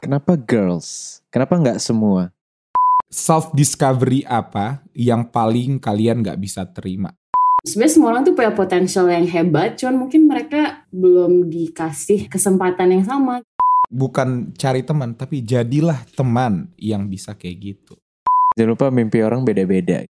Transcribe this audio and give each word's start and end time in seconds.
Kenapa 0.00 0.32
girls? 0.32 1.20
Kenapa 1.28 1.60
nggak 1.60 1.76
semua? 1.76 2.32
Self 3.12 3.52
discovery 3.52 4.24
apa 4.24 4.80
yang 4.96 5.28
paling 5.28 5.76
kalian 5.76 6.24
nggak 6.24 6.40
bisa 6.40 6.64
terima? 6.64 7.12
Sebenarnya 7.68 7.92
semua 7.92 8.08
orang 8.16 8.24
tuh 8.24 8.32
punya 8.32 8.56
potensial 8.56 9.12
yang 9.12 9.28
hebat, 9.28 9.76
cuman 9.76 10.08
mungkin 10.08 10.24
mereka 10.24 10.88
belum 10.88 11.52
dikasih 11.52 12.32
kesempatan 12.32 12.96
yang 12.96 13.04
sama. 13.04 13.44
Bukan 13.92 14.56
cari 14.56 14.80
teman, 14.80 15.12
tapi 15.12 15.44
jadilah 15.44 16.00
teman 16.16 16.72
yang 16.80 17.04
bisa 17.04 17.36
kayak 17.36 17.60
gitu. 17.60 18.00
Jangan 18.56 18.72
lupa 18.72 18.88
mimpi 18.88 19.20
orang 19.20 19.44
beda-beda. 19.44 20.08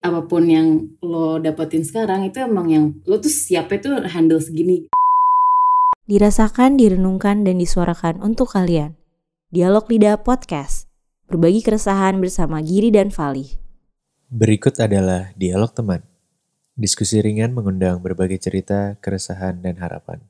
Apa 0.00 0.24
pun 0.24 0.48
yang 0.48 0.96
lo 1.04 1.36
dapetin 1.36 1.84
sekarang 1.84 2.24
itu 2.24 2.40
emang 2.40 2.72
yang 2.72 2.84
lo 3.04 3.20
tuh 3.20 3.28
siapnya 3.28 3.84
tuh 3.84 3.94
handle 4.08 4.40
segini. 4.40 4.88
Dirasakan, 6.08 6.80
direnungkan, 6.80 7.44
dan 7.44 7.60
disuarakan 7.60 8.24
untuk 8.24 8.56
kalian. 8.56 8.96
Dialog 9.56 9.88
Lidah 9.88 10.20
Podcast. 10.20 10.84
Berbagi 11.32 11.64
keresahan 11.64 12.20
bersama 12.20 12.60
Giri 12.60 12.92
dan 12.92 13.08
Fali. 13.08 13.56
Berikut 14.28 14.76
adalah 14.76 15.32
dialog 15.32 15.72
teman. 15.72 16.04
Diskusi 16.76 17.24
ringan 17.24 17.56
mengundang 17.56 18.04
berbagai 18.04 18.36
cerita, 18.36 19.00
keresahan, 19.00 19.64
dan 19.64 19.80
harapan. 19.80 20.20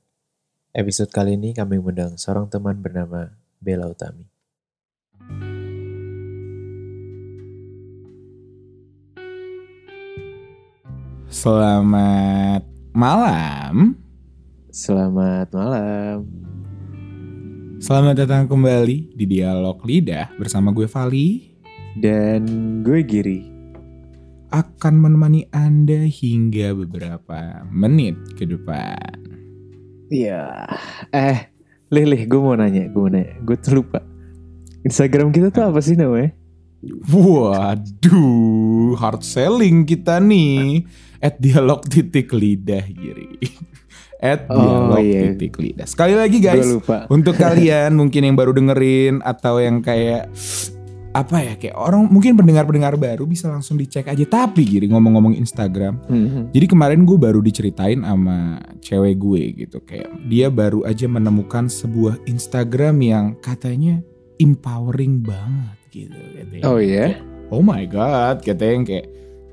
Episode 0.71 1.11
kali 1.11 1.35
ini 1.35 1.59
kami 1.59 1.83
mengundang 1.83 2.15
seorang 2.15 2.47
teman 2.47 2.79
bernama 2.79 3.35
Bella 3.59 3.91
Utami. 3.91 4.31
Selamat 11.27 12.63
malam. 12.95 13.99
Selamat 14.71 15.51
malam. 15.51 16.47
Selamat 17.77 18.25
datang 18.25 18.49
kembali 18.49 19.13
di 19.13 19.25
Dialog 19.29 19.85
Lidah 19.85 20.33
bersama 20.41 20.73
gue 20.73 20.89
Vali 20.89 21.53
Dan 21.97 22.45
gue 22.81 23.01
Giri. 23.05 23.41
akan 24.47 24.95
menemani 24.97 25.45
Anda 25.51 26.07
hingga 26.07 26.73
beberapa 26.73 27.67
menit 27.69 28.15
ke 28.39 28.47
depan. 28.47 28.97
Iya. 30.09 30.65
Eh, 31.11 31.51
Lih, 31.91 32.07
Lih, 32.07 32.23
gue 32.25 32.41
mau 32.41 32.55
nanya, 32.55 32.89
gue 32.89 33.01
mau 33.01 33.11
nanya. 33.11 33.37
Gue 33.43 33.59
tuh 33.59 33.83
lupa. 33.83 34.01
Instagram 34.87 35.35
kita 35.35 35.51
tuh 35.51 35.67
apa 35.67 35.83
sih 35.83 35.99
namanya? 35.99 36.31
Waduh, 37.11 38.95
hard 38.97 39.27
selling 39.27 39.83
kita 39.85 40.23
nih. 40.23 40.87
At 41.19 41.43
dialog 41.43 41.85
titik 41.85 42.31
lidah 42.33 42.87
Giri. 42.87 43.35
At 44.17 44.49
Oh, 44.49 44.57
dialog 44.57 45.01
iya. 45.01 45.21
titik 45.31 45.57
lidah. 45.57 45.85
Sekali 45.85 46.17
lagi 46.17 46.41
guys, 46.41 46.65
lupa. 46.65 47.05
untuk 47.15 47.37
kalian 47.43 47.93
mungkin 47.93 48.25
yang 48.25 48.35
baru 48.35 48.51
dengerin 48.51 49.21
atau 49.21 49.61
yang 49.61 49.81
kayak 49.81 50.33
apa 51.13 51.41
ya 51.41 51.57
kayak 51.57 51.73
orang 51.73 52.05
mungkin 52.07 52.37
pendengar-pendengar 52.37 52.93
baru 52.95 53.25
bisa 53.25 53.49
langsung 53.49 53.81
dicek 53.81 54.05
aja 54.05 54.21
tapi 54.29 54.69
Giri 54.69 54.85
ngomong-ngomong 54.87 55.33
Instagram 55.33 55.97
Mhm. 56.05 56.53
Jadi 56.53 56.67
kemarin 56.69 57.09
gue 57.09 57.17
baru 57.17 57.41
diceritain 57.41 58.05
sama 58.05 58.61
cewek 58.81 59.17
gue 59.17 59.43
gitu 59.57 59.81
kayak 59.81 60.13
dia 60.29 60.53
baru 60.53 60.85
aja 60.85 61.09
menemukan 61.09 61.73
sebuah 61.73 62.21
Instagram 62.25 63.01
yang 63.01 63.25
katanya 63.41 64.05
empowering 64.37 65.25
banget 65.25 65.77
gitu 65.89 66.21
katanya. 66.37 66.65
Oh 66.69 66.77
iya? 66.77 67.17
Kayak, 67.17 67.25
oh 67.49 67.63
my 67.65 67.85
god, 67.89 68.37
katanya 68.45 68.73
yang 68.75 68.85
kayak 68.85 69.07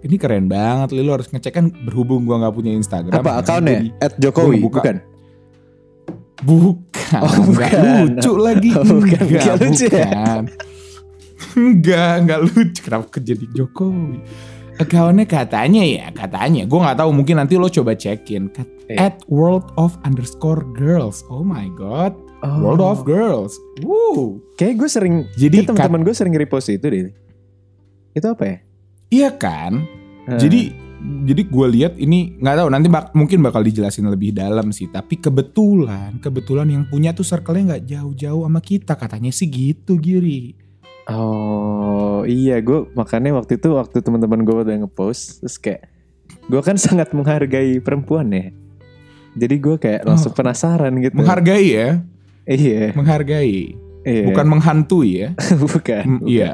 ini 0.03 0.15
keren 0.15 0.45
banget, 0.45 0.91
Li, 0.91 1.01
lo 1.01 1.13
harus 1.13 1.27
ngecek 1.27 1.53
kan 1.53 1.65
berhubung 1.71 2.23
gue 2.23 2.35
nggak 2.35 2.51
punya 2.51 2.71
Instagram. 2.71 3.15
Apa 3.15 3.39
akunnya? 3.39 3.73
gua 3.73 3.81
di- 3.81 3.93
At 3.97 4.13
Jokowi, 4.17 4.55
gua 4.57 4.63
buka. 4.63 4.81
bukan? 4.81 4.97
Bukan, 6.43 7.21
Oh, 7.23 7.35
bukan. 7.45 7.71
lucu 8.09 8.31
lagi. 8.35 8.71
Oh, 8.75 8.83
bukan. 8.83 9.19
Enggak, 9.21 9.43
Nggak 9.45 9.57
lucu 9.59 9.85
ya? 9.85 10.03
bukan. 10.03 10.41
Enggak, 11.53 12.13
enggak 12.19 12.39
lucu. 12.41 12.79
Kenapa 12.81 13.17
jadi 13.17 13.45
Jokowi? 13.49 14.17
Akunnya 14.73 15.23
katanya 15.23 15.83
ya, 15.85 16.09
katanya. 16.09 16.65
Gue 16.65 16.79
nggak 16.81 16.97
tahu, 16.97 17.09
mungkin 17.13 17.37
nanti 17.37 17.55
lo 17.55 17.69
coba 17.69 17.93
cekin. 17.93 18.49
Kat- 18.49 18.71
Eh. 18.83 18.99
At 18.99 19.23
world 19.25 19.71
of 19.73 19.95
underscore 20.03 20.59
girls. 20.73 21.23
Oh 21.29 21.39
my 21.39 21.71
god, 21.71 22.11
Oh. 22.41 22.59
world 22.59 22.83
of 22.83 23.07
girls. 23.07 23.55
Woo. 23.79 24.43
Kayak 24.53 24.75
gue 24.75 24.89
sering, 24.91 25.15
Jadi 25.33 25.63
teman-teman 25.63 26.03
gue 26.03 26.11
sering 26.11 26.35
repost 26.35 26.67
itu 26.67 26.83
deh. 26.83 27.15
Itu 28.11 28.27
apa 28.27 28.43
ya? 28.43 28.57
Iya 29.13 29.29
kan? 29.31 29.85
Hmm. 30.25 30.39
Jadi 30.39 30.73
jadi 31.23 31.43
gue 31.43 31.67
lihat 31.69 31.93
ini 31.95 32.39
nggak 32.39 32.55
tahu 32.57 32.69
nanti 32.69 32.87
bak- 32.87 33.11
mungkin 33.11 33.43
bakal 33.43 33.59
dijelasin 33.59 34.07
lebih 34.07 34.31
dalam 34.31 34.71
sih. 34.71 34.87
Tapi 34.87 35.19
kebetulan 35.19 36.17
kebetulan 36.17 36.65
yang 36.65 36.83
punya 36.83 37.11
tuh 37.11 37.21
circle-nya 37.21 37.63
nggak 37.69 37.85
jauh-jauh 37.85 38.41
sama 38.41 38.59
kita 38.59 38.95
katanya 38.95 39.29
sih 39.29 39.45
gitu 39.45 39.99
Giri. 39.99 40.55
Oh 41.05 42.23
iya 42.23 42.57
gue 42.57 42.87
makanya 42.93 43.35
waktu 43.35 43.59
itu 43.59 43.69
waktu 43.69 43.99
teman-teman 43.99 44.41
gue 44.41 44.55
udah 44.57 44.75
ngepost 44.79 45.43
terus 45.43 45.57
kayak 45.57 45.91
gue 46.47 46.61
kan 46.61 46.79
sangat 46.81 47.11
menghargai 47.11 47.77
perempuan 47.77 48.31
ya. 48.31 48.49
Jadi 49.33 49.55
gue 49.57 49.75
kayak 49.77 50.05
langsung 50.05 50.31
Oh. 50.31 50.37
penasaran 50.37 50.93
gitu. 50.97 51.17
Menghargai 51.17 51.65
ya, 51.67 51.89
Iya. 52.45 52.93
menghargai, 52.93 53.73
iya. 54.05 54.23
bukan 54.29 54.45
menghantui 54.47 55.09
ya. 55.19 55.29
bukan. 55.63 56.03
Mm, 56.05 56.17
bukan. 56.21 56.29
Iya, 56.29 56.51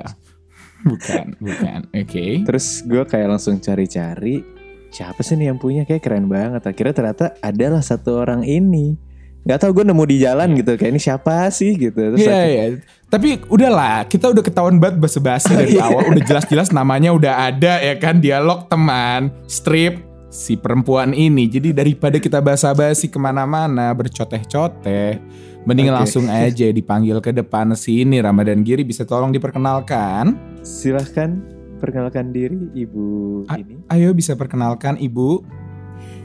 bukan, 0.82 1.26
bukan. 1.38 1.80
Oke. 1.92 2.44
Terus 2.44 2.82
gue 2.82 3.04
kayak 3.04 3.28
langsung 3.30 3.58
cari-cari 3.58 4.42
siapa 4.90 5.22
sih 5.22 5.36
nih 5.36 5.48
yang 5.48 5.58
punya 5.58 5.84
kayak 5.84 6.02
keren 6.02 6.26
banget. 6.26 6.64
Akhirnya 6.64 6.94
ternyata 6.94 7.26
adalah 7.40 7.80
satu 7.80 8.18
orang 8.18 8.42
ini. 8.42 8.96
Gak 9.40 9.64
tau 9.64 9.72
gue 9.72 9.82
nemu 9.82 10.04
di 10.04 10.18
jalan 10.20 10.52
gitu 10.54 10.76
kayak 10.76 10.92
ini 10.92 11.00
siapa 11.00 11.48
sih 11.50 11.74
gitu. 11.74 11.96
Terus 11.96 12.20
Iya 12.20 12.30
akhirnya- 12.30 12.48
iya. 12.50 12.66
Tapi 13.10 13.30
udahlah, 13.48 14.06
kita 14.06 14.30
udah 14.30 14.44
ketahuan 14.44 14.78
banget 14.78 15.00
basa-basi 15.00 15.50
dari 15.50 15.74
Iya. 15.80 15.88
awal. 15.88 16.12
Udah 16.12 16.24
jelas-jelas 16.24 16.70
namanya 16.70 17.10
udah 17.10 17.48
ada 17.48 17.80
ya 17.80 17.96
kan 17.98 18.20
dialog 18.20 18.68
teman 18.68 19.34
strip 19.46 20.04
si 20.30 20.54
perempuan 20.54 21.12
ini. 21.12 21.48
Jadi 21.48 21.74
daripada 21.74 22.18
kita 22.18 22.38
basa-basi 22.38 23.10
ke 23.10 23.18
mana-mana 23.18 23.90
bercoteh-coteh, 23.94 25.18
mending 25.64 25.90
Oke. 25.90 25.96
langsung 25.96 26.26
aja 26.26 26.68
dipanggil 26.68 27.20
ke 27.20 27.32
depan 27.32 27.72
sini. 27.74 28.18
Ramadan 28.18 28.62
Giri 28.62 28.82
bisa 28.82 29.04
tolong 29.04 29.30
diperkenalkan. 29.30 30.36
silahkan 30.60 31.40
perkenalkan 31.78 32.30
diri 32.30 32.60
ibu 32.74 33.42
A- 33.46 33.56
ini. 33.56 33.80
Ayo 33.88 34.12
bisa 34.12 34.36
perkenalkan 34.36 34.96
ibu. 34.98 35.42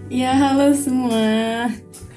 Ya 0.06 0.34
halo 0.34 0.70
semua. 0.72 1.70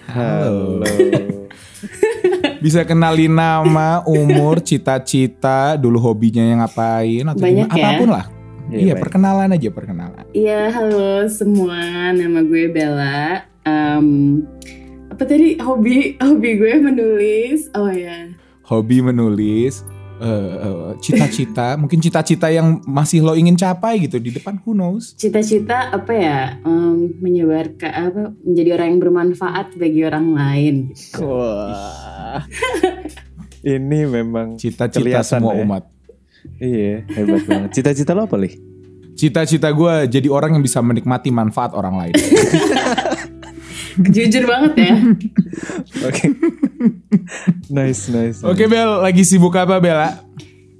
Halo. 0.07 0.81
Bisa 2.57 2.81
kenalin 2.81 3.31
nama, 3.31 4.01
umur, 4.03 4.57
cita-cita, 4.59 5.77
dulu 5.77 6.01
hobinya 6.01 6.41
yang 6.41 6.59
ngapain 6.59 7.21
atau 7.23 7.37
Banyak 7.39 7.69
gimana, 7.69 7.77
ya? 7.77 7.85
apa 7.85 7.99
pun 8.01 8.09
lah. 8.09 8.25
Iya, 8.67 8.75
Iya, 8.75 8.93
baik. 8.93 9.01
perkenalan 9.05 9.49
aja 9.53 9.69
perkenalan. 9.69 10.25
Iya 10.33 10.61
halo 10.67 11.09
semua. 11.29 11.77
Nama 12.11 12.39
gue 12.41 12.63
Bella. 12.67 13.45
Em, 13.61 14.07
apa 15.17 15.25
tadi 15.25 15.57
hobi 15.57 16.13
hobi 16.21 16.49
gue 16.61 16.77
menulis. 16.77 17.73
Oh 17.73 17.89
ya. 17.89 18.29
Hobi 18.69 19.01
menulis, 19.01 19.81
eh, 20.21 20.53
eh, 20.61 20.93
cita-cita, 21.01 21.73
mungkin 21.81 21.97
cita-cita 21.97 22.53
yang 22.53 22.85
masih 22.85 23.25
lo 23.25 23.33
ingin 23.33 23.57
capai 23.57 23.97
gitu 24.05 24.21
di 24.21 24.29
depan 24.29 24.61
who 24.61 24.77
knows. 24.77 25.17
Cita-cita 25.17 25.89
apa 25.89 26.13
ya? 26.13 26.61
Em, 26.61 27.17
menyebarkan 27.17 27.91
apa? 27.97 28.23
Menjadi 28.45 28.69
orang 28.77 28.87
yang 28.93 29.01
bermanfaat 29.01 29.73
bagi 29.73 30.05
orang 30.05 30.37
lain. 30.37 30.75
Wah. 31.17 32.45
ini 33.73 33.99
memang 34.05 34.61
Cita-cita 34.61 35.25
semua 35.25 35.57
ya. 35.57 35.65
umat. 35.65 35.83
iya 36.61 37.09
hebat 37.09 37.41
banget. 37.49 37.69
Cita-cita 37.73 38.13
lo 38.13 38.29
apa 38.29 38.37
lih? 38.37 38.53
Cita-cita 39.17 39.73
gue 39.73 40.13
jadi 40.13 40.29
orang 40.29 40.61
yang 40.61 40.61
bisa 40.61 40.77
menikmati 40.77 41.33
manfaat 41.33 41.73
orang 41.73 42.05
lain. 42.05 42.13
Jujur 43.97 44.43
banget 44.45 44.73
ya. 44.77 44.93
Oke. 46.09 46.25
nice 47.69 48.09
nice. 48.09 48.39
Oke 48.45 48.69
Bel, 48.69 49.01
lagi 49.01 49.23
sibuk 49.25 49.55
apa 49.55 49.81
Bella? 49.81 50.21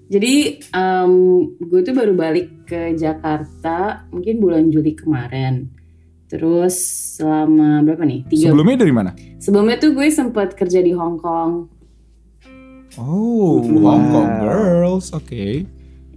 Jadi 0.08 0.64
em, 0.72 1.12
gue 1.60 1.81
tuh 1.84 1.92
baru 1.92 2.16
balik 2.16 2.64
ke 2.64 2.96
Jakarta 2.96 4.08
mungkin 4.08 4.40
bulan 4.40 4.72
Juli 4.72 4.96
kemarin. 4.96 5.68
Terus 6.28 6.75
selama 7.16 7.84
berapa 7.84 8.04
nih? 8.04 8.24
Tiga. 8.28 8.52
Sebelumnya 8.52 8.78
dari 8.80 8.94
mana? 8.94 9.12
Sebelumnya 9.40 9.80
tuh 9.80 9.96
gue 9.96 10.08
sempat 10.12 10.56
kerja 10.56 10.80
di 10.80 10.92
Hong 10.96 11.19
Kong. 11.19 11.52
Oh, 12.98 13.62
Wow. 13.62 13.94
Hong 13.94 14.06
Kong 14.10 14.30
girls, 14.42 15.14
oke. 15.14 15.68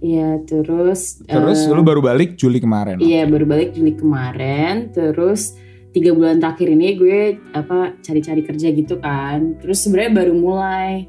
Iya, 0.01 0.41
terus. 0.49 1.21
Terus 1.29 1.59
eh, 1.63 1.71
lu 1.71 1.85
baru 1.85 2.01
balik 2.01 2.33
Juli 2.33 2.57
kemarin. 2.57 2.97
Iya, 2.97 3.29
baru 3.29 3.45
balik 3.45 3.77
Juli 3.77 3.93
kemarin. 3.93 4.89
Terus 4.89 5.53
tiga 5.91 6.15
bulan 6.15 6.39
terakhir 6.39 6.71
ini 6.71 6.95
gue 6.95 7.19
apa 7.51 7.99
cari-cari 7.99 8.41
kerja 8.43 8.67
gitu 8.71 8.95
kan. 8.99 9.59
Terus 9.59 9.83
sebenarnya 9.83 10.23
baru 10.23 10.33
mulai 10.35 11.07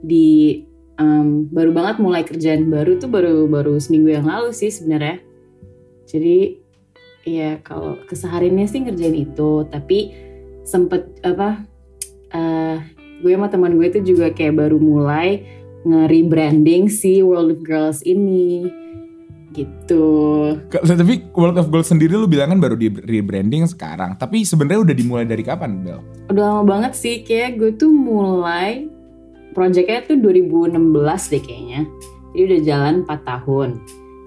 di 0.00 0.62
em, 0.96 1.50
baru 1.50 1.70
banget 1.74 1.96
mulai 1.98 2.22
kerjaan 2.22 2.70
baru 2.70 2.96
tuh 3.02 3.10
baru 3.10 3.50
baru 3.50 3.76
seminggu 3.82 4.14
yang 4.14 4.26
lalu 4.26 4.54
sih 4.54 4.70
sebenarnya. 4.70 5.18
Jadi 6.06 6.58
ya 7.26 7.60
kalau 7.60 7.98
kesehariannya 8.06 8.66
sih 8.70 8.80
ngerjain 8.86 9.18
itu, 9.18 9.66
tapi 9.68 10.14
sempet 10.64 11.10
apa? 11.26 11.66
eh 12.30 12.78
gue 13.20 13.32
sama 13.34 13.50
teman 13.50 13.74
gue 13.74 13.90
tuh 13.90 14.06
juga 14.06 14.30
kayak 14.30 14.54
baru 14.54 14.78
mulai 14.78 15.42
nge-rebranding 15.82 16.86
si 16.86 17.20
World 17.26 17.58
of 17.58 17.60
Girls 17.66 18.06
ini 18.06 18.70
gitu. 19.50 20.06
Tapi 20.70 21.30
World 21.34 21.58
of 21.58 21.68
Gold 21.68 21.86
sendiri 21.86 22.14
lu 22.14 22.30
bilang 22.30 22.54
kan 22.54 22.58
baru 22.62 22.78
di 22.78 22.90
rebranding 22.90 23.66
sekarang. 23.66 24.14
Tapi 24.16 24.46
sebenarnya 24.46 24.90
udah 24.90 24.94
dimulai 24.96 25.26
dari 25.26 25.42
kapan, 25.42 25.82
Bel? 25.82 26.00
Udah 26.30 26.44
lama 26.58 26.62
banget 26.66 26.92
sih 26.94 27.26
kayak 27.26 27.58
gue 27.58 27.70
tuh 27.74 27.90
mulai 27.90 28.86
projectnya 29.52 30.06
tuh 30.06 30.16
2016 30.22 30.78
deh 31.34 31.42
kayaknya. 31.42 31.80
Jadi 32.30 32.42
udah 32.46 32.60
jalan 32.62 32.94
4 33.06 33.30
tahun. 33.30 33.70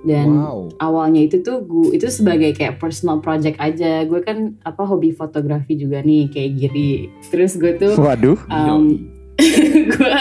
Dan 0.03 0.27
wow. 0.35 0.67
awalnya 0.83 1.31
itu 1.31 1.39
tuh 1.39 1.63
gue 1.63 1.95
itu 1.95 2.11
sebagai 2.11 2.51
kayak 2.51 2.83
personal 2.83 3.23
project 3.23 3.55
aja. 3.63 4.03
Gue 4.03 4.19
kan 4.19 4.59
apa 4.67 4.83
hobi 4.83 5.15
fotografi 5.15 5.79
juga 5.79 6.03
nih 6.03 6.27
kayak 6.27 6.51
Giri. 6.59 7.07
Terus 7.31 7.55
gue 7.55 7.79
tuh 7.79 7.95
Waduh. 7.95 8.35
um, 8.51 9.07
gue 9.95 10.19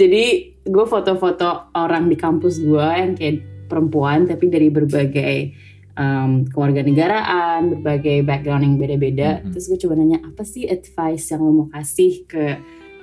jadi 0.00 0.24
gue 0.64 0.84
foto-foto 0.88 1.68
orang 1.76 2.08
di 2.08 2.16
kampus 2.16 2.64
gue 2.64 2.88
yang 2.88 3.12
kayak 3.12 3.51
perempuan 3.72 4.28
tapi 4.28 4.52
dari 4.52 4.68
berbagai 4.68 5.36
um, 5.96 6.44
keluarga 6.48 6.84
negaraan, 6.84 7.72
berbagai 7.78 8.24
background 8.24 8.62
yang 8.68 8.76
beda-beda. 8.76 9.30
Mhm. 9.40 9.56
Terus 9.56 9.64
gue 9.72 9.78
coba 9.88 9.94
nanya 9.96 10.18
apa 10.24 10.42
sih 10.44 10.68
advice 10.68 11.32
yang 11.32 11.40
lo 11.40 11.52
mau 11.64 11.68
kasih 11.72 12.28
ke 12.28 12.44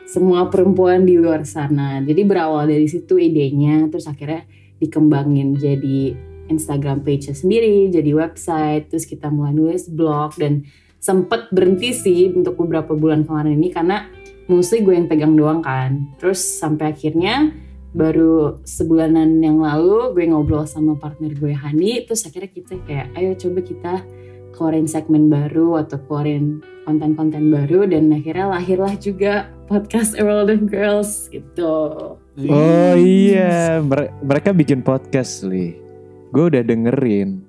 semua 0.10 0.50
perempuan 0.50 1.06
di 1.06 1.18
luar 1.18 1.45
sana. 1.45 2.01
Jadi 2.01 2.21
berawal 2.25 2.66
dari 2.66 2.89
situ 2.89 3.21
idenya, 3.21 3.86
terus 3.94 4.10
akhirnya 4.10 4.45
dikembangin 4.81 5.54
jadi 5.54 6.18
Instagram 6.50 7.06
page 7.06 7.30
sendiri, 7.30 7.94
jadi 7.94 8.18
website, 8.18 8.89
terus 8.89 9.06
kita 9.06 9.30
mulai 9.30 9.54
nulis 9.54 9.86
blog 9.86 10.33
dan 10.42 10.66
sempet 10.98 11.54
berhenti 11.54 11.94
sih 11.94 12.33
untuk 12.33 12.57
beberapa 12.57 12.98
bulan 12.98 13.21
kemarin 13.21 13.56
ini 13.56 13.69
karena 13.69 14.10
mostly 14.50 14.81
gue 14.81 14.98
yang 14.98 15.06
pegang 15.06 15.38
doang 15.38 15.62
kan. 15.62 16.10
Terus 16.18 16.42
sampai 16.42 16.98
akhirnya 16.98 17.54
baru 17.89 18.62
sebulanan 18.69 19.41
yang 19.41 19.57
lalu 19.57 20.13
gue 20.13 20.30
ngobrol 20.30 20.69
sama 20.69 20.94
partner 20.94 21.33
gue 21.33 21.53
Hani 21.57 22.06
terus 22.06 22.21
akhirnya 22.21 22.51
kita 22.53 22.77
kayak 22.86 23.09
ayo 23.18 23.33
coba 23.33 23.59
kita 23.65 23.94
keluarin 24.53 24.86
segmen 24.86 25.31
baru 25.31 25.81
atau 25.81 25.97
keluarin 26.06 26.62
konten-konten 26.86 27.50
baru 27.50 27.89
dan 27.89 28.12
akhirnya 28.13 28.50
lahirlah 28.50 28.94
juga 28.97 29.50
podcast 29.65 30.18
A 30.18 30.25
World 30.25 30.50
of 30.50 30.62
Girls 30.68 31.30
gitu. 31.30 31.75
Oh 32.50 32.94
iya, 32.97 33.77
Mere- 33.80 34.12
mereka 34.25 34.51
bikin 34.51 34.81
podcast, 34.81 35.45
Li. 35.45 35.77
Gue 36.33 36.50
udah 36.50 36.65
dengerin. 36.65 37.49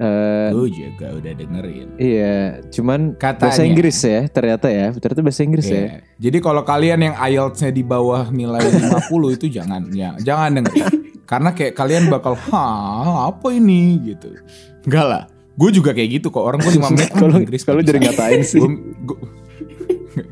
Eh, 0.00 0.48
Gue 0.50 0.72
juga 0.72 1.12
udah 1.12 1.32
dengerin. 1.36 1.88
iya, 2.00 2.64
cuman 2.72 3.20
Katanya. 3.20 3.52
bahasa 3.52 3.62
Inggris 3.62 4.00
ya, 4.00 4.24
ternyata 4.26 4.72
ya. 4.72 4.96
Ternyata 4.96 5.20
bahasa 5.20 5.44
Inggris 5.44 5.68
ya. 5.68 5.76
Iya. 5.76 5.92
Jadi 6.16 6.38
kalau 6.40 6.64
kalian 6.64 7.00
yang 7.02 7.14
IELTS-nya 7.14 7.68
di 7.68 7.84
bawah 7.84 8.32
nilai 8.32 8.64
50 8.64 9.36
itu 9.36 9.52
jangan 9.52 9.92
ya, 9.92 10.16
jangan 10.18 10.56
dengerin. 10.56 10.88
Karena 11.28 11.52
kayak 11.52 11.76
kalian 11.76 12.08
bakal, 12.08 12.32
"Hah, 12.34 13.28
apa 13.28 13.52
ini?" 13.52 14.00
gitu. 14.02 14.34
Enggak 14.82 15.04
lah. 15.04 15.22
Gue 15.54 15.68
juga 15.68 15.92
kayak 15.92 16.10
gitu 16.16 16.32
kok. 16.32 16.42
Orang 16.42 16.58
gue 16.58 16.72
5 16.72 16.88
menit 16.90 17.12
Kalau 17.12 17.36
"Hmm, 17.36 17.44
Inggris 17.44 17.62
kalau 17.62 17.84
jadi 17.84 18.00
bisa." 18.00 18.08
ngatain 18.10 18.40
sih. 18.42 18.58
Gua- 18.58 18.80
gua- 19.04 19.22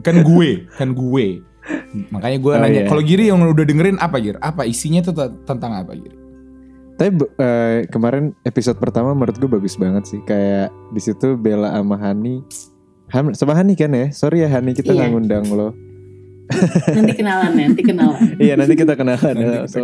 kan 0.00 0.17
gue, 0.19 0.50
kan 0.75 0.88
gue. 0.91 1.26
Makanya 2.09 2.38
gue 2.41 2.53
Oh, 2.53 2.59
nanya, 2.59 2.81
iya. 2.82 2.88
kalau 2.88 3.05
Giri 3.05 3.29
yang 3.29 3.38
udah 3.38 3.62
dengerin 3.62 4.00
apa 4.00 4.17
Gir? 4.19 4.41
Apa 4.41 4.64
isinya 4.64 5.05
tuh 5.05 5.12
tentang 5.44 5.76
apa 5.76 5.93
Giri? 5.93 6.17
Tapi 6.99 7.15
eh, 7.39 7.87
kemarin 7.87 8.35
episode 8.43 8.75
pertama 8.83 9.15
menurut 9.15 9.39
gue 9.39 9.47
bagus 9.47 9.79
banget 9.79 10.05
sih. 10.11 10.21
Kayak 10.27 10.75
di 10.91 10.99
situ 10.99 11.39
Bella 11.39 11.71
sama 11.71 11.95
Hani, 11.95 12.43
Han, 13.15 13.33
sama 13.39 13.55
Hani 13.55 13.79
kan 13.79 13.95
ya? 13.95 14.11
Sorry 14.11 14.43
ya 14.43 14.50
Hani 14.50 14.75
kita 14.75 14.91
Iya. 14.93 15.06
nggak 15.06 15.11
ngundang 15.15 15.47
lo. 15.55 15.71
Nanti 16.97 17.12
kenalan 17.12 17.53
nanti 17.55 17.83
kenalan. 17.85 18.21
iya 18.45 18.56
nanti 18.56 18.73
kita 18.75 18.97
kenalan. 18.97 19.37
Nanti 19.37 19.45
ya. 19.47 19.62
kita 19.62 19.69
So, 19.69 19.81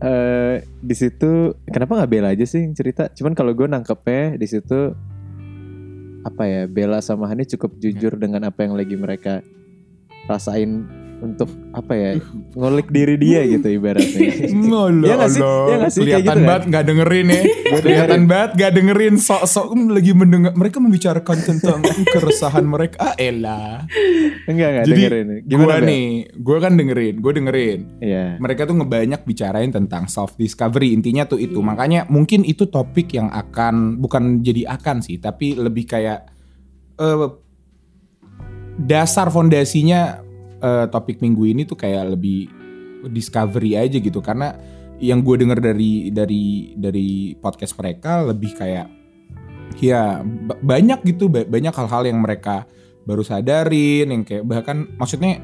eh, 0.00 0.64
di 0.80 0.94
situ 0.96 1.54
kenapa 1.68 2.02
nggak 2.02 2.10
Bella 2.10 2.28
aja 2.32 2.44
sih 2.48 2.64
yang 2.64 2.74
cerita? 2.74 3.12
Cuman 3.12 3.36
kalau 3.36 3.52
gue 3.52 3.68
nangkepnya 3.68 4.40
di 4.40 4.46
situ 4.48 4.96
apa 6.24 6.42
ya 6.48 6.62
Bella 6.66 7.04
sama 7.04 7.28
Hani 7.28 7.44
cukup 7.44 7.76
jujur 7.78 8.16
dengan 8.16 8.48
apa 8.48 8.64
yang 8.64 8.74
lagi 8.74 8.96
mereka 8.96 9.44
rasain 10.24 10.88
untuk 11.22 11.46
apa 11.70 11.92
ya 11.94 12.10
ngulik 12.52 12.90
diri 12.90 13.14
dia 13.16 13.42
gitu 13.46 13.66
ibaratnya. 13.68 14.50
Ngolah, 14.50 15.04
Iya 15.08 15.14
nggak 15.16 15.30
sih? 15.30 15.40
Iya 15.42 15.74
nggak 15.78 15.92
sih? 15.92 16.00
Kayak 16.00 16.04
Kelihatan 16.04 16.20
gitu 16.20 16.30
kan? 16.30 16.48
banget 16.48 16.62
nggak 16.68 16.84
dengerin 16.84 17.26
ya. 17.26 17.42
Kelihatan 17.84 18.22
banget 18.26 18.50
nggak 18.54 18.72
dengerin 18.74 19.14
sok-sok 19.16 19.66
lagi 19.88 20.12
mendengar. 20.12 20.52
Mereka 20.54 20.76
membicarakan 20.78 21.38
tentang 21.40 21.78
keresahan 22.10 22.64
mereka. 22.64 22.96
Ah 23.00 23.14
elah. 23.16 23.86
Enggak 24.44 24.68
enggak 24.74 24.84
Jadi 24.84 25.00
dengerin. 25.00 25.26
gue 25.44 25.64
Bel? 25.64 25.82
nih, 25.84 26.06
gue 26.36 26.56
kan 26.60 26.72
dengerin, 26.76 27.14
gue 27.20 27.32
dengerin. 27.32 27.80
Iya. 28.00 28.26
Mereka 28.38 28.60
tuh 28.68 28.76
ngebanyak 28.76 29.20
bicarain 29.24 29.70
tentang 29.72 30.04
self 30.06 30.36
discovery. 30.36 30.92
Intinya 30.92 31.24
tuh 31.24 31.40
itu. 31.40 31.56
Makanya 31.58 32.04
mungkin 32.12 32.44
itu 32.44 32.68
topik 32.68 33.14
yang 33.16 33.32
akan 33.32 33.96
bukan 33.98 34.44
jadi 34.44 34.68
akan 34.76 35.00
sih, 35.00 35.16
tapi 35.16 35.56
lebih 35.56 35.88
kayak 35.88 36.28
eh, 37.00 37.28
dasar 38.74 39.30
fondasinya 39.30 40.20
eh, 40.64 40.86
topik 40.88 41.20
minggu 41.20 41.44
ini 41.44 41.68
tuh 41.68 41.76
kayak 41.76 42.16
lebih 42.16 42.48
discovery 43.12 43.76
aja 43.76 44.00
gitu 44.00 44.24
karena 44.24 44.56
yang 44.96 45.20
gue 45.20 45.36
denger 45.36 45.60
dari 45.60 46.08
dari 46.08 46.72
dari 46.72 47.36
podcast 47.36 47.76
mereka 47.76 48.24
lebih 48.24 48.56
kayak 48.56 48.86
ya 49.76 50.24
ba- 50.24 50.60
banyak 50.64 51.04
gitu 51.04 51.28
ba- 51.28 51.44
banyak 51.44 51.74
hal-hal 51.74 52.02
yang 52.08 52.24
mereka 52.24 52.64
baru 53.04 53.20
sadarin 53.20 54.08
yang 54.08 54.22
kayak 54.24 54.48
bahkan 54.48 54.88
maksudnya 54.96 55.42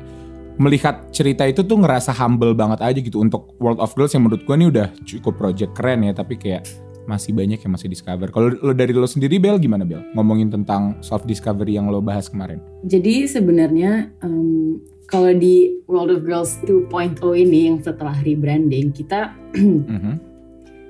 melihat 0.60 1.08
cerita 1.12 1.44
itu 1.48 1.64
tuh 1.64 1.80
ngerasa 1.80 2.12
humble 2.16 2.52
banget 2.56 2.80
aja 2.80 2.98
gitu 3.00 3.20
untuk 3.20 3.56
World 3.60 3.80
of 3.80 3.92
Girls 3.96 4.12
yang 4.12 4.28
menurut 4.28 4.44
gue 4.44 4.56
ini 4.56 4.66
udah 4.68 4.88
cukup 5.04 5.36
project 5.36 5.72
keren 5.76 6.04
ya 6.04 6.12
tapi 6.12 6.36
kayak 6.36 6.64
masih 7.08 7.34
banyak 7.34 7.58
yang 7.58 7.72
masih 7.74 7.88
discover. 7.90 8.30
Kalau 8.30 8.54
lo 8.54 8.70
dari 8.76 8.94
lo 8.94 9.08
sendiri 9.08 9.42
Bel 9.42 9.58
gimana 9.58 9.82
Bel? 9.82 10.04
Ngomongin 10.14 10.46
tentang 10.52 11.00
self 11.02 11.26
discovery 11.26 11.74
yang 11.74 11.90
lo 11.90 11.98
bahas 11.98 12.30
kemarin. 12.30 12.62
Jadi 12.86 13.26
sebenarnya 13.26 14.14
em, 14.22 14.78
kalau 15.10 15.34
di 15.34 15.82
World 15.90 16.14
of 16.14 16.22
Girls 16.22 16.56
2.0 16.64 17.18
ini 17.34 17.66
yang 17.66 17.82
setelah 17.82 18.14
rebranding 18.22 18.94
kita 18.94 19.34
Mhm. 19.58 20.14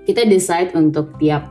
kita 0.04 0.28
decide 0.28 0.76
untuk 0.76 1.16
tiap 1.16 1.48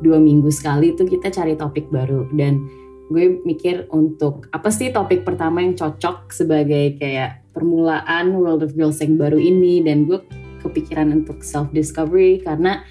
dua 0.00 0.20
minggu 0.20 0.48
sekali 0.52 0.92
tuh 0.96 1.08
kita 1.08 1.32
cari 1.32 1.56
topik 1.56 1.88
baru 1.88 2.28
dan 2.36 2.64
gue 3.10 3.42
mikir 3.42 3.90
untuk 3.90 4.46
apa 4.54 4.70
sih 4.70 4.92
topik 4.92 5.26
pertama 5.26 5.60
yang 5.60 5.74
cocok 5.74 6.30
sebagai 6.30 6.96
kayak 6.96 7.42
permulaan 7.52 8.36
World 8.36 8.62
of 8.62 8.72
Girls 8.76 9.02
yang 9.02 9.18
baru 9.18 9.36
ini 9.36 9.82
dan 9.82 10.06
gue 10.06 10.22
kepikiran 10.62 11.10
untuk 11.12 11.42
self 11.42 11.72
discovery 11.72 12.40
karena 12.40 12.84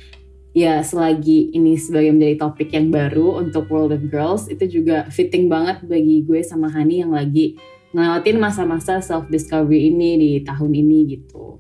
ya 0.52 0.82
selagi 0.82 1.54
ini 1.54 1.78
sebagai 1.78 2.12
menjadi 2.14 2.36
topik 2.42 2.74
yang 2.74 2.90
baru 2.90 3.46
untuk 3.46 3.70
World 3.70 3.94
of 3.96 4.04
Girls 4.10 4.50
itu 4.50 4.82
juga 4.82 5.08
fitting 5.10 5.48
banget 5.48 5.86
bagi 5.86 6.26
gue 6.26 6.42
sama 6.42 6.68
Hani 6.74 7.06
yang 7.06 7.14
lagi 7.14 7.56
ngelewatin 7.94 8.38
masa-masa 8.38 9.02
self 9.02 9.28
discovery 9.34 9.90
ini 9.90 10.10
di 10.18 10.32
tahun 10.46 10.72
ini 10.74 11.00
gitu. 11.18 11.58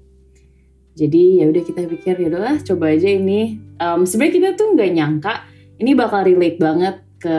Jadi 0.93 1.39
ya 1.39 1.47
udah 1.47 1.63
kita 1.63 1.87
pikir 1.87 2.19
ya 2.19 2.27
udahlah 2.27 2.59
coba 2.59 2.91
aja 2.91 3.07
ini. 3.07 3.55
Em, 3.79 4.01
Sebenarnya 4.03 4.33
kita 4.35 4.49
tuh 4.59 4.67
nggak 4.75 4.91
nyangka 4.93 5.33
ini 5.79 5.91
bakal 5.95 6.27
relate 6.27 6.59
banget 6.59 6.95
ke 7.17 7.37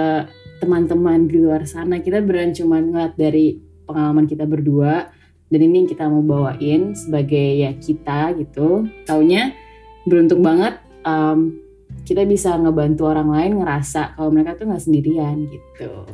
teman-teman 0.65 1.29
di 1.29 1.37
luar 1.39 1.69
sana. 1.69 2.01
Kita 2.01 2.25
beneran 2.25 2.57
cuma 2.57 2.81
ngeliat 2.81 3.15
dari 3.21 3.61
pengalaman 3.85 4.25
kita 4.25 4.49
berdua 4.49 5.13
dan 5.51 5.61
ini 5.61 5.85
yang 5.85 5.89
kita 5.91 6.09
mau 6.09 6.25
bawain 6.25 6.97
sebagai 6.97 7.69
ya 7.69 7.71
kita 7.77 8.33
gitu. 8.41 8.89
Taunya 9.05 9.53
beruntung 10.09 10.41
banget 10.41 10.81
em, 11.05 11.61
kita 12.09 12.25
bisa 12.25 12.57
ngebantu 12.57 13.13
orang 13.13 13.29
lain 13.29 13.53
ngerasa 13.61 14.17
kalau 14.17 14.33
mereka 14.33 14.57
tuh 14.57 14.73
nggak 14.73 14.83
sendirian 14.89 15.37
gitu. 15.53 16.09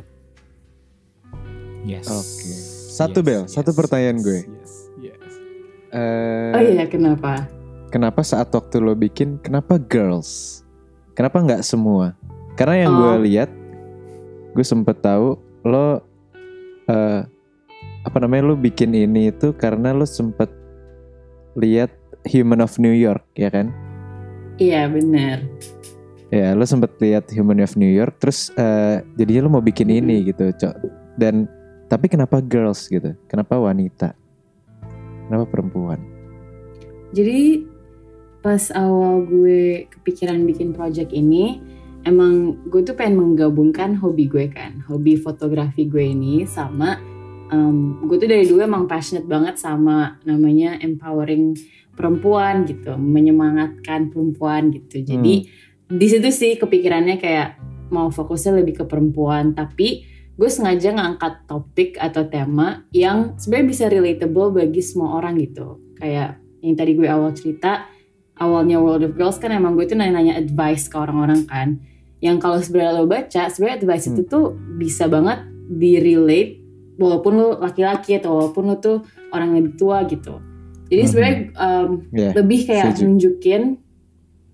Yes. 1.87 2.11
Oke. 2.11 2.66
Satu, 2.97 3.19
Bel. 3.21 3.45
Satu 3.45 3.77
pertanyaan 3.77 4.17
gue. 4.25 4.41
Yes, 4.49 4.73
yes. 4.97 5.33
Eh, 5.93 6.51
Oh 6.57 6.63
iya 6.65 6.89
kenapa? 6.89 7.45
Kenapa 7.93 8.25
saat 8.25 8.49
waktu 8.49 8.81
lo 8.81 8.97
bikin, 8.97 9.37
kenapa 9.39 9.77
girls? 9.77 10.61
Kenapa 11.13 11.39
nggak 11.45 11.61
semua? 11.61 12.17
Karena 12.57 12.89
yang 12.89 12.91
Oh. 12.91 12.97
gue 12.97 13.29
lihat, 13.29 13.49
gue 14.51 14.65
sempet 14.65 14.97
tahu 14.99 15.37
lo 15.61 16.01
eh, 16.89 17.21
apa 18.01 18.17
namanya 18.17 18.49
lo 18.49 18.55
bikin 18.57 18.95
ini 18.95 19.29
itu 19.29 19.53
karena 19.53 19.93
lo 19.93 20.07
sempet 20.07 20.49
lihat 21.53 21.93
Human 22.27 22.65
of 22.65 22.81
New 22.81 22.95
York, 22.95 23.23
ya 23.37 23.53
kan? 23.53 23.69
Iya 24.57 24.89
bener. 24.89 25.45
Ya, 26.27 26.51
lo 26.57 26.65
sempet 26.65 26.97
lihat 26.99 27.29
Human 27.31 27.61
of 27.61 27.77
New 27.77 27.87
York, 27.87 28.17
terus 28.19 28.49
eh, 28.57 29.05
jadinya 29.15 29.47
lo 29.47 29.59
mau 29.59 29.63
bikin 29.63 29.87
ini 29.87 30.27
gitu, 30.27 30.49
cok. 30.49 30.75
Dan 31.15 31.47
tapi 31.87 32.11
kenapa 32.11 32.43
girls 32.43 32.87
gitu? 32.91 33.15
Kenapa 33.31 33.55
wanita? 33.59 34.13
Kenapa 35.27 35.45
perempuan? 35.47 35.99
Jadi 37.15 37.63
pas 38.43 38.71
awal 38.75 39.27
gue 39.27 39.87
kepikiran 39.91 40.43
bikin 40.47 40.71
project 40.75 41.11
ini, 41.11 41.59
emang 42.03 42.59
gue 42.67 42.83
tuh 42.83 42.95
pengen 42.95 43.19
menggabungkan 43.19 43.95
hobi 43.99 44.27
gue 44.27 44.47
kan, 44.51 44.83
hobi 44.87 45.19
fotografi 45.19 45.87
gue 45.87 46.15
ini 46.15 46.47
sama 46.47 46.99
um, 47.51 48.03
gue 48.07 48.17
tuh 48.19 48.29
dari 48.29 48.43
dulu 48.47 48.63
emang 48.63 48.85
passionate 48.87 49.27
banget 49.27 49.55
sama 49.59 50.19
namanya 50.27 50.79
empowering 50.79 51.55
perempuan 51.95 52.67
gitu, 52.67 52.93
menyemangatkan 52.95 54.13
perempuan 54.13 54.69
gitu. 54.69 55.01
Jadi 55.01 55.49
di 55.87 56.07
situ 56.07 56.29
sih 56.29 56.59
kepikirannya 56.59 57.17
kayak 57.17 57.57
mau 57.89 58.11
fokusnya 58.11 58.59
lebih 58.61 58.83
ke 58.83 58.85
perempuan, 58.85 59.55
tapi 59.55 60.03
gue 60.37 60.49
sengaja 60.53 60.93
ngangkat 60.93 61.49
topik 61.49 61.97
atau 61.97 62.29
tema 62.29 62.85
yang 62.93 63.33
sebenarnya 63.41 63.67
bisa 63.67 63.85
relatable 63.89 64.53
bagi 64.53 64.85
semua 64.85 65.17
orang 65.17 65.41
gitu. 65.41 65.81
Kayak 65.97 66.37
yang 66.61 66.77
tadi 66.77 66.93
gue 66.93 67.09
awal 67.09 67.33
cerita, 67.33 67.89
awalnya 68.37 68.77
World 68.77 69.09
of 69.09 69.13
Girls 69.17 69.41
kan 69.41 69.49
emang 69.49 69.73
gue 69.73 69.89
tuh 69.89 69.97
nanya-nanya 69.97 70.37
advice 70.37 70.85
ke 70.85 70.95
orang-orang 70.95 71.49
kan. 71.49 71.81
Yang 72.21 72.37
kalau 72.37 72.57
sebenarnya 72.61 72.93
lo 73.01 73.09
baca, 73.09 73.43
sebenarnya 73.49 73.77
advice 73.81 74.05
itu 74.13 74.21
tuh 74.29 74.53
bisa 74.77 75.09
banget 75.09 75.41
di 75.67 75.97
relate 75.97 76.61
walaupun 77.01 77.33
lo 77.33 77.49
laki-laki 77.57 78.17
atau 78.21 78.37
walaupun 78.37 78.63
lo 78.69 78.75
tuh 78.77 78.97
orang 79.33 79.57
yang 79.57 79.57
lebih 79.65 79.75
tua 79.77 80.05
gitu. 80.05 80.37
Jadi 80.87 81.03
sebenarnya 81.03 81.37
um, 81.57 81.89
Yeah, 82.13 82.31
lebih 82.37 82.59
kayak 82.69 83.01
nunjukin, 83.03 83.81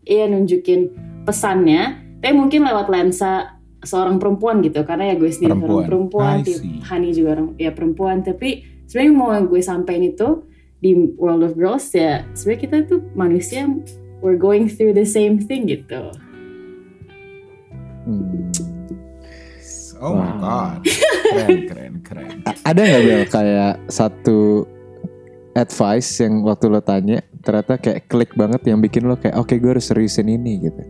iya 0.07 0.25
nunjukin 0.31 0.95
pesannya, 1.27 1.99
tapi 2.23 2.33
mungkin 2.33 2.65
lewat 2.65 2.87
lensa 2.89 3.52
seorang 3.83 4.17
perempuan 4.17 4.59
gitu, 4.59 4.81
karena 4.83 5.11
ya 5.11 5.15
gue 5.15 5.27
sendiri 5.27 5.53
Perempuan. 5.53 5.85
seorang 5.85 5.87
perempuan. 5.87 6.35
Hani 6.83 7.07
juga 7.11 7.29
orang 7.35 7.47
ya 7.55 7.71
perempuan, 7.71 8.17
tapi 8.19 8.49
sebenarnya 8.87 9.13
mau 9.13 9.29
yang 9.31 9.45
gue 9.45 9.61
sampaikan 9.61 10.03
itu 10.03 10.29
di 10.79 10.91
World 11.15 11.43
of 11.43 11.53
Girls 11.55 11.87
ya, 11.91 12.27
sebenarnya 12.33 12.61
kita 12.61 12.77
tuh 12.85 12.99
manusia 13.13 13.63
we're 14.19 14.35
going 14.35 14.67
through 14.67 14.91
the 14.91 15.03
same 15.03 15.39
thing 15.39 15.67
gitu. 15.67 16.11
Hmm. 18.03 18.51
Oh 19.99 20.11
my 20.13 20.35
Wow. 20.35 20.39
god. 20.39 20.83
Keren, 21.23 21.59
keren, 21.65 21.93
keren. 22.03 22.29
A- 22.43 22.59
Ada 22.67 22.81
nggak 22.83 23.03
Bel 23.03 23.23
kayak 23.25 23.73
satu 23.87 24.67
advice 25.55 26.19
yang 26.19 26.43
waktu 26.43 26.65
lo 26.67 26.81
tanya 26.81 27.23
ternyata 27.39 27.77
kayak 27.77 28.07
klik 28.07 28.31
banget 28.33 28.67
yang 28.67 28.79
bikin 28.79 29.07
lo 29.07 29.15
kayak 29.15 29.35
oke 29.35 29.53
gue 29.53 29.71
harus 29.71 29.87
seriusin 29.87 30.27
ini 30.27 30.59
gitu. 30.61 30.81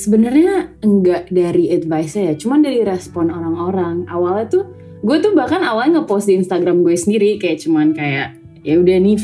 Sebenarnya 0.00 0.80
enggak 0.80 1.28
dari 1.28 1.68
advice 1.76 2.16
ya, 2.16 2.32
cuman 2.32 2.64
dari 2.64 2.80
respon 2.80 3.28
orang-orang. 3.28 4.08
Awalnya 4.08 4.46
tuh 4.48 4.64
gue 5.04 5.16
tuh 5.20 5.36
bahkan 5.36 5.60
awalnya 5.60 6.00
ngepost 6.00 6.32
di 6.32 6.40
Instagram 6.40 6.80
gue 6.80 6.96
sendiri 6.96 7.36
kayak 7.36 7.60
cuman 7.60 7.92
kayak 7.92 8.40
ya 8.64 8.80
udah 8.80 8.96
nih 8.96 9.20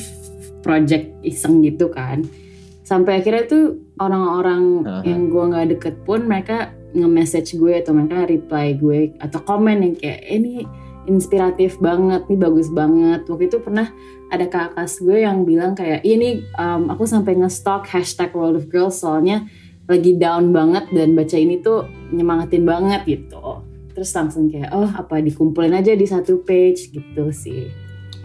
project 0.61 1.17
iseng 1.25 1.65
gitu 1.65 1.89
kan. 1.89 2.29
Sampai 2.85 3.25
akhirnya 3.25 3.49
tuh 3.49 3.65
orang-orang 3.97 4.85
Aha. 4.85 5.03
yang 5.09 5.33
gue 5.33 5.45
nggak 5.49 5.67
deket 5.81 5.97
pun 6.05 6.29
mereka 6.29 6.77
nge-message 6.93 7.57
gue 7.57 7.81
atau 7.81 7.97
mereka 7.97 8.29
reply 8.29 8.77
gue 8.77 9.17
atau 9.17 9.41
komen 9.49 9.81
yang 9.81 9.95
kayak 9.97 10.21
"Eh, 10.29 10.37
ini 10.37 10.55
inspiratif 11.09 11.79
banget, 11.81 12.27
nih 12.29 12.37
bagus 12.37 12.69
banget. 12.69 13.25
Waktu 13.25 13.49
itu 13.49 13.59
pernah 13.63 13.89
ada 14.29 14.45
kakak 14.45 14.91
gue 15.01 15.19
yang 15.23 15.47
bilang 15.47 15.73
kayak 15.73 16.03
ini 16.03 16.43
um, 16.59 16.91
aku 16.91 17.07
sampai 17.07 17.39
nge-stalk 17.39 17.87
hashtag 17.87 18.35
World 18.35 18.59
of 18.59 18.67
Girls 18.69 18.99
soalnya 19.01 19.47
lagi 19.87 20.19
down 20.19 20.51
banget 20.51 20.91
dan 20.91 21.15
baca 21.15 21.37
ini 21.39 21.63
tuh 21.63 21.87
nyemangatin 22.11 22.67
banget 22.67 23.03
gitu. 23.07 23.63
Terus 23.95 24.11
langsung 24.13 24.53
kayak 24.53 24.71
oh 24.75 24.91
apa 24.91 25.23
dikumpulin 25.23 25.79
aja 25.79 25.97
di 25.97 26.05
satu 26.05 26.43
page 26.43 26.93
gitu 26.93 27.33
sih. 27.33 27.71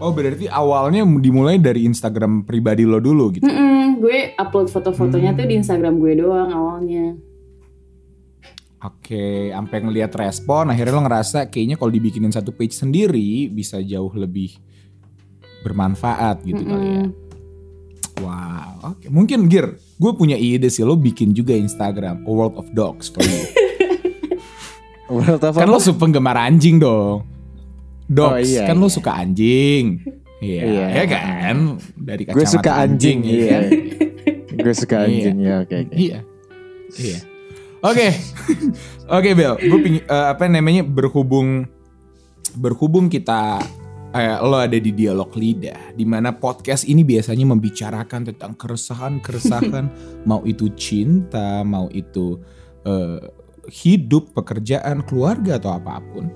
Oh 0.02 0.10
berarti 0.10 0.50
awalnya 0.50 1.06
dimulai 1.06 1.62
dari 1.62 1.86
Instagram 1.86 2.42
pribadi 2.42 2.82
lo 2.82 2.98
dulu 2.98 3.38
gitu. 3.38 3.46
Mm-mm, 3.46 4.02
gue 4.02 4.34
upload 4.34 4.66
foto-fotonya 4.66 5.32
tuh 5.38 5.46
di 5.46 5.54
Instagram 5.62 6.02
gue 6.02 6.12
doang 6.18 6.50
awalnya. 6.50 7.14
Oke, 8.82 9.54
sampai 9.54 9.78
ngelihat 9.78 10.10
respon, 10.18 10.74
akhirnya 10.74 10.98
lo 10.98 11.06
ngerasa 11.06 11.46
kayaknya 11.46 11.78
kalau 11.78 11.94
dibikinin 11.94 12.34
satu 12.34 12.50
page 12.50 12.74
sendiri 12.74 13.46
bisa 13.46 13.78
jauh 13.78 14.10
lebih 14.10 14.58
bermanfaat 15.62 16.42
gitu 16.42 16.66
kali 16.66 16.88
ya. 16.90 17.02
Wow, 18.20 18.92
oke. 18.92 19.08
Mungkin 19.08 19.48
Gir, 19.48 19.78
gue 19.78 20.12
punya 20.12 20.36
ide 20.36 20.68
sih 20.68 20.84
lo 20.84 20.98
bikin 20.98 21.32
juga 21.32 21.56
Instagram 21.56 22.28
A 22.28 22.30
World 22.30 22.60
of 22.60 22.68
Dogs 22.76 23.08
for 23.08 23.24
you. 23.24 23.42
World 25.16 25.40
of 25.40 25.56
kan 25.56 25.68
lo 25.68 25.80
suka 25.80 26.04
penggemar 26.04 26.36
anjing 26.36 26.76
dong. 26.76 27.24
Dogs, 28.12 28.44
Oh, 28.44 28.60
iya, 28.60 28.68
kan 28.68 28.76
lo 28.76 28.88
iya. 28.90 28.92
suka 28.92 29.10
anjing. 29.16 29.84
Iya, 30.42 30.62
Iya. 30.66 30.84
ya 30.92 31.04
kan? 31.08 31.56
Dari 31.96 32.22
kacamata 32.28 32.36
gue 32.36 32.46
suka 32.50 32.70
anjing, 32.76 33.18
ya 33.24 33.30
iya. 33.32 33.46
kan? 33.48 33.64
gue 34.52 34.74
suka 34.76 34.96
Iya. 35.00 35.06
anjing 35.08 35.36
ya 35.40 35.54
oke. 35.64 35.78
Iya. 35.96 36.18
Iya. 36.98 37.18
Oke. 37.82 38.06
Oke, 39.18 39.30
Bel. 39.34 39.54
Gue 39.58 39.80
eh, 39.98 40.02
apa 40.06 40.46
namanya 40.46 40.86
berhubung 40.86 41.66
berhubung 42.54 43.10
kita 43.10 43.58
eh, 44.12 44.36
lo 44.44 44.60
ada 44.60 44.76
di 44.76 44.92
dialog 44.92 45.32
lidah 45.32 45.96
di 45.96 46.04
mana 46.04 46.36
podcast 46.36 46.84
ini 46.84 47.02
biasanya 47.02 47.48
membicarakan 47.48 48.32
tentang 48.32 48.52
keresahan-keresahan 48.56 49.86
mau 50.28 50.44
itu 50.44 50.68
cinta, 50.76 51.64
mau 51.64 51.88
itu 51.90 52.38
eh, 52.84 53.20
hidup, 53.68 54.36
pekerjaan, 54.36 55.06
keluarga 55.06 55.56
atau 55.58 55.72
apa 55.74 56.02
pun. 56.12 56.28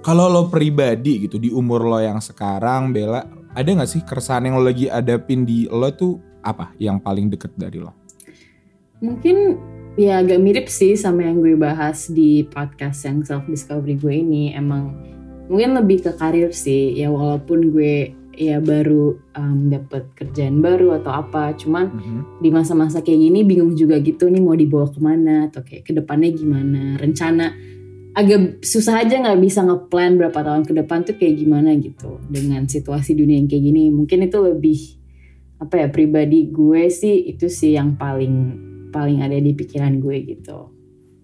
Kalau 0.00 0.32
lo 0.32 0.48
pribadi 0.48 1.28
gitu 1.28 1.36
di 1.36 1.52
umur 1.52 1.84
lo 1.84 2.00
yang 2.00 2.24
sekarang, 2.24 2.88
Bella, 2.94 3.20
ada 3.52 3.68
nggak 3.68 3.90
sih 3.90 4.00
keresahan 4.00 4.48
yang 4.48 4.56
lo 4.56 4.64
lagi 4.64 4.88
adapin 4.88 5.44
di 5.44 5.68
lo 5.68 5.92
tuh 5.92 6.16
apa 6.40 6.72
yang 6.80 6.96
paling 7.02 7.28
deket 7.28 7.52
dari 7.58 7.82
lo? 7.82 7.92
Mungkin 9.04 9.60
ya 10.00 10.24
agak 10.24 10.40
mirip 10.40 10.66
sih 10.72 10.96
sama 10.96 11.28
yang 11.28 11.44
gue 11.44 11.52
bahas 11.58 12.08
di 12.08 12.48
podcast 12.48 13.04
yang 13.04 13.20
self 13.20 13.44
discovery 13.44 14.00
gue 14.00 14.14
ini 14.24 14.56
emang 14.56 14.96
mungkin 15.50 15.74
lebih 15.74 16.06
ke 16.06 16.12
karir 16.14 16.54
sih 16.54 16.94
ya 16.94 17.10
walaupun 17.10 17.74
gue 17.74 18.14
ya 18.40 18.56
baru 18.62 19.18
um, 19.36 19.68
dapet 19.68 20.14
kerjaan 20.16 20.62
baru 20.64 20.96
atau 21.02 21.12
apa 21.12 21.52
cuman 21.58 21.92
di 22.40 22.48
masa-masa 22.48 23.04
kayak 23.04 23.20
gini 23.20 23.44
bingung 23.44 23.76
juga 23.76 24.00
gitu 24.00 24.30
nih 24.30 24.40
mau 24.40 24.56
dibawa 24.56 24.88
ke 24.88 24.96
mana 25.02 25.50
atau 25.52 25.60
kayak 25.60 25.84
ke 25.84 25.92
depannya 25.92 26.30
gimana. 26.32 26.96
Rencana 26.96 27.52
agak 28.16 28.64
susah 28.64 29.04
aja 29.04 29.20
nggak 29.20 29.40
bisa 29.44 29.60
ngeplan 29.66 30.16
berapa 30.16 30.38
tahun 30.40 30.64
ke 30.64 30.72
depan 30.72 30.98
tuh 31.04 31.14
kayak 31.20 31.34
gimana 31.36 31.76
gitu 31.76 32.22
dengan 32.32 32.64
situasi 32.64 33.12
dunia 33.12 33.42
yang 33.42 33.50
kayak 33.50 33.64
gini. 33.66 33.92
Mungkin 33.92 34.24
itu 34.24 34.38
lebih 34.40 34.78
apa 35.60 35.74
ya 35.76 35.86
pribadi 35.92 36.48
gue 36.48 36.88
sih 36.88 37.36
itu 37.36 37.52
sih 37.52 37.76
yang 37.76 38.00
paling 38.00 38.56
paling 38.88 39.20
ada 39.20 39.36
di 39.36 39.52
pikiran 39.52 40.00
gue 40.00 40.16
gitu 40.24 40.69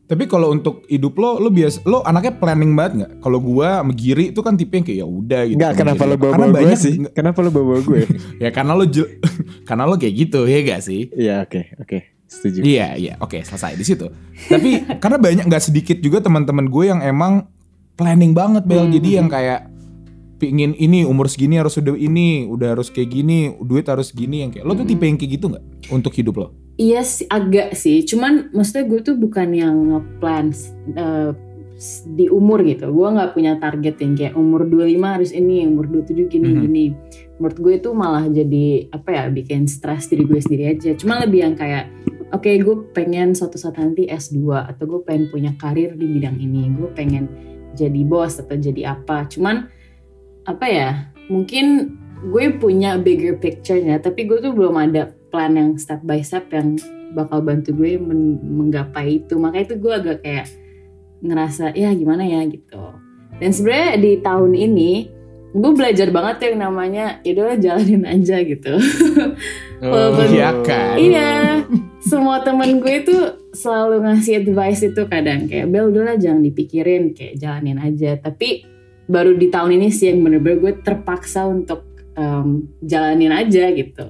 Tapi 0.06 0.30
kalau 0.30 0.54
untuk 0.54 0.86
hidup 0.86 1.18
lo, 1.18 1.42
lo 1.42 1.50
biasa, 1.50 1.82
lo 1.82 1.98
anaknya 2.06 2.38
planning 2.38 2.78
banget 2.78 2.92
nggak? 3.02 3.12
Kalau 3.26 3.42
gua 3.42 3.82
sama 3.82 3.90
Giri 3.90 4.30
itu 4.30 4.38
kan 4.38 4.54
tipe 4.54 4.78
yang 4.78 4.86
kayak 4.86 4.98
ya 5.02 5.06
udah 5.06 5.42
gitu. 5.50 5.58
Sama 5.58 5.74
kenapa 5.74 6.02
lo 6.06 6.14
bawa 6.14 6.32
bawa 6.38 6.46
gue 6.46 6.56
banyak- 6.62 6.78
sih? 6.78 6.94
Kenapa 7.10 7.38
lo 7.42 7.50
bawa 7.50 7.66
bawa 7.74 7.80
gue? 7.82 8.00
ya 8.46 8.48
karena 8.54 8.72
lo 8.78 8.86
karena 9.68 9.82
lo 9.82 9.94
kayak 9.98 10.14
gitu 10.14 10.46
ya 10.46 10.58
gak 10.62 10.80
sih? 10.86 11.10
Iya 11.10 11.42
oke 11.42 11.60
oke 11.82 11.98
setuju. 12.30 12.62
Iya 12.62 12.86
iya 12.94 13.12
oke 13.18 13.42
selesai 13.42 13.74
di 13.74 13.82
situ. 13.82 14.06
Tapi 14.46 14.86
karena 15.02 15.18
banyak 15.18 15.44
nggak 15.50 15.64
sedikit 15.66 15.98
juga 15.98 16.22
teman-teman 16.22 16.70
gue 16.70 16.84
yang 16.86 17.02
emang 17.02 17.50
planning 17.98 18.30
banget 18.30 18.62
bel. 18.62 18.86
Hmm. 18.86 18.94
Jadi 18.94 19.10
yang 19.10 19.26
kayak 19.26 19.74
pingin 20.38 20.78
ini 20.78 21.02
umur 21.02 21.26
segini 21.26 21.58
harus 21.58 21.74
udah 21.82 21.98
ini, 21.98 22.46
udah 22.46 22.78
harus 22.78 22.94
kayak 22.94 23.10
gini, 23.10 23.58
duit 23.58 23.90
harus 23.90 24.14
gini 24.14 24.46
yang 24.46 24.54
kayak 24.54 24.70
lo 24.70 24.78
tuh 24.78 24.86
tipe 24.86 25.02
yang 25.02 25.18
kayak 25.18 25.34
gitu 25.34 25.50
nggak 25.50 25.64
untuk 25.90 26.14
hidup 26.14 26.34
lo? 26.38 26.48
Iya 26.76 27.00
sih 27.00 27.24
agak 27.26 27.72
sih, 27.72 28.04
cuman 28.04 28.52
maksudnya 28.52 28.84
gue 28.84 29.00
tuh 29.00 29.16
bukan 29.16 29.48
yang 29.48 29.72
ngeplan 29.88 30.52
uh, 30.92 31.32
s- 31.72 32.04
di 32.04 32.28
umur 32.28 32.60
gitu. 32.62 32.92
Gue 32.92 33.08
nggak 33.08 33.32
punya 33.32 33.56
target 33.56 33.96
yang 33.96 34.12
kayak 34.12 34.34
umur 34.34 34.68
25 34.68 34.84
harus 35.08 35.32
ini, 35.32 35.64
umur 35.64 35.88
27 35.88 36.28
gini 36.28 36.52
Mhm. 36.52 36.60
gini. 36.60 36.84
Menurut 37.40 37.56
gue 37.56 37.74
itu 37.76 37.90
malah 37.92 38.28
jadi 38.28 38.92
apa 38.92 39.08
ya 39.08 39.24
bikin 39.28 39.64
stres 39.64 40.08
diri 40.08 40.24
gue 40.24 40.36
sendiri 40.36 40.64
aja. 40.70 40.92
Cuma 40.92 41.16
lebih 41.16 41.48
yang 41.48 41.56
kayak 41.56 41.88
oke 42.28 42.44
gue 42.44 42.76
pengen 42.92 43.32
suatu 43.32 43.56
saat 43.56 43.80
nanti 43.80 44.04
S2 44.04 44.36
atau 44.68 44.84
gue 44.86 45.00
pengen 45.00 45.32
punya 45.32 45.56
karir 45.56 45.96
di 45.96 46.04
bidang 46.06 46.36
ini. 46.36 46.68
Gue 46.76 46.92
pengen 46.92 47.24
jadi 47.72 48.04
bos 48.04 48.36
atau 48.36 48.52
jadi 48.52 48.92
apa. 48.92 49.24
Cuman 49.26 49.64
apa 50.44 50.66
ya 50.68 50.88
mungkin 51.32 51.96
gue 52.22 52.52
punya 52.54 52.96
bigger 52.96 53.36
picture-nya 53.36 53.96
tapi 53.96 54.24
gue 54.24 54.40
tuh 54.40 54.52
belum 54.52 54.76
ada 54.76 55.12
plan 55.36 55.52
yang 55.52 55.76
step 55.76 56.00
by 56.00 56.24
step 56.24 56.48
yang 56.48 56.80
bakal 57.12 57.44
bantu 57.44 57.76
gue 57.76 58.00
men- 58.00 58.40
menggapai 58.40 59.20
itu. 59.20 59.36
Makanya 59.36 59.64
itu 59.68 59.76
gue 59.76 59.92
agak 59.92 60.18
kayak 60.24 60.48
ngerasa 61.20 61.76
ya 61.76 61.92
gimana 61.92 62.24
ya? 62.24 62.40
gitu. 62.48 62.80
Dan 63.36 63.52
sebenarnya 63.52 64.00
di 64.00 64.12
tahun 64.18 64.52
ini 64.56 64.92
gue 65.52 65.72
belajar 65.72 66.08
banget 66.08 66.34
tuh 66.36 66.46
yang 66.50 66.60
namanya 66.62 67.20
ya 67.20 67.32
udah 67.32 67.56
jalanin 67.56 68.04
aja 68.04 68.36
gitu. 68.40 68.74
Walaupun- 69.76 70.32
Iya 70.32 70.50
kan? 70.64 70.96
iya 70.96 71.30
semua 72.00 72.40
temen 72.40 72.80
gue 72.80 72.96
tuh 73.02 73.22
selalu 73.52 74.04
ngasih 74.04 74.40
advice 74.42 74.80
itu 74.82 75.02
kadang. 75.04 75.44
Kayak 75.44 75.68
Bel 75.68 75.92
udahlah 75.92 76.16
jangan 76.16 76.40
dipikirin 76.40 77.12
kayak 77.12 77.36
jalanin 77.36 77.76
aja. 77.76 78.16
Tapi 78.16 78.64
baru 79.06 79.36
di 79.36 79.48
tahun 79.48 79.76
ini 79.76 79.88
sih 79.88 80.10
yang 80.10 80.24
bener-bener 80.24 80.58
gue 80.58 80.72
terpaksa 80.80 81.44
untuk 81.44 81.84
em, 82.16 82.66
jalanin 82.80 83.30
aja 83.30 83.68
gitu 83.70 84.04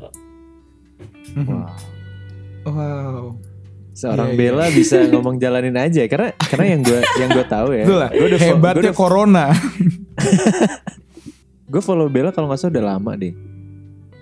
Wow. 1.37 1.69
Wow. 2.67 3.25
Seorang 3.93 4.29
Iya, 4.29 4.35
iya. 4.37 4.41
Bella 4.41 4.65
bisa 4.73 4.97
ngomong 5.13 5.37
jalanin 5.37 5.77
aja 5.77 6.05
karena 6.05 6.29
karena 6.37 6.67
yang 6.77 6.81
gue 6.81 7.01
yang 7.17 7.31
gue 7.33 7.47
tahu 7.47 7.69
ya. 7.73 7.85
Itulah 7.85 8.11
gue 8.13 8.27
udah 8.27 8.41
hebatnya 8.41 8.75
gue 8.75 8.85
udah- 8.89 8.97
corona. 8.97 9.47
gue 11.73 11.83
follow 11.83 12.09
Bella 12.09 12.31
kalau 12.33 12.49
nggak 12.49 12.61
salah 12.61 12.73
udah 12.77 12.87
lama 12.97 13.13
deh. 13.17 13.35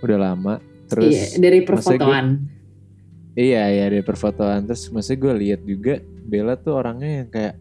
Udah 0.03 0.19
lama. 0.21 0.55
Terus 0.91 1.11
iya, 1.11 1.27
dari 1.39 1.59
perfotoan. 1.63 2.27
Iya 3.35 3.63
iya 3.67 3.85
dari 3.91 4.05
perfotoan 4.07 4.63
terus 4.63 4.87
maksudnya 4.95 5.19
gue 5.19 5.33
lihat 5.43 5.61
juga 5.67 5.95
Bella 6.23 6.55
tuh 6.55 6.79
orangnya 6.79 7.23
yang 7.23 7.29
kayak 7.31 7.55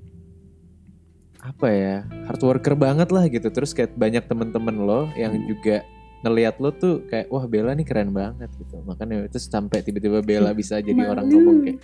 apa 1.43 1.67
ya 1.67 1.95
hard 2.29 2.39
worker 2.39 2.71
banget 2.77 3.09
lah 3.11 3.27
gitu 3.27 3.51
terus 3.51 3.75
kayak 3.75 3.91
banyak 3.99 4.23
temen-temen 4.23 4.79
lo 4.79 5.11
yang 5.17 5.35
juga 5.43 5.83
ngelihat 6.23 6.55
lo 6.57 6.71
tuh 6.71 7.03
kayak 7.05 7.27
wah 7.27 7.43
Bella 7.45 7.75
nih 7.75 7.83
keren 7.83 8.09
banget 8.09 8.47
gitu 8.55 8.79
makanya 8.83 9.27
itu 9.27 9.37
sampai 9.37 9.83
tiba-tiba 9.83 10.23
Bella 10.23 10.55
bisa 10.55 10.79
jadi 10.79 11.03
orang 11.03 11.27
Malu. 11.27 11.35
ngomong 11.35 11.57
kayak 11.67 11.79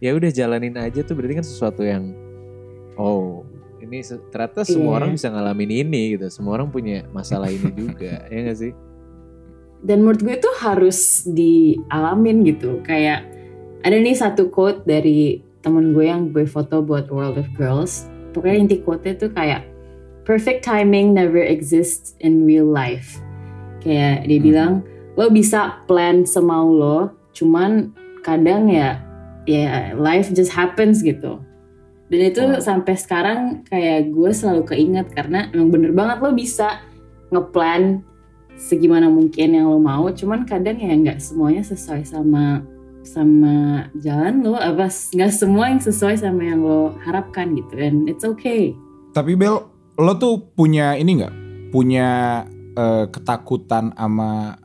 ya 0.00 0.10
udah 0.12 0.30
jalanin 0.32 0.74
aja 0.76 1.04
tuh 1.04 1.14
berarti 1.14 1.34
kan 1.36 1.46
sesuatu 1.46 1.84
yang 1.84 2.16
oh 2.96 3.44
ini 3.78 4.00
ternyata 4.32 4.64
semua 4.64 4.96
Iya. 4.96 4.98
orang 4.98 5.10
bisa 5.12 5.28
ngalamin 5.28 5.70
ini 5.70 6.02
gitu 6.16 6.26
semua 6.32 6.56
orang 6.56 6.72
punya 6.72 7.04
masalah 7.12 7.52
ini 7.52 7.68
juga 7.70 8.24
ya 8.32 8.40
gak 8.48 8.58
sih 8.58 8.72
Dan 9.84 10.00
menurut 10.00 10.24
gue 10.24 10.40
tuh 10.40 10.54
harus 10.64 11.28
dialamin 11.28 12.40
gitu. 12.48 12.80
Kayak 12.80 13.28
ada 13.84 13.92
nih 13.92 14.16
satu 14.16 14.48
quote 14.48 14.80
dari 14.88 15.44
temen 15.60 15.92
gue 15.92 16.08
yang 16.08 16.32
gue 16.32 16.48
foto 16.48 16.80
buat 16.80 17.12
World 17.12 17.36
of 17.36 17.44
Girls. 17.52 18.08
Pokoknya 18.32 18.64
inti 18.64 18.76
quote-nya 18.80 19.12
tuh 19.20 19.28
kayak 19.36 19.60
perfect 20.24 20.64
timing 20.64 21.12
never 21.12 21.36
exists 21.36 22.16
in 22.24 22.48
real 22.48 22.64
life. 22.64 23.20
Kayak 23.84 24.24
dia 24.24 24.38
Hmm. 24.40 24.46
bilang 24.46 24.72
lo 25.14 25.30
bisa 25.30 25.84
plan 25.84 26.24
semau 26.24 26.72
lo, 26.72 26.98
cuman 27.30 27.92
kadang 28.20 28.66
ya 28.66 28.98
ya 29.44 29.92
life 29.94 30.32
just 30.32 30.50
happens 30.50 31.04
gitu. 31.04 31.38
Dan 32.08 32.20
itu 32.20 32.40
Oh. 32.40 32.60
sampai 32.60 32.96
sekarang 32.96 33.64
kayak 33.64 34.08
gue 34.08 34.30
selalu 34.32 34.64
keinget 34.66 35.12
karena 35.12 35.48
emang 35.52 35.68
bener 35.68 35.92
banget 35.92 36.20
lo 36.20 36.32
bisa 36.32 36.80
ngeplan 37.28 38.00
segimana 38.54 39.10
mungkin 39.10 39.50
yang 39.52 39.66
lo 39.66 39.76
mau 39.76 40.06
cuman 40.08 40.46
kadang 40.46 40.78
ya 40.78 40.94
nggak 40.94 41.18
semuanya 41.18 41.60
sesuai 41.60 42.06
sama 42.06 42.62
sama 43.02 43.84
jalan 43.98 44.40
lo 44.40 44.54
apa 44.54 44.86
nggak 44.88 45.32
semua 45.34 45.74
yang 45.74 45.82
sesuai 45.82 46.14
sama 46.16 46.40
yang 46.40 46.62
lo 46.62 46.94
harapkan 47.02 47.52
gitu 47.52 47.74
and 47.76 48.06
it's 48.06 48.22
okay 48.22 48.72
Tapi 49.10 49.34
Bel, 49.34 49.58
lo 49.94 50.12
tuh 50.14 50.38
punya 50.54 50.94
ini 50.94 51.18
nggak? 51.18 51.34
Punya 51.70 52.42
eh, 52.74 53.06
ketakutan 53.08 53.90
sama 53.90 54.58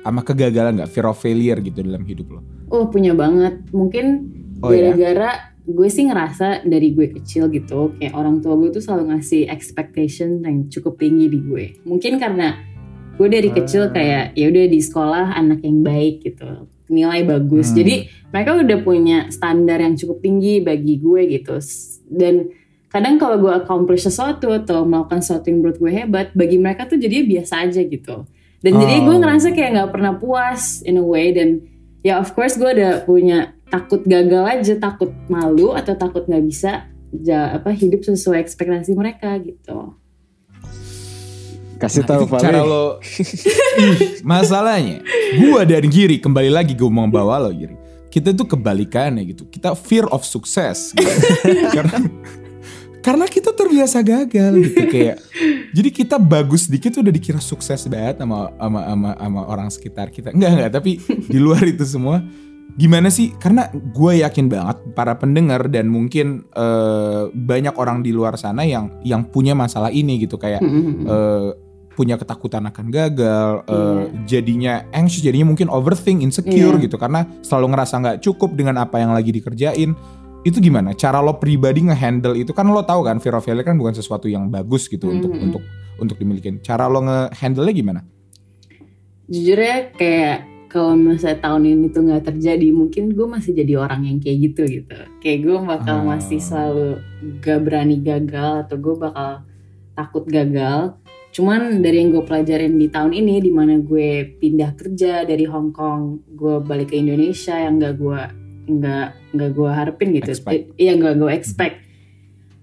sama 0.00 0.20
kegagalan 0.22 0.76
nggak? 0.76 0.88
Fear 0.88 1.06
of 1.06 1.18
failure 1.18 1.58
gitu 1.58 1.80
dalam 1.80 2.02
hidup 2.02 2.28
lo? 2.30 2.40
oh 2.66 2.86
punya 2.86 3.12
banget 3.12 3.62
mungkin 3.70 4.26
Oh 4.58 4.70
ya. 4.70 4.90
gara-gara 4.90 5.30
gue 5.62 5.86
sih 5.86 6.02
ngerasa 6.02 6.62
dari 6.62 6.90
gue 6.90 7.10
kecil 7.12 7.46
gitu 7.48 7.94
kayak 7.94 8.10
orang 8.10 8.38
tua 8.38 8.54
gue 8.54 8.70
tuh 8.70 8.80
selalu 8.80 9.12
ngasih 9.12 9.46
expectation 9.46 10.40
yang 10.40 10.66
cukup 10.66 10.96
tinggi 10.96 11.26
di 11.26 11.38
gue 11.38 11.64
mungkin 11.82 12.16
karena 12.16 12.58
gue 13.14 13.28
dari 13.28 13.50
kecil 13.50 13.86
Ah. 13.86 13.92
kayak 13.92 14.24
ya 14.32 14.46
udah 14.46 14.64
di 14.66 14.80
sekolah 14.80 15.26
anak 15.32 15.60
yang 15.60 15.82
baik 15.82 16.22
gitu 16.22 16.48
nilai 16.86 17.22
bagus 17.22 17.70
Hmm. 17.70 17.76
jadi 17.76 17.94
mereka 18.30 18.50
udah 18.56 18.78
punya 18.80 19.18
standar 19.28 19.78
yang 19.78 19.94
cukup 19.94 20.18
tinggi 20.20 20.58
bagi 20.58 20.96
gue 20.96 21.22
gitu 21.30 21.58
dan 22.08 22.50
kadang 22.86 23.18
kalau 23.18 23.36
gue 23.42 23.52
accomplish 23.52 24.06
sesuatu 24.06 24.54
atau 24.54 24.86
melakukan 24.86 25.20
sesuatu 25.20 25.50
yang 25.50 25.58
menurut 25.60 25.78
gue 25.78 25.92
hebat 25.92 26.26
bagi 26.32 26.56
mereka 26.56 26.86
tuh 26.86 26.96
jadi 26.96 27.26
biasa 27.26 27.66
aja 27.66 27.82
gitu. 27.82 28.24
Dan 28.62 28.72
jadi 28.80 29.04
gue 29.04 29.14
Oh. 29.14 29.20
ngerasa 29.20 29.52
kayak 29.52 29.70
nggak 29.78 29.90
pernah 29.92 30.12
puas 30.16 30.80
in 30.82 30.96
a 30.96 31.04
way. 31.04 31.30
Dan 31.30 31.60
ya 32.00 32.18
of 32.18 32.32
course 32.32 32.56
gue 32.56 32.66
ada 32.66 33.04
punya 33.04 33.52
takut 33.66 34.02
gagal 34.06 34.44
aja 34.46 34.74
takut 34.78 35.10
malu 35.26 35.74
atau 35.74 35.98
takut 35.98 36.22
nggak 36.24 36.44
bisa 36.46 36.86
ja, 37.10 37.58
apa 37.58 37.74
hidup 37.74 38.06
sesuai 38.06 38.38
ekspektasi 38.42 38.94
mereka 38.94 39.34
gitu. 39.42 39.94
Kasih 41.76 42.08
Nah, 42.08 42.08
tahu 42.08 42.22
Vale 42.24 42.40
cara 42.40 42.60
lo 42.64 42.96
masalahnya 44.32 45.04
gua 45.36 45.68
dan 45.68 45.84
Giri 45.92 46.16
kembali 46.16 46.48
lagi 46.48 46.72
gue 46.72 46.88
mau 46.88 47.04
bawa 47.04 47.36
lo 47.36 47.52
Giri. 47.52 47.76
Kita 48.08 48.32
tuh 48.32 48.48
kebalikannya 48.48 49.28
gitu. 49.28 49.44
Kita 49.44 49.76
fear 49.76 50.08
of 50.08 50.24
success. 50.24 50.96
Gitu. 50.96 51.12
karena 51.76 52.00
karena 53.06 53.30
kita 53.30 53.54
terbiasa 53.54 54.02
gagal 54.02 54.52
gitu 54.66 54.82
kayak 54.90 55.22
jadi 55.70 55.88
kita 55.94 56.16
bagus 56.18 56.66
dikit 56.66 56.98
udah 56.98 57.14
dikira 57.14 57.38
sukses 57.38 57.86
banget 57.86 58.18
sama 58.18 58.50
sama 58.58 58.80
sama, 58.82 59.10
sama 59.14 59.40
orang 59.46 59.68
sekitar 59.70 60.10
kita 60.10 60.34
enggak 60.34 60.50
enggak 60.58 60.70
tapi 60.74 60.98
di 61.06 61.38
luar 61.38 61.62
itu 61.62 61.86
semua 61.86 62.18
gimana 62.74 63.08
sih 63.08 63.30
karena 63.38 63.70
gue 63.72 64.26
yakin 64.26 64.50
banget 64.50 64.76
para 64.92 65.14
pendengar 65.16 65.70
dan 65.70 65.86
mungkin 65.86 66.44
eh, 66.50 67.22
banyak 67.30 67.78
orang 67.78 68.02
di 68.02 68.10
luar 68.10 68.34
sana 68.34 68.66
yang 68.66 68.90
yang 69.06 69.22
punya 69.24 69.54
masalah 69.54 69.88
ini 69.94 70.18
gitu 70.26 70.34
kayak 70.36 70.60
eh, 71.06 71.50
punya 71.96 72.20
ketakutan 72.20 72.60
akan 72.68 72.92
gagal, 72.92 73.64
eh, 73.64 73.72
Iya. 73.72 74.04
jadinya 74.28 74.84
anxious, 74.92 75.24
jadinya 75.24 75.48
mungkin 75.48 75.72
overthink, 75.72 76.20
insecure 76.20 76.76
Iya. 76.76 76.84
gitu 76.84 77.00
karena 77.00 77.24
selalu 77.40 77.72
ngerasa 77.72 77.94
nggak 78.04 78.18
cukup 78.20 78.52
dengan 78.52 78.84
apa 78.84 79.00
yang 79.00 79.16
lagi 79.16 79.32
dikerjain. 79.32 79.96
Itu 80.44 80.60
gimana? 80.60 80.92
Cara 80.92 81.18
lo 81.18 81.38
pribadi 81.38 81.82
ngehandle 81.82 82.36
itu 82.36 82.52
kan 82.52 82.66
lo 82.66 82.82
tahu 82.82 83.02
kan 83.02 83.18
fear 83.18 83.34
of 83.34 83.42
failure 83.42 83.62
kan 83.62 83.74
bukan 83.74 83.92
sesuatu 83.92 84.26
yang 84.26 84.46
bagus 84.46 84.86
gitu 84.86 85.10
untuk 85.10 85.32
Mhm. 85.32 85.44
untuk 85.50 85.62
untuk 85.96 86.16
dimiliki. 86.16 86.60
Cara 86.60 86.86
lo 86.86 87.00
ngehandle-nya 87.00 87.74
gimana? 87.74 88.02
jujur 89.26 89.58
ya 89.58 89.90
kayak 89.90 90.38
kalau 90.70 90.94
misalnya 90.94 91.42
tahun 91.42 91.66
ini 91.66 91.90
tuh 91.90 92.06
nggak 92.06 92.30
terjadi 92.30 92.70
mungkin 92.70 93.10
gue 93.10 93.26
masih 93.26 93.58
jadi 93.58 93.74
orang 93.76 94.06
yang 94.06 94.22
kayak 94.22 94.38
gitu 94.38 94.62
gitu 94.70 94.94
kayak 95.18 95.42
gue 95.42 95.58
bakal 95.66 95.98
Oh. 95.98 96.14
masih 96.14 96.38
selalu 96.38 97.02
gak 97.42 97.58
berani 97.66 97.98
gagal 97.98 98.62
atau 98.62 98.78
gue 98.78 98.94
bakal 98.94 99.42
takut 99.94 100.22
gagal 100.30 100.94
cuman 101.34 101.82
dari 101.82 102.06
yang 102.06 102.14
gue 102.14 102.22
pelajarin 102.22 102.78
di 102.78 102.86
tahun 102.86 103.12
ini 103.12 103.42
di 103.42 103.50
mana 103.50 103.82
gue 103.82 104.38
pindah 104.38 104.78
kerja 104.78 105.26
dari 105.26 105.42
Hong 105.42 105.74
Kong 105.74 106.22
gue 106.30 106.62
balik 106.62 106.94
ke 106.94 107.02
Indonesia 107.02 107.58
yang 107.58 107.82
gak 107.82 107.98
gue 107.98 108.20
nggak 108.66 109.06
nggak 109.32 109.50
gue 109.54 109.70
harapin 109.70 110.08
gitu. 110.18 110.30
Iya 110.76 110.92
nggak 110.98 111.14
gue 111.22 111.30
expect. 111.32 111.76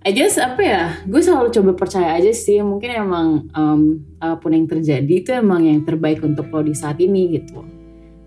I 0.03 0.11
guess 0.11 0.35
apa 0.35 0.59
ya 0.59 0.83
gue 1.07 1.21
selalu 1.23 1.47
coba 1.55 1.71
percaya 1.79 2.19
aja 2.19 2.35
sih 2.35 2.59
mungkin 2.59 2.91
emang 2.91 3.27
um, 3.55 4.03
apa 4.19 4.35
pun 4.35 4.51
yang 4.51 4.67
terjadi 4.67 5.07
itu 5.07 5.31
emang 5.31 5.63
yang 5.63 5.79
terbaik 5.87 6.19
untuk 6.19 6.51
lo 6.51 6.59
di 6.59 6.75
saat 6.75 6.99
ini 6.99 7.39
gitu. 7.39 7.63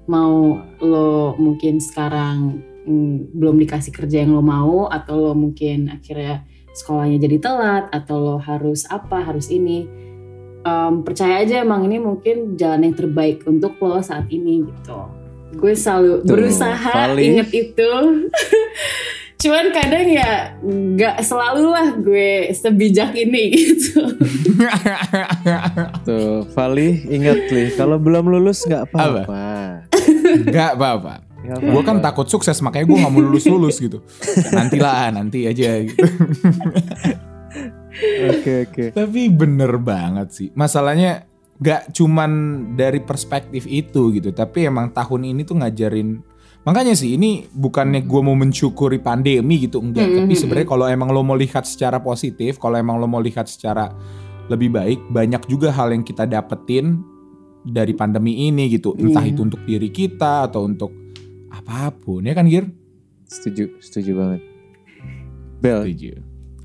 Mau 0.08 0.56
lo 0.80 1.36
mungkin 1.36 1.76
sekarang 1.76 2.64
mm, 2.88 3.36
belum 3.36 3.60
dikasih 3.60 3.92
kerja 3.92 4.24
yang 4.24 4.32
lo 4.32 4.40
mau 4.40 4.88
atau 4.88 5.20
lo 5.20 5.32
mungkin 5.36 5.92
akhirnya 5.92 6.48
sekolahnya 6.72 7.20
jadi 7.28 7.36
telat 7.44 7.84
atau 7.92 8.16
lo 8.24 8.36
harus 8.40 8.88
apa 8.88 9.20
harus 9.20 9.52
ini. 9.52 9.84
Um, 10.66 11.06
percaya 11.06 11.46
aja 11.46 11.62
emang 11.62 11.86
ini 11.86 12.02
mungkin 12.02 12.58
jalan 12.58 12.90
yang 12.90 12.96
terbaik 12.98 13.46
untuk 13.46 13.78
lo 13.78 14.02
saat 14.02 14.26
ini 14.34 14.66
gitu 14.66 15.15
gue 15.54 15.72
selalu 15.78 16.26
Tuh, 16.26 16.35
berusaha 16.35 16.92
Vali. 16.92 17.22
inget 17.22 17.48
itu 17.54 17.90
cuman 19.46 19.68
kadang 19.68 20.09
ya 20.09 20.56
nggak 20.64 21.20
selalu 21.22 21.70
lah 21.70 21.88
gue 22.00 22.50
sebijak 22.56 23.12
ini 23.14 23.52
gitu 23.52 24.00
tuh 26.09 26.48
Vali 26.56 27.04
ingat 27.12 27.46
nih 27.52 27.68
kalau 27.76 28.00
belum 28.00 28.32
lulus 28.32 28.64
nggak 28.64 28.90
apa-apa 28.90 29.22
Gak 30.26 30.70
apa-apa. 30.78 31.14
Nggak 31.46 31.59
Gue 31.62 31.82
kan 31.87 31.96
takut 32.02 32.26
sukses 32.26 32.59
makanya 32.59 32.87
gue 32.90 32.96
nggak 32.98 33.12
mau 33.12 33.22
lulus 33.22 33.46
lulus 33.46 33.76
gitu. 33.78 34.02
Nantilah 34.50 35.14
nanti 35.14 35.46
aja. 35.46 35.78
Gitu. 35.82 35.94
oke 38.28 38.52
oke 38.68 38.85
Tapi 38.92 39.20
bener 39.30 39.78
banget 39.78 40.28
sih. 40.35 40.48
Masalahnya 40.52 41.30
gak 41.56 41.92
cuman 41.92 42.30
dari 42.74 43.00
perspektif 43.00 43.64
itu 43.64 44.12
gitu. 44.12 44.30
Tapi 44.30 44.68
emang 44.68 44.92
tahun 44.92 45.32
ini 45.32 45.42
tuh 45.42 45.60
ngajarin. 45.60 46.20
Makanya 46.66 46.98
sih 46.98 47.14
ini 47.14 47.46
bukannya 47.46 48.02
gue 48.02 48.20
mau 48.20 48.34
mensyukuri 48.34 48.98
pandemi 48.98 49.62
gitu. 49.62 49.78
Enggak. 49.78 50.04
Hmm, 50.04 50.16
Tapi 50.26 50.34
hmm, 50.34 50.40
sebenarnya 50.42 50.68
kalau 50.68 50.86
emang 50.86 51.08
lo 51.14 51.22
mau 51.22 51.38
lihat 51.38 51.62
secara 51.62 52.02
positif. 52.02 52.58
Kalau 52.58 52.74
emang 52.74 52.98
lo 52.98 53.06
mau 53.06 53.22
lihat 53.22 53.46
secara 53.46 53.88
lebih 54.50 54.74
baik. 54.74 54.98
Banyak 55.08 55.46
juga 55.46 55.70
hal 55.70 55.94
yang 55.94 56.02
kita 56.02 56.26
dapetin 56.26 56.98
dari 57.62 57.94
pandemi 57.94 58.50
ini 58.50 58.66
gitu. 58.68 58.98
Entah 58.98 59.22
Iya. 59.22 59.30
itu 59.30 59.40
untuk 59.42 59.62
diri 59.62 59.90
kita 59.90 60.50
atau 60.50 60.66
untuk 60.66 60.90
apa 61.48 61.94
pun. 61.94 62.26
Ya 62.26 62.34
kan 62.34 62.46
Gir? 62.46 62.66
setuju 63.26 63.82
setuju 63.82 64.12
banget 64.14 64.40
Bel 65.58 65.82
Setuju. 65.82 66.14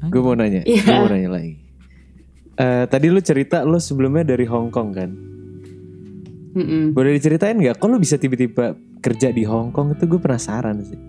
gue 0.10 0.22
mau 0.22 0.38
nanya 0.38 0.62
Iya. 0.62 0.78
gue 0.86 0.94
mau 0.94 1.10
nanya 1.10 1.30
lagi 1.34 1.54
Eh, 2.52 2.86
tadi 2.86 3.08
lu 3.08 3.20
cerita 3.20 3.64
lu 3.64 3.80
sebelumnya 3.80 4.28
dari 4.28 4.44
Hong 4.46 4.70
Kong 4.70 4.90
kan? 4.92 5.12
Mm-mm. 6.52 6.92
boleh 6.92 7.16
diceritain 7.16 7.56
nggak? 7.56 7.80
Kok 7.80 7.88
lu 7.88 7.96
bisa 7.96 8.20
tiba-tiba 8.20 8.76
kerja 9.00 9.32
di 9.32 9.48
Hong 9.48 9.72
Kong? 9.72 9.96
Itu 9.96 10.04
gue 10.04 10.20
penasaran 10.20 10.84
sih. 10.84 11.00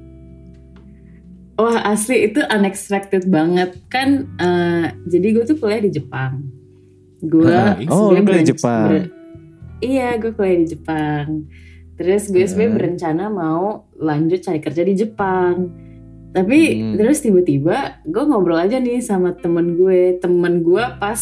Wah 1.58 1.82
asli 1.84 2.30
itu 2.30 2.38
unexpected 2.40 3.26
banget. 3.26 3.74
Kan 3.90 4.38
eh, 4.38 4.86
jadi 5.04 5.26
gue 5.34 5.44
tuh 5.44 5.58
kuliah 5.58 5.82
di 5.82 5.90
Jepang. 5.90 6.46
Gue 7.18 7.50
oh, 7.90 8.14
lu 8.14 8.22
kuliah 8.22 8.42
di 8.42 8.50
Jepang. 8.54 8.86
ber- 8.88 9.10
iya 9.82 10.14
gue 10.14 10.30
kuliah 10.30 10.58
di 10.62 10.68
Jepang. 10.70 11.26
Terus 11.98 12.30
gue 12.30 12.46
sebenarnya 12.46 12.70
Hmm. 12.70 12.78
berencana 12.78 13.24
mau 13.26 13.64
lanjut 13.94 14.40
cari 14.40 14.58
kerja 14.58 14.82
di 14.82 14.94
Jepang 14.94 15.54
tapi 16.32 16.58
Hmm. 16.80 16.96
terus 16.96 17.20
tiba-tiba 17.20 18.00
gue 18.08 18.24
ngobrol 18.24 18.56
aja 18.56 18.80
nih 18.80 19.04
sama 19.04 19.36
temen 19.36 19.76
gue. 19.76 20.16
Temen 20.16 20.64
gue 20.64 20.84
pas 20.96 21.20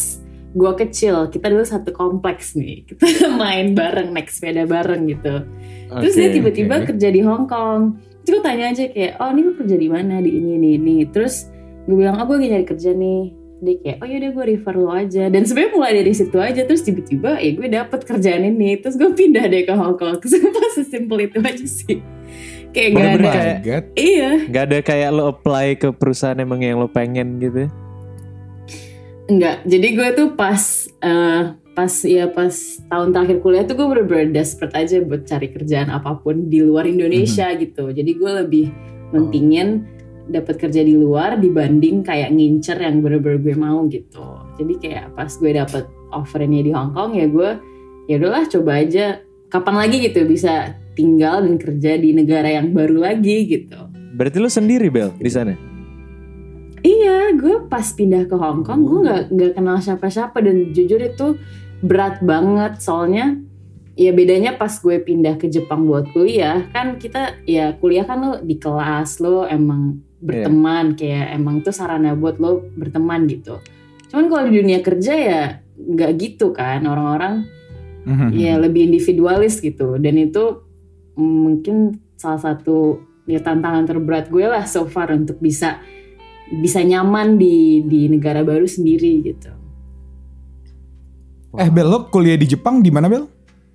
gue 0.51 0.71
kecil 0.75 1.27
kita 1.27 1.51
dulu 1.51 1.63
satu 1.63 1.91
kompleks 1.91 2.55
nih. 2.55 2.83
Kita 2.87 3.27
main 3.31 3.75
bareng 3.75 4.11
naik 4.11 4.31
sepeda 4.31 4.63
bareng 4.63 5.07
gitu. 5.07 5.43
Terus 5.91 6.13
dia 6.15 6.29
tiba-tiba 6.31 6.83
oke. 6.83 6.95
kerja 6.95 7.07
di 7.11 7.21
Hong 7.23 7.47
Kong. 7.47 7.99
Terus 8.23 8.39
gue 8.39 8.43
tanya 8.43 8.71
aja 8.71 8.83
kayak 8.87 9.19
oh 9.19 9.29
ini 9.31 9.41
lu 9.43 9.51
kerja 9.55 9.75
di 9.75 9.87
mana? 9.91 10.23
Di 10.23 10.31
ini 10.31 10.51
ini 10.55 10.69
ini. 10.79 10.97
Terus 11.07 11.51
gue 11.87 11.95
bilang 11.95 12.15
oh 12.19 12.25
gue 12.27 12.35
lagi 12.39 12.47
nyari 12.51 12.67
kerja 12.67 12.91
nih. 12.95 13.21
Dia 13.61 13.75
kayak 13.77 13.97
oh 14.01 14.07
yaudah 14.07 14.31
gue 14.31 14.43
refer 14.55 14.75
lo 14.79 14.89
aja. 14.91 15.23
Dan 15.27 15.43
sebenarnya 15.43 15.71
mulai 15.75 15.91
dari 15.99 16.13
situ 16.15 16.37
aja. 16.39 16.61
Terus 16.63 16.81
tiba-tiba 16.87 17.39
ya 17.39 17.51
gue 17.51 17.67
dapet 17.67 17.99
kerjaan 18.07 18.43
ini. 18.47 18.79
Terus 18.79 18.95
gue 18.95 19.11
pindah 19.11 19.47
deh 19.47 19.63
ke 19.67 19.73
Hong 19.75 19.99
Kong. 19.99 20.19
Sumpah 20.31 20.67
sesimpel 20.71 21.27
itu 21.27 21.39
aja 21.43 21.67
sih 21.67 21.99
kayak 22.71 22.89
gak 22.91 23.03
ada 23.11 23.29
kayak- 23.29 23.59
God. 23.61 23.85
iya 23.95 24.31
Gak 24.47 24.63
ada 24.65 24.77
kayak 24.81 25.09
lo 25.11 25.23
apply 25.29 25.67
ke 25.75 25.87
perusahaan 25.91 26.35
emang 26.35 26.59
yang 26.59 26.77
lo 26.77 26.87
pengen 26.87 27.37
gitu. 27.37 27.67
Enggak, 29.27 29.63
jadi 29.63 29.87
gue 29.91 30.09
tuh 30.13 30.27
pas 30.33 30.59
eh, 30.99 31.41
pas 31.71 31.93
ya 32.03 32.27
pas 32.27 32.51
tahun 32.83 33.15
terakhir 33.15 33.37
kuliah 33.39 33.63
tuh 33.63 33.75
gue 33.75 33.87
bener-bener 33.87 34.27
desperate 34.33 34.75
aja 34.75 34.99
buat 34.99 35.23
cari 35.23 35.47
kerjaan 35.47 35.87
apa 35.87 36.19
pun 36.19 36.47
di 36.47 36.59
luar 36.59 36.83
Indonesia 36.83 37.47
gitu. 37.55 37.89
Jadi 37.89 38.11
gue 38.11 38.31
lebih 38.43 38.65
mentingin 39.11 39.87
dapat 40.27 40.59
kerja 40.59 40.79
di 40.79 40.95
luar 40.95 41.35
dibanding 41.35 42.03
kayak 42.03 42.31
ngincer 42.31 42.75
yang 42.75 42.99
bener-bener 42.99 43.39
gue 43.39 43.55
mau 43.55 43.87
gitu. 43.87 44.23
Jadi 44.59 44.73
kayak 44.79 45.15
pas 45.15 45.31
gue 45.31 45.51
dapet 45.53 45.83
offernya 46.11 46.59
di 46.59 46.71
Hong 46.71 46.91
Kong 46.91 47.15
ya 47.15 47.25
gue 47.25 47.49
ya 48.05 48.19
udahlah 48.19 48.43
coba 48.47 48.83
aja 48.83 49.23
kapan 49.47 49.75
lagi 49.77 49.97
gitu 50.01 50.27
bisa 50.27 50.75
tinggal 51.01 51.41
dan 51.41 51.57
kerja 51.57 51.97
di 51.97 52.13
negara 52.13 52.45
yang 52.45 52.69
baru 52.77 53.01
lagi 53.01 53.49
gitu. 53.49 53.89
Berarti 54.13 54.37
lo 54.37 54.53
sendiri 54.53 54.93
Bel 54.93 55.09
di 55.17 55.31
sana? 55.33 55.57
Iya, 56.81 57.33
gue 57.37 57.65
pas 57.65 57.85
pindah 57.85 58.25
ke 58.25 58.35
Hong 58.37 58.61
Kong, 58.61 58.81
gue 58.85 58.99
nggak 59.05 59.23
nggak 59.33 59.51
kenal 59.57 59.77
siapa-siapa 59.81 60.37
dan 60.41 60.73
jujur 60.73 60.97
itu 60.97 61.37
berat 61.81 62.21
banget 62.21 62.77
soalnya 62.77 63.37
ya 63.97 64.13
bedanya 64.13 64.57
pas 64.57 64.69
gue 64.69 65.01
pindah 65.01 65.37
ke 65.37 65.49
Jepang 65.49 65.89
buat 65.89 66.09
kuliah 66.13 66.69
kan 66.69 67.01
kita 67.01 67.41
ya 67.49 67.73
kuliah 67.77 68.05
kan 68.05 68.17
lo 68.21 68.31
di 68.41 68.61
kelas 68.61 69.17
lo 69.17 69.45
emang 69.45 69.97
berteman 70.21 70.93
kayak 70.93 71.33
emang 71.33 71.65
itu 71.65 71.73
sarana 71.73 72.13
buat 72.13 72.37
lo 72.37 72.65
berteman 72.77 73.25
gitu. 73.25 73.57
Cuman 74.13 74.25
kalau 74.29 74.43
di 74.49 74.61
dunia 74.61 74.79
kerja 74.85 75.13
ya 75.17 75.41
nggak 75.77 76.11
gitu 76.17 76.53
kan 76.53 76.85
orang-orang 76.85 77.45
Mhm. 78.01 78.33
ya 78.33 78.57
lebih 78.57 78.89
individualis 78.89 79.61
gitu 79.61 80.01
dan 80.01 80.17
itu 80.17 80.43
mm, 80.57 80.70
mungkin 81.21 82.01
salah 82.17 82.41
satu 82.41 82.97
ya 83.29 83.37
tantangan 83.39 83.85
terberat 83.85 84.27
gue 84.27 84.43
lah 84.43 84.65
so 84.65 84.85
far 84.85 85.13
untuk 85.13 85.37
bisa 85.37 85.77
bisa 86.51 86.81
nyaman 86.81 87.37
di 87.37 87.85
di 87.85 88.09
negara 88.09 88.41
baru 88.41 88.65
sendiri 88.65 89.21
gitu 89.23 89.51
Eh 91.51 91.67
Bel, 91.67 91.83
lo 91.83 92.07
kuliah 92.07 92.39
di 92.39 92.47
Jepang 92.47 92.79
di 92.79 92.87
mana 92.89 93.11
Bel? 93.11 93.27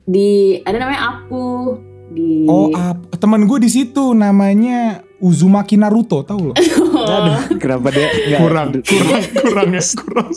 di 0.03 0.57
ada 0.63 0.79
namanya 0.79 1.03
aku 1.19 1.77
di 2.15 2.47
Oh, 2.47 2.71
ap- 2.73 3.19
teman 3.19 3.45
gue 3.45 3.59
di 3.59 3.69
situ 3.69 4.15
namanya 4.15 5.03
Uzumaki 5.19 5.75
Naruto, 5.77 6.23
tahu 6.23 6.53
lo? 6.53 6.55
Aduh, 7.17 7.59
kenapa 7.59 7.89
dia 7.91 8.09
kurang, 8.37 8.81
kurang, 8.81 9.23
kurang 9.35 9.69
ya, 9.73 9.83
kurang. 9.97 10.29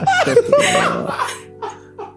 Astagfirullah. 0.00 1.40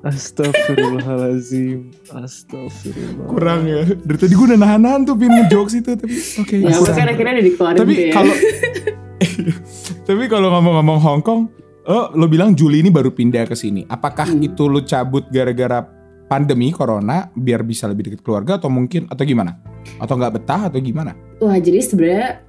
Astagfirullahalazim. 0.04 1.96
Astagfirullah. 2.12 3.26
Kurang 3.26 3.62
ya. 3.66 3.88
Dari 3.88 4.18
tadi 4.20 4.34
gue 4.34 4.46
udah 4.46 4.60
nahan-nahan 4.60 5.02
tuh 5.04 5.16
pengen 5.16 5.34
ngejokes 5.42 5.74
itu 5.76 5.92
tapi 5.96 6.14
oke. 6.14 6.56
ya 6.60 6.76
kurang. 6.76 6.96
kan 6.96 7.08
akhirnya 7.08 7.34
udah 7.34 7.46
dikeluarin 7.46 7.80
Tapi 7.80 7.94
ya. 7.96 8.12
kalau 8.12 8.34
Tapi 10.08 10.24
kalau 10.28 10.48
ngomong-ngomong 10.52 11.00
Hong 11.00 11.22
Kong, 11.22 11.42
lo, 11.84 12.12
lo 12.12 12.26
bilang 12.28 12.52
Juli 12.52 12.84
ini 12.84 12.92
baru 12.92 13.10
pindah 13.10 13.48
ke 13.48 13.56
sini. 13.56 13.88
Apakah 13.88 14.28
Hmm. 14.30 14.44
itu 14.44 14.68
lo 14.68 14.84
cabut 14.84 15.24
gara-gara 15.28 15.80
pandemi 16.26 16.70
corona 16.70 17.32
biar 17.32 17.64
bisa 17.64 17.88
lebih 17.88 18.12
dekat 18.12 18.20
keluarga 18.20 18.58
atau 18.58 18.68
mungkin 18.68 19.08
atau 19.08 19.24
gimana? 19.24 19.56
Atau 19.98 20.16
nggak 20.16 20.34
betah 20.34 20.62
atau 20.68 20.80
gimana? 20.80 21.16
wah 21.38 21.56
jadi 21.56 21.80
sebenarnya 21.80 22.40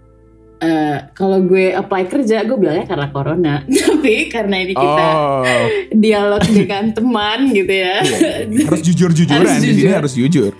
eh, 0.56 0.98
kalau 1.10 1.40
gue 1.40 1.70
apply 1.70 2.02
kerja 2.04 2.42
gue 2.42 2.54
bilangnya 2.54 2.84
karena 2.84 3.08
corona 3.08 3.54
tapi 3.84 4.28
karena 4.28 4.56
ini 4.58 4.72
kita 4.72 5.04
Oh, 5.06 5.42
dialog 5.90 6.42
dengan 6.42 6.90
teman 6.90 7.38
gitu 7.50 7.74
ya 7.74 7.96
iya. 8.00 8.64
harus 8.66 8.82
jujur-jujuran 8.82 9.40
Harus 9.40 9.54
di 9.54 9.62
sini 9.62 9.74
jujur. 9.80 9.94
harus 9.94 10.12
jujur. 10.14 10.52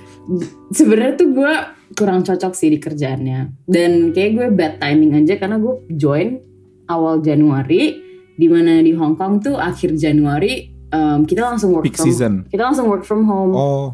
sebenarnya 0.71 1.15
tuh 1.15 1.29
gue 1.33 1.53
kurang 1.95 2.23
cocok 2.23 2.53
sih 2.53 2.69
di 2.69 2.79
kerjaannya 2.79 3.41
dan 3.65 3.91
kayak 4.11 4.31
gue 4.33 4.47
bad 4.51 4.75
timing 4.79 5.15
aja 5.17 5.37
karena 5.37 5.57
gue 5.57 5.75
join 5.91 6.41
awal 6.87 7.21
Januari 7.21 8.01
di 8.35 8.47
mana 8.47 8.81
di 8.81 8.91
Hong 8.93 9.15
Kong 9.15 9.39
tuh 9.39 9.55
akhir 9.55 9.95
Januari 9.95 10.65
em, 10.87 11.23
kita 11.23 11.45
langsung 11.45 11.71
work 11.71 11.85
Peak 11.85 11.95
from 11.95 12.07
season. 12.07 12.33
kita 12.47 12.63
langsung 12.63 12.89
work 12.89 13.03
from 13.03 13.25
home 13.25 13.53
Oh. 13.53 13.87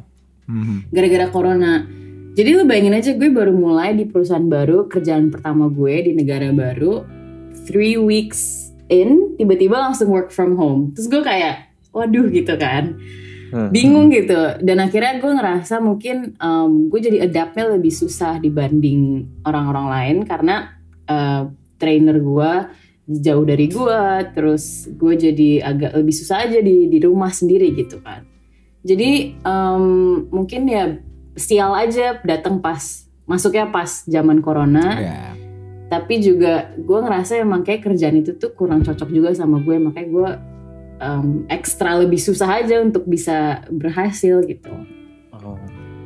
mhm. 0.47 0.89
gara-gara 0.89 1.29
corona 1.29 1.85
jadi 2.39 2.51
lu 2.55 2.65
bayangin 2.65 2.95
aja 2.95 3.11
gue 3.19 3.31
baru 3.31 3.51
mulai 3.51 3.95
di 3.99 4.07
perusahaan 4.07 4.47
baru 4.47 4.87
kerjaan 4.87 5.35
pertama 5.35 5.67
gue 5.67 6.11
di 6.11 6.13
negara 6.15 6.55
baru 6.55 7.03
three 7.67 7.99
weeks 7.99 8.71
in 8.91 9.35
tiba-tiba 9.35 9.79
langsung 9.79 10.11
work 10.11 10.31
from 10.31 10.55
home. 10.55 10.95
Terus 10.95 11.07
gue 11.11 11.23
kayak 11.23 11.71
waduh 11.91 12.27
gitu 12.31 12.55
kan. 12.55 12.99
Hmm. 13.51 13.75
bingung 13.75 14.15
gitu. 14.15 14.63
Dan 14.63 14.79
akhirnya 14.79 15.19
gue 15.19 15.33
ngerasa 15.35 15.83
mungkin 15.83 16.39
em, 16.39 16.87
gue 16.87 17.01
jadi 17.03 17.27
adaptnya 17.27 17.75
lebih 17.75 17.91
susah 17.91 18.39
dibanding 18.39 19.27
orang-orang 19.43 19.87
lain 19.91 20.17
karena 20.23 20.79
eh, 21.11 21.51
trainer 21.75 22.23
gue 22.23 22.53
jauh 23.11 23.43
dari 23.43 23.67
gue 23.67 24.03
terus 24.31 24.87
gue 24.95 25.19
jadi 25.19 25.67
agak 25.67 25.99
lebih 25.99 26.15
susah 26.15 26.47
aja 26.47 26.63
di 26.63 26.87
di 26.87 26.99
rumah 27.03 27.35
sendiri 27.35 27.75
gitu 27.75 27.99
kan. 27.99 28.23
Jadi 28.87 29.35
em, 29.43 29.85
mungkin 30.31 30.63
ya 30.71 31.10
sial 31.41 31.73
aja 31.73 32.21
datang 32.23 32.61
pas 32.61 33.09
masuknya 33.25 33.65
pas 33.67 34.05
zaman 34.05 34.39
corona 34.39 34.87
Ya. 34.95 35.33
tapi 35.89 36.21
juga 36.21 36.71
gue 36.77 36.99
ngerasa 37.01 37.41
emang 37.41 37.65
kayak 37.65 37.83
kerjaan 37.83 38.21
itu 38.21 38.37
tuh 38.37 38.53
kurang 38.53 38.85
cocok 38.85 39.09
juga 39.09 39.33
sama 39.33 39.59
gue 39.59 39.77
makanya 39.77 40.09
gue 40.09 40.31
em, 40.99 41.27
ekstra 41.49 41.97
lebih 41.97 42.19
susah 42.19 42.61
aja 42.61 42.79
untuk 42.79 43.05
bisa 43.05 43.65
berhasil 43.69 44.45
gitu 44.45 44.71
Oh. 45.33 45.57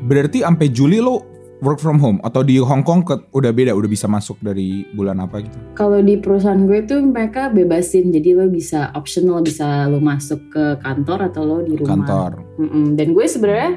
Berarti 0.01 0.47
sampai 0.47 0.71
Juli 0.71 1.03
lo 1.03 1.27
work 1.59 1.83
from 1.83 1.99
home 1.99 2.23
atau 2.23 2.41
di 2.41 2.61
Hong 2.61 2.87
Kong 2.87 3.03
ke, 3.03 3.19
udah 3.33 3.51
beda 3.51 3.73
udah 3.73 3.89
bisa 3.89 4.07
masuk 4.07 4.39
dari 4.39 4.87
bulan 4.93 5.19
apa 5.19 5.43
gitu? 5.43 5.59
kalau 5.75 5.99
di 5.99 6.15
perusahaan 6.15 6.61
gue 6.63 6.85
tuh 6.85 7.03
mereka 7.03 7.49
bebasin 7.49 8.13
jadi 8.13 8.37
lo 8.37 8.47
bisa 8.47 8.93
optional 8.93 9.41
bisa 9.41 9.89
lo 9.89 9.99
masuk 9.99 10.39
ke 10.49 10.65
kantor 10.79 11.27
atau 11.27 11.43
lo 11.43 11.57
di 11.61 11.75
rumah 11.75 11.99
Kantor. 11.99 12.31
Mm-mm. 12.61 12.87
dan 12.95 13.11
gue 13.11 13.27
sebenarnya 13.27 13.71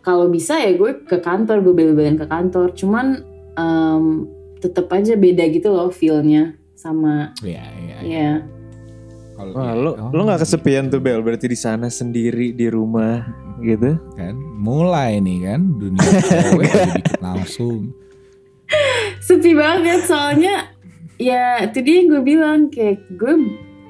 kalau 0.00 0.30
bisa 0.30 0.56
ya 0.58 0.72
gue 0.74 1.04
ke 1.04 1.18
kantor 1.20 1.60
gue 1.60 1.74
bela-belain 1.74 2.16
ke 2.16 2.26
kantor 2.26 2.72
cuman 2.72 3.20
em, 3.54 4.04
tetep 4.58 4.86
aja 4.90 5.14
beda 5.14 5.44
gitu 5.50 5.70
loh 5.70 5.90
feelnya 5.90 6.54
sama 6.74 7.34
Iya, 7.42 7.64
iya. 7.78 7.98
ya 8.02 8.30
Kalau 9.38 9.54
Wah, 9.54 9.70
lo 9.70 9.90
oh, 9.94 10.10
lo 10.10 10.20
nggak 10.26 10.42
kesepian 10.42 10.90
tuh 10.90 10.98
Bel, 10.98 11.22
berarti 11.22 11.46
di 11.46 11.54
sana 11.54 11.86
sendiri 11.86 12.50
di 12.50 12.66
rumah 12.66 13.22
gitu. 13.62 13.94
kan 14.18 14.34
mulai 14.58 15.22
nih 15.22 15.46
kan 15.46 15.60
dunia 15.78 16.10
cewek 16.26 16.74
langsung. 17.26 17.94
sepi 19.22 19.54
banget 19.54 20.02
soalnya 20.06 20.74
ya 21.18 21.66
itu 21.66 21.78
dia 21.82 21.94
yang 22.02 22.08
gue 22.14 22.22
bilang 22.22 22.60
kayak 22.70 23.02
gue 23.14 23.34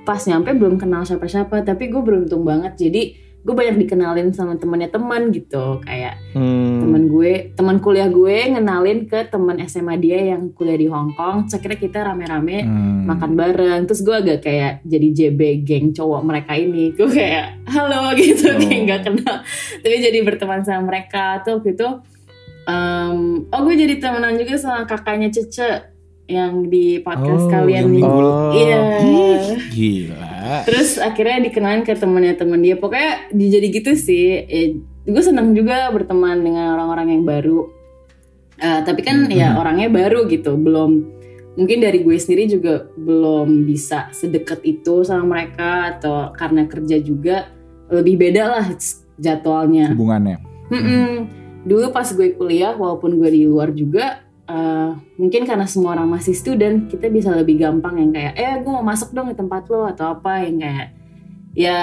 pas 0.04 0.20
nyampe 0.24 0.52
belum 0.56 0.80
kenal 0.80 1.04
siapa-siapa 1.04 1.64
tapi 1.64 1.92
gue 1.92 2.00
beruntung 2.00 2.44
banget 2.44 2.76
jadi 2.80 3.02
gue 3.38 3.54
banyak 3.54 3.78
dikenalin 3.78 4.28
sama 4.30 4.54
temannya 4.54 4.86
teman 4.86 5.30
gitu 5.30 5.80
kayak 5.80 6.18
Hmm. 6.30 6.82
teman 6.82 7.02
gue 7.06 7.32
teman 7.52 7.78
kuliah 7.78 8.06
gue 8.06 8.36
ngenalin 8.50 9.04
ke 9.04 9.24
teman 9.26 9.56
SMA 9.62 9.96
dia 9.96 10.20
yang 10.28 10.52
kuliah 10.52 10.76
di 10.76 10.86
Hong 10.86 11.12
Kong 11.12 11.48
akhirnya 11.48 11.78
kita 11.78 11.98
rame-rame 12.02 12.58
Hmm. 12.60 13.06
makan 13.06 13.32
bareng 13.34 13.80
terus 13.84 14.00
gue 14.00 14.12
agak 14.12 14.42
kayak 14.42 14.82
jadi 14.82 15.08
JB 15.10 15.40
geng 15.62 15.86
cowok 15.90 16.20
mereka 16.22 16.52
ini 16.52 16.90
gue 16.90 17.08
kayak 17.08 17.64
halo 17.66 18.12
gitu 18.18 18.48
Oh. 18.48 18.58
kayak 18.58 18.80
nggak 18.84 19.00
kenal 19.02 19.36
tapi 19.78 19.96
jadi 19.98 20.18
berteman 20.20 20.60
sama 20.62 20.82
mereka 20.86 21.40
tuh 21.40 21.56
waktu 21.56 21.72
itu 21.72 21.88
em, 22.64 23.18
oh 23.46 23.60
gue 23.62 23.74
jadi 23.76 23.94
temenan 23.96 24.36
juga 24.36 24.54
sama 24.56 24.84
kakaknya 24.84 25.30
Cece 25.30 25.97
yang 26.28 26.68
di 26.68 27.00
podcast 27.00 27.44
Oh, 27.44 27.50
kalian 27.50 27.88
minggu- 27.88 28.04
Oh. 28.04 28.52
iya 28.52 28.80
Gila. 29.68 30.62
terus 30.62 30.96
akhirnya 30.96 31.42
dikenalin 31.42 31.82
ke 31.82 31.92
temennya 31.92 32.36
temen 32.36 32.60
dia 32.60 32.76
pokoknya 32.76 33.30
di- 33.30 33.48
jadi 33.48 33.66
gitu 33.70 33.92
sih 33.92 34.44
eh, 34.44 34.76
gue 35.02 35.22
senang 35.22 35.52
juga 35.52 35.88
berteman 35.88 36.38
dengan 36.38 36.74
orang-orang 36.74 37.08
yang 37.10 37.24
baru 37.24 37.60
Eh, 38.54 38.80
tapi 38.82 39.00
kan 39.00 39.30
ya 39.30 39.54
Mhm. 39.54 39.56
orangnya 39.56 39.86
baru 39.88 40.26
gitu 40.26 40.58
belum 40.58 40.90
mungkin 41.54 41.78
dari 41.78 42.02
gue 42.02 42.14
sendiri 42.14 42.50
juga 42.50 42.90
belum 42.92 43.62
bisa 43.62 44.10
sedekat 44.10 44.58
itu 44.62 45.02
sama 45.02 45.22
mereka 45.28 45.94
atau 45.94 46.34
karena 46.34 46.66
kerja 46.66 46.98
juga 46.98 47.54
lebih 47.86 48.18
beda 48.18 48.50
lah 48.50 48.66
jadwalnya 49.14 49.94
Hubungannya. 49.94 50.42
Mm-mm. 50.68 51.10
Dulu 51.64 51.90
pas 51.90 52.06
gue 52.08 52.34
kuliah, 52.34 52.74
walaupun 52.74 53.14
gue 53.14 53.30
di 53.30 53.42
luar 53.44 53.70
juga, 53.70 54.26
eh, 54.48 54.90
mungkin 55.20 55.44
karena 55.44 55.68
semua 55.68 55.92
orang 55.92 56.08
masih 56.08 56.32
student 56.32 56.88
kita 56.88 57.06
bisa 57.08 57.36
lebih 57.36 57.60
gampang 57.60 58.00
yang 58.00 58.10
kayak 58.10 58.34
eh 58.34 58.54
gue 58.58 58.72
mau 58.72 58.82
masuk 58.82 59.12
dong 59.12 59.28
di 59.28 59.36
tempat 59.36 59.68
lo 59.68 59.84
atau 59.86 60.16
apa 60.16 60.42
yang 60.42 60.56
kayak 60.58 60.88
ya 61.52 61.78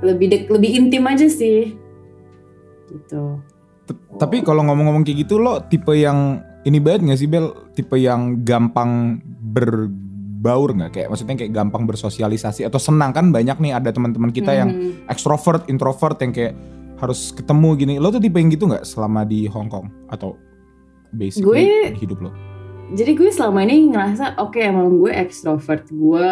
lebih 0.00 0.26
dek 0.28 0.42
lebih 0.52 0.70
intim 0.76 1.04
aja 1.06 1.26
sih 1.26 1.72
gitu 2.90 3.40
Tapi 4.20 4.46
kalau 4.46 4.62
ngomong-ngomong 4.62 5.02
kayak 5.02 5.26
gitu 5.26 5.42
lo 5.42 5.64
tipe 5.66 5.90
yang 5.96 6.38
ini 6.62 6.78
banget 6.78 7.10
gak 7.10 7.18
sih 7.18 7.26
Bel? 7.26 7.50
Tipe 7.72 7.96
yang 7.96 8.44
gampang 8.44 9.18
berbaur 9.40 10.76
nggak? 10.76 10.90
Kayak 10.92 11.08
maksudnya 11.10 11.36
kayak 11.40 11.52
gampang 11.56 11.88
bersosialisasi 11.88 12.68
atau 12.68 12.78
senang 12.78 13.10
kan 13.10 13.32
banyak 13.32 13.56
nih 13.58 13.72
ada 13.74 13.90
teman-teman 13.90 14.30
kita 14.30 14.52
yang 14.54 14.70
Mhm. 14.70 15.08
extrovert, 15.10 15.66
introvert 15.66 16.20
yang 16.20 16.30
kayak 16.30 16.54
harus 17.00 17.32
ketemu 17.32 17.68
gini. 17.74 17.94
Lo 17.96 18.12
tuh 18.12 18.20
tipe 18.20 18.36
yang 18.38 18.52
gitu 18.52 18.68
nggak 18.68 18.84
selama 18.84 19.24
di 19.24 19.48
Hong 19.48 19.72
Kong 19.72 19.88
atau 20.06 20.36
basically 21.10 21.66
Gue- 21.66 21.94
hidup 21.96 22.18
lo? 22.20 22.30
jadi 22.90 23.14
gue 23.14 23.30
selama 23.30 23.62
ini 23.62 23.94
ngerasa 23.94 24.34
oke 24.42 24.58
emang 24.58 24.98
gue 24.98 25.14
extrovert. 25.14 25.86
Gue 25.88 26.26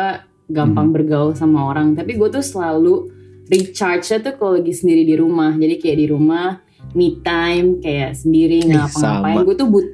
gampang 0.50 0.90
bergaul 0.90 1.38
sama 1.38 1.70
orang. 1.70 1.94
Tapi 1.94 2.18
gue 2.18 2.28
tuh 2.28 2.42
selalu 2.42 3.14
recharge 3.46 4.10
tuh 4.18 4.34
kalau 4.34 4.58
lagi 4.58 4.74
sendiri 4.74 5.06
di 5.06 5.14
rumah. 5.14 5.54
Jadi 5.54 5.78
kayak 5.78 5.98
di 5.98 6.06
rumah 6.10 6.58
me 6.98 7.22
time 7.22 7.78
kayak 7.78 8.16
sendiri 8.16 8.64
ngapa-ngapain 8.64 9.44
gue 9.44 9.54
tuh 9.54 9.68
but 9.70 9.86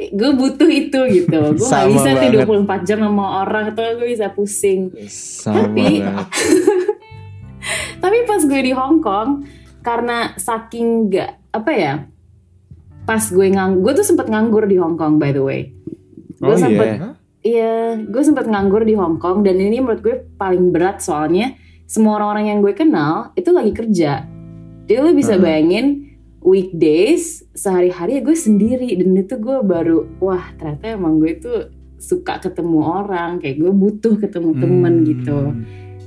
gue 0.00 0.30
butuh 0.32 0.70
itu 0.72 1.00
gitu. 1.20 1.40
Gue 1.60 1.68
gak 1.68 1.86
bisa 1.92 2.10
tuh 2.16 2.28
banget. 2.32 2.48
24 2.48 2.88
jam 2.88 2.98
sama 3.04 3.44
orang. 3.44 3.64
Atau 3.76 3.84
gue 4.00 4.08
bisa 4.08 4.32
pusing. 4.32 4.96
Sama 5.04 5.68
Tapi- 5.68 6.00
tapi 8.02 8.16
pas 8.24 8.40
gue 8.40 8.60
di 8.64 8.72
Hong 8.72 9.04
Kong 9.04 9.44
karena 9.84 10.32
saking 10.40 11.12
gak 11.12 11.36
apa 11.52 11.72
ya 11.76 11.94
pas 13.02 13.20
gue 13.20 13.46
ngang 13.48 13.80
gue 13.80 13.92
tuh 13.92 14.04
sempet 14.04 14.26
nganggur 14.26 14.64
di 14.64 14.76
Hong 14.76 14.94
Kong 14.94 15.16
by 15.16 15.30
the 15.30 15.40
way 15.40 15.72
gue 16.36 16.48
Oh, 16.48 16.56
sempet 16.56 16.86
iya. 16.86 16.98
Hah? 16.98 17.14
Iya, 17.40 17.74
gue 18.04 18.20
sempat 18.20 18.44
nganggur 18.44 18.84
di 18.84 18.92
Hong 18.92 19.16
Kong 19.16 19.40
dan 19.40 19.56
ini 19.56 19.80
menurut 19.80 20.00
gue 20.00 20.28
paling 20.34 20.68
berat 20.68 21.00
soalnya 21.00 21.56
semua 21.84 22.16
orang-orang 22.16 22.46
yang 22.46 22.60
gue 22.60 22.72
kenal 22.72 23.32
itu 23.32 23.48
lagi 23.48 23.72
kerja. 23.72 24.28
Jadi 24.84 24.98
lo 24.98 25.10
bisa 25.10 25.34
Hmm. 25.34 25.42
bayangin 25.42 25.86
weekdays 26.40 27.40
sehari-hari 27.52 28.16
ya 28.16 28.22
gue 28.22 28.34
sendiri 28.34 28.92
dan 28.92 29.14
itu 29.14 29.36
gue 29.36 29.56
baru 29.60 30.04
wah 30.18 30.52
ternyata 30.54 30.92
emang 30.92 31.16
gue 31.16 31.32
tuh 31.36 31.58
suka 31.96 32.40
ketemu 32.40 32.78
orang 32.80 33.36
kayak 33.38 33.56
gue 33.56 33.72
butuh 33.72 34.14
ketemu 34.16 34.50
temen 34.56 34.94
Hmm. 34.96 35.06
gitu. 35.06 35.38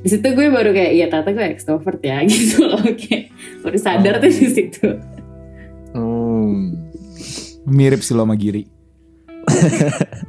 Di 0.04 0.10
situ 0.10 0.28
gue 0.28 0.48
baru 0.50 0.70
kayak 0.70 0.92
iya 0.92 1.06
ternyata 1.08 1.32
gue 1.32 1.46
extrovert 1.48 1.98
ya 2.00 2.22
gitu 2.30 2.62
loh 2.64 2.78
kayak 2.84 3.34
baru 3.62 3.78
sadar 3.78 4.14
tuh 4.18 4.30
di 4.30 4.48
situ. 4.48 4.86
Hmm. 5.94 6.74
Mirip 7.64 8.04
sih 8.04 8.12
lo 8.18 8.26
sama 8.26 8.36
Giri. 8.36 8.68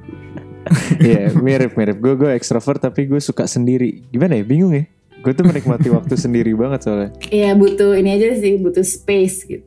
Iya 1.01 1.35
mirip-mirip 1.37 2.01
Gue 2.01 2.15
gue 2.17 2.31
ekstrovert 2.33 2.81
tapi 2.81 3.05
gue 3.05 3.21
suka 3.21 3.45
sendiri 3.45 4.05
Gimana 4.09 4.41
ya 4.41 4.45
bingung 4.47 4.73
ya 4.73 4.89
Gue 5.21 5.33
tuh 5.37 5.45
menikmati 5.45 5.89
waktu 5.93 6.17
sendiri 6.17 6.53
banget 6.57 6.89
soalnya 6.89 7.11
Iya 7.29 7.53
butuh 7.57 7.97
ini 7.97 8.17
aja 8.17 8.37
sih 8.37 8.61
butuh 8.61 8.85
space 8.85 9.45
gitu. 9.49 9.65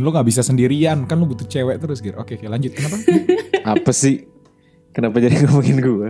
Lo 0.00 0.10
nggak 0.10 0.26
bisa 0.26 0.42
sendirian 0.42 1.06
kan 1.06 1.20
lo 1.20 1.28
butuh 1.28 1.46
cewek 1.46 1.78
terus 1.78 2.02
Gir. 2.02 2.18
Oke, 2.18 2.34
oke 2.40 2.46
lanjut. 2.50 2.72
Kenapa? 2.74 2.96
Apa 3.78 3.90
sih 3.94 4.24
Kenapa 4.92 5.20
jadi 5.20 5.44
ngomongin 5.44 5.78
gue 5.80 6.08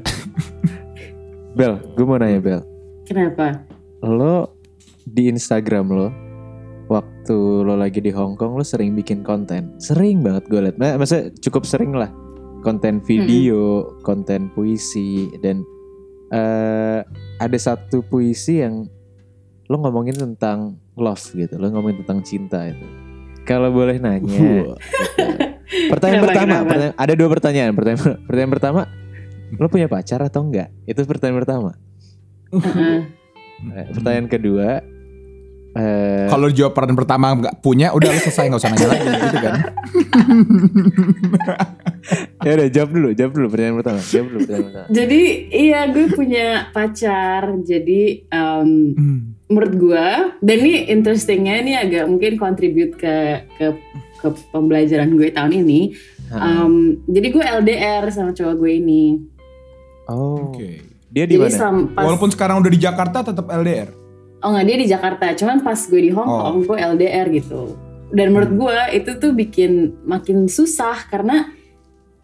Bel 1.55 1.75
Gue 1.95 2.05
mau 2.07 2.19
nanya 2.19 2.41
Bel 2.43 2.61
Kenapa? 3.05 3.63
Lo 4.03 4.57
di 5.05 5.29
Instagram 5.29 5.87
lo 5.93 6.09
Waktu 6.85 7.37
lo 7.63 7.75
lagi 7.75 7.99
di 7.99 8.13
Hong 8.13 8.37
Kong 8.37 8.55
Lo 8.55 8.63
sering 8.63 8.93
bikin 8.93 9.25
konten? 9.25 9.73
Sering 9.79 10.21
banget 10.21 10.45
gue 10.47 10.61
liat. 10.61 10.77
Maksudnya 10.77 11.33
cukup 11.41 11.65
sering 11.65 11.93
lah. 11.93 12.13
Konten 12.61 13.01
video 13.01 13.85
Konten 14.01 14.49
puisi 14.51 15.29
Dan 15.39 15.65
eh 16.29 17.01
ada 17.37 17.59
satu 17.59 18.01
puisi 18.03 18.61
yang 18.61 18.85
Lo 19.65 19.81
ngomongin 19.81 20.13
tentang 20.15 20.77
love 20.95 21.25
gitu. 21.33 21.57
Lo 21.57 21.69
ngomongin 21.69 22.05
tentang 22.05 22.21
cinta 22.21 22.69
itu. 22.69 22.85
Kalau 23.45 23.69
boleh 23.69 23.97
nanya 23.97 24.21
gitu. 24.21 24.77
Pertanyaan 25.89 26.21
Kenapa, 26.21 26.29
pertama 26.29 26.45
kenapa? 26.45 26.69
pertanyaan- 26.69 26.97
Ada 26.99 27.13
dua 27.15 27.29
pertanyaan. 27.29 27.73
Pertanyaan, 27.73 28.03
pertanyaan 28.23 28.53
pertama 28.53 28.81
Lo 29.55 29.67
punya 29.69 29.87
pacar 29.87 30.21
atau 30.21 30.41
enggak? 30.43 30.69
Itu 30.85 31.05
pertanyaan 31.05 31.39
pertama. 31.39 31.71
Eh, 33.65 33.87
Pertanyaan 33.91 34.27
kedua 34.27 34.83
eh 35.75 36.27
Kalau 36.27 36.47
jawab 36.49 36.73
pertanyaan 36.73 36.99
pertama 36.99 37.27
nggak 37.35 37.55
punya, 37.59 37.91
udah 37.91 38.09
lo 38.09 38.19
selesai 38.21 38.47
nggak 38.47 38.59
usah 38.59 38.71
nanya 38.71 38.89
lagi 38.89 39.07
gitu 39.11 39.39
kan. 39.39 39.55
ya 42.45 42.51
udah 42.55 42.69
jawab 42.71 42.91
dulu, 42.91 43.09
jawab 43.13 43.33
dulu 43.33 43.47
pertanyaan 43.49 43.77
pertama. 43.79 43.99
Jawab 44.01 44.27
dulu 44.29 44.39
pertanyaan 44.41 44.67
pertama. 44.67 44.87
Jadi 44.89 45.21
iya 45.51 45.81
gue 45.89 46.07
punya 46.09 46.47
pacar. 46.71 47.43
Jadi 47.61 48.01
em, 48.27 48.71
Hmm. 48.95 49.19
menurut 49.45 49.73
gue 49.75 50.07
dan 50.41 50.57
ini 50.59 50.89
interestingnya 50.89 51.55
ini 51.59 51.73
agak 51.75 52.05
mungkin 52.07 52.35
contribute 52.35 52.95
ke 52.95 53.45
ke 53.55 53.67
ke 54.19 54.27
pembelajaran 54.51 55.11
gue 55.13 55.29
tahun 55.31 55.53
ini. 55.57 55.81
Em, 56.31 56.73
jadi 57.05 57.27
gue 57.29 57.45
LDR 57.61 58.03
sama 58.11 58.31
cowok 58.31 58.55
gue 58.57 58.73
ini. 58.75 59.03
oh. 60.07 60.51
Oke. 60.51 60.85
dia 61.09 61.25
di 61.25 61.35
mana? 61.35 61.71
Walaupun 61.95 62.29
sekarang 62.29 62.59
udah 62.59 62.69
di 62.69 62.77
Jakarta 62.77 63.23
tetap 63.23 63.47
LDR. 63.47 63.87
Oh 64.45 64.53
nggak 64.53 64.67
dia 64.69 64.77
di 64.77 64.87
Jakarta. 64.87 65.25
Cuman 65.33 65.65
pas 65.65 65.81
gue 65.81 66.01
di 66.01 66.13
Hong 66.13 66.29
Oh. 66.29 66.41
Kong 66.53 66.59
gue 66.69 66.77
LDR 66.77 67.27
gitu. 67.33 67.75
Dan 68.13 68.31
menurut 68.31 68.53
gue 68.53 68.79
itu 68.95 69.11
tuh 69.17 69.33
bikin 69.33 69.97
makin 70.05 70.47
susah 70.47 71.09
karena 71.09 71.49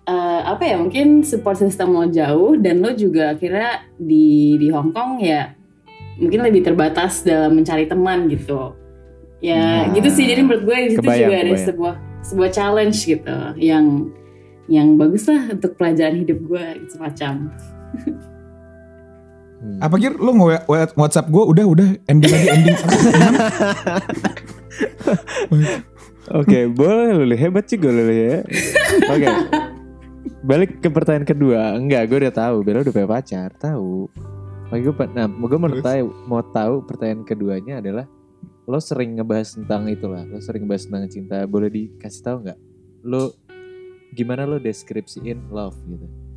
eh, 0.04 0.40
apa 0.44 0.62
ya 0.62 0.76
mungkin 0.76 1.24
support 1.24 1.58
system 1.58 1.96
lo 1.96 2.06
jauh 2.06 2.54
dan 2.54 2.78
lo 2.78 2.92
juga 2.92 3.34
akhirnya 3.34 3.88
di 3.96 4.54
di 4.54 4.68
Hong 4.70 4.92
Kong 4.92 5.18
ya 5.18 5.56
mungkin 6.20 6.44
lebih 6.44 6.60
terbatas 6.62 7.24
dalam 7.24 7.56
mencari 7.56 7.88
teman 7.88 8.28
gitu 8.28 8.76
ya 9.40 9.88
Nah, 9.88 9.96
gitu 9.96 10.12
sih 10.12 10.28
jadi 10.28 10.44
menurut 10.44 10.68
gue 10.68 10.76
di 10.76 10.88
situ 10.92 11.00
kebayang, 11.00 11.24
juga 11.24 11.36
ada 11.40 11.54
sebuah 11.56 11.94
sebuah 12.20 12.50
challenge 12.52 12.98
gitu 13.08 13.36
yang 13.56 14.12
yang 14.68 14.94
bagus 14.94 15.24
lah 15.26 15.48
untuk 15.48 15.74
pelajaran 15.74 16.20
hidup 16.20 16.38
gue 16.44 16.64
gitu, 16.84 17.00
semacam 17.00 17.34
Hmm. 19.60 19.76
Apa 19.84 20.00
kir 20.00 20.16
lo 20.16 20.32
nge 20.32 20.64
WhatsApp 20.96 21.28
gue 21.28 21.44
udah 21.44 21.64
udah 21.68 21.88
ending 22.08 22.32
lagi 22.32 22.48
ending. 22.48 22.78
Oke, 26.30 26.70
boleh 26.70 27.10
Luli. 27.12 27.36
Hebat 27.36 27.68
juga 27.68 27.92
Luli 27.92 28.16
ya. 28.24 28.40
Oke. 29.10 29.26
Balik 30.46 30.80
ke 30.80 30.88
pertanyaan 30.88 31.28
kedua. 31.28 31.76
Enggak, 31.76 32.08
gue 32.08 32.18
udah 32.24 32.32
tahu. 32.32 32.64
Bella 32.64 32.80
udah 32.80 32.94
punya 32.94 33.10
pacar. 33.10 33.52
Tahu. 33.58 34.08
Oke, 34.70 34.80
gue, 34.80 34.94
nah, 35.12 35.26
gue 35.26 35.58
mau 35.58 35.68
tahu, 35.68 36.06
mau 36.24 36.40
tahu 36.40 36.86
pertanyaan 36.86 37.26
keduanya 37.26 37.82
adalah 37.82 38.06
lo 38.70 38.78
sering 38.78 39.18
ngebahas 39.18 39.58
tentang 39.58 39.90
itulah. 39.90 40.22
Lo 40.24 40.38
sering 40.38 40.64
ngebahas 40.64 40.86
tentang 40.86 41.10
cinta. 41.10 41.42
Boleh 41.44 41.68
dikasih 41.68 42.22
tahu 42.22 42.36
nggak? 42.46 42.58
Lo 43.04 43.34
gimana 44.14 44.46
lo 44.46 44.62
deskripsiin 44.62 45.50
love 45.50 45.76
gitu? 45.90 46.29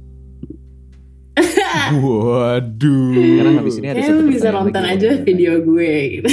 Waduh. 1.94 3.14
Karena 3.14 3.60
habis 3.60 3.76
ini 3.82 3.88
ada 3.90 4.02
satu 4.02 4.22
lu 4.22 4.32
bisa 4.32 4.50
nonton 4.54 4.84
lagi. 4.84 4.94
aja 4.98 5.10
video 5.22 5.54
gue 5.62 5.94
gitu. 6.20 6.30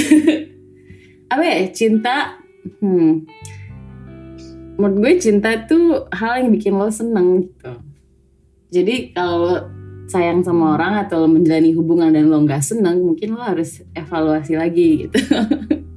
Apa 1.33 1.43
ya 1.43 1.57
cinta? 1.71 2.15
Hmm. 2.79 3.25
Menurut 4.77 4.97
gue 5.01 5.13
cinta 5.21 5.53
tuh 5.65 6.09
hal 6.13 6.45
yang 6.45 6.49
bikin 6.53 6.73
lo 6.77 6.89
seneng 6.89 7.45
gitu. 7.47 7.71
Jadi 8.71 9.11
kalau 9.11 9.67
sayang 10.07 10.43
sama 10.43 10.75
orang 10.75 11.07
atau 11.07 11.23
lo 11.23 11.27
menjalani 11.31 11.71
hubungan 11.71 12.11
dan 12.11 12.27
lo 12.27 12.43
nggak 12.43 12.63
seneng, 12.63 12.99
mungkin 12.99 13.35
lo 13.35 13.41
harus 13.43 13.83
evaluasi 13.95 14.59
lagi 14.59 15.07
gitu. 15.07 15.19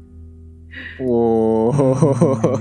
Wow. 0.99 2.59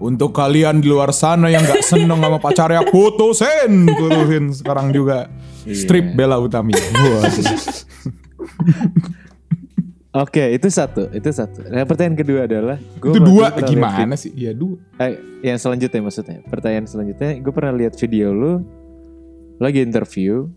Untuk 0.00 0.32
kalian 0.32 0.80
di 0.80 0.88
luar 0.88 1.12
sana 1.12 1.52
yang 1.52 1.60
nggak 1.60 1.84
seneng 1.84 2.16
sama 2.24 2.40
pacarnya 2.40 2.80
putusin, 2.92 3.84
putusin 3.84 4.44
sekarang 4.56 4.96
juga. 4.96 5.28
Strip 5.68 6.12
Iya. 6.12 6.16
Bella 6.16 6.40
Utami. 6.40 6.72
Oke, 10.10 10.42
itu 10.58 10.66
satu, 10.66 11.06
itu 11.14 11.30
satu. 11.30 11.62
Nah, 11.70 11.86
pertanyaan 11.86 12.18
kedua 12.18 12.42
adalah, 12.50 12.82
gua 12.98 13.14
Itu 13.14 13.20
dua 13.22 13.46
gimana 13.62 14.18
sih? 14.18 14.34
Iya 14.34 14.50
dua. 14.50 14.74
Eh, 14.98 15.14
yang 15.46 15.54
selanjutnya 15.54 16.02
maksudnya. 16.02 16.42
Pertanyaan 16.50 16.90
selanjutnya, 16.90 17.38
gue 17.38 17.52
pernah 17.54 17.70
lihat 17.70 17.94
video 17.94 18.34
lu 18.34 18.52
lagi 19.62 19.86
interview, 19.86 20.50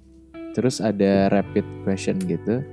terus 0.58 0.82
ada 0.82 1.30
rapid 1.30 1.62
question 1.86 2.18
gitu. 2.26 2.66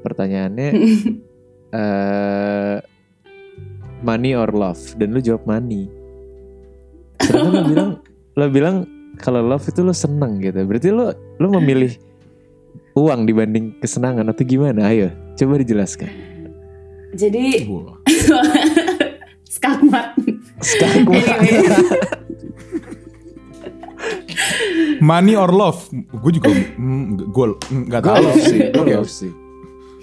Pertanyaannya 0.00 0.68
eh 1.76 2.76
money 4.00 4.32
or 4.32 4.48
love 4.56 4.80
dan 4.96 5.12
lu 5.12 5.20
jawab 5.20 5.44
money. 5.44 5.84
Terus 7.22 7.48
lo 7.48 7.62
bilang 7.66 7.90
lo 8.34 8.46
bilang 8.48 8.76
kalau 9.20 9.44
love 9.44 9.64
itu 9.68 9.80
lo 9.82 9.94
seneng 9.94 10.42
gitu. 10.42 10.58
Berarti 10.66 10.88
lo 10.90 11.12
lo 11.12 11.46
memilih 11.60 11.92
uang 12.96 13.24
dibanding 13.24 13.78
kesenangan 13.78 14.28
atau 14.28 14.44
gimana? 14.44 14.90
Ayo, 14.90 15.12
coba 15.38 15.60
dijelaskan. 15.60 16.10
Jadi 17.12 17.60
skakmat. 19.52 20.16
Anyway. 20.80 21.22
Money 25.02 25.34
or 25.34 25.50
love? 25.50 25.90
Gue 26.22 26.38
juga 26.38 26.54
gue 26.54 27.46
nggak 27.58 28.00
Gue 28.02 28.10
tahu 28.14 28.22
love 28.22 28.38
sih, 28.38 28.58
gue 28.70 28.86
love 28.86 29.10
sih. 29.10 29.32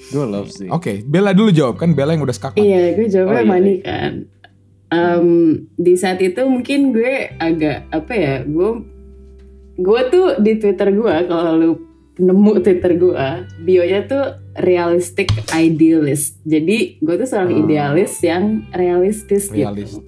Gue 0.09 0.25
love 0.27 0.49
sih. 0.51 0.67
Oke, 0.67 1.03
Bella 1.07 1.31
dulu 1.31 1.55
jawab 1.55 1.79
kan 1.79 1.95
Bella 1.95 2.15
yang 2.15 2.27
udah 2.27 2.35
skakmat. 2.35 2.59
Iya, 2.59 2.99
gue 2.99 3.07
jawabnya 3.07 3.31
Oh, 3.31 3.39
iya, 3.39 3.47
money 3.47 3.75
iya. 3.79 3.85
kan. 3.85 4.13
Em, 4.89 5.29
di 5.77 5.93
saat 5.93 6.17
itu 6.17 6.41
mungkin 6.43 6.89
gue 6.89 7.37
agak 7.37 7.93
apa 7.93 8.13
ya, 8.13 8.35
gue 8.41 8.69
gue 9.77 9.99
tuh 10.09 10.41
di 10.41 10.57
Twitter 10.57 10.89
gue 10.91 11.15
kalau 11.29 11.53
lu 11.53 11.71
nemu 12.19 12.51
Twitter 12.59 12.97
gue, 12.97 13.27
bionya 13.63 14.03
tuh 14.03 14.25
realistic 14.59 15.31
idealist. 15.53 16.41
Jadi 16.43 16.99
gue 16.99 17.15
tuh 17.15 17.23
seorang 17.23 17.53
Oh. 17.53 17.59
idealis 17.63 18.17
yang 18.19 18.67
realistis 18.73 19.47
Realis. 19.47 19.93
gitu. 19.93 20.03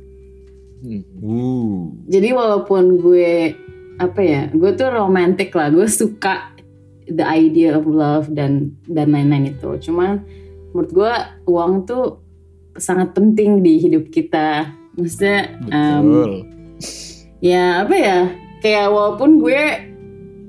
Hmm. 1.22 2.02
Jadi 2.10 2.30
walaupun 2.34 3.00
gue 3.00 3.54
apa 3.96 4.22
ya, 4.22 4.50
gue 4.50 4.72
tuh 4.74 4.90
romantic 4.90 5.54
lah, 5.54 5.70
gue 5.70 5.86
suka 5.86 6.52
the 7.06 7.22
idea 7.22 7.78
of 7.78 7.86
love 7.86 8.34
dan 8.34 8.74
dan 8.90 9.14
lain-lain 9.14 9.54
itu. 9.54 9.70
Cuman 9.80 10.26
menurut 10.74 10.90
gue 10.90 11.14
uang 11.46 11.86
tuh 11.86 12.21
sangat 12.78 13.16
penting 13.16 13.64
di 13.64 13.80
hidup 13.82 14.12
kita. 14.12 14.72
Maksudnya 14.96 15.56
em, 15.72 16.06
Betul. 16.08 16.34
ya 17.40 17.84
apa 17.84 17.96
ya, 17.96 18.20
kayak 18.60 18.88
walaupun 18.92 19.40
gue 19.40 19.64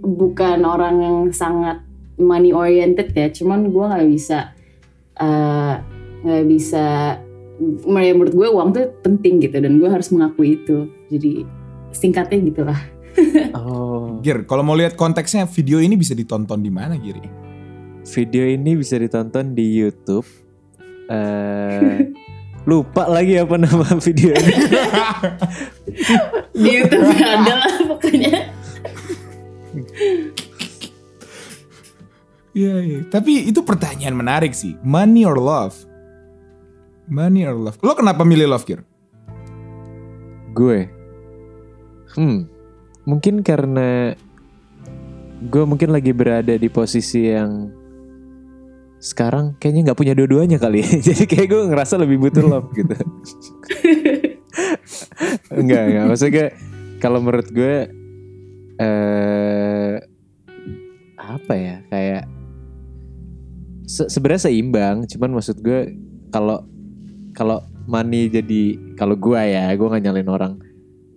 bukan 0.02 0.58
orang 0.66 0.96
yang 0.98 1.18
sangat 1.30 1.82
money 2.18 2.50
oriented 2.50 3.14
ya, 3.14 3.30
cuman 3.30 3.70
gue 3.70 3.84
nggak 3.86 4.08
bisa 4.10 4.50
eh, 5.18 5.74
nggak 6.22 6.44
bisa 6.50 6.84
menurut 7.86 8.34
gue 8.34 8.48
uang 8.50 8.74
tuh 8.74 8.90
penting 9.06 9.38
gitu 9.38 9.62
dan 9.62 9.78
gue 9.78 9.86
harus 9.86 10.10
mengakui 10.10 10.58
itu. 10.58 10.90
Jadi 11.10 11.46
singkatnya 11.94 12.38
gitulah. 12.42 12.80
Oh, 13.52 14.18
Gir, 14.24 14.48
kalau 14.48 14.64
mau 14.64 14.72
lihat 14.72 14.96
konteksnya 14.96 15.44
video 15.44 15.76
ini 15.76 16.00
bisa 16.00 16.16
ditonton 16.16 16.64
di 16.64 16.72
mana 16.72 16.96
Gir? 16.96 17.20
video 18.02 18.42
ini 18.46 18.74
bisa 18.74 18.98
ditonton 18.98 19.54
di 19.54 19.78
YouTube. 19.78 20.26
Eh, 21.06 22.10
lupa 22.62 23.10
lagi 23.10 23.38
apa 23.38 23.58
nama 23.58 23.86
video 24.06 24.32
ini. 24.36 24.54
Di 26.54 26.70
YouTube 26.70 27.10
ada 27.10 27.52
lah 27.66 27.74
pokoknya. 27.90 28.36
Iya, 32.52 32.74
iya. 32.84 33.00
Tapi 33.08 33.48
itu 33.48 33.64
pertanyaan 33.64 34.12
menarik 34.12 34.52
sih. 34.52 34.76
Money 34.84 35.24
or 35.24 35.40
love? 35.40 35.74
Money 37.08 37.48
or 37.48 37.56
love? 37.56 37.80
Lo 37.80 37.96
kenapa 37.96 38.22
milih 38.22 38.52
love, 38.52 38.68
Gir? 38.68 38.84
gue, 40.52 40.84
hmm, 42.12 42.44
mungkin 43.08 43.40
karena 43.40 44.12
gue 45.48 45.64
mungkin 45.64 45.90
lagi 45.90 46.12
berada 46.12 46.52
di 46.54 46.68
posisi 46.68 47.32
yang 47.32 47.72
sekarang 49.02 49.58
kayaknya 49.58 49.90
nggak 49.90 49.98
punya 49.98 50.14
dua-duanya 50.14 50.62
kali. 50.62 50.78
Jadi 51.10 51.26
kayak 51.26 51.50
gue 51.50 51.60
ngerasa 51.74 51.98
lebih 51.98 52.22
butuh 52.22 52.46
love 52.46 52.70
gitu. 52.78 52.94
enggak, 55.50 55.82
enggak. 55.90 56.04
Maksudnya 56.06 56.32
kayak 56.38 56.52
kalau 57.02 57.18
menurut 57.18 57.48
gue 57.50 57.74
eh 58.78 59.94
apa 61.18 61.54
ya 61.54 61.76
kayak 61.90 62.22
se- 63.90 64.06
sebenarnya 64.06 64.46
seimbang, 64.46 65.02
cuman 65.10 65.30
maksud 65.34 65.58
gue 65.58 65.98
kalau 66.30 66.62
kalau 67.34 67.58
money 67.90 68.30
jadi 68.30 68.78
kalau 68.94 69.18
gue 69.18 69.40
ya 69.42 69.74
gue 69.74 69.82
nggak 69.82 70.04
nyalin 70.06 70.30
orang 70.30 70.54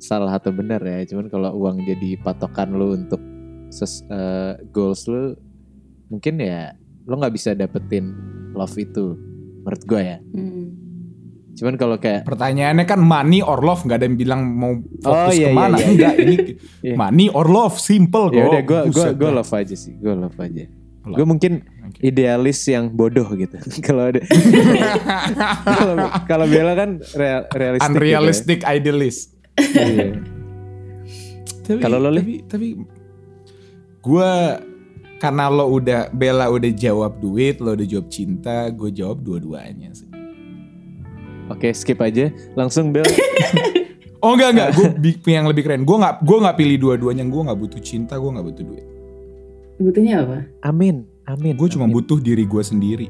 salah 0.02 0.38
atau 0.38 0.50
benar 0.50 0.82
ya 0.82 1.06
cuman 1.06 1.30
kalau 1.30 1.54
uang 1.54 1.86
jadi 1.86 2.18
patokan 2.22 2.74
lu 2.74 2.98
untuk 2.98 3.22
ses, 3.70 4.02
eh, 4.10 4.58
goals 4.74 5.06
lu 5.06 5.38
mungkin 6.10 6.42
ya 6.42 6.74
lo 7.06 7.14
nggak 7.16 7.32
bisa 7.32 7.52
dapetin 7.52 8.12
love 8.52 8.76
itu 8.76 9.14
menurut 9.62 9.84
gue 9.84 10.02
ya 10.02 10.18
Hmm. 10.28 10.66
cuman 11.54 11.76
kalau 11.76 11.96
kayak 11.96 12.24
Pertanyaannya 12.24 12.84
kan 12.84 13.00
money 13.00 13.40
or 13.40 13.60
love, 13.60 13.80
nggak 13.80 13.98
ada 13.98 14.06
yang 14.06 14.18
bilang 14.18 14.42
mau 14.50 14.76
fokus 15.00 15.08
Oh, 15.08 15.32
iya, 15.32 15.48
ke 15.48 15.56
mana. 15.56 15.76
iya, 15.76 15.80
iya. 15.80 15.88
Enggak, 15.88 16.14
ini 16.18 16.36
Iya. 16.86 16.96
money 16.96 17.26
or 17.30 17.48
love, 17.48 17.76
simple 17.76 18.28
kok. 18.28 18.36
ya 18.36 18.44
udah 18.46 18.62
gue 18.62 18.80
gue 18.90 19.08
gue 19.16 19.30
love 19.32 19.52
aja 19.54 19.72
sih 19.74 19.94
gue 19.96 20.12
love 20.12 20.36
aja 20.38 20.66
gue 21.06 21.22
mungkin 21.24 21.62
Oke. 21.86 22.02
idealis 22.02 22.60
yang 22.66 22.90
bodoh 22.90 23.30
gitu 23.32 23.56
kalau 23.88 24.10
ada 24.10 24.20
kalau 26.30 26.46
Bella 26.46 26.74
kan 26.74 26.90
real, 27.14 27.42
realistik 27.48 27.78
gitu 27.78 27.86
ya. 27.86 27.88
Unrealistic 27.88 28.60
idealist. 28.66 29.22
Iya. 29.56 30.08
Tapi, 31.62 31.80
Kalau 31.80 31.98
lo, 31.98 32.10
tapi, 32.12 32.36
tapi 32.46 32.68
gue 34.02 34.32
karena 35.20 35.48
lo 35.48 35.72
udah 35.72 36.12
Bella 36.12 36.52
udah 36.52 36.72
jawab 36.76 37.20
duit, 37.24 37.64
lo 37.64 37.74
udah 37.74 37.88
jawab 37.88 38.08
cinta, 38.12 38.68
gue 38.72 38.90
jawab 38.92 39.24
dua-duanya 39.24 39.92
sih. 39.96 40.10
Oke 41.46 41.70
skip 41.78 42.02
aja 42.02 42.34
langsung 42.58 42.90
Bel 42.90 43.06
Oh 44.26 44.34
enggak 44.34 44.58
enggak, 44.58 44.70
gue 44.74 44.90
yang 45.30 45.46
lebih 45.46 45.70
keren. 45.70 45.86
Gue 45.86 46.02
nggak 46.02 46.26
gue 46.26 46.38
nggak 46.42 46.58
pilih 46.58 46.78
dua-duanya. 46.82 47.22
Gue 47.30 47.46
nggak 47.46 47.60
butuh 47.62 47.82
cinta, 47.84 48.18
gue 48.18 48.32
nggak 48.34 48.48
butuh 48.50 48.64
duit. 48.66 48.86
Butuhnya 49.78 50.26
apa? 50.26 50.38
Amin 50.66 51.06
Amin 51.26 51.58
Gue 51.58 51.70
cuma 51.74 51.90
butuh 51.90 52.22
diri 52.22 52.46
gue 52.46 52.64
sendiri. 52.64 53.08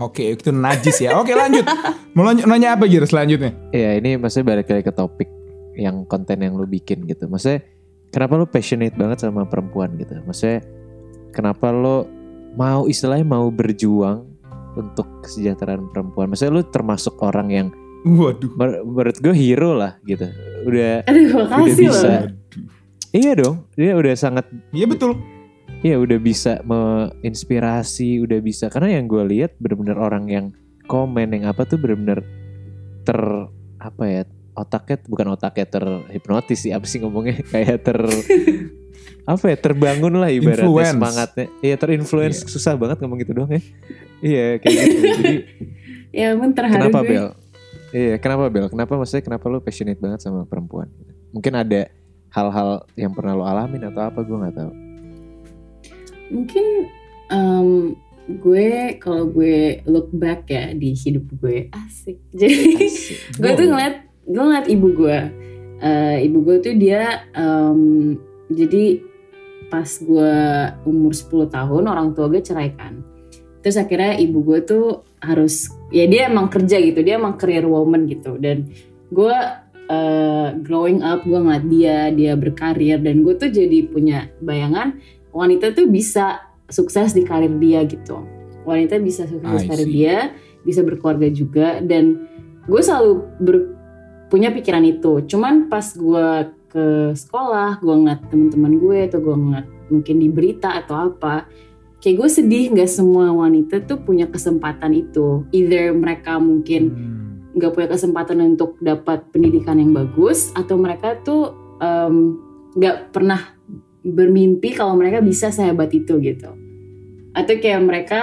Oke, 0.00 0.32
itu 0.32 0.48
najis 0.48 0.96
ya. 1.04 1.16
Oke 1.20 1.36
lanjut. 1.36 1.64
Mau 2.16 2.24
lanjut, 2.24 2.48
nanya 2.48 2.72
apa 2.76 2.88
Gir 2.88 3.04
selanjutnya? 3.04 3.52
Ya 3.68 4.00
ini 4.00 4.16
maksudnya 4.16 4.56
balik 4.56 4.72
lagi 4.72 4.84
ke 4.84 4.92
topik 4.96 5.28
yang 5.76 6.08
konten 6.08 6.40
yang 6.40 6.56
lu 6.56 6.64
bikin 6.64 7.04
gitu. 7.04 7.28
Maksudnya 7.28 7.64
kenapa 8.10 8.36
lu 8.36 8.46
passionate 8.46 8.94
banget 8.94 9.22
sama 9.22 9.46
perempuan 9.46 9.94
gitu? 9.96 10.18
Maksudnya 10.22 10.60
kenapa 11.30 11.70
lu 11.70 12.06
mau 12.54 12.86
istilahnya 12.86 13.24
mau 13.24 13.46
berjuang 13.48 14.26
untuk 14.74 15.06
kesejahteraan 15.26 15.90
perempuan? 15.90 16.30
Maksudnya 16.30 16.60
lu 16.60 16.62
termasuk 16.66 17.18
orang 17.22 17.48
yang 17.50 17.68
Waduh. 18.00 18.50
mer- 18.56 18.82
menurut 18.82 19.16
gue 19.18 19.34
hero 19.34 19.76
lah 19.76 19.98
gitu. 20.04 20.26
Udah 20.66 21.04
Aduh, 21.06 21.26
makasih 21.46 21.74
bisa. 21.76 22.06
loh. 22.06 22.12
Waduh. 22.26 22.32
iya 23.12 23.32
dong. 23.34 23.56
Dia 23.74 23.92
udah 23.96 24.14
sangat 24.14 24.44
Iya 24.70 24.86
betul. 24.86 25.16
Iya 25.80 25.96
udah 25.96 26.18
bisa 26.20 26.60
menginspirasi, 26.60 28.20
udah 28.20 28.38
bisa 28.44 28.68
karena 28.68 29.00
yang 29.00 29.08
gue 29.08 29.24
lihat 29.24 29.56
bener-bener 29.56 29.96
orang 29.96 30.28
yang 30.28 30.46
komen 30.84 31.32
yang 31.32 31.48
apa 31.48 31.64
tuh 31.64 31.80
bener-bener 31.80 32.20
ter 33.06 33.16
apa 33.80 34.04
ya 34.04 34.22
otaknya 34.60 34.96
bukan 35.08 35.26
otaknya 35.32 35.66
terhipnotis 35.66 36.58
sih 36.60 36.70
apa 36.70 36.84
sih 36.84 37.00
ngomongnya? 37.00 37.40
Kayak 37.52 37.80
ter 37.82 37.98
apa 39.24 39.44
ya 39.46 39.56
terbangun 39.56 40.14
lah 40.18 40.28
ibaratnya 40.28 40.66
Influence. 40.66 40.94
semangatnya. 40.96 41.46
Iya 41.62 41.76
terinfluence. 41.78 42.38
Iya. 42.44 42.48
susah 42.50 42.74
banget 42.76 42.96
ngomong 43.00 43.18
gitu 43.22 43.32
doang 43.32 43.50
ya. 43.52 43.62
Iya 44.20 44.46
kayak 44.58 44.74
gitu. 44.76 44.96
Jadi 45.20 45.34
Ya 46.10 46.34
ampun 46.34 46.50
terharu 46.52 46.90
kenapa 46.90 47.00
gue. 47.00 47.08
Bel? 47.14 47.26
Iya 47.90 48.14
kenapa 48.18 48.44
Bel? 48.50 48.66
Kenapa 48.68 48.92
maksudnya 48.98 49.22
kenapa 49.22 49.44
lu 49.46 49.62
passionate 49.62 50.00
banget 50.02 50.20
sama 50.20 50.42
perempuan? 50.44 50.90
Mungkin 51.30 51.52
ada 51.54 51.86
hal-hal 52.30 52.84
yang 52.98 53.14
pernah 53.14 53.38
lo 53.38 53.44
alamin 53.46 53.86
atau 53.86 54.02
apa? 54.02 54.18
Gue 54.20 54.36
nggak 54.36 54.56
tahu. 54.58 54.72
Mungkin 56.30 56.64
em, 57.30 57.68
gue 58.30 58.68
kalau 58.98 59.26
gue 59.26 59.82
look 59.86 60.10
back 60.10 60.46
ya 60.46 60.74
di 60.74 60.94
hidup 60.94 61.26
gue 61.38 61.70
asik. 61.70 62.18
Jadi 62.38 62.82
Asik. 62.82 63.18
gue 63.38 63.50
tuh 63.54 63.66
ngeliat 63.66 64.09
gue 64.24 64.40
ngeliat 64.40 64.68
ibu 64.68 64.88
gue 64.92 65.18
Eh, 65.80 66.28
ibu 66.28 66.44
gue 66.44 66.60
tuh 66.60 66.76
dia 66.76 67.24
em, 67.32 68.12
jadi 68.52 69.00
pas 69.72 69.88
gue 69.88 70.32
umur 70.84 71.16
10 71.16 71.48
tahun 71.48 71.88
orang 71.88 72.12
tua 72.12 72.28
gue 72.28 72.44
ceraikan 72.44 73.00
terus 73.64 73.80
akhirnya 73.80 74.20
ibu 74.20 74.44
gue 74.44 74.60
tuh 74.60 75.00
harus 75.24 75.72
ya 75.88 76.04
dia 76.04 76.28
emang 76.28 76.52
kerja 76.52 76.76
gitu 76.80 77.00
dia 77.00 77.16
emang 77.16 77.36
career 77.36 77.64
woman 77.64 78.04
gitu. 78.08 78.36
Dan 78.36 78.68
gue 79.08 79.36
eh, 79.88 80.48
growing 80.60 81.00
up 81.00 81.24
gue 81.24 81.40
ngeliat 81.40 81.64
dia 81.64 81.96
dia 82.12 82.32
berkarir 82.36 83.00
dan 83.00 83.24
gue 83.24 83.32
tuh 83.36 83.48
jadi 83.48 83.88
punya 83.88 84.28
bayangan 84.40 85.00
wanita 85.32 85.72
tuh 85.72 85.88
bisa 85.88 86.44
sukses 86.68 87.16
di 87.16 87.24
karir 87.24 87.56
dia 87.56 87.88
gitu. 87.88 88.20
Wanita 88.68 89.00
bisa 89.00 89.24
sukses 89.24 89.64
di 89.64 89.68
karir 89.68 89.88
dia 89.88 90.16
bisa 90.60 90.84
berkeluarga 90.84 91.32
juga 91.32 91.80
dan 91.80 92.20
gue 92.68 92.80
selalu 92.84 93.12
ber- 93.40 93.79
punya 94.30 94.54
pikiran 94.54 94.86
itu. 94.86 95.26
Cuman 95.26 95.66
pas 95.66 95.84
gue 95.90 96.54
ke 96.70 96.86
sekolah 97.18 97.82
gue 97.82 97.94
ngeliat 97.98 98.30
teman-teman 98.30 98.78
gue 98.78 98.98
atau 99.10 99.18
gue 99.18 99.34
ngeliat 99.34 99.66
mungkin 99.90 100.16
di 100.22 100.28
berita 100.30 100.70
atau 100.78 101.10
apa 101.10 101.50
kayak 101.98 102.16
gue 102.16 102.28
sedih 102.30 102.70
nggak 102.70 102.86
semua 102.86 103.34
wanita 103.34 103.82
tuh 103.84 103.98
punya 104.00 104.30
kesempatan 104.30 104.94
itu. 104.94 105.44
Either 105.50 105.90
mereka 105.92 106.38
mungkin 106.38 106.82
Hmm. 106.94 107.58
nggak 107.58 107.74
punya 107.74 107.88
kesempatan 107.90 108.38
untuk 108.54 108.78
dapat 108.78 109.26
pendidikan 109.34 109.82
yang 109.82 109.90
bagus 109.90 110.54
atau 110.54 110.78
mereka 110.78 111.18
tuh 111.26 111.50
nggak 112.76 113.10
pernah 113.10 113.58
bermimpi 114.06 114.76
kalau 114.76 114.94
mereka 114.94 115.18
bisa 115.18 115.50
sehebat 115.50 115.90
itu 115.90 116.22
gitu. 116.22 116.54
Atau 117.34 117.58
kayak 117.58 117.82
mereka 117.82 118.20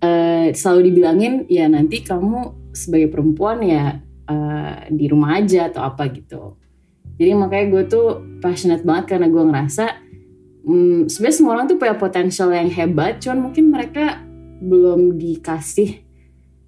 eh, 0.00 0.56
selalu 0.56 0.92
dibilangin 0.92 1.44
ya 1.52 1.68
nanti 1.68 2.00
kamu 2.00 2.72
sebagai 2.72 3.08
perempuan 3.12 3.60
ya 3.64 4.00
eh, 4.26 4.74
di 4.90 5.06
rumah 5.06 5.38
aja 5.38 5.70
atau 5.70 5.82
apa 5.82 6.06
gitu. 6.10 6.58
Jadi 7.16 7.32
makanya 7.32 7.66
gue 7.72 7.82
tuh 7.88 8.06
passionate 8.38 8.84
banget 8.84 9.16
karena 9.16 9.26
gue 9.26 9.40
ngerasa 9.40 9.84
hmm, 10.66 11.08
sebenarnya 11.08 11.36
semua 11.36 11.52
orang 11.56 11.66
tuh 11.66 11.78
punya 11.78 11.96
potensial 11.96 12.52
yang 12.52 12.68
hebat 12.68 13.22
cuman 13.22 13.48
mungkin 13.48 13.72
mereka 13.72 14.20
belum 14.60 15.16
dikasih 15.16 16.02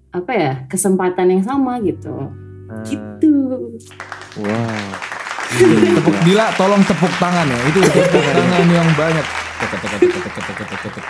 apa 0.09 0.31
ya 0.33 0.53
kesempatan 0.65 1.29
yang 1.29 1.43
sama 1.45 1.77
gitu. 1.85 2.33
Ah, 2.69 2.81
gitu. 2.85 3.33
Wow. 4.37 4.89
tepuk 5.49 6.15
Dila 6.21 6.53
tolong 6.53 6.81
tepuk 6.85 7.13
tangan 7.17 7.45
ya. 7.45 7.59
Itu 7.69 7.79
tepuk 7.81 8.25
tangan 8.25 8.65
yang 8.69 8.89
banyak. 8.93 9.25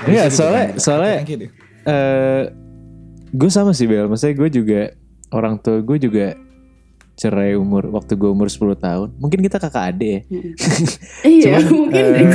Iya, 0.10 0.24
soalnya- 0.32 0.70
soalnya- 0.76 1.20
eh 1.86 2.41
gue 3.30 3.50
sama 3.50 3.72
sih 3.72 3.86
Bel, 3.86 4.10
maksudnya 4.10 4.36
gue 4.36 4.50
juga 4.50 4.82
orang 5.30 5.57
tua 5.57 5.80
gue 5.80 5.97
juga 5.99 6.34
cerai 7.13 7.51
umur 7.53 7.91
waktu 7.91 8.15
gue 8.15 8.30
umur 8.30 8.47
10 8.47 8.80
tahun. 8.80 9.09
Mungkin 9.17 9.39
kita 9.41 9.59
kakak 9.59 9.91
adik 9.91 10.09
ya. 10.09 10.21
iya 11.27 11.43
Cuman, 11.59 11.63
mungkin 11.69 12.03
deh. 12.07 12.27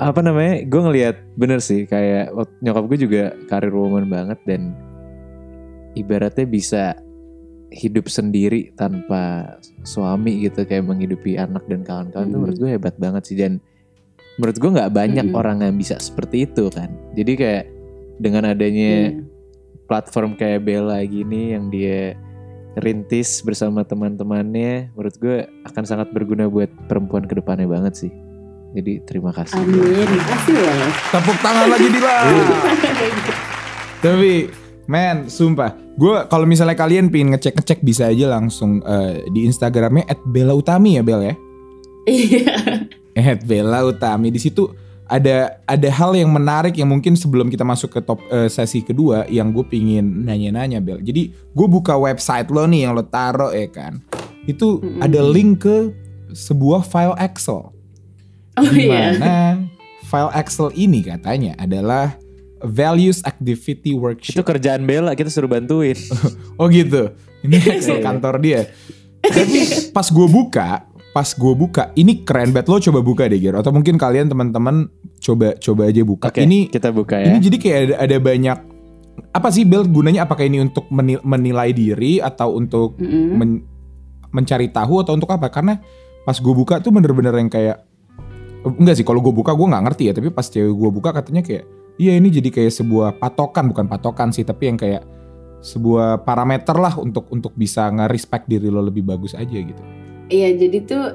apa 0.00 0.20
namanya? 0.20 0.54
Gue 0.64 0.80
ngelihat 0.82 1.16
bener 1.34 1.60
sih 1.60 1.84
kayak 1.84 2.32
nyokap 2.60 2.84
gue 2.88 2.98
juga 3.00 3.22
karir 3.46 3.70
woman 3.70 4.08
banget 4.08 4.40
dan 4.44 4.72
ibaratnya 5.92 6.44
bisa 6.44 6.96
hidup 7.70 8.06
sendiri 8.06 8.70
tanpa 8.72 9.54
suami 9.82 10.46
gitu 10.46 10.62
kayak 10.62 10.86
menghidupi 10.86 11.34
anak 11.34 11.66
dan 11.66 11.82
kawan-kawan 11.82 12.26
tuh 12.26 12.38
Mm. 12.38 12.40
menurut 12.40 12.56
gue 12.56 12.70
hebat 12.70 12.94
banget 12.96 13.22
sih 13.26 13.36
dan 13.36 13.58
menurut 14.36 14.56
gue 14.56 14.70
nggak 14.72 14.90
banyak 14.90 15.26
Mm-mm. 15.26 15.38
orang 15.38 15.58
yang 15.60 15.74
bisa 15.74 15.98
seperti 15.98 16.46
itu 16.46 16.70
kan. 16.70 16.88
Jadi 17.14 17.32
kayak 17.34 17.64
dengan 18.16 18.48
adanya 18.48 19.12
Iya. 19.12 19.33
Platform 19.86 20.36
kayak 20.36 20.64
Bella 20.64 21.00
gini 21.04 21.56
yang 21.56 21.68
dia 21.68 22.16
rintis 22.80 23.38
bersama 23.46 23.86
teman-temannya 23.86 24.90
menurut 24.98 25.16
gue 25.22 25.46
akan 25.62 25.84
sangat 25.86 26.10
berguna 26.10 26.50
buat 26.50 26.70
perempuan 26.90 27.22
ke 27.26 27.38
depannya 27.38 27.70
banget 27.70 27.94
sih. 28.06 28.12
Jadi 28.74 29.06
terima 29.06 29.30
kasih. 29.30 29.54
Amin. 29.62 30.08
Makasih 30.18 30.54
loh 30.58 30.90
tepuk 31.14 31.38
tangan 31.38 31.66
lagi 31.70 31.88
Dila. 31.94 32.16
Tapi 34.04 34.32
man 34.90 35.30
sumpah. 35.30 35.70
Gue 35.94 36.26
kalau 36.26 36.42
misalnya 36.42 36.74
kalian 36.74 37.06
pengen 37.06 37.38
ngecek 37.38 37.54
ngecek 37.54 37.80
bisa 37.86 38.10
aja 38.10 38.34
langsung 38.34 38.82
eh, 38.82 39.22
di 39.30 39.46
Instagramnya 39.46 40.10
@bella_utami 40.26 40.98
ya 40.98 41.02
Bel 41.06 41.22
ya? 41.22 41.34
Iya. 42.10 43.38
@bella 43.46 43.86
utami. 43.86 44.34
Di 44.34 44.42
situ 44.42 44.66
ada 45.04 45.60
ada 45.64 45.88
hal 45.92 46.16
yang 46.16 46.32
menarik 46.32 46.72
yang 46.74 46.88
mungkin 46.88 47.12
sebelum 47.12 47.48
kita 47.48 47.60
masuk 47.60 47.92
ke 47.92 48.00
top 48.00 48.20
eh, 48.26 48.48
sesi 48.48 48.80
kedua 48.80 49.28
yang 49.28 49.52
gue 49.52 49.60
pingin 49.62 50.24
nanya-nanya 50.24 50.80
Bel. 50.80 50.98
Jadi 50.98 51.28
gue 51.30 51.66
buka 51.66 51.92
website 51.94 52.48
lo 52.48 52.64
nih 52.64 52.88
yang 52.88 52.96
lo 52.96 53.04
taro 53.04 53.52
ya 53.52 53.68
kan. 53.68 54.00
Itu 54.44 54.80
Mm-mm. 54.80 55.00
ada 55.00 55.20
link 55.20 55.60
ke 55.60 55.92
sebuah 56.30 56.82
file 56.82 57.16
Excel. 57.16 57.68
oh 58.54 58.70
iya 58.70 59.12
Di 59.12 59.20
mana 59.20 59.60
file 60.04 60.32
Excel 60.32 60.68
ini 60.74 61.00
katanya 61.00 61.52
adalah 61.56 62.16
values 62.60 63.20
activity 63.22 63.92
itu 63.92 64.00
worksheet. 64.00 64.40
kerjaan 64.40 64.84
Bella 64.84 65.12
kita 65.12 65.28
suruh 65.28 65.48
bantuin 65.48 65.96
Oh 66.60 66.68
gitu. 66.68 67.12
Ini 67.40 67.56
Excel 67.76 68.00
Iya. 68.00 68.04
kantor 68.04 68.34
dia. 68.40 68.60
Tapi 69.20 69.58
pas 69.90 70.04
gue 70.04 70.26
buka, 70.26 70.84
pas 71.14 71.30
gue 71.30 71.54
buka, 71.54 71.94
ini 71.94 72.26
keren 72.26 72.50
banget 72.50 72.74
lo 72.74 72.82
coba 72.82 73.00
buka 73.06 73.30
deh 73.30 73.38
Gero. 73.38 73.62
Atau 73.62 73.70
mungkin 73.70 73.94
kalian 73.94 74.26
teman-teman 74.26 74.90
coba 75.22 75.54
coba 75.62 75.86
aja 75.86 76.02
buka. 76.02 76.34
oke 76.34 76.42
Ini 76.42 76.66
kita 76.74 76.90
buka 76.90 77.22
ya 77.22 77.30
ini 77.30 77.38
jadi 77.38 77.56
kayak 77.62 77.78
ada, 77.78 77.94
ada 78.02 78.16
banyak 78.18 78.58
apa 79.30 79.48
sih 79.54 79.62
Bel 79.62 79.86
gunanya? 79.86 80.26
Apakah 80.26 80.42
ini 80.42 80.58
untuk 80.58 80.90
meni- 80.90 81.22
menilai 81.22 81.70
diri 81.70 82.18
atau 82.18 82.58
untuk 82.58 82.98
Mm-mm. 82.98 83.30
men- 83.38 83.62
mencari 84.34 84.74
tahu 84.74 85.06
atau 85.06 85.14
untuk 85.14 85.30
apa? 85.30 85.54
Karena 85.54 85.78
pas 86.26 86.34
gue 86.34 86.50
buka 86.50 86.82
tuh 86.82 86.90
bener-bener 86.90 87.30
yang 87.38 87.46
kayak 87.46 87.86
enggak 88.66 88.98
sih 88.98 89.06
kalau 89.06 89.22
gue 89.22 89.30
buka 89.30 89.54
gue 89.54 89.66
nggak 89.70 89.84
ngerti 89.86 90.02
ya 90.10 90.12
tapi 90.18 90.28
pas 90.34 90.48
cewek 90.48 90.72
gue 90.72 90.90
buka 90.90 91.12
katanya 91.14 91.44
kayak 91.44 91.68
iya 92.00 92.16
ini 92.16 92.32
jadi 92.32 92.48
kayak 92.48 92.72
sebuah 92.74 93.20
patokan 93.20 93.70
bukan 93.70 93.86
patokan 93.86 94.32
sih 94.32 94.42
tapi 94.42 94.72
yang 94.72 94.80
kayak 94.80 95.04
sebuah 95.60 96.24
parameter 96.24 96.76
lah 96.76 96.96
untuk 96.96 97.28
untuk 97.30 97.52
bisa 97.56 97.88
nge-respect 97.88 98.48
diri 98.48 98.68
lo 98.68 98.84
lebih 98.84 99.04
bagus 99.04 99.32
aja 99.32 99.52
gitu. 99.52 100.03
Iya, 100.32 100.56
jadi 100.56 100.78
tuh 100.88 101.06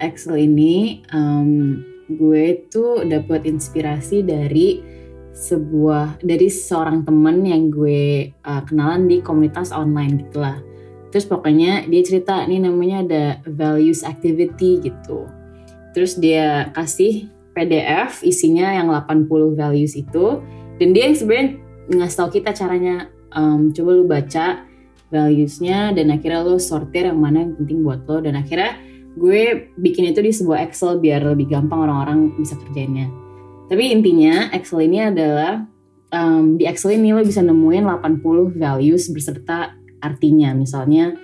Excel 0.00 0.48
ini 0.48 1.04
em, 1.12 1.84
gue 2.08 2.68
tuh 2.72 3.04
dapat 3.04 3.44
inspirasi 3.44 4.24
dari 4.24 4.80
sebuah 5.34 6.22
dari 6.22 6.46
seorang 6.46 7.02
temen 7.02 7.42
yang 7.42 7.66
gue 7.68 8.30
uh, 8.46 8.62
kenalan 8.64 9.10
di 9.10 9.18
komunitas 9.18 9.74
online 9.74 10.22
gitulah. 10.26 10.62
Terus 11.10 11.26
pokoknya 11.26 11.86
dia 11.90 12.02
cerita 12.06 12.42
ini 12.46 12.62
namanya 12.62 12.96
ada 13.02 13.24
values 13.50 14.06
activity 14.06 14.82
gitu. 14.82 15.26
Terus 15.94 16.18
dia 16.18 16.70
kasih 16.74 17.30
PDF 17.54 18.22
isinya 18.26 18.74
yang 18.74 18.90
80 18.90 19.54
values 19.54 19.94
itu 19.94 20.42
dan 20.78 20.88
dia 20.90 21.06
sebenarnya 21.14 21.62
ngasih 21.90 22.16
tahu 22.18 22.28
kita 22.38 22.50
caranya 22.50 23.10
em, 23.34 23.70
coba 23.70 23.90
lu 23.94 24.06
baca 24.06 24.66
valuesnya 25.14 25.94
dan 25.94 26.10
akhirnya 26.10 26.42
lo 26.42 26.58
sortir 26.58 27.06
yang 27.06 27.22
mana 27.22 27.46
yang 27.46 27.54
penting 27.54 27.86
buat 27.86 28.02
lo. 28.10 28.18
Dan 28.18 28.34
akhirnya 28.34 28.74
gue 29.14 29.70
bikin 29.78 30.10
itu 30.10 30.18
di 30.18 30.34
sebuah 30.34 30.66
Excel 30.66 30.98
biar 30.98 31.22
lebih 31.22 31.54
gampang 31.54 31.86
orang-orang 31.86 32.34
bisa 32.34 32.58
kerjainnya. 32.58 33.06
Tapi 33.70 33.94
intinya 33.94 34.50
Excel 34.50 34.90
ini 34.90 34.98
adalah 35.06 35.62
um, 36.10 36.58
di 36.58 36.66
Excel 36.66 36.98
ini 36.98 37.14
lo 37.14 37.22
bisa 37.22 37.38
nemuin 37.46 37.86
80 37.86 38.58
values 38.58 39.06
berserta 39.14 39.78
artinya. 40.02 40.50
Misalnya 40.58 41.14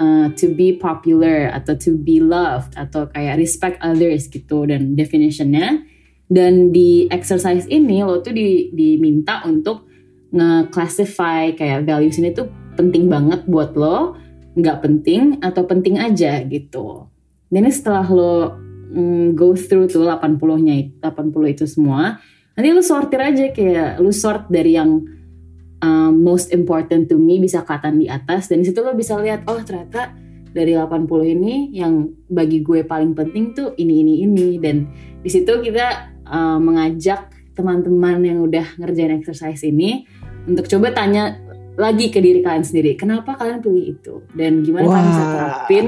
uh, 0.00 0.32
to 0.32 0.56
be 0.56 0.74
popular 0.80 1.52
atau 1.52 1.76
to 1.76 2.00
be 2.00 2.18
loved 2.24 2.72
atau 2.80 3.06
kayak 3.12 3.36
respect 3.36 3.76
others 3.84 4.26
gitu 4.32 4.64
dan 4.64 4.96
definitionnya. 4.96 5.84
Dan 6.24 6.72
di 6.72 7.04
exercise 7.12 7.68
ini 7.68 8.00
lo 8.00 8.24
tuh 8.24 8.32
di, 8.32 8.72
diminta 8.72 9.44
untuk 9.44 9.84
nge-classify 10.34 11.54
kayak 11.54 11.86
values 11.86 12.18
ini 12.18 12.34
tuh 12.34 12.50
penting 12.74 13.10
banget 13.10 13.46
buat 13.46 13.74
lo, 13.78 14.18
nggak 14.54 14.78
penting 14.82 15.42
atau 15.42 15.66
penting 15.66 15.98
aja 15.98 16.42
gitu. 16.46 17.10
Dan 17.50 17.70
setelah 17.70 18.06
lo 18.06 18.58
mm, 18.90 19.38
go 19.38 19.54
through 19.54 19.90
tuh 19.90 20.06
80-nya 20.06 20.74
it- 20.74 20.98
80 21.02 21.54
itu 21.54 21.64
semua, 21.66 22.18
nanti 22.54 22.68
lo 22.70 22.82
sortir 22.82 23.20
aja 23.22 23.50
kayak 23.50 23.98
lo 23.98 24.10
sort 24.14 24.46
dari 24.50 24.78
yang 24.78 25.02
um, 25.84 26.12
most 26.22 26.54
important 26.54 27.10
to 27.10 27.18
me 27.18 27.42
bisa 27.42 27.66
kelihatan 27.66 28.00
di 28.00 28.06
atas 28.06 28.48
dan 28.48 28.62
situ 28.64 28.80
lo 28.80 28.94
bisa 28.94 29.18
lihat 29.18 29.44
oh 29.50 29.60
ternyata 29.60 30.14
dari 30.54 30.78
80 30.78 31.34
ini 31.34 31.74
yang 31.74 32.14
bagi 32.30 32.62
gue 32.62 32.86
paling 32.86 33.12
penting 33.12 33.52
tuh 33.52 33.74
ini 33.74 34.06
ini 34.06 34.14
ini 34.22 34.48
dan 34.62 34.86
di 35.20 35.28
situ 35.28 35.50
kita 35.60 36.14
uh, 36.30 36.62
mengajak 36.62 37.34
teman-teman 37.58 38.22
yang 38.22 38.38
udah 38.42 38.78
ngerjain 38.78 39.18
exercise 39.18 39.66
ini 39.66 40.06
untuk 40.46 40.70
coba 40.70 40.94
tanya 40.94 41.38
lagi 41.74 42.06
ke 42.10 42.18
diri 42.22 42.40
kalian 42.40 42.64
sendiri. 42.64 42.94
Kenapa 42.94 43.34
kalian 43.34 43.58
pilih 43.62 43.98
itu? 43.98 44.14
Dan 44.34 44.62
gimana 44.62 44.86
kalian 44.86 45.06
bisa 45.10 45.24
terapin 45.26 45.86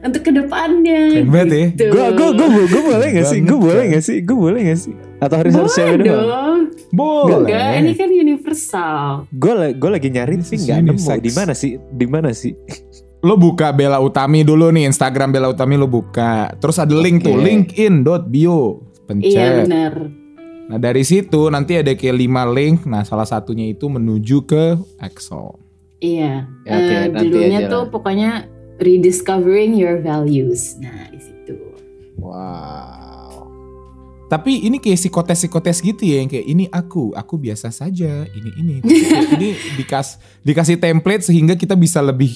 untuk 0.00 0.22
ke 0.24 0.32
depannya? 0.34 1.00
Keren 1.14 1.28
banget 1.30 1.48
ya. 1.50 1.66
gitu. 1.70 1.84
gue 1.94 2.06
gue 2.16 2.28
gue 2.34 2.64
gue 2.66 2.82
boleh 2.82 3.08
gak 3.14 3.26
sih? 3.30 3.40
Gue 3.44 3.58
boleh 3.58 3.84
gak 3.94 4.04
sih? 4.04 4.18
Gue 4.24 4.36
boleh 4.36 4.60
gak 4.72 4.80
sih? 4.80 4.94
Atau 5.20 5.36
harus 5.36 5.52
harus 5.54 5.72
cewek 5.76 5.96
doang? 6.02 6.26
dong. 6.26 6.60
Boleh. 6.90 7.46
enggak 7.46 7.70
ini 7.78 7.92
kan 7.94 8.08
universal. 8.10 9.04
Gue 9.30 9.52
gue 9.78 9.90
lagi 9.90 10.08
nyari 10.10 10.34
sih 10.42 10.58
nggak 10.58 10.78
nemu. 10.90 11.06
Di 11.22 11.32
mana 11.32 11.52
sih? 11.54 11.72
Di 11.78 12.06
mana 12.10 12.30
sih? 12.34 12.52
Lo 13.26 13.36
buka 13.36 13.68
Bella 13.76 14.00
Utami 14.00 14.40
dulu 14.40 14.72
nih 14.72 14.88
Instagram 14.88 15.28
Bella 15.28 15.52
Utami 15.52 15.76
lo 15.76 15.84
buka. 15.84 16.56
Terus 16.56 16.80
ada 16.80 16.96
link 16.96 17.20
tuh 17.20 17.36
Oke. 17.36 17.44
linkedin.bio. 17.44 18.80
Pencet. 19.04 19.28
iya 19.28 19.60
benar 19.60 20.19
Nah 20.70 20.78
dari 20.78 21.02
situ 21.02 21.50
nanti 21.50 21.74
ada 21.74 21.90
kayak 21.90 22.14
5 22.16 22.30
link. 22.48 22.78
Nah 22.84 23.02
salah 23.02 23.26
satunya 23.26 23.66
itu 23.66 23.86
menuju 23.86 24.46
ke 24.46 24.78
Excel. 24.98 25.58
iya 25.98 26.46
Ya, 26.62 26.72
oke, 26.72 26.80
Eh, 26.86 27.02
nanti 27.04 27.18
judulnya 27.26 27.58
aja 27.60 27.68
tuh 27.68 27.82
lah. 27.82 27.90
pokoknya 27.90 28.30
rediscovering 28.80 29.76
your 29.76 30.00
values 30.00 30.78
nah 30.78 31.10
di 31.10 31.20
situ 31.20 31.52
wow 32.16 33.44
Tapi 34.26 34.62
ini 34.62 34.78
kayak 34.78 34.94
psikotes-psikotes 34.96 35.82
gitu 35.82 36.06
ya 36.06 36.22
yang 36.22 36.30
kayak 36.30 36.46
ini 36.46 36.70
aku, 36.70 37.10
aku 37.12 37.34
biasa 37.34 37.68
saja, 37.68 38.24
ini 38.30 38.50
ini. 38.54 38.74
ini 39.34 39.48
dikas 39.74 40.16
dikasih 40.40 40.78
template 40.78 41.26
sehingga 41.26 41.52
kita 41.52 41.74
bisa 41.74 41.98
lebih 41.98 42.30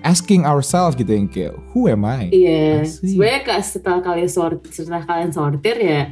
asking 0.00 0.42
ourselves 0.42 0.96
gitu 0.96 1.12
yang 1.12 1.28
kayak 1.28 1.52
who 1.70 1.86
am 1.86 2.02
I? 2.02 2.32
Iya, 2.32 2.88
Asik. 2.88 3.12
sebenarnya 3.12 3.60
setelah 3.60 4.00
kalian 4.00 4.30
sort, 4.32 4.64
setelah 4.72 5.04
kalian 5.04 5.28
sortir 5.30 5.76
ya 5.76 6.08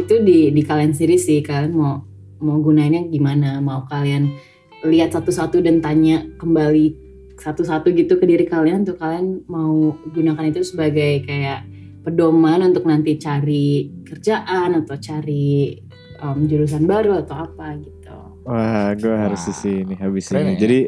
itu 0.00 0.14
di 0.24 0.50
di 0.54 0.62
kalian 0.64 0.92
sendiri 0.96 1.16
sih 1.20 1.44
kalian 1.44 1.72
mau 1.76 2.04
mau 2.42 2.58
gunainnya 2.58 3.06
gimana, 3.06 3.62
mau 3.62 3.86
kalian 3.86 4.34
lihat 4.82 5.14
satu-satu 5.14 5.62
dan 5.62 5.78
tanya 5.78 6.26
kembali 6.42 6.98
satu-satu 7.38 7.94
gitu 7.94 8.18
ke 8.18 8.24
diri 8.26 8.46
kalian 8.46 8.82
untuk 8.82 8.98
kalian 8.98 9.46
mau 9.46 9.94
gunakan 10.10 10.50
itu 10.50 10.66
sebagai 10.66 11.22
kayak 11.22 11.66
pedoman 12.02 12.66
untuk 12.66 12.86
nanti 12.86 13.14
cari 13.18 13.90
kerjaan 14.02 14.82
atau 14.82 14.98
cari 14.98 15.78
um, 16.18 16.46
jurusan 16.50 16.86
baru 16.86 17.22
atau 17.22 17.46
apa 17.46 17.78
gitu. 17.78 18.18
Wah, 18.42 18.90
gue 18.98 19.14
harus 19.14 19.38
Wah, 19.38 19.48
di 19.48 19.54
sini 19.54 19.94
habis 20.02 20.26
keren 20.26 20.50
ini. 20.50 20.54
ya. 20.54 20.60
Jadi 20.66 20.80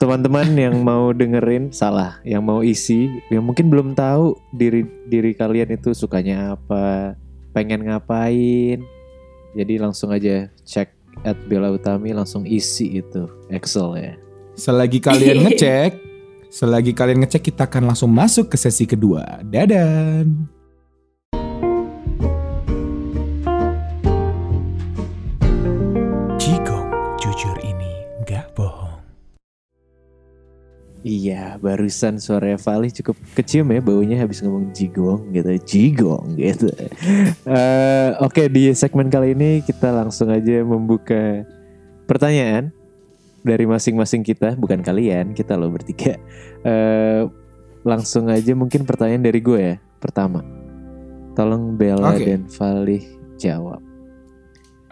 teman-teman 0.00 0.48
yang 0.56 0.80
mau 0.80 1.12
dengerin 1.12 1.76
salah, 1.76 2.24
yang 2.24 2.40
mau 2.40 2.64
isi, 2.64 3.12
yang 3.28 3.44
mungkin 3.44 3.68
belum 3.68 3.92
tahu 3.92 4.32
diri 4.56 4.88
diri 5.12 5.36
kalian 5.36 5.76
itu 5.76 5.92
sukanya 5.92 6.56
apa, 6.56 7.18
pengen 7.52 7.86
ngapain. 7.88 8.82
Jadi 9.56 9.74
langsung 9.80 10.12
aja 10.12 10.48
cek 10.64 10.88
at 11.26 11.38
Bella 11.48 11.72
Utami 11.72 12.14
langsung 12.14 12.46
isi 12.46 13.00
itu 13.00 13.26
Excel 13.50 13.88
ya. 13.98 14.12
Selagi 14.58 14.98
kalian 14.98 15.42
ngecek, 15.48 15.98
selagi 16.50 16.92
kalian 16.92 17.24
ngecek 17.24 17.50
kita 17.52 17.66
akan 17.66 17.94
langsung 17.94 18.10
masuk 18.12 18.52
ke 18.52 18.56
sesi 18.58 18.84
kedua. 18.84 19.42
Dadah. 19.46 20.26
Iya, 31.08 31.56
barusan 31.56 32.20
suara 32.20 32.52
Vali 32.60 32.92
cukup 32.92 33.16
kecium 33.32 33.72
ya 33.72 33.80
baunya 33.80 34.20
habis 34.20 34.44
ngomong 34.44 34.76
jigong 34.76 35.32
gitu, 35.32 35.56
jigong 35.64 36.36
gitu. 36.36 36.68
Eh, 37.48 38.10
Oke 38.20 38.52
di 38.52 38.68
segmen 38.76 39.08
kali 39.08 39.32
ini 39.32 39.64
kita 39.64 39.88
langsung 39.88 40.28
aja 40.28 40.60
membuka 40.60 41.48
pertanyaan 42.04 42.68
dari 43.40 43.64
masing-masing 43.64 44.20
kita, 44.20 44.52
bukan 44.60 44.84
kalian, 44.84 45.32
kita 45.32 45.56
loh 45.56 45.72
bertiga. 45.72 46.20
Eh, 46.60 47.24
langsung 47.88 48.28
aja 48.28 48.52
mungkin 48.52 48.84
pertanyaan 48.84 49.24
dari 49.24 49.40
gue 49.40 49.60
ya, 49.64 49.76
pertama. 50.04 50.44
Tolong 51.32 51.72
Bella 51.72 52.12
Oke. 52.12 52.28
dan 52.28 52.44
Vali 52.52 53.00
jawab. 53.40 53.80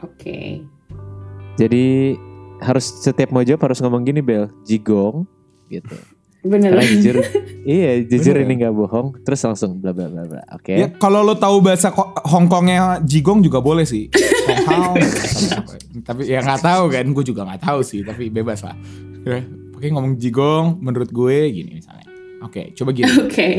Oke. 0.01 0.65
Jadi 1.61 2.17
harus 2.65 2.89
setiap 3.05 3.29
mau 3.37 3.45
jawab 3.45 3.69
harus 3.69 3.85
ngomong 3.85 4.09
gini 4.09 4.25
Bel, 4.25 4.49
jigong 4.65 5.36
gitu. 5.69 5.97
Bener. 6.47 6.79
Karena 6.79 6.87
jujur, 6.87 7.17
iya 7.67 7.99
jujur 8.07 8.39
Bener. 8.39 8.47
ini 8.47 8.53
nggak 8.63 8.75
bohong. 8.75 9.09
Terus 9.27 9.43
langsung 9.43 9.83
bla 9.83 9.91
bla 9.91 10.07
bla 10.07 10.23
bla. 10.25 10.43
Oke. 10.55 10.79
Ya 10.79 10.87
kalau 10.89 11.27
lo 11.27 11.35
tahu 11.35 11.59
bahasa 11.59 11.91
Ko- 11.91 12.15
Hongkongnya 12.23 13.03
Jigong 13.03 13.43
juga 13.43 13.59
boleh 13.59 13.83
sih. 13.83 14.07
Hong 14.67 14.95
tapi 16.07 16.31
ya 16.31 16.39
nggak 16.41 16.63
tahu 16.63 16.85
kan, 16.87 17.03
gue 17.03 17.25
juga 17.27 17.43
nggak 17.43 17.63
tahu 17.67 17.81
sih. 17.83 18.07
Tapi 18.07 18.31
bebas 18.31 18.63
lah. 18.63 18.79
Ya, 19.27 19.43
Oke 19.75 19.91
ngomong 19.91 20.17
Jigong, 20.17 20.79
menurut 20.79 21.11
gue 21.11 21.37
gini 21.51 21.83
misalnya. 21.83 22.07
Oke, 22.47 22.71
coba 22.73 22.95
gini. 22.95 23.11
Oke. 23.27 23.51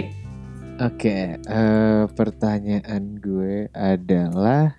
Oke. 0.77 1.17
eh, 1.37 2.03
pertanyaan 2.13 3.03
gue 3.19 3.67
adalah, 3.69 4.77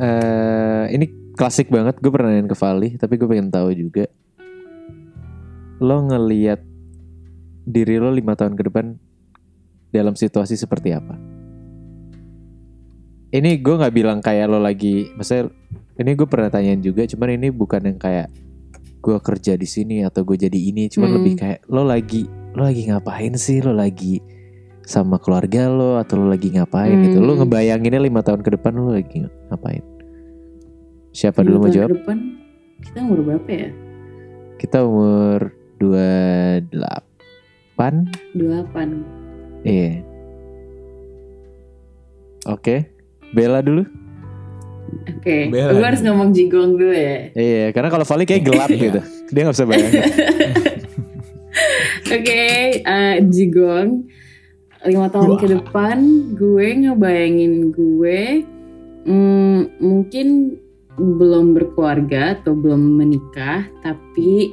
eh 0.00 0.84
ini 0.90 1.06
klasik 1.34 1.68
banget. 1.68 1.98
Gue 2.00 2.08
pernah 2.08 2.32
nanyain 2.32 2.48
ke 2.48 2.56
Vali, 2.56 2.96
tapi 2.96 3.14
gue 3.14 3.28
pengen 3.28 3.50
tahu 3.50 3.70
juga. 3.74 4.06
Lo 5.82 5.98
ngeliat 6.02 6.60
diri 7.64 7.96
lo 7.96 8.12
lima 8.12 8.36
tahun 8.36 8.54
ke 8.54 8.62
depan 8.68 8.94
dalam 9.90 10.14
situasi 10.14 10.54
seperti 10.54 10.94
apa? 10.94 11.14
Ini 13.34 13.58
gue 13.58 13.74
nggak 13.74 13.94
bilang 13.94 14.22
kayak 14.22 14.46
lo 14.46 14.62
lagi, 14.62 15.10
maksudnya 15.18 15.50
ini 15.98 16.14
gue 16.14 16.26
pernah 16.30 16.50
tanyain 16.50 16.78
juga, 16.78 17.02
cuman 17.02 17.34
ini 17.34 17.50
bukan 17.50 17.82
yang 17.82 17.98
kayak 17.98 18.30
gue 19.02 19.18
kerja 19.18 19.58
di 19.58 19.66
sini 19.66 20.06
atau 20.06 20.22
gue 20.22 20.38
jadi 20.38 20.54
ini, 20.54 20.86
cuman 20.86 21.08
Hmm. 21.10 21.16
lebih 21.18 21.34
kayak 21.42 21.60
lo 21.66 21.82
lagi 21.82 22.30
lo 22.54 22.62
lagi 22.62 22.86
ngapain 22.86 23.34
sih? 23.34 23.58
Lo 23.58 23.74
lagi 23.74 24.22
sama 24.86 25.18
keluarga 25.18 25.66
lo 25.66 25.98
atau 25.98 26.22
lo 26.22 26.30
lagi 26.30 26.54
ngapain 26.54 27.10
gitu? 27.10 27.18
Lo 27.18 27.34
Hmm. 27.34 27.42
ngebayanginnya 27.42 27.98
lima 27.98 28.22
tahun 28.22 28.46
ke 28.46 28.54
depan 28.54 28.72
lo 28.78 28.94
lagi 28.94 29.26
ngapain? 29.50 29.82
Siapa 31.10 31.42
dulu 31.42 31.66
mau 31.66 31.70
jawab? 31.70 31.90
ke 31.90 31.98
Depan, 31.98 32.18
kita 32.82 32.98
umur 33.02 33.18
berapa 33.26 33.50
ya? 33.50 33.68
Kita 34.62 34.78
umur 34.86 35.38
28 35.92 36.64
28. 38.36 39.64
Iya. 39.64 39.92
Oke. 42.48 42.76
Bella 43.32 43.64
dulu. 43.64 43.82
Oke. 45.08 45.48
Bella 45.48 45.72
Gue 45.72 45.86
harus 45.88 46.02
ngomong 46.04 46.30
jigong 46.32 46.76
dulu 46.76 46.92
ya. 46.92 47.32
Iya, 47.34 47.72
karena 47.72 47.88
kalau 47.90 48.04
Vali 48.04 48.24
kayak 48.28 48.44
gelap 48.44 48.68
Iya. 48.70 48.78
gitu. 48.78 49.00
Dia 49.32 49.40
nggak 49.48 49.56
bisa 49.56 49.66
bayangin. 49.66 50.02
Oke, 52.14 52.44
eh, 52.84 53.16
jigong. 53.32 54.04
Lima 54.84 55.08
tahun 55.08 55.30
Wah. 55.34 55.40
ke 55.40 55.46
depan, 55.48 55.98
gue 56.36 56.66
ngebayangin 56.84 57.72
gue 57.72 58.44
mm, 59.08 59.80
mungkin 59.80 60.60
belum 60.94 61.56
berkeluarga 61.56 62.36
atau 62.38 62.52
belum 62.52 63.00
menikah, 63.00 63.64
tapi 63.80 64.52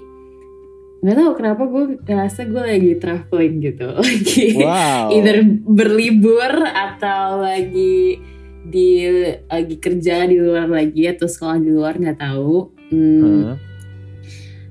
nggak 1.02 1.18
tahu 1.18 1.32
kenapa 1.34 1.64
gue 1.66 1.84
ngerasa 2.06 2.46
gue 2.46 2.62
lagi 2.62 2.92
traveling 3.02 3.56
gitu, 3.58 3.88
lagi 4.06 4.46
wow. 4.62 5.10
either 5.10 5.42
berlibur 5.66 6.54
atau 6.62 7.42
lagi 7.42 8.22
di 8.62 9.02
lagi 9.50 9.76
kerja 9.82 10.30
di 10.30 10.38
luar 10.38 10.70
lagi 10.70 11.10
atau 11.10 11.26
sekolah 11.26 11.58
di 11.58 11.70
luar 11.74 11.98
nggak 11.98 12.22
tahu. 12.22 12.70
Hmm, 12.94 13.58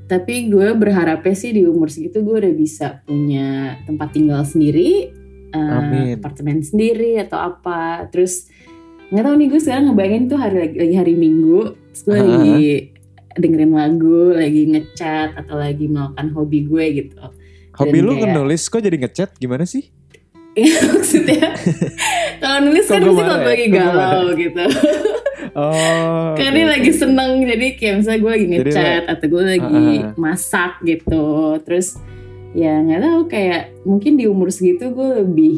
tapi 0.06 0.46
gue 0.50 0.70
berharapnya 0.74 1.34
sih 1.34 1.50
di 1.50 1.66
umur 1.66 1.90
segitu 1.90 2.22
gue 2.22 2.46
udah 2.46 2.54
bisa 2.54 3.02
punya 3.02 3.78
tempat 3.86 4.14
tinggal 4.14 4.46
sendiri, 4.46 5.10
Amin. 5.50 6.18
apartemen 6.18 6.62
sendiri 6.62 7.18
atau 7.18 7.38
apa. 7.42 8.06
Terus 8.14 8.46
nggak 9.10 9.24
tahu 9.26 9.34
nih 9.34 9.48
gue 9.50 9.60
sekarang 9.62 9.84
ngebayangin 9.90 10.24
tuh 10.30 10.38
hari 10.38 10.56
lagi, 10.62 10.94
hari 10.94 11.14
Minggu, 11.18 11.74
terus 11.90 12.02
gue 12.06 12.14
Ah. 12.14 12.22
lagi 12.22 12.66
dengerin 13.38 13.72
lagu, 13.74 14.34
lagi 14.34 14.66
ngechat 14.66 15.38
atau 15.38 15.54
lagi 15.58 15.86
melakukan 15.86 16.26
hobi 16.34 16.66
gue 16.66 16.84
gitu. 17.04 17.16
Hobi 17.78 17.98
Dan 18.02 18.06
lu 18.06 18.12
kayak- 18.18 18.34
nulis 18.34 18.62
kok 18.66 18.82
jadi 18.82 18.96
ngechat 18.98 19.38
gimana 19.38 19.62
sih? 19.68 19.86
Iya 20.58 20.82
maksudnya 20.90 21.54
kalau 22.42 22.58
nulis 22.66 22.90
kan 22.90 22.98
mesti 22.98 23.14
marah 23.14 23.22
kalau 23.22 23.38
ya? 23.38 23.46
lagi 23.46 23.66
galau 23.70 24.22
gitu. 24.34 24.64
Oh. 25.50 26.34
Karena 26.38 26.62
oke. 26.62 26.72
lagi 26.78 26.92
seneng 26.94 27.42
jadi 27.42 27.66
kayak 27.74 27.94
misalnya 28.02 28.20
gue 28.22 28.30
lagi 28.30 28.46
Jadi 28.46 28.54
ngechat 28.54 29.02
atau 29.10 29.26
gue 29.30 29.42
lagi 29.46 29.82
ah, 30.02 30.10
ah. 30.10 30.14
masak 30.18 30.72
gitu. 30.82 31.26
Terus 31.66 31.88
ya 32.54 32.82
nggak 32.82 33.00
tahu 33.02 33.20
kayak 33.30 33.62
mungkin 33.86 34.12
di 34.18 34.24
umur 34.26 34.50
segitu 34.50 34.90
gue 34.90 35.22
lebih 35.22 35.54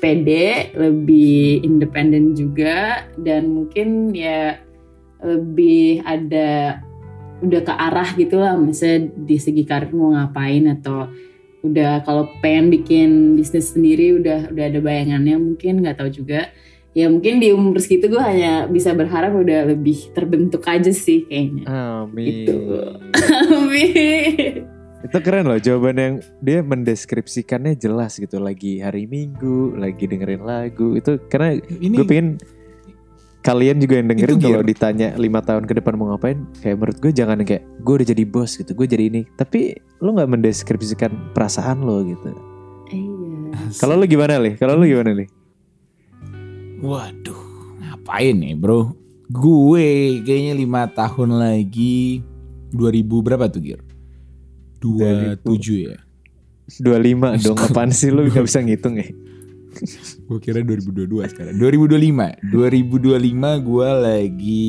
pede, 0.00 0.72
lebih 0.72 1.60
independen 1.60 2.32
juga 2.32 3.04
dan 3.20 3.52
mungkin 3.52 4.16
ya 4.16 4.56
lebih 5.20 6.00
ada 6.04 6.80
udah 7.40 7.60
ke 7.64 7.72
arah 7.72 8.08
gitu 8.14 8.36
lah 8.36 8.54
misalnya 8.56 9.12
di 9.16 9.36
segi 9.40 9.64
karir 9.64 9.92
mau 9.96 10.12
ngapain 10.12 10.64
atau 10.80 11.08
udah 11.60 12.04
kalau 12.04 12.28
pengen 12.40 12.72
bikin 12.72 13.36
bisnis 13.36 13.76
sendiri 13.76 14.16
udah 14.16 14.48
udah 14.48 14.64
ada 14.64 14.80
bayangannya 14.80 15.36
mungkin 15.36 15.84
nggak 15.84 16.00
tahu 16.00 16.08
juga 16.08 16.48
ya 16.96 17.06
mungkin 17.06 17.38
di 17.38 17.52
umur 17.52 17.78
segitu 17.78 18.10
gue 18.10 18.18
hanya 18.18 18.66
bisa 18.66 18.96
berharap 18.96 19.36
udah 19.36 19.68
lebih 19.68 20.10
terbentuk 20.16 20.64
aja 20.66 20.90
sih 20.90 21.28
kayaknya 21.28 21.64
Amin. 21.68 22.24
Gitu. 22.26 22.56
Amin. 23.56 24.80
Itu 25.00 25.16
keren 25.24 25.48
loh 25.48 25.56
jawaban 25.56 25.96
yang 25.96 26.14
dia 26.44 26.60
mendeskripsikannya 26.60 27.72
jelas 27.80 28.20
gitu 28.20 28.36
lagi 28.36 28.84
hari 28.84 29.08
Minggu, 29.08 29.72
lagi 29.80 30.04
dengerin 30.04 30.44
lagu. 30.44 30.92
Itu 30.92 31.16
karena 31.32 31.56
Ini 31.56 31.96
gue 31.96 32.04
pengen 32.04 32.36
kalian 33.40 33.80
juga 33.80 33.96
yang 33.96 34.08
dengerin 34.12 34.36
kalau 34.36 34.60
ditanya 34.60 35.08
lima 35.16 35.40
tahun 35.40 35.64
ke 35.64 35.80
depan 35.80 35.96
mau 35.96 36.12
ngapain, 36.12 36.44
kayak 36.60 36.76
menurut 36.76 36.98
gue 37.00 37.12
jangan 37.12 37.40
kayak 37.40 37.64
gue 37.80 37.94
udah 38.00 38.08
jadi 38.12 38.24
bos 38.28 38.60
gitu, 38.60 38.72
gue 38.76 38.86
jadi 38.86 39.04
ini. 39.08 39.22
Tapi 39.36 39.80
lo 40.04 40.12
nggak 40.12 40.28
mendeskripsikan 40.28 41.32
perasaan 41.32 41.80
lo 41.80 42.04
gitu. 42.04 42.28
Iya. 42.92 43.72
Kalau 43.80 43.96
lo 43.96 44.04
gimana 44.04 44.36
nih? 44.40 44.54
Kalau 44.60 44.76
lo 44.76 44.84
gimana 44.84 45.16
nih? 45.16 45.28
Waduh, 46.80 47.40
ngapain 47.80 48.36
nih 48.36 48.56
bro? 48.56 48.92
Gue 49.30 50.20
kayaknya 50.24 50.54
lima 50.56 50.88
tahun 50.90 51.40
lagi 51.40 52.24
2000 52.72 53.24
berapa 53.24 53.46
tuh 53.48 53.60
Gir? 53.62 53.80
27 54.80 55.92
ya? 55.92 55.98
25 56.80 57.44
dong 57.44 57.58
apaan 57.66 57.90
sih 57.90 58.14
lo 58.14 58.24
gak 58.30 58.46
bisa 58.46 58.62
ngitung 58.62 58.96
ya? 58.96 59.10
Gue 60.26 60.38
kira 60.42 60.60
2022 60.62 61.30
sekarang. 61.30 61.54
2025. 61.56 62.50
2025 62.50 63.68
gue 63.68 63.88
lagi 63.94 64.68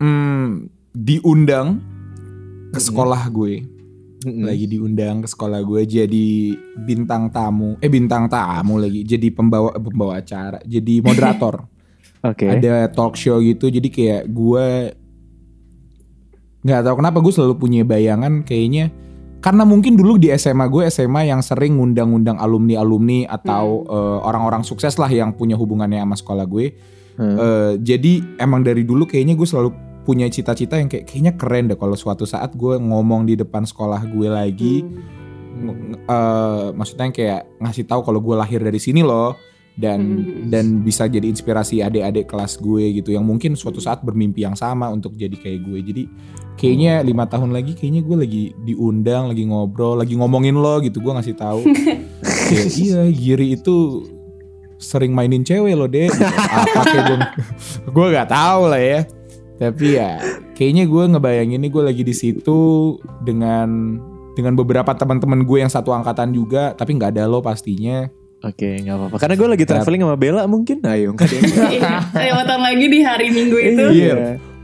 hmm, 0.00 0.48
diundang 0.92 1.68
ke 2.70 2.80
sekolah 2.80 3.22
gue. 3.32 3.54
Lagi 4.24 4.64
diundang 4.64 5.20
ke 5.20 5.28
sekolah 5.28 5.60
gue 5.60 5.82
jadi 5.84 6.28
bintang 6.80 7.28
tamu. 7.28 7.76
Eh 7.84 7.92
bintang 7.92 8.28
tamu 8.28 8.80
lagi. 8.80 9.04
Jadi 9.04 9.28
pembawa 9.28 9.76
pembawa 9.76 10.20
acara. 10.20 10.60
Jadi 10.64 11.00
moderator. 11.06 11.64
Oke. 12.24 12.48
Ada 12.48 12.88
talk 12.88 13.20
show 13.20 13.40
gitu. 13.44 13.68
Jadi 13.68 13.92
kayak 13.92 14.24
gue 14.32 14.66
nggak 16.64 16.80
tahu 16.80 16.96
kenapa 17.04 17.20
gue 17.20 17.32
selalu 17.36 17.54
punya 17.60 17.82
bayangan 17.84 18.40
kayaknya 18.40 18.88
karena 19.44 19.68
mungkin 19.68 19.92
dulu 19.92 20.16
di 20.16 20.32
SMA 20.32 20.72
gue 20.72 20.88
SMA 20.88 21.28
yang 21.28 21.44
sering 21.44 21.76
ngundang-ngundang 21.76 22.40
alumni-alumni 22.40 23.28
atau 23.28 23.84
eh, 23.84 24.18
orang-orang 24.24 24.64
sukses 24.64 24.96
lah 24.96 25.12
yang 25.12 25.36
punya 25.36 25.52
hubungannya 25.52 26.00
sama 26.00 26.16
sekolah 26.16 26.48
gue. 26.48 26.72
Hmm. 27.20 27.36
Eh, 27.36 27.72
jadi 27.84 28.40
emang 28.40 28.64
dari 28.64 28.88
dulu 28.88 29.04
kayaknya 29.04 29.36
gue 29.36 29.44
selalu 29.44 29.70
punya 30.08 30.32
cita-cita 30.32 30.80
yang 30.80 30.88
kayak 30.88 31.04
kayaknya 31.04 31.36
keren 31.36 31.68
deh 31.68 31.76
kalau 31.76 31.92
suatu 31.92 32.24
saat 32.24 32.56
gue 32.56 32.80
ngomong 32.80 33.28
di 33.28 33.36
depan 33.36 33.68
sekolah 33.68 34.08
gue 34.08 34.28
lagi 34.32 34.76
Hmm. 35.54 35.94
eh, 35.94 36.66
maksudnya 36.74 37.14
kayak 37.14 37.62
ngasih 37.62 37.86
tahu 37.86 38.02
kalau 38.02 38.18
gue 38.18 38.34
lahir 38.34 38.58
dari 38.58 38.82
sini 38.82 39.06
loh 39.06 39.38
dan 39.74 39.98
Hmm. 40.00 40.46
dan 40.54 40.64
bisa 40.80 41.04
jadi 41.04 41.26
inspirasi 41.26 41.82
adik-adik 41.82 42.30
kelas 42.30 42.56
gue 42.56 42.94
gitu 42.94 43.10
yang 43.10 43.26
mungkin 43.26 43.58
suatu 43.58 43.82
saat 43.82 44.00
bermimpi 44.00 44.46
yang 44.46 44.54
sama 44.54 44.86
untuk 44.88 45.14
jadi 45.14 45.34
kayak 45.34 45.60
gue. 45.62 45.78
Jadi 45.82 46.02
kayaknya 46.54 47.02
lima 47.02 47.26
tahun 47.26 47.50
lagi 47.50 47.74
kayaknya 47.74 48.06
gue 48.06 48.16
lagi 48.16 48.42
diundang 48.62 49.34
lagi 49.34 49.42
ngobrol 49.42 49.98
lagi 49.98 50.14
ngomongin 50.14 50.54
lo 50.54 50.78
gitu 50.78 51.02
gue 51.02 51.10
ngasih 51.10 51.34
tahu. 51.34 51.66
Kayak, 52.44 52.68
iya 52.76 53.00
Giri 53.08 53.56
itu 53.56 54.04
sering 54.76 55.10
mainin 55.10 55.42
cewek 55.42 55.74
lo 55.74 55.88
deh 55.88 56.06
Gitu. 56.06 56.22
apa 56.60 56.80
kayak 56.84 57.04
gue 57.08 57.18
gue 57.94 58.06
nggak 58.14 58.30
tahu 58.30 58.62
lah 58.70 58.78
ya. 58.78 59.00
Tapi 59.54 59.86
ya 59.96 60.18
kayaknya 60.54 60.84
gue 60.86 61.02
ngebayangin 61.14 61.58
nih 61.62 61.70
gue 61.70 61.82
lagi 61.82 62.02
di 62.02 62.14
situ 62.14 62.58
dengan 63.22 63.98
dengan 64.34 64.54
beberapa 64.54 64.94
teman-teman 64.94 65.42
gue 65.42 65.58
yang 65.62 65.70
satu 65.70 65.90
angkatan 65.90 66.30
juga 66.30 66.74
tapi 66.74 66.94
nggak 66.94 67.14
ada 67.14 67.26
lo 67.26 67.38
pastinya 67.38 68.10
Oke, 68.44 68.68
nggak 68.78 68.94
apa-apa. 68.94 69.16
Karena 69.16 69.34
gue 69.34 69.48
lagi 69.50 69.64
traveling 69.64 70.02
sama 70.02 70.16
Bella 70.16 70.42
mungkin. 70.44 70.78
Ayo, 70.82 71.12
nggak 71.12 71.24
ada 71.24 71.34
yang 71.34 71.44
Iya, 71.76 71.92
lima 72.28 72.42
tahun 72.44 72.62
lagi 72.62 72.86
di 72.86 72.98
hari 73.00 73.26
Minggu 73.28 73.56
itu. 73.58 73.84
Iya. 73.94 74.14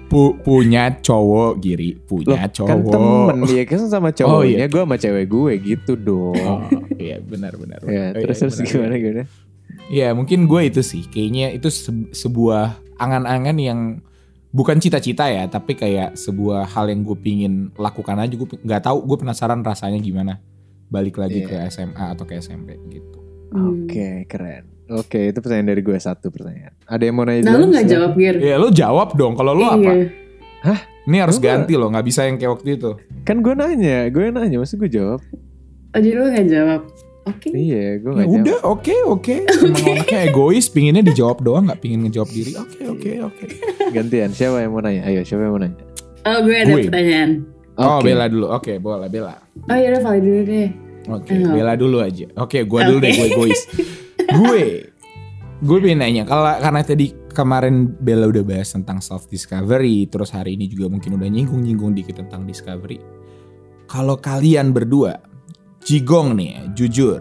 Pu- 0.06 0.34
punya 0.36 0.90
cowok 0.92 1.52
Giri 1.58 1.94
punya 1.96 2.44
Loh, 2.44 2.50
cowok 2.50 2.66
kan 2.66 2.78
temen 2.84 3.36
dia 3.46 3.62
kan 3.62 3.78
sama 3.86 4.10
cowoknya, 4.10 4.34
Oh, 4.34 4.42
iya. 4.42 4.66
gue 4.66 4.80
sama 4.80 4.96
cewek 4.96 5.24
gue 5.24 5.52
gitu 5.64 5.92
dong. 5.94 6.34
Oh, 6.36 6.66
iya 6.98 7.16
benar 7.20 7.54
benar. 7.54 7.78
ya, 7.80 8.10
Oh, 8.10 8.18
terus 8.18 8.36
iya, 8.36 8.42
terus 8.42 8.54
benar, 8.58 8.66
gimana 8.68 8.94
gimana? 8.96 9.24
Ya 9.86 10.08
mungkin 10.10 10.44
gue 10.44 10.60
itu 10.64 10.82
sih 10.82 11.06
kayaknya 11.06 11.50
itu 11.50 11.66
se- 11.66 11.94
sebuah 12.12 12.74
angan-angan 12.96 13.54
yang 13.56 13.80
bukan 14.50 14.76
cita-cita 14.76 15.26
ya 15.26 15.46
tapi 15.46 15.72
kayak 15.72 16.18
sebuah 16.18 16.66
hal 16.68 16.90
yang 16.90 17.00
gue 17.00 17.14
pingin 17.14 17.54
lakukan 17.74 18.18
aja 18.18 18.34
gue 18.34 18.48
nggak 18.58 18.82
tahu 18.82 18.98
gue 19.04 19.14
penasaran 19.16 19.62
rasanya 19.62 19.96
gimana 19.96 20.42
balik 20.86 21.16
lagi 21.16 21.46
ke 21.46 21.54
Iya. 21.54 21.70
SMA 21.70 22.02
atau 22.10 22.26
ke 22.26 22.34
SMP 22.36 22.74
gitu. 22.88 23.19
Hmm. 23.50 23.84
Oke, 23.84 24.24
keren. 24.24 24.64
Oke, 24.90 25.20
itu 25.24 25.38
pertanyaan 25.38 25.68
dari 25.68 25.80
gue 25.80 25.94
satu 25.96 26.28
pertanyaan. 26.28 26.74
Ada 26.84 27.02
yang 27.02 27.14
mau 27.14 27.22
nanya? 27.22 27.42
Nah 27.44 27.54
lu 27.56 27.66
nggak 27.68 27.86
jawab 27.86 28.12
Gir. 28.14 28.36
Ya 28.36 28.56
lo 28.56 28.68
jawab 28.68 29.14
dong 29.14 29.34
kalau 29.34 29.52
lo 29.52 29.66
apa? 29.68 29.90
Iya. 29.92 30.74
Ini 31.02 31.16
harus 31.18 31.36
Gua- 31.36 31.46
ganti 31.48 31.72
lo 31.74 31.86
nggak 31.88 32.04
bisa 32.04 32.20
yang 32.24 32.36
kayak 32.36 32.52
waktu 32.52 32.68
itu. 32.74 32.90
Kan 33.22 33.40
gue 33.40 33.50
nanya, 33.52 34.06
gue 34.06 34.24
nanya, 34.28 34.56
maksud 34.56 34.78
gue 34.78 34.88
jawab. 34.88 35.22
Oh 35.90 35.98
jadi 35.98 36.14
lu 36.14 36.26
nggak 36.28 36.48
jawab. 36.48 36.80
Oke. 37.22 37.48
Iya, 37.50 37.86
gue 37.96 38.10
Ya 38.10 38.14
nggak 38.16 38.26
jawab. 38.26 38.40
udah 38.40 38.58
oke 38.64 38.94
oke. 39.08 39.34
Emang 39.46 39.86
anaknya 39.88 40.20
egois 40.24 40.66
pinginnya 40.66 41.02
dijawab 41.02 41.38
doang 41.40 41.64
nggak 41.66 41.80
pingin 41.80 42.00
ngejawab 42.02 42.28
diri. 42.28 42.52
Oke 42.56 42.80
oke 42.84 43.10
oke. 43.24 43.44
Gantian, 43.90 44.30
siapa 44.30 44.58
yang 44.58 44.70
mau 44.70 44.80
nanya? 44.80 45.02
Ayo, 45.04 45.22
siapa 45.22 45.42
yang 45.42 45.52
mau 45.52 45.60
nanya? 45.60 45.78
Oh 46.20 46.38
gue 46.40 46.56
ada 46.56 46.66
Gue. 46.68 46.82
pertanyaan. 46.84 47.30
Oh 47.74 47.96
Oke. 47.96 48.04
Bella 48.04 48.26
dulu. 48.26 48.46
Oke 48.50 48.72
boleh 48.76 49.08
Bella. 49.08 49.38
Oh 49.62 49.72
ya 49.72 49.86
udah 49.88 50.02
valid 50.02 50.22
dulu 50.22 50.42
deh. 50.44 50.68
Oke, 51.10 51.34
Oh. 51.34 51.50
Bella 51.50 51.74
dulu 51.74 51.98
aja. 51.98 52.30
Oke, 52.38 52.62
gua 52.64 52.86
dulu 52.86 53.02
Oke. 53.02 53.04
deh, 53.06 53.12
gue 53.18 53.26
egois. 53.26 53.60
gue, 54.30 54.62
gue 55.58 55.76
pengen 55.82 55.98
nanya, 56.00 56.22
kalau 56.22 56.46
karena 56.56 56.80
tadi 56.80 57.06
kemarin 57.30 57.90
Bella 57.90 58.30
udah 58.30 58.44
bahas 58.46 58.70
tentang 58.70 59.02
self 59.02 59.26
discovery, 59.26 60.06
terus 60.06 60.30
hari 60.30 60.54
ini 60.54 60.66
juga 60.66 60.86
mungkin 60.88 61.18
udah 61.18 61.26
nyinggung-nyinggung 61.26 61.92
dikit 61.92 62.22
tentang 62.22 62.46
discovery. 62.46 63.02
Kalau 63.84 64.14
kalian 64.16 64.70
berdua, 64.70 65.18
jigong 65.82 66.38
nih, 66.38 66.48
ya, 66.54 66.62
jujur, 66.78 67.18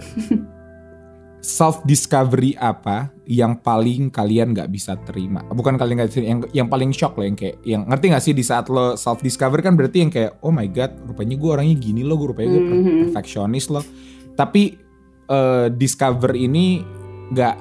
self 1.41 1.81
discovery 1.83 2.53
apa 2.55 3.09
yang 3.29 3.61
paling 3.61 4.09
kalian 4.09 4.51
nggak 4.51 4.67
bisa 4.67 4.97
terima? 4.99 5.45
Bukan 5.45 5.77
kalian 5.77 6.01
nggak 6.01 6.09
terima, 6.09 6.27
yang 6.27 6.39
yang 6.51 6.67
paling 6.67 6.89
shock 6.89 7.13
loh, 7.13 7.23
yang 7.23 7.37
kayak, 7.37 7.61
yang 7.61 7.85
ngerti 7.85 8.05
gak 8.09 8.23
sih 8.25 8.33
di 8.33 8.41
saat 8.41 8.65
lo 8.67 8.97
self 8.97 9.21
discovery 9.21 9.61
kan 9.61 9.77
berarti 9.77 10.01
yang 10.01 10.09
kayak, 10.09 10.41
oh 10.41 10.49
my 10.49 10.65
god, 10.65 10.97
rupanya 11.05 11.37
gue 11.37 11.49
orangnya 11.51 11.77
gini 11.77 12.01
loh, 12.01 12.17
gue 12.17 12.33
rupanya 12.33 12.49
gue 12.49 12.63
Mhm. 12.65 12.97
perfeksionis 13.05 13.69
loh. 13.69 13.85
Tapi 14.33 14.63
eh, 15.29 15.67
discover 15.69 16.33
ini 16.33 16.81
nggak 17.29 17.55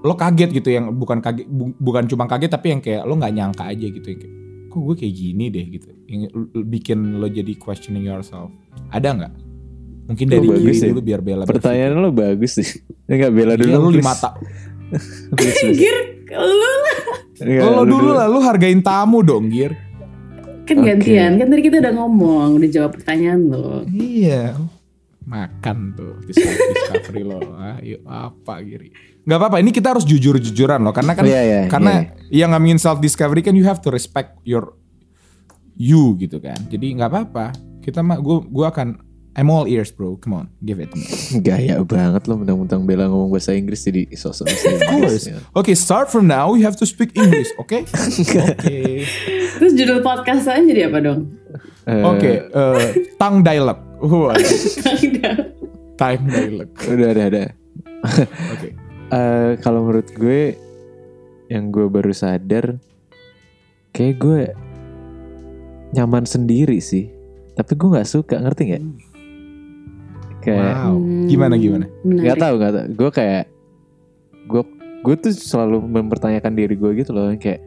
lo 0.00 0.12
kaget 0.12 0.52
gitu 0.54 0.68
yang 0.70 0.92
bukan 0.92 1.20
kaget 1.20 1.44
bu- 1.44 1.76
bukan 1.76 2.04
cuma 2.04 2.24
kaget 2.24 2.48
tapi 2.50 2.66
yang 2.68 2.80
kayak 2.80 3.04
lo 3.04 3.16
nggak 3.16 3.32
nyangka 3.32 3.64
aja 3.64 3.86
gitu 3.86 4.06
yang 4.06 4.20
kayak 4.20 4.34
kok 4.68 4.80
gue 4.80 4.94
kayak 4.94 5.14
gini 5.14 5.44
deh 5.48 5.64
gitu 5.66 5.88
yang 6.04 6.20
bikin 6.66 7.16
lo 7.16 7.26
jadi 7.26 7.52
questioning 7.56 8.04
yourself 8.04 8.48
ada 8.88 9.08
nggak 9.08 9.32
mungkin 10.10 10.26
Oh, 10.26 10.32
dari 10.32 10.46
bagus 10.48 10.66
diri 10.72 10.80
ya. 10.80 10.88
dulu 10.90 11.00
biar 11.00 11.20
bela 11.20 11.42
Pertanyaan 11.44 11.92
lo 11.94 12.10
bagus 12.10 12.52
sih. 12.52 12.68
Enggak 13.08 13.30
bela 13.30 13.54
dulu. 13.54 13.70
dulu 13.70 13.78
lu 13.80 13.88
di 13.88 13.94
please. 13.96 14.08
mata 14.08 14.30
Please, 15.38 15.54
please. 15.56 15.78
Gir 15.78 15.96
lu 16.28 16.50
lah. 16.76 16.98
Lo 17.40 17.80
lu 17.80 17.84
dulu 17.88 18.10
lah 18.10 18.26
lu 18.26 18.38
hargain 18.40 18.80
tamu 18.80 19.20
dong 19.20 19.46
Gir 19.46 19.72
Kan 20.62 20.82
gantian. 20.82 21.34
Kan 21.34 21.46
tadi 21.46 21.62
kita 21.64 21.78
udah 21.78 21.94
ngomong, 21.96 22.48
udah 22.56 22.68
jawab 22.68 22.94
pertanyaan 22.94 23.40
lo. 23.44 23.82
iya 23.88 24.54
makan 25.20 25.94
tuh 25.94 26.18
dis- 26.24 26.42
discovery 26.42 27.22
lo 27.22 27.38
ayo 27.54 28.02
apa 28.02 28.58
Giri 28.60 28.90
nggak 29.20 29.38
apa-apa 29.38 29.56
ini 29.58 29.70
kita 29.70 29.92
harus 29.92 30.02
jujur-jujuran 30.02 30.80
loh 30.80 30.90
karena 30.90 31.12
kan 31.12 31.22
Iya, 31.22 31.40
iya, 31.40 31.60
karena 31.66 31.92
yang 32.28 32.50
ngomongin 32.50 32.78
self 32.78 32.98
discovery 32.98 33.38
kan 33.38 33.52
you 33.52 33.62
have 33.62 33.78
to 33.78 33.90
respect 33.90 34.42
your 34.42 34.74
you 35.72 36.16
gitu 36.16 36.38
kan 36.38 36.56
jadi 36.66 36.96
nggak 36.96 37.08
apa-apa 37.08 37.54
kita 37.78 38.00
mah 38.00 38.18
gue 38.18 38.42
gua 38.44 38.68
akan 38.68 38.96
I'm 39.38 39.46
all 39.48 39.64
ears 39.70 39.90
bro. 39.90 40.18
Come 40.18 40.34
on 40.34 40.46
give 40.62 40.82
it 40.82 40.90
to 40.90 40.96
me. 40.98 41.06
Gaya 41.46 41.78
banget 41.86 42.26
lo 42.26 42.38
mentang-mentang 42.38 42.82
Bella 42.84 43.06
ngomong 43.06 43.30
bahasa 43.30 43.54
Inggris 43.54 43.86
jadi 43.86 44.10
sosok 44.14 44.50
bahasa 44.50 44.66
of 44.66 44.80
course. 44.90 44.90
Inggris. 44.90 45.24
ya. 45.30 45.38
okay 45.54 45.74
start 45.74 46.10
from 46.10 46.26
now 46.26 46.52
you 46.58 46.66
have 46.66 46.74
to 46.74 46.86
speak 46.86 47.14
English 47.14 47.50
oke 47.56 47.86
oke 48.50 48.76
Terus 49.60 49.72
judul 49.76 50.00
podcast 50.02 50.48
saya 50.48 50.62
jadi 50.62 50.90
apa 50.90 50.98
dong? 50.98 51.20
Eh, 51.86 52.02
oke 52.02 52.30
eh, 52.50 52.86
tongue 53.16 53.42
dialogue 53.42 53.82
Wah, 54.00 54.32
time 56.00 56.22
dialogue 56.26 56.72
Udah, 56.88 57.08
udah, 57.12 57.24
udah. 57.30 57.46
oke 58.56 58.68
Eh, 59.10 59.58
kalau 59.58 59.90
menurut 59.90 60.06
gue 60.14 60.54
yang 61.50 61.74
gue 61.74 61.90
baru 61.90 62.14
sadar 62.14 62.78
kayak 63.90 64.22
gue 64.22 64.40
nyaman 65.90 66.22
sendiri 66.22 66.78
sih. 66.78 67.10
Tapi 67.58 67.74
gue 67.74 67.90
nggak 67.90 68.06
suka 68.06 68.38
ngerti 68.38 68.70
nggak 68.70 68.82
kayak 70.40 70.74
wow. 70.76 70.96
Gimana 71.28 71.54
gimana? 71.60 71.86
Menarik. 72.02 72.22
nggak 72.24 72.38
tahu 72.40 72.54
nggak 72.56 72.72
tahu. 72.72 72.86
Gue 72.96 73.10
kayak 73.12 73.44
gue 74.50 74.62
gue 75.00 75.14
tuh 75.16 75.32
selalu 75.32 75.76
mempertanyakan 75.86 76.52
diri 76.56 76.74
gue 76.76 76.90
gitu 77.00 77.10
loh. 77.12 77.30
Yang 77.32 77.40
kayak 77.44 77.60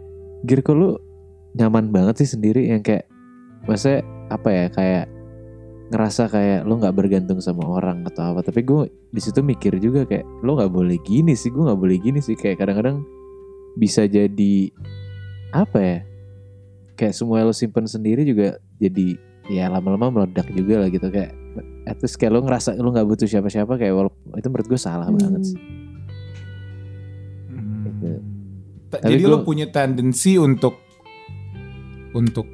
gir 0.45 0.59
kok 0.61 0.75
lu 0.75 0.97
nyaman 1.57 1.89
banget 1.93 2.25
sih 2.25 2.29
sendiri? 2.37 2.69
Yang 2.69 2.81
kayak 2.89 3.05
maksudnya 3.65 4.01
apa 4.33 4.49
ya 4.49 4.65
kayak 4.73 5.05
ngerasa 5.93 6.25
kayak 6.25 6.59
lu 6.65 6.81
nggak 6.81 6.95
bergantung 6.97 7.39
sama 7.41 7.65
orang 7.65 8.01
atau 8.09 8.33
apa. 8.33 8.41
Tapi 8.45 8.65
gue 8.65 8.89
di 9.13 9.21
situ 9.21 9.45
mikir 9.45 9.77
juga 9.77 10.05
kayak 10.09 10.25
lu 10.41 10.57
nggak 10.57 10.71
boleh 10.73 10.97
gini 11.05 11.37
sih 11.37 11.53
gue 11.53 11.61
nggak 11.61 11.79
boleh 11.79 11.97
gini 12.01 12.19
sih. 12.21 12.33
Kayak 12.33 12.65
kadang-kadang 12.65 13.05
bisa 13.77 14.05
jadi 14.05 14.69
apa 15.53 15.77
ya 15.81 15.97
kayak 16.93 17.13
semua 17.13 17.41
lo 17.41 17.53
simpen 17.53 17.89
sendiri 17.89 18.21
juga 18.21 18.57
jadi 18.77 19.17
ya 19.49 19.69
lama-lama 19.69 20.21
meledak 20.21 20.49
juga 20.53 20.85
lah 20.85 20.89
gitu. 20.89 21.09
Kayak 21.09 21.42
at 21.83 21.99
least 21.99 22.15
kayak 22.15 22.31
lo 22.31 22.41
ngerasa 22.41 22.75
lo 22.75 22.89
nggak 22.89 23.05
butuh 23.05 23.25
siapa-siapa 23.25 23.73
kayak 23.73 23.93
walaupun 23.93 24.19
itu 24.33 24.47
menurut 24.47 24.67
gue 24.67 24.77
salah 24.77 25.05
Hmm. 25.05 25.17
banget 25.17 25.41
sih 25.45 25.59
Hmm. 27.49 27.83
Gitu. 27.85 28.09
Tapi 28.89 29.03
Jadi 29.09 29.21
gua- 29.21 29.31
lo 29.31 29.37
punya 29.41 29.65
tendensi 29.67 30.37
untuk 30.37 30.77
untuk 32.13 32.45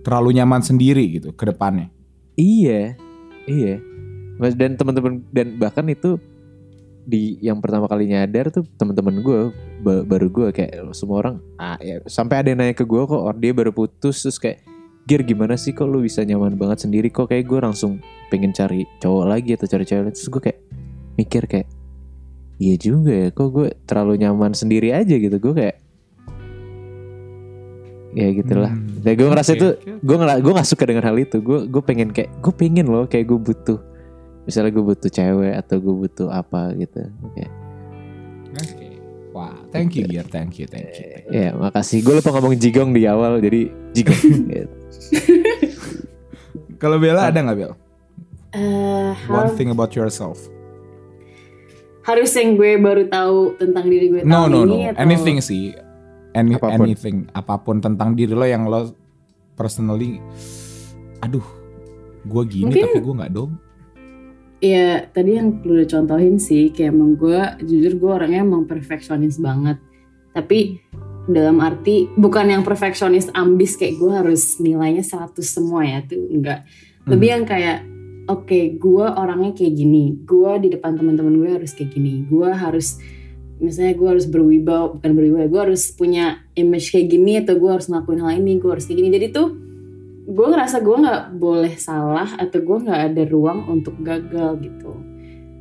terlalu 0.00 0.32
nyaman 0.34 0.62
sendiri 0.62 1.04
gitu 1.10 1.30
ke 1.30 1.44
depannya. 1.44 1.92
Iya, 2.32 2.96
iya. 3.44 3.76
Mas 4.36 4.52
dan 4.52 4.74
teman-teman 4.74 5.24
dan 5.30 5.56
bahkan 5.56 5.84
itu 5.86 6.16
di 7.02 7.36
yang 7.40 7.58
pertama 7.58 7.86
kali 7.86 8.06
nyadar 8.06 8.50
tuh 8.50 8.66
teman-teman 8.74 9.20
gue 9.20 9.40
ba- 9.80 10.02
baru 10.02 10.26
gue 10.28 10.48
kayak 10.50 10.74
semua 10.90 11.16
orang 11.18 11.36
ah, 11.54 11.78
ya, 11.78 12.02
sampai 12.04 12.36
ada 12.36 12.48
yang 12.48 12.58
nanya 12.58 12.74
ke 12.74 12.82
gue 12.82 12.98
kok 13.00 13.16
or 13.16 13.32
dia 13.32 13.52
baru 13.52 13.70
putus 13.70 14.20
terus 14.20 14.36
kayak 14.36 14.58
Gir 15.06 15.22
gimana 15.22 15.54
sih 15.54 15.70
kok 15.70 15.86
lu 15.86 16.02
bisa 16.02 16.20
nyaman 16.20 16.54
banget 16.54 16.82
sendiri 16.82 17.08
kok 17.08 17.30
kayak 17.30 17.46
gue 17.46 17.58
langsung 17.58 18.02
pengen 18.26 18.50
cari 18.50 18.82
cowok 18.98 19.24
lagi 19.24 19.54
atau 19.54 19.66
cari 19.66 19.84
cewek 19.84 20.10
terus 20.10 20.26
gue 20.26 20.42
kayak 20.42 20.58
mikir 21.14 21.42
kayak 21.46 21.68
iya 22.56 22.74
juga 22.74 23.14
ya 23.14 23.28
kok 23.30 23.48
gue 23.48 23.70
terlalu 23.84 24.18
nyaman 24.18 24.50
sendiri 24.50 24.90
aja 24.90 25.14
gitu 25.14 25.38
gue 25.38 25.54
kayak 25.54 25.76
ya 28.12 28.32
gitulah 28.32 28.72
Hmm. 28.72 29.04
dan 29.04 29.12
gue 29.14 29.28
ngerasa 29.28 29.52
Oke, 29.52 29.58
itu 29.58 29.68
gue 30.00 30.16
nggak 30.16 30.38
gue 30.40 30.52
nggak 30.56 30.66
suka 30.66 30.84
dengan 30.88 31.04
hal 31.04 31.16
itu 31.16 31.36
gue 31.38 31.58
gue 31.68 31.82
pengen 31.84 32.08
kayak 32.10 32.32
gue 32.40 32.50
pengen 32.50 32.86
loh 32.88 33.04
kayak 33.04 33.28
gue 33.28 33.38
butuh 33.38 33.78
misalnya 34.42 34.72
gue 34.72 34.84
butuh 34.84 35.06
cewek 35.06 35.54
atau 35.54 35.76
gue 35.76 35.94
butuh 36.02 36.28
apa 36.28 36.74
gitu 36.74 37.06
kayak 37.32 37.52
Oke. 38.56 38.88
Wah, 39.36 39.52
thank 39.68 39.92
you 39.92 40.08
thank 40.08 40.56
you, 40.56 40.64
thank 40.64 40.96
you. 40.96 41.06
thank 41.12 41.28
you. 41.28 41.30
ya 41.30 41.52
makasih 41.52 42.00
gue 42.00 42.14
lupa 42.16 42.32
ngomong 42.32 42.56
jigong 42.56 42.90
di 42.90 43.04
awal 43.04 43.36
jadi 43.36 43.68
jigong 43.92 44.48
gitu. 44.48 44.74
Kalau 46.82 46.96
Bella 46.96 47.28
ada 47.28 47.38
nggak 47.40 47.56
Bel? 47.56 47.72
Eh, 48.52 49.12
One 49.26 49.52
thing 49.54 49.68
about 49.68 49.92
yourself. 49.92 50.38
harus 52.02 52.30
yang 52.32 52.54
gue 52.54 52.78
baru 52.78 53.10
tahu 53.10 53.58
tentang 53.58 53.82
diri 53.84 54.06
gue 54.06 54.22
No 54.22 54.46
tahun 54.46 54.50
no 54.52 54.58
ini 54.62 54.78
no, 54.78 54.90
atau 54.94 55.02
anything 55.02 55.42
sih, 55.42 55.74
any, 56.30 56.54
Apa 56.54 56.70
pun. 56.70 56.86
anything 56.86 57.16
apa 57.34 57.54
pun 57.58 57.82
tentang 57.82 58.14
diri 58.14 58.30
lo 58.30 58.46
yang 58.46 58.62
lo 58.64 58.94
personally 59.52 60.22
aduh 61.18 61.42
gue 62.22 62.42
gini 62.46 62.70
Mungkin- 62.70 62.84
tapi 62.86 62.98
gue 63.02 63.14
nggak 63.18 63.32
dong 63.32 63.58
Ya 64.56 65.04
tadi 65.04 65.34
yang 65.34 65.60
lu 65.60 65.76
udah 65.76 65.88
contohin 65.90 66.38
sih 66.38 66.70
kayak 66.70 66.94
emang 66.94 67.12
gue 67.12 67.36
jujur 67.60 67.92
gue 67.92 68.08
orangnya 68.08 68.40
emang 68.40 68.64
perfeksionis 68.64 69.36
banget. 69.36 69.76
Tapi 70.32 70.80
dalam 71.26 71.58
arti 71.58 72.06
bukan 72.14 72.46
yang 72.50 72.62
perfeksionis 72.62 73.30
ambis 73.34 73.74
kayak 73.74 73.98
gue 73.98 74.10
harus 74.10 74.62
nilainya 74.62 75.02
100 75.02 75.36
semua 75.42 75.82
ya 75.82 76.02
tuh 76.06 76.26
enggak. 76.30 76.62
Lebih 77.06 77.28
yang 77.28 77.44
kayak 77.46 77.86
oke 78.26 78.78
gue 78.78 79.06
orangnya 79.06 79.52
kayak 79.54 79.74
gini. 79.74 80.18
Gue 80.22 80.58
di 80.62 80.68
depan 80.70 80.94
teman-teman 80.98 81.34
gue 81.38 81.50
harus 81.58 81.74
kayak 81.74 81.94
gini. 81.94 82.26
Gue 82.26 82.50
harus 82.50 82.98
misalnya 83.56 83.96
gue 83.96 84.08
harus 84.08 84.26
berwibawa 84.28 84.92
bukan 84.92 85.10
berwibawa 85.16 85.48
gue 85.48 85.60
harus 85.72 85.88
punya 85.96 86.44
image 86.52 86.92
kayak 86.92 87.08
gini 87.08 87.40
atau 87.40 87.56
gue 87.56 87.70
harus 87.72 87.88
ngelakuin 87.88 88.20
hal 88.20 88.36
ini 88.36 88.60
gue 88.60 88.68
harus 88.68 88.84
kayak 88.84 89.00
gini 89.00 89.08
jadi 89.16 89.26
tuh 89.32 89.48
gue 90.28 90.46
ngerasa 90.52 90.84
gue 90.84 90.92
nggak 90.92 91.22
boleh 91.40 91.74
salah 91.80 92.36
atau 92.36 92.58
gue 92.60 92.78
nggak 92.84 93.00
ada 93.12 93.22
ruang 93.24 93.64
untuk 93.70 93.96
gagal 94.04 94.60
gitu 94.60 94.92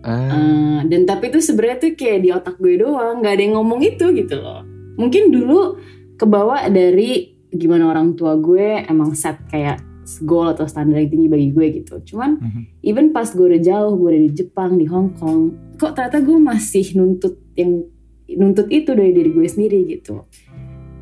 Ah, 0.05 0.29
Eh, 0.29 0.79
dan 0.85 1.09
tapi 1.09 1.33
itu 1.33 1.41
sebenarnya 1.41 1.77
tuh 1.81 1.91
kayak 1.97 2.19
di 2.21 2.29
otak 2.29 2.61
gue 2.61 2.77
doang 2.77 3.25
nggak 3.25 3.33
ada 3.33 3.41
yang 3.41 3.57
ngomong 3.57 3.81
itu 3.81 4.05
gitu 4.13 4.37
loh 4.37 4.61
mungkin 4.95 5.31
dulu 5.31 5.79
kebawa 6.15 6.67
dari 6.67 7.35
gimana 7.51 7.87
orang 7.87 8.15
tua 8.15 8.35
gue 8.35 8.83
emang 8.83 9.15
set 9.15 9.39
kayak 9.47 9.79
goal 10.21 10.45
atau 10.45 10.69
standar 10.69 11.01
yang 11.01 11.09
tinggi 11.09 11.27
bagi 11.27 11.49
gue 11.49 11.65
gitu. 11.81 11.95
Cuman 12.13 12.37
Mhm. 12.37 12.61
even 12.83 13.09
pas 13.09 13.25
gue 13.25 13.41
udah 13.41 13.61
jauh 13.61 13.97
gue 13.97 14.09
udah 14.11 14.21
di 14.21 14.31
Jepang 14.31 14.77
di 14.77 14.85
Hong 14.85 15.17
Kong 15.17 15.41
kok 15.75 15.97
ternyata 15.97 16.21
gue 16.21 16.37
masih 16.37 16.93
nuntut 16.93 17.41
yang 17.57 17.81
nuntut 18.29 18.69
itu 18.69 18.93
dari 18.93 19.11
diri 19.11 19.31
gue 19.31 19.47
sendiri 19.47 19.79
gitu. 19.89 20.29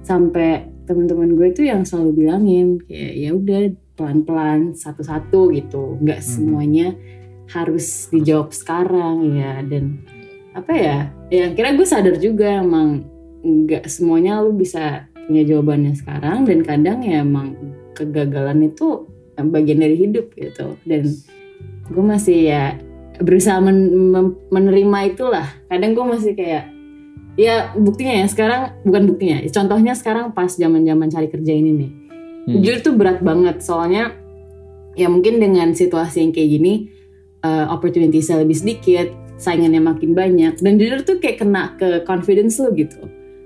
Sampai 0.04 0.68
teman-teman 0.84 1.36
gue 1.36 1.52
tuh 1.52 1.64
yang 1.64 1.84
selalu 1.84 2.24
bilangin 2.24 2.80
kayak 2.84 3.14
ya 3.16 3.30
udah 3.32 3.62
pelan-pelan 3.94 4.74
satu-satu 4.74 5.52
gitu. 5.54 6.00
Nggak 6.00 6.20
Mhm. 6.20 6.28
semuanya 6.28 6.88
harus 7.52 8.08
dijawab 8.10 8.52
sekarang 8.52 9.36
ya. 9.36 9.62
Dan 9.64 10.04
apa 10.52 10.72
ya? 10.74 10.98
Ya 11.28 11.52
kira 11.52 11.76
gue 11.76 11.86
sadar 11.86 12.16
juga 12.18 12.62
emang 12.64 13.04
nggak 13.44 13.86
semuanya 13.92 14.40
lu 14.40 14.56
bisa 14.56 15.12
punya 15.28 15.44
jawabannya 15.44 15.94
sekarang 16.00 16.48
dan 16.48 16.60
kadang 16.64 17.00
ya 17.04 17.24
emang 17.24 17.56
kegagalan 17.96 18.72
itu 18.72 19.08
bagian 19.38 19.84
dari 19.84 19.96
hidup 20.00 20.32
gitu. 20.34 20.80
Dan 20.88 21.12
gue 21.92 22.04
masih 22.04 22.40
ya 22.48 22.64
berusaha 23.20 23.60
men- 23.60 24.36
menerima 24.50 25.00
itulah. 25.14 25.48
Kadang 25.68 25.94
gue 25.94 26.06
masih 26.08 26.34
kayak 26.34 26.74
ya 27.34 27.74
buktinya 27.74 28.24
ya 28.24 28.26
sekarang 28.30 28.62
bukan 28.86 29.04
buktinya 29.10 29.42
contohnya 29.50 29.94
sekarang 29.98 30.38
pas 30.38 30.54
zaman 30.54 30.86
zaman 30.86 31.10
cari 31.10 31.28
kerja 31.34 31.54
ini 31.54 31.72
nih. 31.74 31.92
Hmm. 32.44 32.60
jujur 32.60 32.76
tuh 32.84 32.94
berat 33.00 33.24
banget 33.24 33.64
soalnya 33.64 34.12
ya 35.00 35.08
mungkin 35.08 35.40
dengan 35.40 35.72
situasi 35.72 36.28
yang 36.28 36.32
kayak 36.36 36.50
gini 36.60 36.74
uh, 37.40 37.72
opportunity-nya 37.72 38.44
lebih 38.44 38.58
sedikit 38.60 39.08
saingannya 39.40 39.80
makin 39.80 40.12
banyak 40.12 40.60
dan 40.60 40.74
jujur 40.76 41.08
tuh 41.08 41.18
kayak 41.24 41.42
kena 41.42 41.74
ke 41.80 42.04
confidence 42.04 42.60
lo 42.60 42.76
gitu 42.76 43.00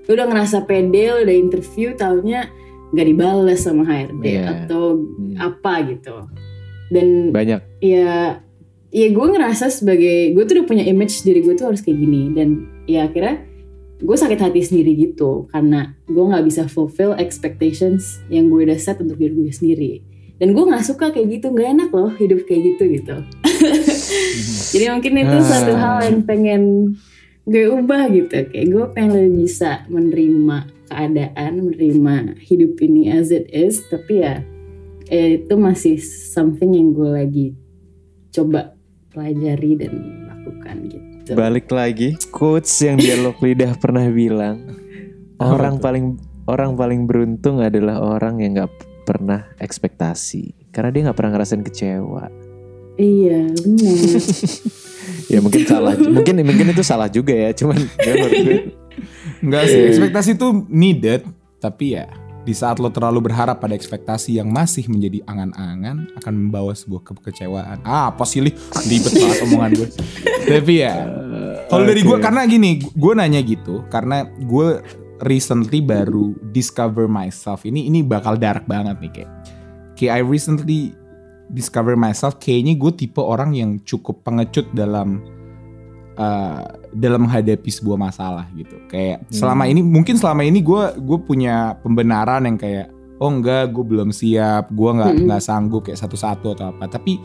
lu 0.08 0.16
udah 0.16 0.26
ngerasa 0.26 0.64
pede 0.64 1.04
lu 1.06 1.20
udah 1.22 1.36
interview 1.36 1.92
taunya 1.92 2.48
nggak 2.88 3.06
dibales 3.06 3.60
sama 3.60 3.84
HRD 3.84 4.24
Iya. 4.24 4.42
atau 4.64 4.96
Hmm. 4.96 5.36
apa 5.36 5.72
gitu 5.86 6.16
dan 6.88 7.28
banyak. 7.30 7.60
ya 7.78 8.40
ya 8.88 9.06
gue 9.06 9.26
ngerasa 9.28 9.68
sebagai 9.68 10.32
gue 10.32 10.42
tuh 10.42 10.54
udah 10.56 10.66
punya 10.66 10.82
image 10.82 11.20
diri 11.20 11.38
gue 11.38 11.52
tuh 11.52 11.68
harus 11.68 11.84
kayak 11.84 11.98
gini 11.98 12.32
dan 12.32 12.48
ya 12.84 13.04
akhirnya 13.04 13.44
gue 13.98 14.16
sakit 14.16 14.40
hati 14.40 14.62
sendiri 14.62 14.96
gitu 14.96 15.44
karena 15.48 15.92
gue 16.02 16.24
nggak 16.24 16.40
bisa 16.42 16.64
fulfill 16.64 17.12
expectations 17.14 18.00
yang 18.28 18.48
gue 18.48 18.64
udah 18.64 18.78
set 18.78 18.96
untuk 18.96 19.20
diri 19.20 19.36
gue 19.36 19.52
sendiri 19.52 19.92
dan 20.38 20.56
gue 20.56 20.64
nggak 20.64 20.80
suka 20.82 21.10
kayak 21.10 21.28
gitu 21.30 21.52
nggak 21.52 21.68
enak 21.68 21.90
loh 21.90 22.08
hidup 22.10 22.40
kayak 22.42 22.72
gitu 22.72 22.82
gitu 22.90 23.16
jadi 24.72 24.84
mungkin 24.90 25.12
itu 25.18 25.36
Ah. 25.36 25.44
satu 25.44 25.72
hal 25.74 25.96
yang 26.02 26.18
pengen 26.22 26.62
gue 27.48 27.64
ubah 27.72 28.12
gitu. 28.12 28.36
Kayak 28.52 28.66
gue 28.68 28.84
pengen 28.92 29.10
lebih 29.16 29.34
bisa 29.48 29.88
menerima 29.88 30.68
keadaan 30.92 31.52
menerima 31.64 32.14
hidup 32.44 32.76
ini 32.84 33.08
as 33.08 33.32
it 33.32 33.48
is. 33.48 33.80
Tapi 33.88 34.14
ya 34.20 34.44
eh, 35.08 35.40
itu 35.40 35.54
masih 35.56 35.96
something 36.04 36.76
yang 36.76 36.92
gue 36.92 37.10
lagi 37.10 37.46
coba 38.28 38.76
pelajari 39.08 39.80
dan 39.80 39.92
lakukan 40.28 40.76
gitu. 40.92 41.32
Balik 41.32 41.72
lagi 41.72 42.14
quotes 42.28 42.76
yang 42.84 43.00
dialog 43.00 43.34
lidah 43.40 43.72
pernah 43.80 44.04
bilang. 44.12 44.68
Apa 45.40 45.54
orang 45.54 45.76
paling 45.80 46.06
orang 46.50 46.76
paling 46.76 47.00
beruntung 47.08 47.64
adalah 47.64 48.02
orang 48.02 48.44
yang 48.44 48.60
nggak 48.60 48.72
pernah 49.08 49.48
ekspektasi. 49.56 50.68
Karena 50.68 50.92
dia 50.92 51.00
nggak 51.08 51.16
pernah 51.16 51.32
ngerasain 51.32 51.64
kecewa. 51.64 52.28
iya 52.98 53.46
benar 53.46 53.94
Ya 55.32 55.44
mungkin 55.44 55.68
salah, 55.68 55.92
mungkin 55.92 56.40
mungkin 56.40 56.66
itu 56.72 56.80
salah 56.80 57.08
juga 57.12 57.36
ya. 57.36 57.52
Cuman 57.52 57.76
ya 58.08 58.14
Enggak 59.44 59.64
sih, 59.70 59.80
ekspektasi 59.92 60.40
itu 60.40 60.48
needed, 60.66 61.22
tapi 61.60 61.94
ya 61.94 62.08
di 62.48 62.56
saat 62.56 62.80
lo 62.80 62.88
terlalu 62.88 63.28
berharap 63.28 63.60
pada 63.60 63.76
ekspektasi 63.76 64.40
yang 64.40 64.48
masih 64.48 64.88
menjadi 64.88 65.20
angan-angan 65.28 66.16
akan 66.16 66.34
membawa 66.48 66.72
sebuah 66.72 67.04
kekecewaan. 67.04 67.84
Ah, 67.84 68.08
apa 68.08 68.24
sih 68.24 68.40
Li? 68.40 68.56
Ribet 68.88 69.12
banget 69.20 69.38
omongan 69.44 69.70
gue. 69.76 69.88
Tapi 70.48 70.74
ya, 70.80 70.94
kalau 71.68 71.84
dari 71.84 72.00
gue 72.00 72.16
karena 72.16 72.48
gini, 72.48 72.80
gue 72.80 73.12
nanya 73.12 73.44
gitu 73.44 73.84
karena 73.92 74.24
gue 74.40 74.80
recently 75.28 75.84
baru 75.84 76.32
discover 76.56 77.04
myself. 77.04 77.68
Ini 77.68 77.92
ini 77.92 78.00
bakal 78.00 78.40
dark 78.40 78.64
banget 78.64 78.96
nih 78.96 79.12
kayak. 79.12 79.30
Kayak 79.92 80.12
I 80.16 80.22
recently 80.24 80.80
discover 81.48 81.96
myself 81.96 82.36
kayaknya 82.36 82.76
gue 82.76 82.92
tipe 82.94 83.20
orang 83.20 83.56
yang 83.56 83.80
cukup 83.82 84.20
pengecut 84.24 84.68
dalam 84.76 85.24
uh, 86.20 86.64
dalam 86.92 87.24
menghadapi 87.24 87.70
sebuah 87.72 87.96
masalah 87.96 88.46
gitu. 88.52 88.76
Kayak 88.88 89.24
selama 89.32 89.64
ini 89.64 89.80
mungkin 89.80 90.20
selama 90.20 90.44
ini 90.44 90.60
gue 90.60 90.82
gue 91.00 91.18
punya 91.24 91.76
pembenaran 91.80 92.44
yang 92.44 92.60
kayak 92.60 92.92
oh 93.18 93.30
enggak 93.32 93.72
gue 93.72 93.84
belum 93.84 94.12
siap, 94.12 94.70
gue 94.70 94.90
nggak 94.94 95.12
Mm-mm. 95.16 95.26
nggak 95.26 95.42
sanggup 95.42 95.82
kayak 95.88 96.00
satu-satu 96.00 96.46
atau 96.54 96.66
apa. 96.76 96.84
Tapi 96.86 97.18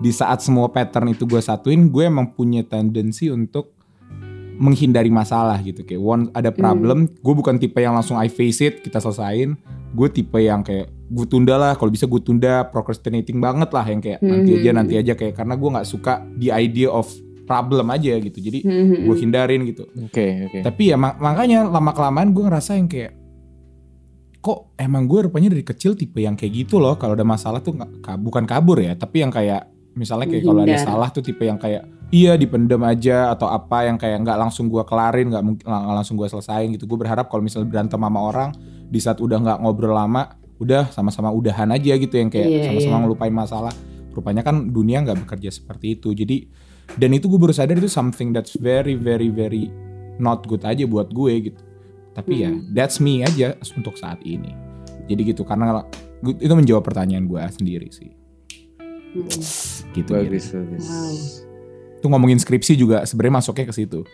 di 0.00 0.10
saat 0.12 0.40
semua 0.40 0.68
pattern 0.72 1.12
itu 1.12 1.24
gue 1.28 1.40
satuin, 1.40 1.88
gue 1.88 2.04
emang 2.08 2.32
punya 2.32 2.64
tendensi 2.64 3.28
untuk 3.28 3.80
menghindari 4.60 5.08
masalah 5.08 5.56
gitu 5.64 5.80
kayak 5.88 6.04
one 6.04 6.28
ada 6.36 6.52
problem 6.52 7.08
gue 7.08 7.34
bukan 7.34 7.56
tipe 7.56 7.80
yang 7.80 7.96
langsung 7.96 8.20
I 8.20 8.28
face 8.28 8.60
it 8.60 8.84
kita 8.84 9.00
selesain 9.00 9.56
gue 9.96 10.08
tipe 10.12 10.36
yang 10.36 10.60
kayak 10.60 10.92
gue 11.10 11.26
tunda 11.26 11.54
lah 11.54 11.74
kalau 11.74 11.90
bisa 11.90 12.06
gue 12.06 12.18
tunda 12.18 12.62
procrastinating 12.64 13.36
banget 13.36 13.66
lah 13.68 13.82
yang 13.82 13.98
kayak 13.98 14.22
nanti 14.22 14.50
aja 14.54 14.70
nanti 14.72 14.94
aja 14.94 15.12
kayak 15.12 15.34
karena 15.34 15.54
gue 15.54 15.68
nggak 15.68 15.84
suka 15.84 16.12
the 16.34 16.48
idea 16.48 16.86
of 16.86 17.10
problem 17.42 17.82
aja 17.88 18.14
gitu. 18.16 18.38
Jadi 18.38 18.62
Mhm. 18.62 18.94
gue 19.04 19.16
hindarin 19.18 19.60
gitu. 19.64 19.82
Oke 20.00 20.46
oke. 20.46 20.58
tapi 20.62 20.82
ya 20.86 20.96
mak- 20.96 21.18
makanya 21.18 21.66
lama 21.66 21.90
kelamaan 21.90 22.30
gue 22.30 22.44
ngerasa 22.44 22.74
yang 22.74 22.86
kayak 22.86 23.18
kok 24.40 24.72
emang 24.74 25.04
gue 25.04 25.26
rupanya 25.26 25.50
dari 25.50 25.60
kecil 25.62 25.92
tipe 25.92 26.16
yang 26.16 26.32
kayak 26.32 26.64
gitu 26.64 26.78
loh 26.78 26.94
kalau 26.94 27.12
ada 27.12 27.22
masalah 27.22 27.60
tuh 27.60 27.74
ka- 28.00 28.16
bukan 28.16 28.46
kabur 28.46 28.78
ya 28.78 28.94
tapi 28.94 29.20
yang 29.20 29.28
kayak 29.28 29.66
misalnya 29.92 30.24
kayak 30.26 30.46
kalau 30.46 30.62
ada 30.64 30.78
salah 30.78 31.08
tuh 31.10 31.20
tipe 31.20 31.42
yang 31.42 31.58
kayak 31.58 31.84
iya 32.08 32.34
dipendam 32.34 32.80
aja 32.80 33.28
atau 33.28 33.46
apa 33.46 33.84
yang 33.84 33.98
kayak 33.98 34.22
nggak 34.22 34.38
langsung 34.38 34.66
gue 34.66 34.80
kelarin 34.82 35.28
nggak 35.28 35.42
mungkin 35.42 35.64
nggak 35.66 35.94
langsung 35.94 36.14
gue 36.14 36.26
selesain 36.26 36.70
gitu. 36.70 36.86
Gue 36.86 36.96
berharap 36.96 37.26
kalau 37.26 37.42
misalnya 37.42 37.68
berantem 37.68 37.98
sama 37.98 38.16
orang 38.18 38.50
di 38.86 38.96
saat 38.96 39.18
udah 39.18 39.36
nggak 39.36 39.58
ngobrol 39.60 39.92
lama 39.92 40.39
udah 40.60 40.88
sama-sama 40.90 41.28
udahan 41.28 41.66
aja 41.68 41.96
gitu 41.96 42.14
yang 42.14 42.28
kayak 42.28 42.46
Iya, 42.46 42.62
sama-sama 42.68 42.94
iya. 42.94 43.02
ngelupain 43.02 43.32
masalah 43.32 43.72
rupanya 44.10 44.42
kan 44.42 44.68
dunia 44.68 45.00
nggak 45.00 45.24
bekerja 45.24 45.50
seperti 45.50 45.94
itu 45.94 46.12
jadi 46.12 46.44
dan 46.94 47.10
itu 47.10 47.26
gue 47.26 47.38
baru 47.38 47.50
sadar 47.50 47.74
itu 47.74 47.86
something 47.86 48.30
that's 48.30 48.54
very 48.54 48.92
very 48.92 49.26
very 49.26 49.72
not 50.16 50.44
good 50.44 50.60
aja 50.62 50.84
buat 50.84 51.08
gue 51.08 51.48
gitu 51.48 51.60
tapi 52.10 52.42
ya 52.42 52.50
Hmm. 52.50 52.70
that's 52.70 52.98
me 52.98 53.22
aja 53.22 53.54
untuk 53.72 53.94
saat 53.94 54.20
ini 54.20 54.52
jadi 55.06 55.32
gitu 55.32 55.42
karena 55.42 55.86
itu 56.20 56.50
menjawab 56.50 56.82
pertanyaan 56.82 57.24
gue 57.24 57.40
sendiri 57.50 57.88
sih 57.88 58.10
Mhm. 59.10 59.26
gitu 59.92 60.10
Bagus 60.12 60.44
gitu. 60.44 60.58
bagus. 60.60 60.84
Wow. 60.84 61.14
tuh 61.98 62.08
ngomongin 62.08 62.36
skripsi 62.36 62.74
juga 62.74 63.02
sebenarnya 63.02 63.34
masuknya 63.38 63.64
ke 63.64 63.74
situ 63.74 64.00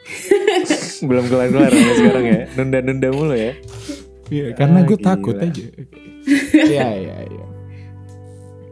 Belum 0.98 1.24
kelar 1.26 1.48
kelar 1.48 1.68
sampai 1.68 1.94
sekarang 1.94 2.24
ya. 2.24 2.40
Nunda 2.54 2.78
nunda 2.80 3.08
mulu 3.10 3.36
ya. 3.36 3.52
Iya, 4.26 4.52
karena 4.52 4.78
Ah, 4.80 4.84
gue 4.84 4.98
gila. 4.98 5.06
takut 5.06 5.36
aja 5.36 5.64
Iya 6.72 6.86
iya 6.92 7.16
iya 7.24 7.46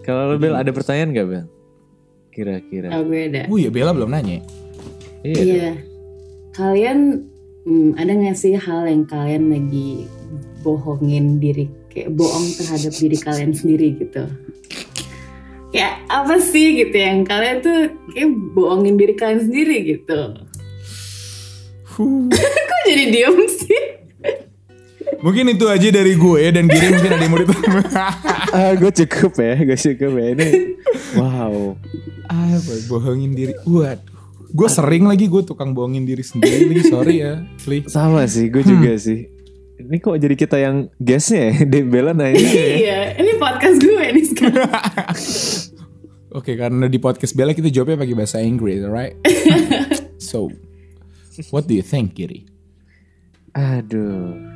Kalau 0.01 0.29
lo 0.29 0.37
Bel 0.37 0.53
ada 0.53 0.69
pertanyaan 0.69 1.11
gak 1.13 1.27
Bel? 1.27 1.45
Kira-kira. 2.29 2.91
Oh 2.93 3.03
gue 3.03 3.21
ada. 3.27 3.47
oh 3.47 3.57
iya 3.57 3.71
Bella 3.71 3.91
belum 3.91 4.11
nanya 4.11 4.43
Iya. 5.23 5.41
Iya. 5.41 5.71
Kalian 6.53 7.25
hmm, 7.63 7.95
ada 7.95 8.13
nggak 8.13 8.35
sih 8.35 8.53
hal 8.53 8.85
yang 8.85 9.03
kalian 9.05 9.49
lagi 9.49 10.05
bohongin 10.61 11.39
diri 11.39 11.65
kayak 11.89 12.13
bohong 12.13 12.45
terhadap 12.53 12.93
diri 12.93 13.17
kalian 13.17 13.51
sendiri 13.51 13.97
gitu? 13.97 14.29
Kayak 15.71 16.05
apa 16.07 16.37
sih 16.39 16.77
gitu 16.77 16.93
yang 16.93 17.23
kalian 17.23 17.59
tuh 17.59 17.79
kayak 18.11 18.31
bohongin 18.53 18.95
diri 18.95 19.15
kalian 19.15 19.43
sendiri 19.43 19.77
gitu? 19.89 20.21
Huh. 21.89 22.29
Kok 22.69 22.81
jadi 22.85 23.05
diem 23.09 23.39
sih? 23.49 23.83
Mungkin 25.21 25.45
itu 25.55 25.65
aja 25.69 25.89
dari 25.93 26.15
gue 26.17 26.43
dan 26.51 26.65
Giri 26.67 26.87
mungkin 26.95 27.11
ada 27.13 27.23
yang 27.23 27.33
mau 27.33 27.41
ditambah. 27.43 27.85
Ah, 28.55 28.71
gue 28.79 28.93
cukup 29.03 29.35
ya, 29.43 29.55
gue 29.67 29.75
cukup 29.75 30.13
ya. 30.15 30.27
Ini 30.39 30.49
wow. 31.19 31.75
Apa 32.31 32.73
bohongin 32.87 33.35
diri. 33.35 33.51
Waduh. 33.67 34.15
Gue 34.55 34.69
sering 34.71 35.11
lagi 35.11 35.27
gue 35.27 35.43
tukang 35.43 35.75
bohongin 35.75 36.07
diri 36.07 36.23
sendiri 36.23 36.71
lagi. 36.71 36.87
Sorry 36.87 37.15
ya, 37.27 37.43
Fli. 37.59 37.83
Sama 37.91 38.23
sih, 38.31 38.47
gue 38.47 38.63
juga 38.63 38.95
sih. 38.95 39.27
Ini 39.75 39.99
kok 39.99 40.15
jadi 40.15 40.35
kita 40.39 40.57
yang 40.63 40.87
guestnya 41.03 41.51
ya? 41.51 41.55
Debela 41.75 42.15
nanya 42.15 42.39
ya. 42.39 42.67
Iya, 42.79 43.01
ini 43.19 43.33
podcast 43.43 43.83
gue 43.83 44.07
nih 44.15 44.27
sekarang. 44.31 44.71
Oke, 46.39 46.55
karena 46.55 46.87
di 46.87 46.99
podcast 47.03 47.35
Bella 47.35 47.55
kita 47.55 47.71
jawabnya 47.75 47.99
pakai 47.99 48.15
bahasa 48.15 48.39
Inggris, 48.39 48.87
alright? 48.87 49.19
so, 50.19 50.51
what 51.51 51.67
do 51.67 51.75
you 51.75 51.83
think, 51.83 52.15
Giri? 52.15 52.47
Aduh. 53.55 54.54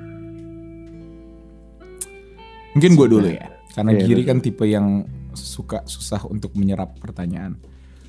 Mungkin 2.79 2.95
gue 2.95 3.09
dulu 3.11 3.29
ya, 3.29 3.47
karena 3.74 3.91
Iya, 3.93 4.01
Giri 4.07 4.22
betul. 4.22 4.31
kan 4.31 4.39
tipe 4.39 4.64
yang 4.64 4.87
suka 5.35 5.83
susah 5.83 6.22
untuk 6.31 6.55
menyerap 6.55 6.95
pertanyaan. 7.03 7.59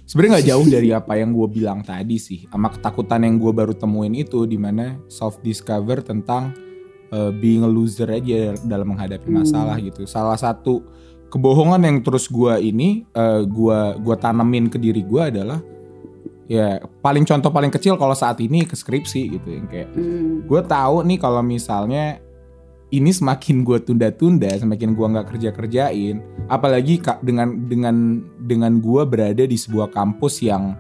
Sebenarnya 0.06 0.42
nggak 0.42 0.48
jauh 0.50 0.68
dari 0.70 0.90
apa 0.90 1.14
yang 1.18 1.34
gue 1.34 1.48
bilang 1.50 1.82
tadi 1.82 2.18
sih, 2.18 2.46
sama 2.50 2.70
ketakutan 2.70 3.26
yang 3.26 3.38
gue 3.38 3.54
baru 3.54 3.74
temuin 3.74 4.14
itu, 4.14 4.46
di 4.46 4.58
mana 4.58 4.98
self 5.06 5.38
discover 5.42 6.02
tentang 6.02 6.54
uh, 7.10 7.30
being 7.30 7.62
a 7.62 7.70
loser 7.70 8.10
aja 8.10 8.58
dalam 8.62 8.94
menghadapi 8.94 9.30
masalah 9.30 9.78
gitu. 9.78 10.10
Salah 10.10 10.34
satu 10.34 10.82
kebohongan 11.30 11.86
yang 11.86 11.98
terus 12.02 12.26
gue 12.26 12.54
ini, 12.58 13.06
uh, 13.14 13.46
gua 13.46 13.94
gua 14.02 14.18
tanemin 14.18 14.66
ke 14.66 14.82
diri 14.82 15.06
gue 15.06 15.22
adalah 15.22 15.62
ya 16.50 16.82
paling 17.06 17.30
contoh 17.30 17.54
paling 17.54 17.70
kecil 17.70 17.94
kalau 17.94 18.18
saat 18.18 18.42
ini 18.42 18.66
ke 18.66 18.74
skripsi 18.74 19.38
gitu 19.38 19.50
yang 19.54 19.70
kayak 19.70 19.94
Hmm. 19.94 20.42
gue 20.50 20.62
tahu 20.66 21.06
nih 21.06 21.22
kalau 21.22 21.46
misalnya 21.46 22.18
ini 22.90 23.14
semakin 23.14 23.62
gue 23.62 23.78
tunda-tunda, 23.80 24.50
semakin 24.50 24.98
gue 24.98 25.06
nggak 25.08 25.28
kerja 25.30 25.50
kerjain, 25.54 26.20
apalagi 26.48 26.98
ka- 26.98 27.22
dengan 27.22 27.70
dengan 27.70 27.96
dengan 28.42 28.82
gue 28.82 29.06
berada 29.06 29.46
di 29.46 29.54
sebuah 29.54 29.94
kampus 29.94 30.42
yang 30.42 30.74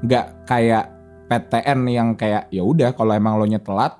nggak 0.00 0.46
kayak 0.46 0.84
PTN 1.26 1.80
yang 1.90 2.08
kayak 2.14 2.46
ya 2.48 2.62
udah 2.62 2.94
kalau 2.94 3.10
emang 3.10 3.34
lo 3.34 3.44
nya 3.44 3.58
telat 3.58 3.98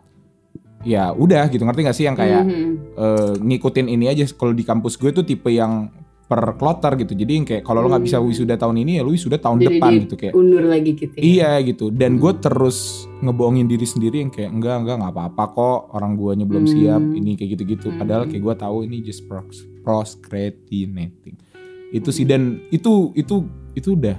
ya 0.87 1.11
udah 1.11 1.51
gitu 1.51 1.67
ngerti 1.67 1.83
gak 1.83 1.97
sih 1.99 2.07
yang 2.07 2.15
kayak 2.15 2.47
Mhm. 2.47 2.71
eh, 2.95 3.35
ngikutin 3.43 3.91
ini 3.91 4.07
aja 4.07 4.23
kalau 4.31 4.55
di 4.55 4.63
kampus 4.63 4.95
gue 4.95 5.11
tuh 5.11 5.27
tipe 5.27 5.51
yang 5.51 5.91
per 6.27 6.59
kloter 6.59 6.99
gitu 6.99 7.15
jadi 7.15 7.33
yang 7.33 7.47
kayak 7.47 7.63
kalau 7.63 7.81
lo 7.81 7.87
nggak 7.87 8.03
bisa 8.03 8.19
Hmm. 8.19 8.27
wisuda 8.27 8.59
tahun 8.59 8.83
ini 8.83 8.99
ya 8.99 9.03
lo 9.07 9.15
wisuda 9.15 9.39
tahun 9.39 9.63
Jadi 9.63 9.67
depan 9.71 9.91
gitu 10.03 10.15
kayak 10.19 10.35
undur 10.35 10.65
lagi 10.67 10.91
gitu 10.93 11.15
ya. 11.15 11.23
Iya 11.23 11.51
gitu 11.63 11.85
dan 11.95 12.19
gue 12.19 12.33
Hmm. 12.35 12.43
terus 12.43 13.07
ngebohongin 13.17 13.65
diri 13.65 13.87
sendiri 13.87 14.21
yang 14.21 14.29
kayak 14.29 14.51
enggak 14.51 14.75
enggak 14.83 14.95
nggak 14.99 15.13
apa-apa 15.15 15.43
kok 15.55 15.79
orang 15.95 16.13
guanya 16.15 16.43
belum 16.43 16.67
Hmm. 16.67 16.73
siap 16.75 17.03
ini 17.15 17.31
kayak 17.35 17.49
gitu-gitu 17.55 17.87
Hmm. 17.89 17.97
padahal 17.97 18.23
kayak 18.27 18.43
gue 18.43 18.55
tahu 18.59 18.77
ini 18.83 18.97
just 19.01 19.23
procrastinating 19.27 21.35
itu 21.95 22.09
sih 22.11 22.27
dan 22.27 22.61
itu 22.69 23.15
itu 23.15 23.47
itu 23.73 23.89
udah 23.95 24.19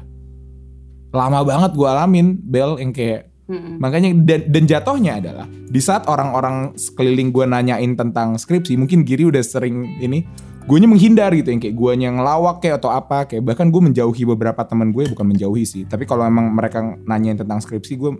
lama 1.11 1.39
banget 1.43 1.71
gue 1.75 1.87
alamin 1.87 2.27
Bel 2.37 2.79
yang 2.79 2.91
kayak 2.91 3.31
Mhm. 3.47 3.79
makanya 3.79 4.09
dan, 4.27 4.41
dan 4.47 4.63
jatuhnya 4.65 5.11
adalah 5.19 5.47
di 5.47 5.79
saat 5.79 6.03
orang-orang 6.05 6.75
sekeliling 6.75 7.31
gue 7.31 7.43
nanyain 7.43 7.91
tentang 7.95 8.35
skripsi 8.35 8.75
mungkin 8.75 9.03
Giri 9.03 9.23
udah 9.23 9.39
sering 9.39 9.99
ini 9.99 10.23
gue 10.67 10.77
menghindar 10.83 11.31
gitu 11.31 11.47
yang 11.55 11.63
kayak 11.63 11.75
gue 11.79 11.91
ngelawak 12.11 12.59
kayak 12.59 12.83
atau 12.83 12.91
apa 12.91 13.23
kayak 13.23 13.39
bahkan 13.39 13.71
gue 13.71 13.79
menjauhi 13.79 14.27
beberapa 14.27 14.67
teman 14.67 14.91
gue 14.91 15.07
bukan 15.07 15.23
menjauhi 15.23 15.63
sih. 15.63 15.83
Tapi 15.87 16.03
kalau 16.03 16.27
emang 16.27 16.51
mereka 16.51 16.83
nanyain 17.07 17.39
tentang 17.39 17.63
skripsi 17.63 17.95
gue 17.95 18.11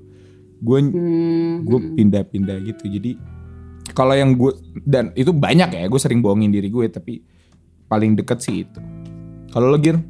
gue 0.58 0.80
Hmm. 0.80 1.68
gue 1.68 1.80
pindah-pindah 2.00 2.58
gitu. 2.64 2.88
Jadi 2.88 3.20
kalau 3.92 4.16
yang 4.16 4.40
gue 4.40 4.56
dan 4.88 5.12
itu 5.14 5.36
banyak 5.36 5.76
ya 5.76 5.92
gue 5.92 6.00
sering 6.00 6.24
bohongin 6.24 6.50
diri 6.56 6.72
gue 6.72 6.88
tapi 6.88 7.20
paling 7.92 8.16
deket 8.16 8.40
sih 8.40 8.64
itu. 8.64 8.80
Kalau 9.52 9.68
lo 9.68 9.78
Gir? 9.78 10.00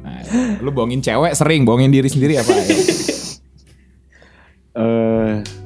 Nah, 0.00 0.20
lu 0.64 0.72
bohongin 0.72 1.00
cewek 1.00 1.32
sering 1.36 1.64
bohongin 1.64 1.92
diri 1.92 2.08
sendiri 2.08 2.40
apa 2.40 2.52
ya? 2.52 2.64
Eh 4.70 5.59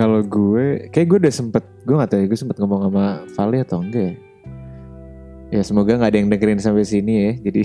kalau 0.00 0.24
gue 0.24 0.88
kayak 0.88 1.06
gue 1.12 1.18
udah 1.28 1.34
sempet 1.34 1.60
gue 1.84 1.92
gak 1.92 2.08
tahu 2.08 2.24
ya 2.24 2.26
gue 2.32 2.40
sempet 2.40 2.56
ngomong 2.56 2.88
sama 2.88 3.20
Vali 3.36 3.58
atau 3.60 3.84
enggak 3.84 4.04
ya. 4.08 4.14
Ya 5.50 5.60
semoga 5.66 5.98
nggak 5.98 6.10
ada 6.14 6.18
yang 6.22 6.30
dengerin 6.30 6.62
sampai 6.62 6.86
sini 6.88 7.12
ya. 7.20 7.32
Jadi 7.50 7.62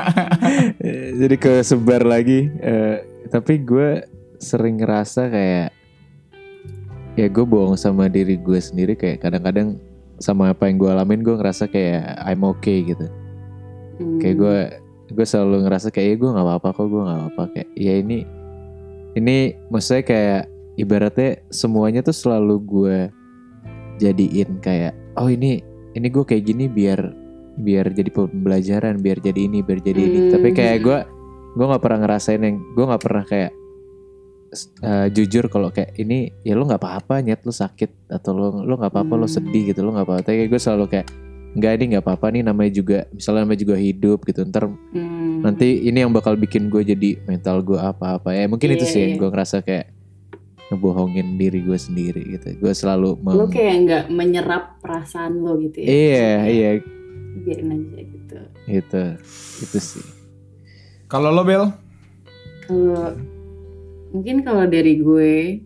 jadi 1.22 1.36
kesebar 1.38 2.02
lagi. 2.02 2.50
Eh, 2.58 2.96
tapi 3.30 3.62
gue 3.62 4.02
sering 4.42 4.82
ngerasa 4.82 5.30
kayak 5.30 5.70
ya 7.14 7.26
gue 7.28 7.44
bohong 7.46 7.76
sama 7.76 8.10
diri 8.10 8.40
gue 8.40 8.58
sendiri 8.58 8.96
kayak 8.96 9.22
kadang-kadang 9.22 9.76
sama 10.18 10.50
apa 10.50 10.66
yang 10.66 10.80
gue 10.80 10.88
alamin 10.88 11.20
gue 11.20 11.36
ngerasa 11.36 11.70
kayak 11.70 12.26
I'm 12.26 12.42
okay 12.42 12.82
gitu. 12.82 13.06
Hmm. 14.00 14.18
Kayak 14.18 14.36
gue 14.40 14.58
gue 15.14 15.26
selalu 15.28 15.68
ngerasa 15.68 15.94
kayak 15.94 16.08
ya 16.10 16.16
gue 16.16 16.30
nggak 16.32 16.46
apa-apa 16.48 16.68
kok 16.74 16.86
gue 16.90 17.02
nggak 17.06 17.18
apa-apa 17.22 17.42
kayak 17.54 17.68
ya 17.76 17.94
ini 18.02 18.18
ini 19.20 19.36
maksudnya 19.68 20.02
kayak 20.02 20.42
ibaratnya 20.80 21.30
semuanya 21.48 22.00
tuh 22.00 22.12
selalu 22.12 22.56
gue 22.62 22.98
jadiin 23.98 24.58
kayak 24.58 24.96
oh 25.14 25.28
ini 25.28 25.60
ini 25.92 26.06
gue 26.08 26.24
kayak 26.24 26.44
gini 26.44 26.64
biar 26.66 27.12
biar 27.56 27.92
jadi 27.92 28.08
pembelajaran 28.08 28.96
biar 28.98 29.20
jadi 29.20 29.40
ini 29.44 29.60
biar 29.60 29.78
jadi 29.78 30.00
ini 30.00 30.18
Hmm. 30.20 30.30
tapi 30.32 30.48
kayak 30.50 30.78
gue 30.80 30.98
gue 31.50 31.66
nggak 31.66 31.82
pernah 31.82 31.98
ngerasain 32.00 32.40
yang 32.40 32.56
gue 32.72 32.84
nggak 32.86 33.02
pernah 33.02 33.24
kayak 33.24 33.52
eh, 34.80 35.06
jujur 35.10 35.46
kalau 35.46 35.70
kayak 35.70 35.94
ini 35.94 36.32
ya 36.40 36.54
lo 36.54 36.64
nggak 36.64 36.80
apa-apa 36.80 37.20
nyet 37.20 37.44
lo 37.44 37.52
sakit 37.52 38.08
atau 38.08 38.32
lo 38.32 38.46
lo 38.60 38.74
nggak 38.74 38.90
apa-apa 38.90 39.14
lo 39.14 39.26
Hmm. 39.26 39.34
sedih 39.36 39.62
gitu 39.70 39.80
lo 39.80 39.92
nggak 39.92 40.06
apa-apa 40.06 40.22
tapi 40.24 40.46
gue 40.46 40.58
selalu 40.58 40.86
kayak 40.88 41.06
nggak 41.50 41.72
ini 41.76 41.84
nggak 41.92 42.04
apa-apa 42.06 42.26
nih 42.30 42.42
namanya 42.42 42.70
juga 42.72 42.98
misalnya 43.10 43.42
namanya 43.42 43.60
juga 43.60 43.74
hidup 43.76 44.18
gitu 44.22 44.40
ntar 44.44 44.70
Hmm. 44.70 45.42
nanti 45.42 45.82
ini 45.82 45.98
yang 46.00 46.10
bakal 46.10 46.34
bikin 46.34 46.66
gue 46.66 46.82
jadi 46.82 47.18
mental 47.26 47.60
gue 47.60 47.76
apa-apa 47.76 48.30
ya 48.32 48.46
mungkin 48.46 48.70
itu 48.72 48.86
Iya, 48.86 48.90
sih 48.90 49.00
yang 49.02 49.12
iya. 49.14 49.20
gue 49.20 49.28
ngerasa 49.28 49.56
kayak 49.60 49.86
ngebohongin 50.70 51.34
diri 51.34 51.66
gue 51.66 51.74
sendiri 51.74 52.22
gitu. 52.38 52.54
Gue 52.62 52.72
selalu 52.72 53.18
mem- 53.18 53.34
lo 53.34 53.46
kayak 53.50 53.76
nggak 53.84 54.04
menyerap 54.14 54.78
perasaan 54.78 55.42
lo 55.42 55.58
gitu 55.58 55.82
ya? 55.82 55.88
Iya 55.90 56.30
iya. 56.46 56.70
biarin 57.42 57.74
aja 57.74 58.00
gitu. 58.06 58.38
Gitu 58.70 59.02
itu 59.66 59.78
sih. 59.78 60.06
Kalau 61.10 61.34
lo 61.34 61.42
Bel? 61.42 61.74
Kalau 62.70 63.18
mungkin 64.14 64.46
kalau 64.46 64.66
dari 64.70 65.02
gue 65.02 65.58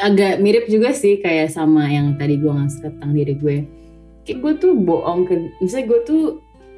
agak 0.00 0.40
mirip 0.40 0.70
juga 0.72 0.96
sih 0.96 1.20
kayak 1.20 1.52
sama 1.52 1.90
yang 1.92 2.16
tadi 2.16 2.40
gue 2.40 2.48
ngasih 2.48 2.80
tentang 2.88 3.12
diri 3.12 3.34
gue. 3.36 3.56
Kayak 4.24 4.38
gue 4.40 4.52
tuh 4.56 4.72
bohong 4.72 5.28
ke 5.28 5.34
misalnya 5.60 5.86
gue 5.92 6.00
tuh 6.08 6.24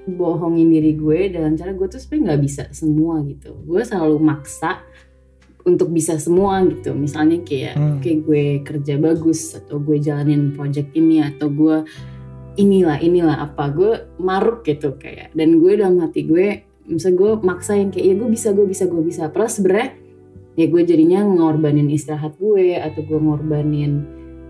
bohongin 0.03 0.67
diri 0.67 0.99
gue 0.99 1.31
dalam 1.31 1.55
cara 1.55 1.71
gue 1.71 1.87
tuh 1.87 2.03
sebenarnya 2.03 2.27
nggak 2.27 2.43
bisa 2.43 2.63
semua 2.75 3.23
gitu. 3.23 3.55
Gue 3.63 3.87
selalu 3.87 4.19
maksa 4.19 4.83
untuk 5.65 5.89
bisa 5.89 6.17
semua 6.17 6.63
gitu. 6.65 6.93
Misalnya 6.93 7.41
kayak 7.41 7.75
Hmm. 7.75 7.99
kayak 7.99 8.19
gue 8.23 8.45
kerja 8.63 8.95
bagus 8.97 9.53
atau 9.53 9.79
gue 9.79 9.97
jalanin 9.97 10.51
project 10.51 10.91
ini 10.93 11.21
atau 11.21 11.49
gue 11.49 11.87
inilah 12.55 12.99
inilah 12.99 13.37
apa 13.43 13.65
gue 13.69 13.93
maruk 14.19 14.63
gitu 14.63 14.95
kayak. 14.95 15.33
Dan 15.33 15.59
gue 15.59 15.73
dalam 15.75 15.99
hati 15.99 16.23
gue 16.23 16.47
misalnya 16.85 17.17
gue 17.17 17.31
maksain 17.41 17.89
kayak 17.89 18.05
ya 18.05 18.15
gue 18.15 18.29
bisa 18.29 18.49
gue 18.51 18.65
bisa 18.65 18.85
gue 18.85 19.01
bisa. 19.01 19.23
Padahal 19.27 19.49
sebenarnya 19.49 19.89
ya 20.53 20.67
gue 20.67 20.83
jadinya 20.83 21.21
ngorbanin 21.23 21.89
istirahat 21.89 22.37
gue 22.37 22.77
atau 22.77 23.01
gue 23.01 23.17
ngorbanin 23.17 23.93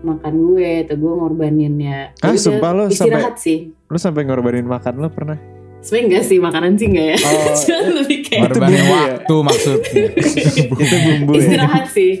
makan 0.03 0.33
gue 0.45 0.83
atau 0.83 0.95
gue 0.95 1.13
ngorbanin 1.15 1.73
ya 1.79 2.11
Ah, 2.19 2.29
udah, 2.29 2.35
sumpah 2.35 2.71
lo 2.73 2.83
istirahat 2.87 3.39
sih. 3.39 3.71
lu 3.87 3.95
sampai 3.95 4.27
ngorbanin 4.27 4.67
makan 4.67 4.99
lo 4.99 5.07
pernah 5.07 5.39
sebenarnya 5.83 6.07
enggak 6.07 6.23
sih 6.25 6.37
makanan 6.39 6.71
sih 6.79 6.87
enggak 6.87 7.07
ya. 7.13 7.17
Oh, 7.19 7.53
Cuma 7.59 7.79
lebih 7.99 8.19
kayak 8.23 8.41
Korbanin 8.47 8.71
bumbu 8.71 8.87
ya? 8.87 8.95
waktu 8.95 9.35
maksudnya. 9.43 10.03
Itu 10.87 10.95
bumbu 11.03 11.31
ya. 11.35 11.39
Istirahat 11.43 11.85
sih. 11.91 12.13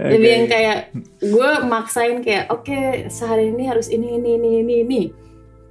Lebih 0.00 0.30
yang 0.32 0.46
kayak 0.48 0.78
gue 1.20 1.50
maksain 1.68 2.16
kayak 2.24 2.44
oke 2.48 2.78
sehari 3.12 3.52
ini 3.52 3.64
harus 3.68 3.92
ini 3.92 4.16
ini 4.16 4.30
ini 4.40 4.50
ini 4.64 4.74
ini. 4.82 5.02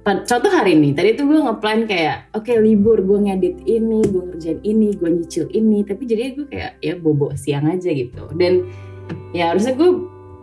Contoh 0.02 0.50
hari 0.50 0.74
ini 0.74 0.94
tadi 0.94 1.14
tuh 1.14 1.30
gue 1.30 1.38
ngeplan 1.38 1.86
kayak 1.86 2.34
oke 2.34 2.50
libur 2.58 2.98
gue 3.06 3.18
ngedit 3.22 3.62
ini 3.66 4.02
gue 4.02 4.22
ngerjain 4.32 4.58
ini 4.62 4.88
gue 4.94 5.10
nyicil 5.10 5.46
ini. 5.50 5.82
Tapi 5.82 6.02
jadi 6.06 6.38
gue 6.38 6.46
kayak 6.46 6.78
ya 6.78 6.94
bobo 6.94 7.34
siang 7.34 7.66
aja 7.66 7.90
gitu. 7.90 8.30
Dan 8.38 8.70
ya 9.34 9.50
harusnya 9.50 9.74
gue 9.74 9.90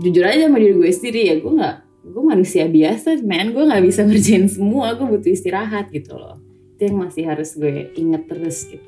jujur 0.04 0.24
aja 0.28 0.52
sama 0.52 0.60
diri 0.60 0.76
gue 0.76 0.91
sendiri 0.91 1.22
ya. 1.32 1.36
Gue 1.39 1.56
nggak 1.56 1.76
gue 2.10 2.24
manusia 2.24 2.66
biasa 2.66 3.22
man 3.22 3.52
gue 3.52 3.64
nggak 3.70 3.84
bisa 3.86 4.02
ngerjain 4.08 4.47
semua 4.47 4.95
gue 4.95 5.06
butuh 5.06 5.30
istirahat 5.30 5.91
gitu 5.91 6.16
loh 6.16 6.49
itu 6.80 6.88
yang 6.88 7.04
masih 7.04 7.28
harus 7.28 7.60
gue 7.60 7.92
inget 8.00 8.24
terus 8.32 8.64
gitu 8.72 8.88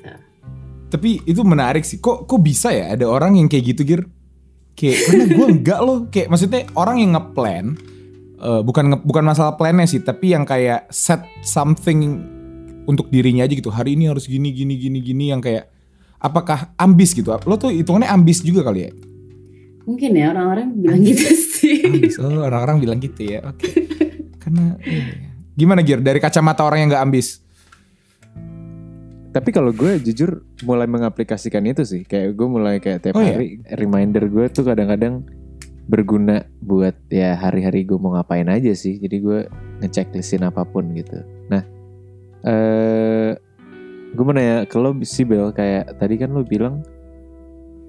Tapi 0.88 1.20
itu 1.28 1.44
menarik 1.44 1.84
sih. 1.84 2.00
Kok 2.00 2.24
kok 2.24 2.40
bisa 2.40 2.72
ya 2.72 2.96
ada 2.96 3.04
orang 3.04 3.36
yang 3.36 3.52
kayak 3.52 3.76
gitu 3.76 3.84
Gir? 3.84 4.02
Kayak 4.72 4.96
karena 5.04 5.24
gue 5.28 5.46
enggak 5.60 5.80
loh. 5.84 5.98
Kayak 6.08 6.32
maksudnya 6.32 6.64
orang 6.72 6.96
yang 7.04 7.10
ngeplan 7.12 7.76
eh, 8.40 8.60
bukan 8.64 8.84
nge- 8.96 9.04
bukan 9.04 9.24
masalah 9.28 9.60
plannya 9.60 9.84
sih, 9.84 10.00
tapi 10.00 10.32
yang 10.32 10.48
kayak 10.48 10.88
set 10.88 11.20
something 11.44 12.24
untuk 12.88 13.12
dirinya 13.12 13.44
aja 13.44 13.52
gitu. 13.52 13.68
Hari 13.68 13.92
ini 13.92 14.08
harus 14.08 14.24
gini 14.24 14.56
gini 14.56 14.80
gini 14.80 15.04
gini 15.04 15.24
yang 15.28 15.44
kayak 15.44 15.68
apakah 16.16 16.72
ambis 16.80 17.12
gitu? 17.12 17.28
Lo 17.44 17.60
tuh 17.60 17.68
hitungannya 17.68 18.08
ambis 18.08 18.40
juga 18.40 18.64
kali 18.64 18.88
ya? 18.88 18.90
Mungkin 19.84 20.16
ya 20.16 20.32
orang-orang 20.32 20.80
bilang 20.80 21.00
gitu 21.04 21.28
sih. 21.28 21.84
Ambis. 21.84 22.16
Oh, 22.16 22.40
orang-orang 22.40 22.80
bilang 22.80 22.98
gitu 23.04 23.36
ya. 23.36 23.44
Oke. 23.44 23.68
Karena 24.40 24.80
iya. 24.80 25.28
gimana 25.52 25.84
Gir 25.84 26.00
dari 26.00 26.20
kacamata 26.24 26.64
orang 26.64 26.84
yang 26.84 26.88
nggak 26.96 27.04
ambis? 27.04 27.41
Tapi 29.32 29.48
kalau 29.48 29.72
gue 29.72 29.96
jujur 29.96 30.44
mulai 30.68 30.84
mengaplikasikan 30.84 31.64
itu 31.64 31.88
sih, 31.88 32.04
kayak 32.04 32.36
gue 32.36 32.48
mulai 32.48 32.76
kayak 32.84 33.00
tiap 33.00 33.16
Oh, 33.16 33.24
iya? 33.24 33.32
hari 33.32 33.64
reminder 33.80 34.28
gue 34.28 34.44
tuh 34.52 34.68
kadang-kadang 34.68 35.24
berguna 35.82 36.44
buat 36.60 36.94
ya 37.08 37.34
hari-hari 37.34 37.82
gue 37.82 37.96
mau 37.96 38.12
ngapain 38.12 38.44
aja 38.46 38.76
sih. 38.76 39.00
Jadi 39.00 39.16
gue 39.18 39.48
ngeceklistin 39.80 40.44
apa 40.44 40.68
pun 40.68 40.92
gitu. 40.92 41.24
Nah, 41.48 41.64
eh 42.44 43.32
gue 44.12 44.20
mau 44.22 44.36
nanya 44.36 44.68
ke 44.68 44.76
lo 44.76 44.92
sih 45.00 45.24
Bel, 45.24 45.48
kayak 45.50 45.96
tadi 45.96 46.20
kan 46.20 46.36
lo 46.36 46.44
bilang 46.44 46.84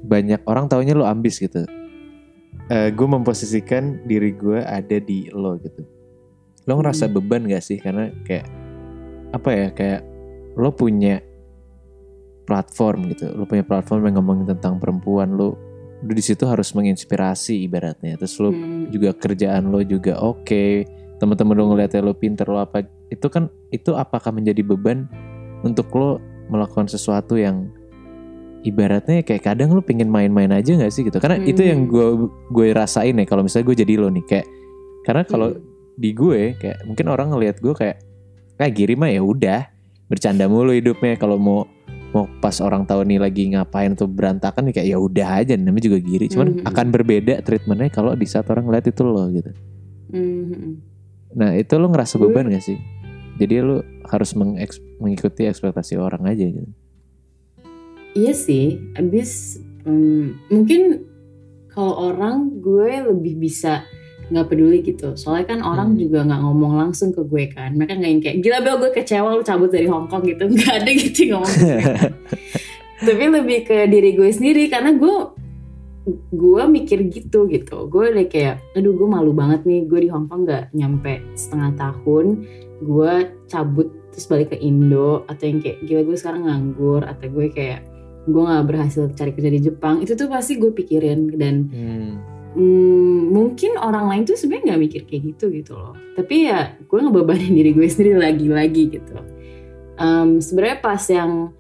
banyak 0.03 0.39
orang 0.47 0.71
taunya 0.71 0.95
lo 0.95 1.03
ambis 1.03 1.43
gitu. 1.43 1.67
Eh 2.71 2.87
gue 2.95 3.07
memposisikan 3.07 3.99
diri 4.07 4.31
gue 4.31 4.63
ada 4.63 4.97
di 5.03 5.27
lo 5.35 5.59
gitu. 5.59 5.83
Lo 6.63 6.79
ngerasa 6.79 7.11
Hmm. 7.11 7.19
beban 7.19 7.43
gak 7.51 7.63
sih? 7.67 7.83
Karena 7.83 8.07
kayak 8.23 8.47
apa 9.35 9.49
ya 9.51 9.67
kayak 9.75 10.01
lo 10.55 10.71
punya 10.71 11.19
platform 12.43 13.09
gitu 13.09 13.31
lo 13.31 13.43
punya 13.43 13.61
platform 13.61 14.05
yang 14.05 14.15
ngomongin 14.17 14.47
tentang 14.49 14.77
perempuan 14.77 15.33
lo 15.33 15.55
lo 15.99 16.11
di 16.11 16.19
situ 16.19 16.43
harus 16.43 16.71
menginspirasi 16.71 17.63
ibaratnya 17.63 18.15
terus 18.15 18.35
lo 18.37 18.51
Hmm. 18.51 18.91
juga 18.91 19.11
kerjaan 19.11 19.67
lo 19.67 19.79
juga 19.81 20.19
oke 20.19 20.83
teman-teman 21.17 21.55
lo 21.55 21.63
ngeliatnya 21.69 22.01
lo 22.01 22.11
pinter 22.11 22.43
lo 22.45 22.59
apa 22.59 22.83
itu 23.07 23.27
kan 23.27 23.47
itu 23.69 23.93
apakah 23.93 24.29
menjadi 24.29 24.59
beban 24.61 25.07
untuk 25.63 25.87
lo 25.93 26.19
melakukan 26.45 26.85
sesuatu 26.85 27.35
yang 27.35 27.71
ibaratnya 28.63 29.23
kayak 29.23 29.43
kadang 29.45 29.71
lo 29.71 29.79
pengen 29.79 30.07
main-main 30.07 30.51
aja 30.51 30.71
nggak 30.73 30.91
sih 30.91 31.03
gitu 31.03 31.19
karena 31.19 31.39
itu 31.41 31.59
yang 31.61 31.87
Hmm. 31.87 31.91
gue 31.91 32.07
gue 32.49 32.67
rasain 32.71 33.11
ya 33.13 33.23
kalau 33.23 33.43
misalnya 33.43 33.65
gue 33.65 33.77
jadi 33.79 33.93
lo 33.95 34.07
nih 34.07 34.23
kayak 34.23 34.47
karena 35.03 35.23
kalau 35.23 35.51
Hmm. 35.51 35.63
di 35.93 36.09
gue 36.11 36.55
kayak 36.57 36.83
mungkin 36.83 37.05
orang 37.07 37.27
ngelihat 37.29 37.59
gue 37.59 37.71
kayak 37.71 37.97
kayak 38.55 38.71
Giri 38.73 38.95
mah 38.95 39.07
ya 39.07 39.19
udah 39.19 39.67
bercanda 40.05 40.45
mulu 40.45 40.71
hidupnya 40.71 41.15
kalau 41.15 41.35
mau 41.35 41.67
mau 42.14 42.30
pas 42.39 42.53
orang 42.61 42.86
tahu 42.86 43.01
nih 43.03 43.18
lagi 43.18 43.49
ngapain 43.51 43.97
tuh 43.97 44.05
berantakan 44.05 44.70
kayak 44.70 44.86
ya 44.86 45.01
udah 45.01 45.41
aja 45.41 45.57
namanya 45.57 45.89
juga 45.89 45.97
Giri. 45.97 46.30
Cuman 46.30 46.61
Mhm. 46.61 46.70
akan 46.70 46.86
berbeda 46.93 47.41
treatmentnya 47.41 47.89
kalau 47.89 48.14
di 48.14 48.30
saat 48.30 48.45
orang 48.47 48.70
ngeliat 48.70 48.86
itu 48.86 49.01
lo 49.01 49.26
gitu. 49.30 49.51
Hmm. 50.14 50.78
nah 51.34 51.57
itu 51.57 51.74
lo 51.74 51.89
ngerasa 51.89 52.22
beban 52.22 52.45
gak 52.45 52.61
sih? 52.61 52.78
Jadi 53.41 53.66
lo 53.66 53.82
harus 54.05 54.38
mengeks- 54.38 54.78
mengikuti 55.01 55.49
ekspektasi 55.49 55.97
orang 55.97 56.30
aja 56.30 56.45
gitu. 56.45 56.70
Iya 58.14 58.38
sih, 58.38 58.78
abis 58.93 59.57
hmm, 59.82 60.53
mungkin 60.53 61.01
kalau 61.74 62.14
orang 62.14 62.61
gue 62.61 63.09
lebih 63.09 63.41
bisa 63.41 63.82
nggak 64.34 64.49
peduli 64.49 64.81
gitu. 64.81 65.13
Soalnya 65.13 65.45
kan 65.47 65.59
orang 65.61 65.93
Hmm. 65.93 66.01
juga 66.01 66.25
nggak 66.25 66.41
ngomong 66.41 66.73
langsung 66.81 67.13
ke 67.13 67.21
gue 67.21 67.53
kan. 67.53 67.77
Mereka 67.77 67.93
nggak 67.95 68.11
yang 68.11 68.21
kayak 68.21 68.38
gila 68.41 68.57
bel 68.59 68.75
gue 68.81 68.91
kecewa 68.91 69.29
lu 69.31 69.43
cabut 69.45 69.69
dari 69.69 69.86
Hong 69.86 70.09
Kong 70.09 70.25
gitu. 70.25 70.43
Nggak 70.53 70.73
ada 70.81 70.91
gitu 70.91 71.19
yang 71.23 71.31
ngomong. 71.39 71.53
Tapi 73.07 73.23
lebih 73.29 73.59
ke 73.63 73.77
diri 73.86 74.15
gue 74.15 74.29
sendiri 74.31 74.63
karena 74.67 74.95
gue 74.95 75.15
gue 76.34 76.63
mikir 76.67 76.99
gitu 77.07 77.47
gitu. 77.47 77.88
Gue 77.88 78.11
udah 78.11 78.27
kayak, 78.27 78.59
aduh 78.75 78.91
gue 78.91 79.07
malu 79.07 79.31
banget 79.31 79.63
nih. 79.63 79.88
Gue 79.88 80.03
di 80.03 80.09
Hong 80.09 80.27
Kong 80.27 80.43
nggak 80.43 80.73
nyampe 80.73 81.23
setengah 81.36 81.71
tahun. 81.77 82.43
Gue 82.84 83.11
cabut 83.47 83.88
terus 84.11 84.29
balik 84.29 84.53
ke 84.53 84.57
Indo 84.59 85.25
atau 85.25 85.43
yang 85.43 85.57
kayak 85.57 85.77
gila 85.86 86.01
gue 86.03 86.17
sekarang 86.17 86.45
nganggur 86.45 87.01
atau 87.01 87.25
gue 87.27 87.49
kayak 87.49 87.81
gue 88.23 88.39
nggak 88.39 88.65
berhasil 88.69 89.09
cari 89.11 89.34
kerja 89.34 89.51
di 89.51 89.59
Jepang 89.59 89.99
itu 89.99 90.13
tuh 90.13 90.29
pasti 90.29 90.55
gue 90.55 90.69
pikirin 90.69 91.34
dan 91.34 91.55
hmm, 91.67 92.11
mungkin 93.34 93.82
orang 93.82 94.06
lain 94.14 94.24
tuh 94.30 94.38
sebenarnya 94.38 94.74
nggak 94.74 94.82
mikir 94.82 95.01
kayak 95.10 95.22
gitu 95.34 95.45
gitu 95.49 95.74
loh. 95.74 95.97
Tapi 96.14 96.49
ya 96.49 96.78
gue 96.78 96.99
ngebebanin 97.01 97.54
diri 97.54 97.72
gue 97.74 97.88
sendiri 97.93 98.22
lagi-lagi 98.22 98.84
gitu. 98.93 99.16
Em, 99.97 100.38
sebenarnya 100.38 100.78
pas 100.82 101.01
yang 101.10 101.54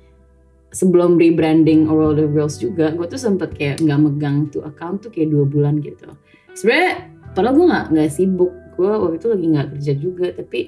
sebelum 0.73 1.21
rebranding 1.21 1.85
World 1.85 2.17
of 2.17 2.33
Girls 2.33 2.57
juga 2.57 2.93
gue 2.93 3.05
tuh 3.05 3.21
sempet 3.21 3.53
kayak 3.53 3.81
nggak 3.81 3.99
megang 4.09 4.49
tuh 4.49 4.65
account 4.65 5.05
tuh 5.05 5.09
kayak 5.13 5.33
dua 5.33 5.45
bulan 5.45 5.81
gitu. 5.81 6.09
Sebenarnya 6.53 7.09
padahal 7.33 7.53
gue 7.57 7.65
nggak 7.69 7.85
nggak 7.93 8.09
sibuk. 8.13 8.53
Gue 8.73 8.89
waktu 8.89 9.17
itu 9.21 9.27
lagi 9.29 9.45
nggak 9.53 9.67
kerja 9.77 9.93
juga 9.97 10.27
tapi 10.33 10.59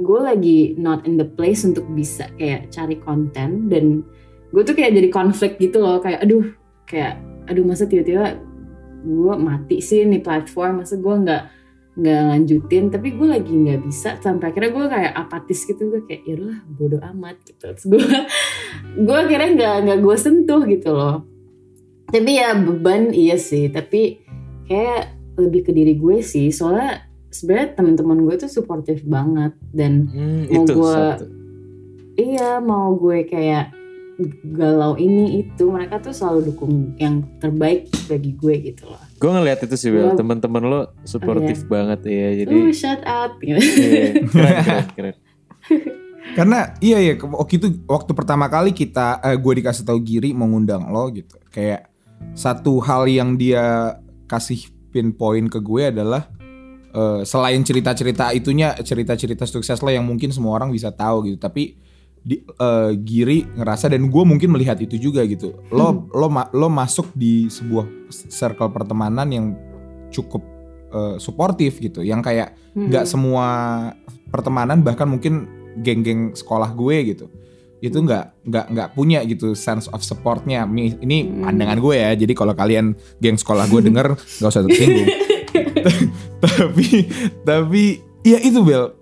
gue 0.00 0.20
lagi 0.22 0.58
not 0.78 1.04
in 1.04 1.18
the 1.18 1.26
place 1.26 1.66
untuk 1.66 1.84
bisa 1.92 2.30
kayak 2.38 2.70
cari 2.70 2.96
konten 3.02 3.66
dan 3.70 4.02
gue 4.50 4.62
tuh 4.62 4.74
kayak 4.74 4.94
jadi 4.94 5.08
konflik 5.10 5.58
gitu 5.58 5.82
loh. 5.82 5.98
Kayak 5.98 6.22
aduh 6.26 6.46
kayak 6.86 7.18
aduh 7.46 7.66
masa 7.66 7.86
tiba-tiba 7.86 8.38
gue 9.00 9.34
mati 9.34 9.78
sih 9.78 10.02
nih 10.02 10.18
platform 10.18 10.80
masa 10.80 10.96
gue 10.96 11.14
nggak 11.16 11.42
nggak 11.92 12.20
lanjutin. 12.26 12.84
Tapi 12.88 13.08
gue 13.12 13.28
lagi 13.28 13.50
nggak 13.50 13.80
bisa 13.82 14.16
sampai 14.16 14.50
akhirnya 14.50 14.70
gue 14.70 14.86
kayak 14.86 15.12
apatis 15.14 15.60
gitu 15.62 15.82
gue 15.86 16.00
kayak 16.02 16.22
ya 16.24 16.36
lah 16.36 16.58
bodo 16.66 16.98
amat 16.98 17.36
gitu. 17.42 17.64
Terus 17.66 17.84
gue 17.84 18.04
gue 19.06 19.16
akhirnya 19.18 19.50
nggak 19.52 19.74
nggak 19.84 19.98
gue 20.00 20.16
sentuh 20.16 20.62
gitu 20.64 20.90
loh. 20.90 21.24
Tapi 22.06 22.30
ya 22.32 22.54
beban 22.54 23.10
iya 23.10 23.36
sih. 23.36 23.68
Tapi 23.68 24.20
kayak 24.64 25.02
lebih 25.36 25.62
ke 25.62 25.72
diri 25.72 25.94
gue 25.94 26.20
sih. 26.20 26.48
Soalnya 26.48 27.00
sebenarnya 27.28 27.74
teman-teman 27.74 28.18
gue 28.22 28.34
tuh 28.36 28.50
suportif 28.50 29.00
banget. 29.02 29.54
Dan 29.66 30.10
Mau 30.46 30.62
itu 30.62 30.72
gua- 30.74 31.16
satu. 31.16 31.26
iya 32.14 32.58
mau 32.58 32.92
gue 32.92 33.24
kayak 33.24 33.72
galau 34.46 34.94
ini 34.94 35.24
itu 35.40 35.64
mereka 35.66 35.98
tuh 35.98 36.10
selalu 36.10 36.50
dukung 36.50 36.72
yang 36.96 37.22
terbaik 37.36 37.88
bagi 38.04 38.32
gue 38.32 38.54
gitu 38.66 38.86
loh. 38.86 39.00
gue 39.14 39.30
ngeliat 39.30 39.60
itu 39.60 39.74
sih 39.74 39.88
Bel 39.88 40.12
teman-teman 40.12 40.62
lo 40.62 40.80
suportif 41.02 41.64
banget 41.64 42.04
ya 42.04 42.28
jadi 42.38 42.52
Uh 42.52 42.70
shut 42.70 43.02
up. 43.02 43.36
gitu. 43.38 43.58
iya, 43.58 44.04
keren 44.24 44.54
keren 44.58 44.86
keren 44.90 45.16
Karena 46.30 46.76
iya 46.78 47.02
ya 47.02 47.14
ke- 47.14 47.26
waktu 47.26 47.54
itu 47.56 47.68
waktu 47.84 48.12
pertama 48.12 48.46
kali 48.46 48.70
kita 48.70 49.18
eh, 49.20 49.34
gue 49.34 49.52
dikasih 49.56 49.82
tahu 49.82 49.98
Giri 50.00 50.30
mengundang 50.30 50.86
lo 50.86 51.10
gitu. 51.10 51.34
Kayak 51.50 51.90
satu 52.32 52.78
hal 52.78 53.04
yang 53.04 53.34
dia 53.34 53.96
kasih 54.24 54.62
pinpoint 54.88 55.48
ke 55.48 55.58
gue 55.58 55.90
adalah 55.90 56.30
eh, 56.90 57.20
selain 57.24 57.58
cerita-cerita 57.60 58.30
itunya 58.30 58.76
cerita-cerita 58.76 59.42
sukses 59.42 59.80
lo 59.80 59.90
yang 59.90 60.06
mungkin 60.06 60.30
semua 60.30 60.54
orang 60.54 60.70
bisa 60.70 60.94
tahu 60.94 61.26
gitu. 61.26 61.38
Tapi 61.40 61.74
di, 62.20 62.40
eh, 62.40 62.90
Giri 62.96 63.48
ngerasa 63.50 63.88
dan 63.88 64.06
gue 64.06 64.24
mungkin 64.24 64.50
melihat 64.50 64.76
itu 64.76 64.96
juga 64.96 65.24
gitu. 65.24 65.56
Lo 65.68 66.04
lo 66.10 66.28
ma- 66.28 66.50
lo 66.50 66.68
masuk 66.68 67.12
di 67.12 67.46
sebuah 67.46 67.88
circle 68.10 68.68
pertemanan 68.68 69.28
yang 69.28 69.46
cukup 70.08 70.42
eh, 70.90 71.16
suportif 71.16 71.78
gitu. 71.78 72.02
Yang 72.02 72.20
kayak 72.26 72.48
nggak 72.72 73.04
Hmm. 73.04 73.10
semua 73.10 73.46
pertemanan 74.26 74.80
bahkan 74.80 75.06
mungkin 75.06 75.46
geng-geng 75.78 76.34
sekolah 76.34 76.70
gue 76.72 77.14
gitu 77.14 77.26
itu 77.80 77.96
nggak 77.96 78.44
nggak 78.44 78.66
nggak 78.68 78.88
punya 78.92 79.24
gitu 79.24 79.56
sense 79.56 79.88
of 79.88 80.02
supportnya 80.02 80.68
ini 80.68 81.24
Hmm. 81.24 81.46
pandangan 81.46 81.78
gue 81.80 81.94
ya 81.96 82.10
jadi 82.12 82.32
kalau 82.34 82.52
kalian 82.52 82.92
geng 83.18 83.34
sekolah 83.34 83.64
gue 83.66 83.80
denger 83.80 84.12
nggak 84.36 84.50
usah 84.50 84.62
tersinggung 84.62 85.08
tapi 86.44 87.08
tapi 87.42 87.84
ya 88.20 88.38
itu 88.38 88.60
Bel 88.60 88.92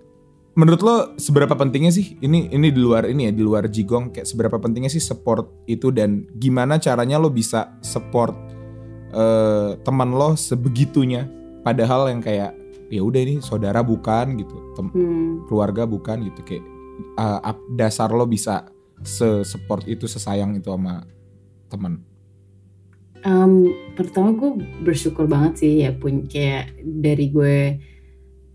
menurut 0.59 0.83
lo 0.83 0.97
seberapa 1.15 1.55
pentingnya 1.55 1.95
sih 1.95 2.19
ini 2.19 2.51
ini 2.51 2.75
di 2.75 2.81
luar 2.83 3.07
ini 3.07 3.31
ya 3.31 3.33
di 3.33 3.47
luar 3.47 3.71
jigong 3.71 4.11
kayak 4.11 4.27
seberapa 4.27 4.59
pentingnya 4.59 4.91
sih 4.91 4.99
support 4.99 5.47
itu 5.71 5.95
dan 5.95 6.27
gimana 6.35 6.83
caranya 6.83 7.15
lo 7.23 7.31
bisa 7.31 7.79
support 7.79 8.35
eh, 9.15 9.79
teman 9.87 10.11
lo 10.11 10.35
sebegitunya 10.35 11.31
padahal 11.63 12.11
yang 12.11 12.19
kayak 12.19 12.59
ya 12.91 13.01
udah 13.05 13.21
ini 13.23 13.35
saudara 13.39 13.87
bukan 13.87 14.35
gitu 14.35 14.57
tem- 14.75 14.91
Hmm. 14.91 15.47
keluarga 15.47 15.85
bukan 15.87 16.27
gitu 16.27 16.41
kayak 16.43 16.65
uh, 17.21 17.55
dasar 17.77 18.11
lo 18.11 18.25
bisa 18.27 18.67
se-support 19.05 19.87
itu 19.87 20.11
sesayang 20.11 20.59
itu 20.59 20.75
sama 20.75 21.07
teman. 21.71 22.03
Em, 23.23 23.71
pertama 23.95 24.35
gue 24.35 24.63
bersyukur 24.83 25.27
banget 25.31 25.63
sih 25.63 25.73
ya 25.87 25.91
punya 25.95 26.27
kayak 26.27 26.65
dari 26.83 27.27
gue 27.31 27.57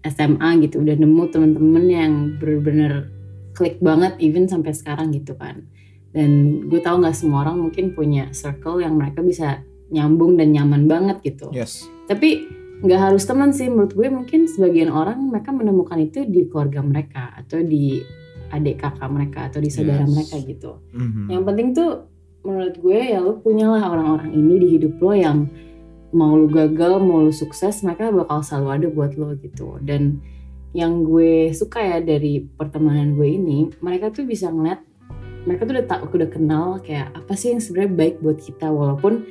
SMA 0.04 0.49
gitu 0.62 0.80
udah 0.80 0.95
nemu 0.95 1.24
temen-temen 1.32 1.86
yang 1.86 2.14
bener-bener 2.38 3.10
klik 3.54 3.80
banget 3.80 4.18
even 4.20 4.45
sampai 4.45 4.72
sekarang 4.72 5.12
gitu 5.12 5.34
kan 5.34 5.64
dan 6.12 6.30
gue 6.68 6.78
tahu 6.78 7.01
nggak 7.01 7.16
semua 7.16 7.41
orang 7.43 7.58
mungkin 7.60 7.91
punya 7.91 8.30
circle 8.32 8.78
yang 8.78 8.95
mereka 8.95 9.20
bisa 9.20 9.62
nyambung 9.89 10.38
dan 10.38 10.51
nyaman 10.51 10.86
banget 10.86 11.22
gitu 11.24 11.49
Yes. 11.49 11.86
tapi 12.06 12.45
nggak 12.84 12.99
harus 13.01 13.24
teman 13.24 13.49
sih 13.49 13.70
menurut 13.70 13.93
gue 13.93 14.08
mungkin 14.08 14.45
sebagian 14.45 14.89
orang 14.89 15.18
mereka 15.24 15.49
menemukan 15.49 15.97
itu 15.97 16.26
di 16.26 16.45
keluarga 16.45 16.84
mereka 16.84 17.32
atau 17.34 17.64
di 17.64 18.04
adik 18.49 18.78
kakak 18.78 19.10
mereka 19.10 19.49
atau 19.49 19.58
di 19.58 19.72
saudara 19.72 20.04
Yes. 20.04 20.12
mereka 20.12 20.36
gitu 20.43 20.72
Mhm. 20.91 21.26
yang 21.32 21.43
penting 21.43 21.68
tuh 21.72 21.91
menurut 22.43 22.76
gue 22.76 22.99
ya 22.99 23.18
lo 23.18 23.39
punyalah 23.39 23.88
orang-orang 23.88 24.36
ini 24.36 24.54
di 24.60 24.68
hidup 24.76 24.99
lo 24.99 25.14
yang 25.16 25.47
mau 26.14 26.38
lu 26.38 26.47
gagal 26.47 27.01
mau 27.01 27.26
lu 27.26 27.34
sukses 27.34 27.82
mereka 27.82 28.14
bakal 28.14 28.45
selalu 28.45 28.70
ada 28.70 28.88
buat 28.93 29.11
lo 29.18 29.34
gitu. 29.36 29.82
Dan 29.82 30.22
yang 30.74 31.05
gue 31.05 31.53
suka 31.53 31.82
ya 31.82 31.97
dari 32.01 32.41
pertemanan 32.41 33.14
gue 33.18 33.30
ini 33.30 33.70
mereka 33.82 34.09
tuh 34.09 34.26
bisa 34.26 34.49
ngeliat 34.49 34.82
mereka 35.43 35.68
tuh 35.68 35.74
udah 35.76 35.86
tak 35.86 35.99
udah 36.07 36.30
kenal 36.32 36.66
kayak 36.80 37.11
apa 37.14 37.34
sih 37.36 37.51
yang 37.51 37.61
sebenarnya 37.61 37.91
baik 37.93 38.16
buat 38.24 38.39
kita 38.39 38.72
walaupun 38.72 39.28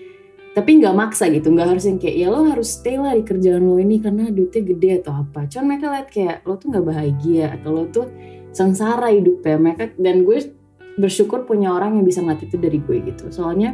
tapi 0.52 0.84
nggak 0.84 0.92
maksa 0.92 1.32
gitu. 1.32 1.48
Nggak 1.48 1.68
harus 1.76 1.84
yang 1.88 1.96
kayak 1.96 2.16
ya 2.20 2.28
lo 2.28 2.44
harus 2.44 2.68
stay 2.76 3.00
lah 3.00 3.16
di 3.16 3.24
kerjaan 3.24 3.64
lo 3.64 3.80
ini 3.80 3.96
karena 4.04 4.28
duitnya 4.28 4.62
gede 4.62 4.90
atau 5.00 5.24
apa. 5.24 5.48
Cuman 5.48 5.64
mereka 5.64 5.86
lihat 5.88 6.08
kayak 6.12 6.36
lo 6.44 6.54
tuh 6.60 6.66
nggak 6.68 6.84
bahagia 6.84 7.46
atau 7.56 7.70
lo 7.72 7.84
tuh 7.88 8.06
sengsara 8.52 9.08
hidupnya 9.16 9.56
mereka 9.56 9.88
dan 9.96 10.28
gue 10.28 10.38
bersyukur 11.00 11.48
punya 11.48 11.72
orang 11.72 11.96
yang 11.96 12.04
bisa 12.04 12.20
ngeliat 12.20 12.44
itu 12.44 12.56
dari 12.60 12.78
gue 12.84 12.96
gitu. 13.08 13.32
Soalnya 13.32 13.72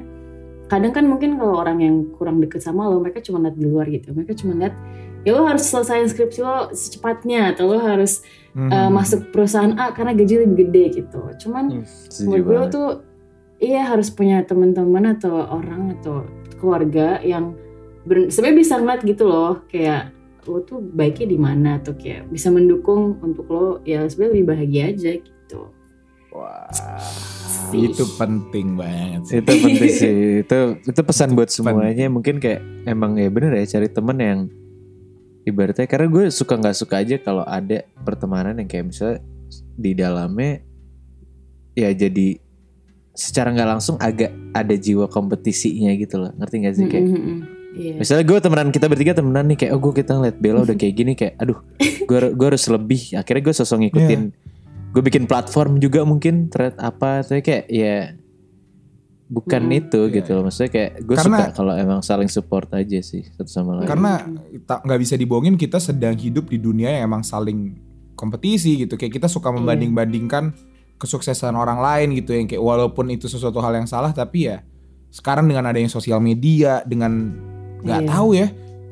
kadang 0.68 0.92
kan 0.92 1.04
mungkin 1.08 1.40
kalau 1.40 1.58
orang 1.58 1.80
yang 1.80 1.96
kurang 2.14 2.38
deket 2.44 2.60
sama 2.60 2.86
lo 2.86 3.00
mereka 3.00 3.24
cuma 3.24 3.40
lihat 3.40 3.56
di 3.56 3.64
luar 3.64 3.86
gitu 3.88 4.12
mereka 4.12 4.36
cuma 4.36 4.52
lihat 4.56 4.76
ya 5.24 5.34
lo 5.34 5.48
harus 5.48 5.64
selesai 5.66 6.12
skripsi 6.12 6.40
lo 6.44 6.70
secepatnya 6.70 7.56
atau 7.56 7.72
lo 7.72 7.78
harus 7.80 8.22
Hmm. 8.58 8.74
uh, 8.74 8.90
masuk 8.90 9.30
perusahaan 9.30 9.70
A 9.78 9.94
karena 9.94 10.18
gaji 10.18 10.42
lebih 10.42 10.66
gede 10.66 11.04
gitu 11.04 11.20
cuman 11.46 11.86
Setuju 11.86 12.26
menurut 12.26 12.42
gue 12.42 12.60
tuh 12.74 12.88
iya 13.62 13.86
harus 13.86 14.10
punya 14.10 14.42
teman-teman 14.42 15.14
atau 15.14 15.46
orang 15.46 15.94
atau 15.94 16.26
keluarga 16.58 17.22
yang 17.22 17.54
sebenarnya 18.08 18.58
bisa 18.58 18.74
ngeliat 18.82 19.06
gitu 19.06 19.30
loh 19.30 19.62
kayak 19.70 20.10
lo 20.48 20.64
tuh 20.66 20.82
baiknya 20.82 21.26
di 21.30 21.38
mana 21.38 21.78
atau 21.78 21.94
kayak 21.94 22.26
bisa 22.34 22.50
mendukung 22.50 23.20
untuk 23.22 23.46
lo 23.46 23.78
ya 23.86 24.02
sebenarnya 24.10 24.32
lebih 24.34 24.48
bahagia 24.48 24.82
aja 24.90 25.10
gitu. 25.22 25.60
Wah, 26.34 26.66
Sih. 26.72 27.37
Itu 27.74 28.04
penting 28.16 28.76
banget 28.76 29.22
sih. 29.26 29.34
itu 29.40 29.52
penting 29.60 29.90
sih. 29.92 30.14
Itu 30.46 30.58
itu 30.84 31.00
pesan 31.02 31.32
buat 31.34 31.48
semuanya. 31.48 32.06
mungkin 32.12 32.38
kayak 32.38 32.60
emang 32.86 33.16
ya 33.16 33.28
bener 33.28 33.56
ya 33.58 33.64
cari 33.78 33.88
temen 33.88 34.18
yang 34.20 34.40
ibaratnya 35.48 35.88
karena 35.88 36.06
gue 36.12 36.24
suka 36.28 36.60
nggak 36.60 36.76
suka 36.76 37.00
aja 37.00 37.16
kalau 37.20 37.44
ada 37.44 37.84
pertemanan 38.04 38.60
yang 38.60 38.68
kayak 38.68 38.92
misalnya 38.92 39.18
di 39.80 39.92
dalamnya 39.96 40.60
ya 41.72 41.88
jadi 41.94 42.36
secara 43.16 43.50
nggak 43.50 43.68
langsung 43.68 43.96
agak 43.98 44.30
ada 44.54 44.74
jiwa 44.78 45.10
kompetisinya 45.10 45.90
gitu 45.98 46.22
loh. 46.22 46.30
Ngerti 46.38 46.54
gak 46.62 46.74
sih 46.78 46.86
kayak? 46.86 47.06
Mm, 47.06 47.14
mm, 47.14 47.24
mm. 47.24 47.40
Iya. 47.78 47.94
misalnya 48.00 48.24
gue 48.26 48.38
temenan 48.42 48.68
kita 48.74 48.86
bertiga 48.90 49.12
temenan 49.14 49.44
nih 49.54 49.58
kayak 49.60 49.72
oh 49.76 49.78
gue 49.78 49.92
kita 50.02 50.16
ngeliat 50.18 50.36
Bella 50.40 50.66
udah 50.66 50.74
kayak 50.74 50.94
gini 50.98 51.12
kayak 51.14 51.38
aduh 51.38 51.62
gue 52.08 52.18
gue 52.34 52.46
harus 52.46 52.64
lebih. 52.70 53.14
Akhirnya 53.14 53.42
gue 53.44 53.54
sosok 53.54 53.78
ngikutin 53.86 54.22
gue 54.98 55.02
bikin 55.06 55.30
platform 55.30 55.78
juga 55.78 56.02
mungkin 56.02 56.50
thread 56.50 56.74
apa 56.74 57.22
tapi 57.22 57.38
kayak 57.38 57.64
ya 57.70 58.18
bukan 59.28 59.62
Hmm. 59.62 59.78
itu 59.78 60.00
Iya, 60.08 60.14
gitu 60.18 60.30
loh 60.34 60.42
maksudnya 60.48 60.70
kayak 60.72 60.90
gue 61.04 61.14
Karena- 61.14 61.38
suka 61.38 61.54
kalau 61.54 61.72
emang 61.76 62.00
saling 62.02 62.26
support 62.26 62.66
aja 62.74 62.98
sih 62.98 63.22
satu 63.30 63.46
sama 63.46 63.78
lain 63.78 63.86
Karena 63.86 64.26
tak 64.66 64.82
nggak 64.82 64.98
bisa 64.98 65.14
dibohongin 65.14 65.54
kita 65.54 65.78
sedang 65.78 66.18
hidup 66.18 66.50
di 66.50 66.58
dunia 66.58 66.90
yang 66.90 67.06
emang 67.06 67.22
saling 67.22 67.78
kompetisi 68.16 68.82
gitu. 68.82 68.98
Kayak 68.98 69.22
kita 69.22 69.28
suka 69.30 69.54
membanding-bandingkan 69.54 70.50
kesuksesan 70.98 71.54
orang 71.54 71.78
lain 71.78 72.18
gitu 72.18 72.34
yang 72.34 72.50
kayak 72.50 72.58
walaupun 72.58 73.06
itu 73.14 73.30
sesuatu 73.30 73.62
hal 73.62 73.70
yang 73.70 73.86
salah 73.86 74.10
tapi 74.10 74.50
ya 74.50 74.66
sekarang 75.14 75.46
dengan 75.46 75.70
adanya 75.70 75.86
sosial 75.86 76.18
media 76.18 76.82
dengan 76.82 77.38
nggak 77.86 78.02
Iya. 78.02 78.08
tahu 78.10 78.28
ya 78.34 78.48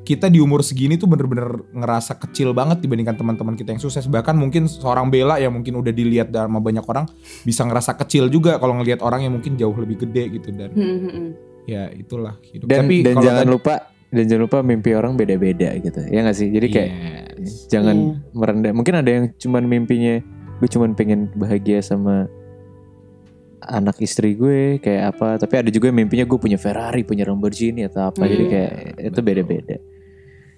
kita 0.06 0.30
di 0.30 0.38
umur 0.38 0.62
segini 0.62 0.94
tuh 0.94 1.04
bener-bener 1.04 1.44
ngerasa 1.68 2.14
kecil 2.16 2.54
banget 2.54 2.78
dibandingkan 2.78 3.12
teman-teman 3.12 3.52
kita 3.52 3.74
yang 3.74 3.82
sukses 3.82 4.06
bahkan 4.06 4.32
mungkin 4.32 4.64
seorang 4.64 5.10
Bella 5.10 5.36
yang 5.36 5.50
mungkin 5.50 5.74
udah 5.74 5.90
dilihat 5.90 6.30
sama 6.30 6.56
banyak 6.56 6.80
orang 6.80 7.10
bisa 7.42 7.60
ngerasa 7.60 7.98
kecil 7.98 8.30
juga 8.30 8.56
kalau 8.56 8.78
ngelihat 8.78 9.02
orang 9.02 9.26
yang 9.26 9.34
mungkin 9.34 9.58
jauh 9.58 9.74
lebih 9.74 10.00
gede 10.00 10.30
gitu 10.32 10.48
dan 10.52 10.70
Mm, 10.70 10.86
mm, 10.86 11.10
mm. 11.10 11.28
ya 11.66 11.90
itulah 11.90 12.38
hidup 12.40 12.64
dan 12.64 12.86
tapi 12.86 12.96
dan 13.02 13.14
jangan 13.18 13.42
tadi- 13.42 13.50
lupa 13.50 13.74
dan 14.06 14.24
jangan 14.24 14.42
lupa 14.42 14.58
mimpi 14.62 14.90
orang 14.92 15.12
beda-beda 15.12 15.74
gitu 15.76 16.00
ya 16.06 16.22
nggak 16.22 16.36
sih 16.36 16.48
jadi 16.48 16.66
kayak 16.70 16.90
Yes. 17.36 17.66
jangan 17.66 17.96
Iya. 17.98 18.32
merendah 18.32 18.72
mungkin 18.72 18.94
ada 18.94 19.10
yang 19.10 19.24
cuman 19.34 19.66
mimpinya 19.66 20.22
gue 20.56 20.68
cuman 20.70 20.94
pengen 20.94 21.28
bahagia 21.34 21.82
sama 21.82 22.30
anak 23.58 23.98
istri 23.98 24.32
gue 24.32 24.78
kayak 24.78 25.10
apa 25.10 25.36
tapi 25.36 25.58
ada 25.58 25.68
juga 25.68 25.90
yang 25.90 25.98
mimpinya 25.98 26.22
gue 26.22 26.38
punya 26.38 26.54
Ferrari 26.54 27.02
punya 27.02 27.26
Lamborghini 27.26 27.82
atau 27.82 28.08
apa 28.08 28.22
jadi 28.24 28.40
Hmm. 28.40 28.52
kayak 28.52 28.72
itu 29.02 29.10
Betul. 29.12 29.24
beda-beda 29.26 29.76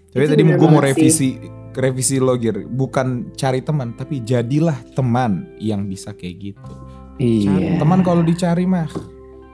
Tapi 0.08 0.22
Itu 0.22 0.30
tadi 0.30 0.42
gue 0.42 0.68
mau 0.68 0.80
revisi 0.80 1.36
revisi 1.70 2.16
lo 2.16 2.34
Gir. 2.34 2.64
bukan 2.64 3.30
cari 3.32 3.60
teman 3.60 3.92
tapi 3.92 4.18
jadilah 4.20 4.74
teman 4.92 5.54
yang 5.58 5.84
bisa 5.84 6.10
kayak 6.10 6.36
gitu. 6.48 6.72
Cari 7.14 7.26
iya 7.44 7.76
teman 7.76 8.00
kalau 8.00 8.20
dicari 8.20 8.62
mah 8.62 8.86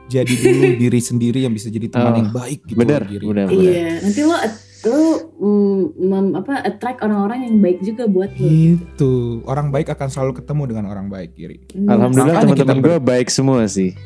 jadi 0.04 0.28
dulu 0.30 0.62
diri 0.82 1.00
sendiri 1.00 1.42
yang 1.42 1.52
bisa 1.52 1.68
jadi 1.68 1.88
teman 1.88 2.10
Oh, 2.10 2.18
yang 2.18 2.30
baik 2.30 2.60
gitu. 2.62 2.76
bener 2.76 3.02
bener 3.02 3.24
bener 3.24 3.46
Iya, 3.50 3.88
nanti 4.00 4.20
lo 4.20 4.36
lo 4.84 5.00
mm, 5.34 5.80
mem- 5.98 6.34
apa 6.34 6.60
attract 6.62 7.00
orang-orang 7.00 7.40
yang 7.42 7.56
baik 7.58 7.80
juga 7.80 8.04
buat 8.04 8.28
lo. 8.34 8.44
Gitu. 8.46 9.12
Orang 9.42 9.68
baik 9.68 9.88
akan 9.90 10.08
selalu 10.08 10.38
ketemu 10.38 10.62
dengan 10.66 10.84
orang 10.86 11.08
baik, 11.08 11.32
Giri. 11.34 11.56
Hmm. 11.72 11.88
alhamdulillah 11.88 12.36
teman-teman 12.38 12.78
ber- 12.78 12.84
gue 12.86 12.96
baik 13.02 13.28
semua 13.28 13.64
sih 13.66 13.96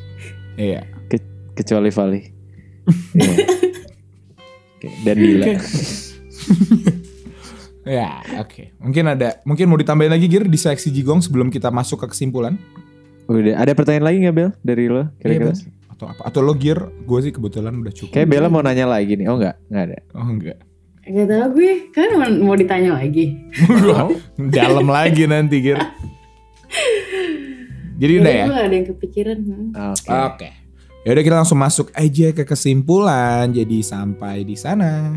Iya. 0.54 0.86
kecuali 1.52 1.90
Vali 1.90 2.20
Iya. 3.14 3.34
Oke, 4.74 4.88
dan 5.02 5.14
Dila 5.14 5.46
Ya, 7.88 8.20
oke. 8.36 8.76
Mungkin 8.84 9.04
ada, 9.08 9.40
mungkin 9.48 9.64
mau 9.64 9.80
ditambahin 9.80 10.12
lagi 10.12 10.28
Gir 10.28 10.44
di 10.44 10.60
seksi 10.60 10.92
Jigong 10.92 11.24
sebelum 11.24 11.48
kita 11.48 11.72
masuk 11.72 12.04
ke 12.04 12.12
kesimpulan. 12.12 12.60
udah 13.24 13.56
ada 13.56 13.72
pertanyaan 13.72 14.04
lagi 14.12 14.16
nggak 14.24 14.36
Bel 14.36 14.50
dari 14.60 14.92
lo 14.92 15.08
kira-kira 15.16 15.52
Iya, 15.52 15.56
Bel. 15.56 15.72
Atau 15.96 16.04
apa? 16.04 16.20
Atau 16.28 16.40
lo 16.44 16.52
Gir, 16.52 16.76
gue 16.84 17.18
sih 17.24 17.32
kebetulan 17.32 17.72
udah 17.72 17.88
cukup. 17.88 18.12
kayak 18.12 18.28
Bella 18.28 18.52
mau 18.52 18.60
nanya 18.60 18.84
lagi 18.84 19.16
nih 19.16 19.24
oh 19.28 19.40
nggak 19.40 19.72
nggak 19.72 19.84
ada 19.88 19.98
Oh 20.12 20.28
enggak. 20.28 20.58
Gak 21.08 21.26
tau 21.32 21.46
gue, 21.56 21.72
kan 21.88 22.08
mau, 22.12 22.28
mau 22.44 22.56
ditanya 22.60 23.00
lagi. 23.00 23.32
Dalam 24.52 24.84
lagi 24.84 25.24
nanti 25.24 25.56
Gir. 25.64 25.80
Jadi 27.96 28.12
udah 28.20 28.32
ya? 28.32 28.44
Gue 28.46 28.58
ada 28.68 28.74
yang 28.76 28.88
kepikiran. 28.92 29.38
oke 29.96 30.12
Oke. 30.28 30.48
Ya 31.02 31.16
udah 31.16 31.24
kita 31.24 31.36
langsung 31.40 31.56
masuk 31.56 31.88
aja 31.96 32.36
ke 32.36 32.44
kesimpulan. 32.44 33.48
Jadi 33.48 33.80
sampai 33.80 34.44
di 34.44 34.60
sana. 34.60 35.16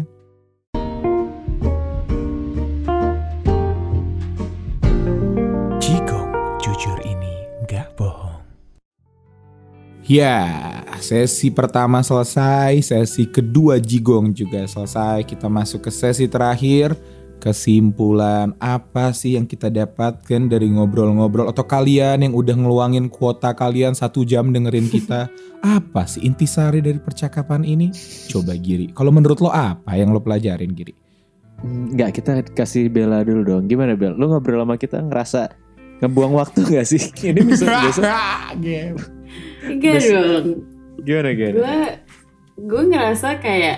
Ya, 10.01 10.81
sesi 10.97 11.53
pertama 11.53 12.01
selesai, 12.01 12.81
sesi 12.81 13.29
kedua 13.29 13.77
Jigong 13.77 14.33
juga 14.33 14.65
selesai. 14.65 15.21
Kita 15.29 15.45
masuk 15.45 15.85
ke 15.85 15.91
sesi 15.93 16.25
terakhir. 16.25 16.97
Kesimpulan 17.41 18.53
apa 18.61 19.09
sih 19.17 19.33
yang 19.33 19.49
kita 19.49 19.73
dapatkan 19.73 20.45
dari 20.45 20.69
ngobrol-ngobrol 20.69 21.49
atau 21.49 21.65
kalian 21.65 22.21
yang 22.21 22.37
udah 22.37 22.53
ngeluangin 22.53 23.09
kuota 23.09 23.57
kalian 23.57 23.97
satu 23.97 24.21
jam 24.21 24.53
dengerin 24.53 24.85
kita 24.85 25.25
apa 25.65 26.05
sih 26.05 26.21
intisari 26.21 26.85
dari 26.85 27.01
percakapan 27.01 27.65
ini? 27.65 27.89
Coba 28.29 28.53
Giri, 28.53 28.93
kalau 28.93 29.09
menurut 29.09 29.41
lo 29.41 29.49
apa 29.49 29.97
yang 29.97 30.13
lo 30.13 30.21
pelajarin 30.21 30.69
Giri? 30.69 30.93
Enggak, 31.65 32.21
kita 32.21 32.45
kasih 32.53 32.93
Bella 32.93 33.25
dulu 33.25 33.41
dong. 33.41 33.65
Gimana 33.65 33.97
Bel? 33.97 34.13
Lu 34.13 34.29
ngobrol 34.29 34.61
sama 34.61 34.77
kita 34.77 35.01
ngerasa 35.01 35.49
ngebuang 36.01 36.33
waktu 36.37 36.61
gak 36.61 36.85
sih? 36.85 37.01
Ini 37.33 37.41
bisa 37.41 37.65
biasa. 37.65 38.01
Enggak 39.61 40.01
dong. 40.05 40.47
Gimana 41.01 41.29
gimana? 41.33 41.55
Gue 41.57 41.79
gue 42.61 42.81
ngerasa 42.93 43.41
kayak 43.41 43.77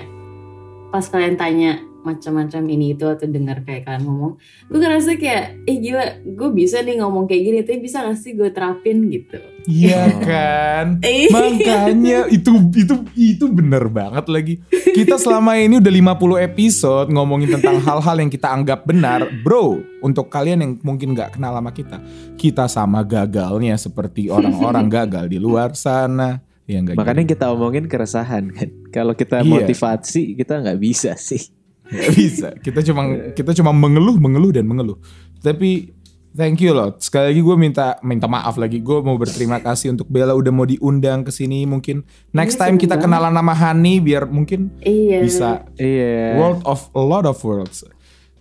pas 0.91 1.05
kalian 1.07 1.35
tanya 1.39 1.79
macam-macam 2.03 2.61
ini 2.67 2.93
itu 2.93 3.03
atau 3.03 3.23
dengar 3.23 3.63
kayak 3.63 3.83
kalian 3.83 4.03
ngomong, 4.03 4.33
gue 4.67 4.77
ngerasa 4.77 5.15
kayak, 5.15 5.63
eh 5.63 5.77
gila, 5.77 6.05
gue 6.21 6.49
bisa 6.51 6.79
nih 6.79 6.99
ngomong 6.99 7.25
kayak 7.25 7.41
gini, 7.41 7.57
tapi 7.61 7.79
bisa 7.79 8.03
gak 8.03 8.15
sih 8.15 8.31
gue 8.31 8.47
terapin 8.47 9.07
gitu? 9.07 9.39
Iya 9.63 10.03
kan? 10.27 10.99
Eh, 10.99 11.31
Makanya 11.31 12.27
itu 12.27 12.51
itu 12.73 12.95
itu 13.15 13.45
bener 13.47 13.87
banget 13.87 14.27
lagi. 14.27 14.59
Kita 14.69 15.15
selama 15.15 15.55
ini 15.55 15.79
udah 15.79 15.93
50 16.19 16.43
episode 16.43 17.07
ngomongin 17.09 17.49
tentang 17.49 17.79
hal-hal 17.79 18.15
yang 18.19 18.27
kita 18.27 18.51
anggap 18.51 18.83
benar. 18.83 19.23
Bro, 19.41 19.79
untuk 19.99 20.27
kalian 20.27 20.59
yang 20.59 20.71
mungkin 20.79 21.15
nggak 21.15 21.39
kenal 21.39 21.55
sama 21.55 21.71
kita, 21.71 21.97
kita 22.35 22.67
sama 22.67 23.01
gagalnya 23.01 23.73
seperti 23.73 24.27
orang-orang 24.27 24.91
gagal 24.99 25.25
di 25.27 25.39
luar 25.39 25.71
sana. 25.73 26.43
Ya 26.63 26.79
enggak 26.79 26.95
Makanya 26.95 27.23
kita 27.25 27.51
omongin 27.51 27.87
keresahan 27.87 28.47
kan. 28.47 28.69
Kalau 28.87 29.11
kita 29.13 29.43
Iya. 29.43 29.47
motivasi 29.47 30.35
kita 30.35 30.59
nggak 30.59 30.79
bisa 30.79 31.15
sih. 31.15 31.51
Nggak 31.83 32.11
bisa. 32.13 32.47
Kita 32.57 32.79
cuma 32.81 33.01
kita 33.31 33.51
cuma 33.53 33.71
mengeluh, 33.71 34.15
mengeluh 34.15 34.51
dan 34.51 34.63
mengeluh. 34.63 34.97
Tapi 35.39 35.91
thank 36.31 36.57
you 36.59 36.71
loh. 36.71 36.95
Sekali 36.97 37.29
lagi 37.29 37.41
gue 37.41 37.55
minta 37.55 37.99
minta 38.01 38.25
maaf 38.25 38.55
lagi. 38.55 38.79
Gue 38.79 39.03
mau 39.03 39.15
berterima 39.15 39.59
kasih 39.59 39.91
untuk 39.91 40.07
Bella 40.07 40.31
udah 40.31 40.49
mau 40.49 40.63
diundang 40.63 41.21
ke 41.21 41.29
sini. 41.29 41.63
Mungkin 41.63 42.01
next 42.31 42.55
Iya, 42.55 42.61
time 42.65 42.75
kita 42.77 42.95
kenalan 42.97 43.31
nama 43.31 43.51
Hani 43.51 43.99
biar 43.99 44.25
mungkin 44.25 44.71
iya. 44.79 45.19
bisa 45.21 45.67
Iya. 45.75 46.39
world 46.39 46.63
of 46.63 46.87
a 46.91 47.03
lot 47.03 47.23
of 47.23 47.37
worlds. 47.41 47.83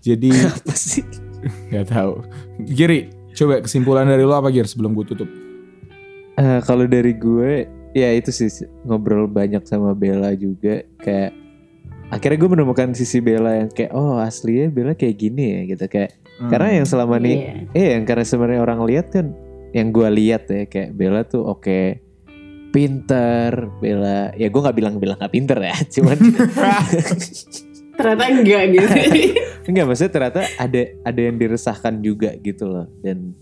Jadi 0.00 0.30
apa 0.54 0.72
sih? 0.72 1.02
nggak 1.42 1.90
tahu. 1.90 2.22
Giri, 2.62 3.10
coba 3.34 3.58
kesimpulan 3.60 4.06
dari 4.06 4.22
lo 4.22 4.32
apa 4.32 4.48
Gir 4.48 4.64
sebelum 4.64 4.94
gue 4.94 5.04
tutup? 5.04 5.26
Eh, 6.32 6.60
kalau 6.62 6.86
dari 6.86 7.12
gue 7.12 7.66
ya 7.92 8.08
itu 8.08 8.32
sih 8.32 8.48
ngobrol 8.86 9.28
banyak 9.28 9.66
sama 9.66 9.92
Bella 9.92 10.32
juga 10.32 10.80
kayak 10.96 11.41
akhirnya 12.12 12.38
gue 12.38 12.50
menemukan 12.52 12.88
sisi 12.92 13.18
Bella 13.18 13.56
yang 13.56 13.68
kayak 13.68 13.90
oh 13.90 14.20
aslinya 14.20 14.68
Bella 14.68 14.92
kayak 14.92 15.16
gini 15.16 15.44
ya 15.48 15.60
gitu 15.72 15.86
kayak 15.88 16.12
Hmm. 16.32 16.48
karena 16.48 16.80
yang 16.80 16.86
selama 16.88 17.16
nih 17.16 17.36
Iya. 17.36 17.76
eh 17.76 17.86
yang 17.94 18.04
karena 18.04 18.24
sebenarnya 18.24 18.60
orang 18.60 18.80
lihat 18.84 19.06
kan 19.08 19.36
yang 19.70 19.88
gue 19.88 20.08
lihat 20.10 20.48
ya 20.48 20.64
kayak 20.64 20.90
Bella 20.92 21.22
tuh 21.22 21.44
oke 21.44 22.00
pinter, 22.70 23.52
Bella 23.78 24.32
ya 24.32 24.48
gue 24.48 24.60
nggak 24.60 24.74
bilang 24.74 24.94
bilang 24.96 25.20
nggak 25.20 25.28
pinter 25.30 25.60
ya, 25.60 25.76
cuman 25.94 26.18
Ternyata 27.92 28.24
enggak 28.26 28.62
gitu. 28.72 28.86
enggak 29.68 29.84
maksudnya 29.84 30.10
ternyata 30.10 30.40
ada 30.56 30.80
ada 31.04 31.20
yang 31.20 31.36
diresahkan 31.36 32.00
juga 32.00 32.32
gitu 32.40 32.64
loh 32.64 32.88
dan 33.04 33.36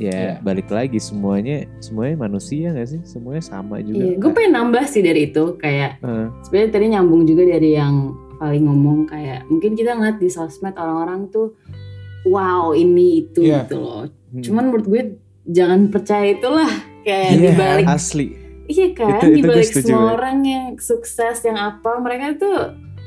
ya 0.00 0.08
Iya. 0.10 0.32
balik 0.40 0.66
lagi 0.66 0.96
semuanya 0.96 1.68
semuanya 1.78 2.16
manusia 2.18 2.72
gak 2.72 2.88
sih 2.88 3.00
semuanya 3.04 3.44
sama 3.44 3.78
juga. 3.78 4.00
Iya, 4.00 4.14
gue 4.16 4.30
pengen 4.32 4.52
nambah 4.56 4.84
sih 4.86 5.00
dari 5.00 5.28
itu 5.28 5.44
kayak 5.54 6.00
Heeh. 6.00 6.26
sebenarnya 6.42 6.70
tadi 6.70 6.86
nyambung 6.88 7.22
juga 7.22 7.42
dari 7.46 7.70
yang 7.70 7.94
paling 8.34 8.64
ngomong 8.64 9.04
kayak 9.04 9.44
mungkin 9.46 9.76
kita 9.76 9.92
ngeliat 9.92 10.16
di 10.16 10.26
sosmed 10.26 10.72
orang-orang 10.72 11.28
tuh 11.28 11.52
wow 12.22 12.72
ini 12.72 13.22
itu 13.22 13.44
Iya. 13.44 13.64
gitu 13.64 13.76
loh. 13.76 14.08
Hmm. 14.30 14.40
Cuman 14.40 14.64
menurut 14.66 14.86
gue 14.86 15.02
jangan 15.44 15.88
percaya 15.88 16.32
itulah 16.32 16.70
kayak 17.02 17.28
Iya, 17.30 17.40
dibalik 17.52 17.86
asli. 17.86 18.26
iya 18.66 18.86
kan 18.92 19.18
Itu- 19.18 19.28
itu 19.28 19.36
dibalik 19.42 19.68
semua 19.68 20.14
orang 20.14 20.38
yang 20.40 20.64
sukses 20.76 21.36
yang 21.42 21.56
apa 21.56 21.90
mereka 21.98 22.38
tuh 22.38 22.58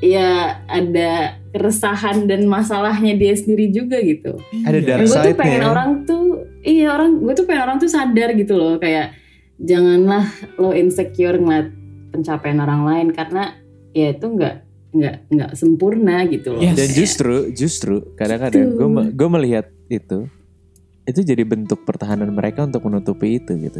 ya 0.04 0.30
ada 0.68 1.12
keresahan 1.50 2.28
dan 2.28 2.44
masalahnya 2.46 3.16
dia 3.16 3.32
sendiri 3.34 3.72
juga 3.72 4.04
gitu. 4.04 4.36
Ada 4.62 4.76
Iya. 4.76 4.86
dark 4.86 5.00
gue 5.00 5.08
tuh 5.08 5.16
side-nya 5.16 5.40
pengen 5.40 5.62
ya. 5.62 5.68
orang 5.70 5.90
tuh 6.04 6.24
iya 6.62 6.88
orang 6.92 7.12
gue 7.18 7.34
tuh 7.34 7.46
pengen 7.46 7.64
orang 7.64 7.78
tuh 7.78 7.88
sadar 7.88 8.30
gitu 8.34 8.54
loh 8.54 8.76
kayak 8.76 9.16
janganlah 9.58 10.28
lo 10.58 10.74
insecure 10.74 11.38
ngeliat 11.38 11.72
pencapaian 12.12 12.60
orang 12.60 12.82
lain 12.84 13.08
karena 13.10 13.56
ya 13.92 14.12
itu 14.12 14.28
nggak 14.28 14.56
nggak 14.94 15.16
nggak 15.30 15.52
sempurna 15.56 16.28
gitu 16.28 16.54
loh. 16.54 16.62
Yes. 16.62 16.76
Dan 16.76 16.90
justru 16.92 17.34
justru 17.52 17.94
kadang-kadang 18.14 18.68
Gitu. 18.68 18.78
gue 18.78 18.88
gue 19.10 19.30
melihat 19.32 19.66
itu 19.88 20.28
itu 21.04 21.20
jadi 21.22 21.44
bentuk 21.44 21.84
pertahanan 21.84 22.28
mereka 22.30 22.64
untuk 22.64 22.84
menutupi 22.84 23.38
itu 23.38 23.56
gitu. 23.58 23.80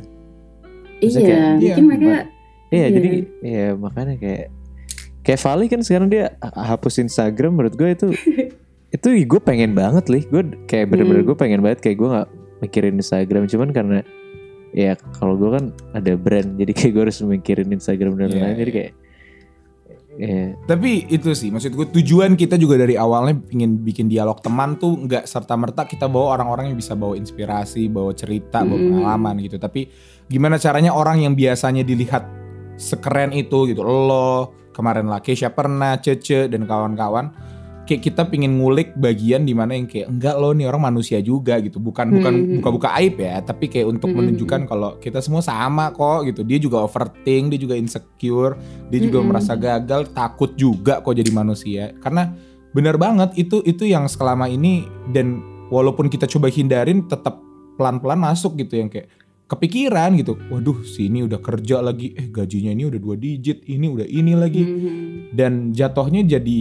maksudnya 0.96 1.20
iya, 1.20 1.36
kayak- 1.36 1.56
mungkin 1.58 1.84
iya, 1.84 1.90
mereka 1.90 2.08
Iya, 2.74 2.80
Iya. 2.80 2.88
jadi 2.90 3.10
ya 3.44 3.68
makanya 3.76 4.16
kayak 4.18 4.46
kayak 5.24 5.40
Vali 5.40 5.66
kan 5.66 5.80
sekarang 5.80 6.08
dia 6.08 6.36
ha- 6.38 6.76
hapus 6.76 7.00
Instagram 7.00 7.56
menurut 7.56 7.74
gue 7.74 7.90
itu 7.90 8.08
itu 8.96 9.08
gue 9.26 9.42
pengen 9.42 9.74
banget 9.74 10.06
lih 10.08 10.24
gue 10.24 10.44
kayak 10.64 10.88
bener-bener 10.88 11.24
Hmm. 11.24 11.30
gue 11.32 11.38
pengen 11.38 11.60
banget 11.60 11.80
kayak 11.80 11.98
gue 11.98 12.10
nggak 12.10 12.30
mikirin 12.62 12.96
Instagram 12.96 13.44
cuman 13.48 13.70
karena 13.72 14.00
ya 14.70 14.94
kalau 15.14 15.34
gue 15.34 15.50
kan 15.50 15.66
ada 15.92 16.14
brand 16.14 16.56
jadi 16.56 16.72
kayak 16.72 16.92
gue 16.92 17.04
harus 17.04 17.20
mikirin 17.20 17.70
Instagram 17.70 18.14
dan 18.16 18.26
Iya, 18.26 18.34
lain-lain 18.34 18.58
jadi 18.58 18.70
iya. 18.70 18.78
kayak 18.78 18.94
ya 20.14 20.54
Tapi 20.64 21.10
itu 21.10 21.34
sih 21.34 21.50
maksud 21.50 21.74
gue 21.74 21.88
tujuan 21.92 22.34
kita 22.34 22.54
juga 22.54 22.78
dari 22.78 22.94
awalnya 22.94 23.34
ingin 23.50 23.82
bikin 23.82 24.06
dialog 24.06 24.38
teman 24.40 24.78
tuh 24.78 24.94
nggak 25.00 25.26
serta 25.26 25.58
merta 25.58 25.84
kita 25.84 26.06
bawa 26.06 26.38
orang-orang 26.38 26.70
yang 26.70 26.78
bisa 26.78 26.94
bawa 26.94 27.18
inspirasi, 27.18 27.90
bawa 27.90 28.14
cerita, 28.14 28.62
bawa 28.62 28.78
Mm. 28.78 28.90
pengalaman 28.94 29.36
gitu. 29.42 29.58
Tapi 29.58 29.90
gimana 30.26 30.58
caranya 30.58 30.94
orang 30.94 31.18
yang 31.20 31.34
biasanya 31.34 31.82
dilihat 31.82 32.30
sekeren 32.76 33.34
itu 33.34 33.66
gitu, 33.66 33.82
lo 33.82 34.54
kemarin 34.74 35.06
lah 35.08 35.22
Keisha 35.22 35.54
pernah, 35.54 35.96
Cece 36.02 36.50
dan 36.50 36.66
kawan-kawan, 36.66 37.30
kayak 37.84 38.00
kita 38.00 38.24
pingin 38.32 38.58
ngulik 38.58 38.96
bagian 38.96 39.44
di 39.44 39.52
mana 39.52 39.76
yang 39.76 39.86
kayak 39.86 40.08
enggak 40.08 40.36
lo 40.40 40.56
nih 40.56 40.66
orang 40.72 40.90
manusia 40.90 41.20
juga 41.20 41.60
gitu, 41.60 41.78
bukan 41.84 42.16
bukan 42.16 42.34
Hmm. 42.34 42.54
buka-buka 42.60 42.90
aib 43.00 43.20
ya, 43.20 43.44
tapi 43.44 43.68
kayak 43.68 43.92
untuk 43.92 44.10
Hmm. 44.12 44.24
menunjukkan 44.24 44.62
kalau 44.66 44.98
kita 45.04 45.20
semua 45.20 45.44
sama 45.44 45.92
kok 45.92 46.26
gitu. 46.28 46.42
Dia 46.48 46.58
juga 46.64 46.82
overthink, 46.82 47.52
dia 47.52 47.60
juga 47.60 47.76
insecure, 47.76 48.56
dia 48.88 49.00
juga 49.04 49.20
Mm-mm. 49.20 49.30
merasa 49.30 49.54
gagal, 49.60 50.16
takut 50.16 50.56
juga 50.56 51.04
kok 51.04 51.12
jadi 51.14 51.32
manusia. 51.36 51.92
Karena 52.00 52.32
benar 52.74 52.98
banget 52.98 53.38
itu 53.38 53.62
itu 53.68 53.86
yang 53.86 54.10
selama 54.10 54.50
ini 54.50 54.88
dan 55.14 55.44
walaupun 55.70 56.10
kita 56.10 56.26
coba 56.26 56.50
hindarin 56.50 57.06
tetap 57.06 57.38
pelan-pelan 57.78 58.22
masuk 58.22 58.58
gitu 58.58 58.80
yang 58.80 58.90
kayak 58.90 59.10
kepikiran 59.46 60.16
gitu. 60.16 60.40
Waduh, 60.48 60.82
si 60.82 61.08
ini 61.08 61.22
udah 61.22 61.38
kerja 61.38 61.80
lagi, 61.80 62.12
eh 62.12 62.28
gajinya 62.28 62.72
ini 62.72 62.84
udah 62.84 62.98
dua 62.98 63.16
digit, 63.16 63.62
ini 63.64 63.86
udah 63.86 64.06
ini 64.06 64.34
lagi 64.34 64.62
Mhm. 64.62 64.92
dan 65.32 65.70
jatuhnya 65.70 66.24
jadi 66.24 66.60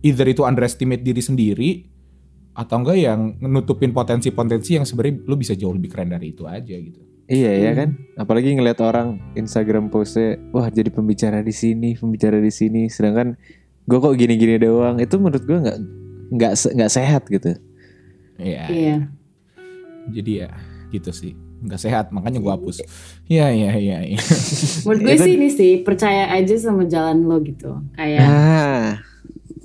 either 0.00 0.26
itu 0.26 0.42
underestimate 0.42 1.02
diri 1.02 1.18
sendiri 1.18 1.70
atau 2.54 2.78
enggak 2.78 2.96
yang 2.96 3.20
nutupin 3.40 3.90
potensi-potensi 3.90 4.70
yang 4.72 4.82
sebenarnya 4.82 5.22
lu 5.22 5.34
bisa 5.34 5.54
jauh 5.54 5.70
lebih 5.70 5.88
keren 5.88 6.08
dari 6.08 6.32
itu 6.32 6.42
aja 6.42 6.74
gitu. 6.74 6.98
iya 7.26 7.52
ya 7.52 7.70
Hmm. 7.70 7.76
kan 7.76 7.88
apalagi 8.16 8.50
ngelihat 8.50 8.80
orang 8.80 9.08
Instagram 9.34 9.86
postnya 9.88 10.38
wah 10.48 10.66
jadi 10.66 10.88
pembicara 10.88 11.38
di 11.38 11.52
sini 11.52 11.92
pembicara 11.92 12.38
di 12.38 12.48
sini 12.48 12.88
sedangkan 12.88 13.36
gue 13.84 13.98
kok 13.98 14.14
gini-gini 14.14 14.56
doang 14.56 14.96
itu 14.96 15.14
menurut 15.16 15.44
gue 15.44 15.58
nggak 15.60 15.78
nggak 16.30 16.52
nggak 16.72 16.90
sehat 16.90 17.26
gitu 17.26 17.52
Iya. 18.38 18.64
Iya. 18.68 18.96
Jadi 20.08 20.32
ya 20.38 20.48
gitu 20.88 21.10
sih. 21.10 21.34
Nggak 21.58 21.80
sehat 21.80 22.04
makanya 22.08 22.38
gua 22.38 22.54
hapus. 22.54 22.82
Iya 23.26 23.50
iya 23.50 23.70
iya 23.74 23.98
iya. 24.06 24.20
Menurut 24.86 25.00
gue 25.02 25.14
Itu- 25.14 25.24
sih 25.24 25.32
ini 25.34 25.48
sih 25.48 25.72
percaya 25.80 26.30
aja 26.30 26.54
sama 26.54 26.84
jalan 26.84 27.22
lo 27.22 27.38
gitu. 27.40 27.82
Kayak 27.92 28.22
ah 28.22 28.86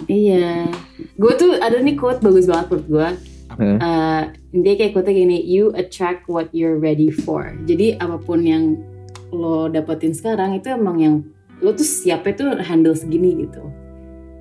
iya. 0.06 0.66
Gue 1.14 1.34
tuh 1.34 1.56
ada 1.56 1.78
nih 1.78 1.94
quote 1.94 2.20
bagus 2.20 2.46
banget 2.46 2.68
menurut 2.70 2.88
gue. 2.88 3.10
eh, 3.54 3.78
Eh, 3.78 4.22
dia 4.56 4.74
kayak 4.76 4.92
quote 4.92 5.10
gini, 5.10 5.38
you 5.40 5.70
attract 5.74 6.26
what 6.26 6.50
you're 6.52 6.76
ready 6.76 7.08
for. 7.08 7.54
Jadi 7.64 7.94
apa 7.96 8.18
pun 8.18 8.42
yang 8.42 8.82
lo 9.30 9.66
dapetin 9.68 10.12
sekarang 10.12 10.58
itu 10.58 10.70
emang 10.70 10.98
yang 10.98 11.16
lo 11.60 11.72
tuh 11.72 11.86
siapnya 11.86 12.34
tuh 12.34 12.48
handle 12.60 12.94
segini 12.94 13.38
gitu. 13.40 13.62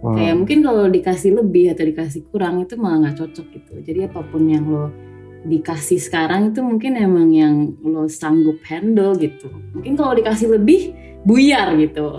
wow. 0.00 0.16
Kayak 0.16 0.34
mungkin 0.34 0.58
kalau 0.60 0.84
dikasih 0.86 1.32
lebih 1.34 1.70
atau 1.70 1.84
dikasih 1.84 2.24
kurang 2.26 2.60
itu 2.60 2.74
malah 2.74 3.06
nggak 3.06 3.16
cocok 3.18 3.46
gitu. 3.52 3.72
Jadi 3.82 4.00
apa 4.02 4.20
pun 4.22 4.42
yang 4.44 4.64
lo 4.64 4.88
dikasih 5.42 5.98
sekarang 5.98 6.50
itu 6.50 6.60
mungkin 6.60 6.94
emang 6.94 7.28
yang 7.28 7.54
lo 7.82 8.06
sanggup 8.06 8.62
handle 8.62 9.14
gitu. 9.14 9.50
Mungkin 9.72 9.92
kalau 9.94 10.12
dikasih 10.12 10.48
lebih 10.52 10.94
buyar 11.22 11.74
gitu. 11.76 12.18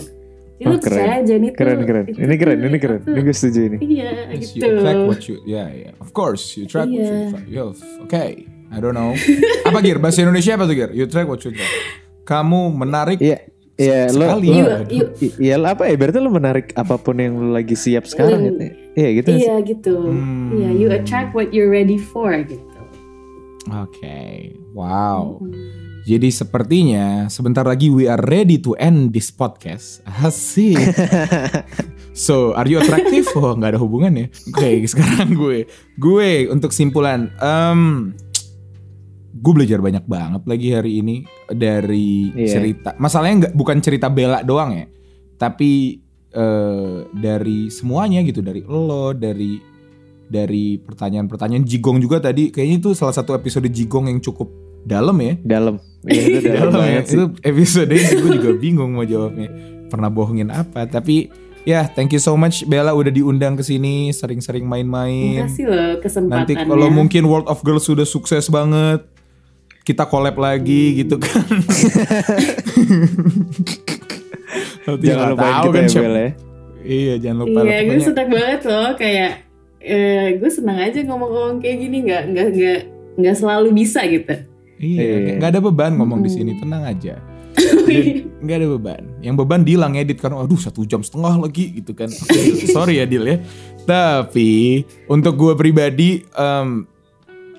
Jadi 0.53 0.69
Oh, 0.69 0.79
percaya 0.79 1.19
aja 1.19 1.33
nih 1.33 1.49
tuh. 1.49 1.57
keren 1.59 1.79
keren 1.83 2.03
itu 2.05 2.19
ini 2.19 2.35
keren 2.37 2.57
ini 2.61 2.77
keren 2.77 2.99
itu- 2.99 3.09
ini 3.09 3.19
gue 3.21 3.35
setuju 3.35 3.59
ini 3.65 3.77
Iya 3.81 4.11
gitu. 4.33 4.63
you 4.63 4.71
attract 4.71 5.01
what 5.03 5.21
you 5.25 5.35
yeah 5.43 5.67
yeah. 5.67 5.93
Of 5.97 6.11
course 6.11 6.55
you 6.55 6.63
attract 6.63 6.87
what 6.87 6.93
you 6.93 7.03
Iya. 7.03 7.19
attract. 7.25 7.47
Yes. 7.49 7.77
Oke. 7.99 8.23
I 8.69 8.77
don't 8.79 8.95
know. 8.95 9.11
apa 9.63 9.77
Gir? 9.79 9.97
Bahasa 9.97 10.21
Indonesia 10.21 10.53
apa 10.53 10.63
tuh 10.63 10.73
Gir? 10.73 10.89
You 10.91 11.03
attract 11.03 11.27
what 11.27 11.41
you 11.41 11.51
attract. 11.51 11.73
Kamu 12.23 12.71
menarik 12.71 13.19
iya 13.19 13.43
iya 13.75 14.07
lo 14.07 14.23
sekali. 14.29 14.47
lo- 14.47 14.55
You, 14.55 14.65
you, 14.89 15.03
i- 15.21 15.35
iya 15.41 15.55
lo 15.57 15.67
apa 15.67 15.83
ya 15.85 15.95
berarti 15.95 16.17
lo 16.17 16.29
menarik 16.29 16.71
apa 16.73 16.95
pun 16.95 17.15
yang 17.17 17.33
lo 17.35 17.49
lagi 17.51 17.75
siap 17.75 18.05
sekarang 18.05 18.39
Iya. 18.39 18.47
gitu 18.47 18.61
ya 18.61 18.71
iya 18.93 19.09
gitu 19.11 19.27
sih? 19.27 19.39
iya 19.41 19.55
gitu. 19.59 19.95
Hmm. 20.05 20.47
Iya, 20.53 20.69
you 20.71 20.87
attract 20.89 21.33
what 21.33 21.49
you're 21.49 21.67
ready 21.67 21.97
for 21.97 22.29
gitu. 22.39 22.61
Oke. 23.71 24.51
Wow. 24.75 25.39
Hmm. 25.39 25.83
Jadi 26.03 26.35
sepertinya 26.35 27.31
sebentar 27.31 27.63
lagi 27.63 27.87
we 27.87 28.11
are 28.11 28.19
ready 28.19 28.59
to 28.59 28.75
end 28.75 29.15
this 29.15 29.31
podcast. 29.31 30.03
Asik. 30.03 30.75
so, 32.11 32.51
are 32.59 32.67
you 32.67 32.83
attractive? 32.83 33.23
Oh, 33.39 33.55
nggak 33.55 33.75
ada 33.75 33.79
hubungannya. 33.79 34.27
Oke, 34.51 34.83
sekarang 34.91 35.31
gue, 35.31 35.63
gue 35.95 36.29
untuk 36.51 36.75
simpulan, 36.75 37.31
em, 37.39 38.11
gue 39.31 39.53
belajar 39.55 39.79
banyak 39.79 40.03
banget 40.03 40.43
lagi 40.43 40.67
hari 40.75 40.99
ini 40.99 41.15
dari 41.47 42.35
Iya. 42.35 42.51
cerita. 42.51 42.89
Masalahnya 42.99 43.47
nggak 43.47 43.55
bukan 43.55 43.79
cerita 43.79 44.11
bela 44.11 44.43
doang 44.43 44.75
ya, 44.75 44.85
tapi 45.39 46.03
eh, 46.33 46.97
dari 47.15 47.71
semuanya 47.71 48.19
gitu, 48.27 48.43
dari 48.43 48.59
lo, 48.67 49.15
dari 49.15 49.55
dari 50.33 50.81
pertanyaan-pertanyaan 50.81 51.61
Jigong 51.61 52.01
juga 52.01 52.17
tadi. 52.17 52.49
Kayaknya 52.49 52.75
itu 52.81 52.89
salah 52.97 53.13
satu 53.13 53.37
episode 53.37 53.69
Jigong 53.69 54.09
yang 54.09 54.17
cukup 54.17 54.49
dalam 54.83 55.15
ya. 55.21 55.37
dalam 55.39 55.79
iya 56.03 56.23
itu 56.27 56.49
dalam 56.59 56.73
Dalam 56.73 56.89
ya. 56.89 57.01
sih 57.05 57.15
Itu 57.15 57.23
episode 57.39 57.93
itu 57.93 58.13
gue 58.19 58.31
juga 58.35 58.51
bingung 58.57 58.97
mau 58.97 59.05
jawabnya. 59.05 59.47
Pernah 59.87 60.09
bohongin 60.09 60.49
apa? 60.49 60.89
Tapi 60.89 61.29
ya 61.63 61.85
thank 61.87 62.11
you 62.11 62.19
so 62.19 62.33
much 62.33 62.65
Bella 62.65 62.91
udah 62.91 63.07
diundang 63.07 63.53
ke 63.53 63.63
sini, 63.63 64.09
sering-sering 64.09 64.65
main-main. 64.65 65.45
Makasih 65.45 65.65
loh 65.69 65.77
Nanti 65.93 66.01
kesempatannya. 66.01 66.65
kalau 66.65 66.89
mungkin 66.89 67.23
World 67.23 67.45
of 67.45 67.61
Girls 67.61 67.85
sudah 67.85 68.03
sukses 68.03 68.49
banget, 68.49 69.05
kita 69.83 70.03
collab 70.03 70.35
lagi 70.35 70.99
gitu 70.99 71.15
kan. 71.15 71.45
Nanti 74.83 75.05
jangan 75.07 75.27
lupa 75.31 75.47
tahu 75.47 75.71
kan 75.71 75.83
ya 75.87 76.01
Bel 76.01 76.15
ya 76.17 76.29
Iya 76.83 77.13
jangan 77.15 77.37
lupa. 77.47 77.59
Iya, 77.63 77.77
gue 77.87 77.99
senang 78.03 78.27
banget 78.27 78.61
loh 78.67 78.89
kayak 78.99 79.31
eh, 79.83 80.39
gue 80.39 80.49
senang 80.49 80.79
aja 80.79 80.99
ngomong-ngomong 81.03 81.59
kayak 81.59 81.77
gini 81.77 81.97
nggak 82.03 82.23
nggak 82.31 82.47
nggak 82.49 82.79
nggak 83.19 83.35
selalu 83.35 83.69
bisa 83.75 84.01
gitu. 84.03 84.33
Iya, 84.79 85.01
Iya. 85.03 85.33
nggak 85.37 85.49
ada 85.49 85.61
beban 85.61 85.91
ngomong 85.95 86.19
di 86.19 86.29
Mm. 86.29 86.35
sini, 86.35 86.51
tenang 86.57 86.83
aja. 86.83 87.15
Nggak 88.43 88.57
ada 88.57 88.67
beban. 88.67 89.03
Yang 89.21 89.35
beban 89.39 89.61
Dilang 89.61 89.93
edit 89.93 90.17
karena 90.17 90.41
aduh 90.41 90.57
satu 90.57 90.81
jam 90.83 90.99
setengah 90.99 91.37
lagi 91.37 91.69
gitu 91.71 91.93
kan. 91.93 92.09
Sorry 92.73 92.97
ya 92.97 93.05
Dil 93.05 93.23
ya. 93.23 93.37
Tapi 93.83 94.81
untuk 95.05 95.37
gue 95.37 95.53
pribadi 95.53 96.25
em, 96.25 96.89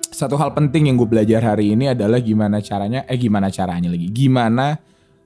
satu 0.05 0.35
hal 0.35 0.51
penting 0.51 0.91
yang 0.91 0.95
gue 0.95 1.07
belajar 1.07 1.39
hari 1.41 1.71
ini 1.71 1.87
adalah 1.87 2.19
gimana 2.19 2.59
caranya, 2.59 3.03
eh 3.05 3.15
gimana 3.15 3.47
caranya 3.47 3.87
lagi, 3.87 4.07
gimana 4.09 4.75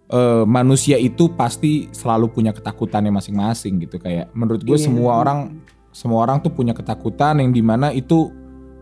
eh, 0.06 0.44
manusia 0.46 0.98
itu 0.98 1.34
pasti 1.34 1.86
selalu 1.90 2.30
punya 2.30 2.50
ketakutannya 2.50 3.10
masing-masing 3.12 3.78
gitu 3.80 3.98
kayak. 3.98 4.30
Menurut 4.34 4.62
gue 4.62 4.74
Iya. 4.74 4.86
semua 4.86 5.18
orang 5.18 5.60
semua 6.00 6.24
orang 6.24 6.40
tuh 6.40 6.56
punya 6.56 6.72
ketakutan 6.72 7.44
yang 7.44 7.52
di 7.52 7.60
mana 7.60 7.92
itu 7.92 8.32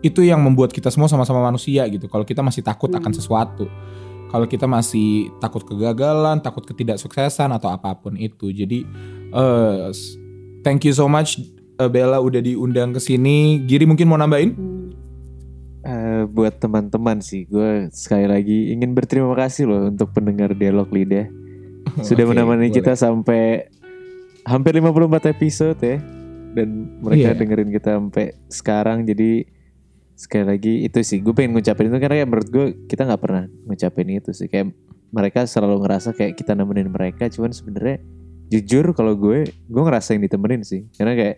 itu 0.06 0.22
yang 0.22 0.38
membuat 0.46 0.70
kita 0.70 0.94
semua 0.94 1.10
sama-sama 1.10 1.42
manusia 1.42 1.82
gitu. 1.90 2.06
Kalau 2.06 2.22
kita 2.22 2.46
masih 2.46 2.62
takut 2.62 2.94
akan 2.94 3.10
Hmm. 3.10 3.18
sesuatu 3.18 3.66
kalau 4.28 4.44
kita 4.44 4.68
masih 4.68 5.32
takut 5.40 5.64
kegagalan, 5.64 6.44
takut 6.44 6.62
ketidaksuksesan 6.68 7.48
atau 7.48 7.72
apa 7.72 7.96
pun 7.96 8.14
itu. 8.20 8.52
Jadi 8.52 8.84
eh 9.32 9.88
thank 10.62 10.84
you 10.84 10.92
so 10.92 11.08
much 11.08 11.40
eh, 11.80 11.90
Bella 11.90 12.20
udah 12.20 12.44
diundang 12.44 12.92
ke 12.92 13.00
sini. 13.00 13.64
Giri 13.64 13.88
mungkin 13.88 14.06
mau 14.06 14.20
nambahin? 14.20 14.52
Hmm. 14.54 14.88
Eh, 15.88 16.24
buat 16.28 16.60
teman-teman 16.60 17.24
sih, 17.24 17.48
gue 17.48 17.88
sekali 17.96 18.28
lagi 18.28 18.76
ingin 18.76 18.92
berterima 18.92 19.32
kasih 19.40 19.72
loh 19.72 19.88
untuk 19.88 20.12
pendengar 20.12 20.52
dialog 20.52 20.92
lidah. 20.92 21.32
Sudah 22.04 22.28
Oke, 22.28 22.36
menemani 22.36 22.68
boleh. 22.68 22.76
kita 22.76 23.00
sampai 23.00 23.72
hampir 24.44 24.76
54 24.76 25.32
episode 25.32 25.80
ya. 25.80 26.04
Dan 26.58 27.00
mereka 27.06 27.34
Iya. 27.34 27.38
dengerin 27.38 27.70
kita 27.70 27.90
sampai 28.02 28.26
sekarang. 28.50 29.06
Jadi 29.06 29.46
sekali 30.18 30.46
lagi 30.50 30.74
itu 30.82 30.98
sih, 31.06 31.22
gue 31.22 31.30
pengen 31.30 31.54
ngucapin 31.54 31.94
itu 31.94 31.98
karena 32.02 32.16
kayak 32.18 32.28
menurut 32.28 32.50
gue 32.50 32.66
kita 32.90 33.06
nggak 33.06 33.22
pernah 33.22 33.44
ngucapin 33.70 34.08
itu 34.10 34.34
sih. 34.34 34.50
Kayak 34.50 34.74
mereka 35.14 35.46
selalu 35.46 35.86
ngerasa 35.86 36.18
kayak 36.18 36.34
kita 36.34 36.58
nemenin 36.58 36.90
mereka. 36.90 37.30
Cuman 37.30 37.54
sebenarnya 37.54 38.02
jujur 38.50 38.98
kalau 38.98 39.14
gue, 39.14 39.46
gue 39.46 39.82
ngerasa 39.86 40.18
yang 40.18 40.26
ditemenin 40.26 40.66
sih. 40.66 40.90
Karena 40.98 41.14
kayak 41.14 41.38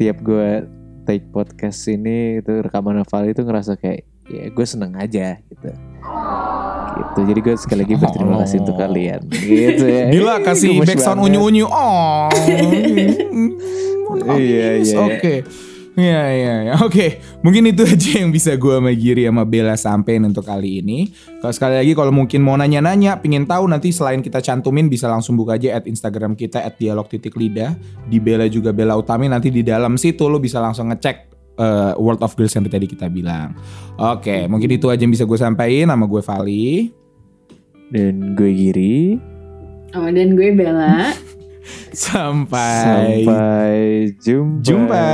tiap 0.00 0.16
gue 0.24 0.64
take 1.04 1.28
podcast 1.28 1.84
ini 1.90 2.40
itu 2.40 2.62
rekaman 2.62 3.02
hafal 3.02 3.26
itu 3.28 3.42
ngerasa 3.42 3.76
kayak 3.76 4.06
ya 4.32 4.46
gue 4.48 4.66
seneng 4.66 4.92
aja 4.96 5.36
gitu 5.46 5.70
gitu 6.92 7.20
jadi 7.24 7.40
gue 7.40 7.54
sekali 7.56 7.80
lagi 7.84 7.94
berterima 7.96 8.36
kasih 8.44 8.56
untuk 8.64 8.76
kalian 8.76 9.20
gitu 9.32 9.84
ya 9.84 10.04
Gila 10.12 10.34
kasih 10.44 10.68
Gemes 10.76 10.88
backsound 10.88 11.18
banget. 11.20 11.28
unyu-unyu. 11.32 11.66
Oh. 11.68 12.28
Iya, 14.12 14.76
iya. 14.76 14.96
Oke. 15.00 15.34
Iya 15.92 16.20
iya 16.32 16.54
iya. 16.68 16.74
Oke, 16.80 17.20
mungkin 17.44 17.68
itu 17.68 17.84
aja 17.84 18.24
yang 18.24 18.32
bisa 18.32 18.56
gue 18.56 18.76
sama 18.76 18.92
Giri 18.96 19.28
sama 19.28 19.44
Bella 19.44 19.76
sampein 19.76 20.24
untuk 20.24 20.44
kali 20.44 20.80
ini. 20.80 21.12
Kalau 21.40 21.52
sekali 21.52 21.80
lagi 21.80 21.92
kalau 21.92 22.12
mungkin 22.12 22.40
mau 22.40 22.56
nanya-nanya, 22.56 23.20
pingin 23.20 23.44
tahu 23.44 23.68
nanti 23.68 23.92
selain 23.92 24.24
kita 24.24 24.40
cantumin 24.40 24.88
bisa 24.88 25.08
langsung 25.08 25.36
buka 25.36 25.60
aja 25.60 25.80
at 25.80 25.84
Instagram 25.84 26.32
kita 26.32 26.64
at 26.64 26.80
dialog 26.80 27.08
titik 27.12 27.36
lidah. 27.36 27.76
Di 28.08 28.20
Bella 28.20 28.48
juga 28.48 28.72
Bella 28.72 28.96
Utami 28.96 29.28
nanti 29.28 29.52
di 29.52 29.60
dalam 29.60 30.00
situ 30.00 30.28
lo 30.32 30.40
bisa 30.40 30.60
langsung 30.64 30.88
ngecek 30.92 31.31
eh, 31.56 31.92
World 31.96 32.22
of 32.22 32.34
Girls 32.34 32.52
yang 32.52 32.64
tadi 32.64 32.86
kita 32.86 33.08
bilang. 33.08 33.56
Oke, 33.96 34.46
mungkin 34.48 34.72
itu 34.72 34.88
aja 34.88 35.00
yang 35.00 35.12
bisa 35.12 35.24
gue 35.24 35.38
sampaikan 35.38 35.92
sama 35.92 36.04
gue 36.06 36.22
Vali. 36.22 36.68
dan 37.92 38.32
gue 38.32 38.50
Giri 38.56 39.20
Oh, 39.92 40.08
dan 40.08 40.32
gue 40.32 40.48
Bella. 40.56 41.12
Sampai, 41.92 43.22
sampai 43.22 43.72
jumpa 44.18 44.64
jumpa. 44.64 45.06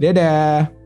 Dadah. 0.00 0.79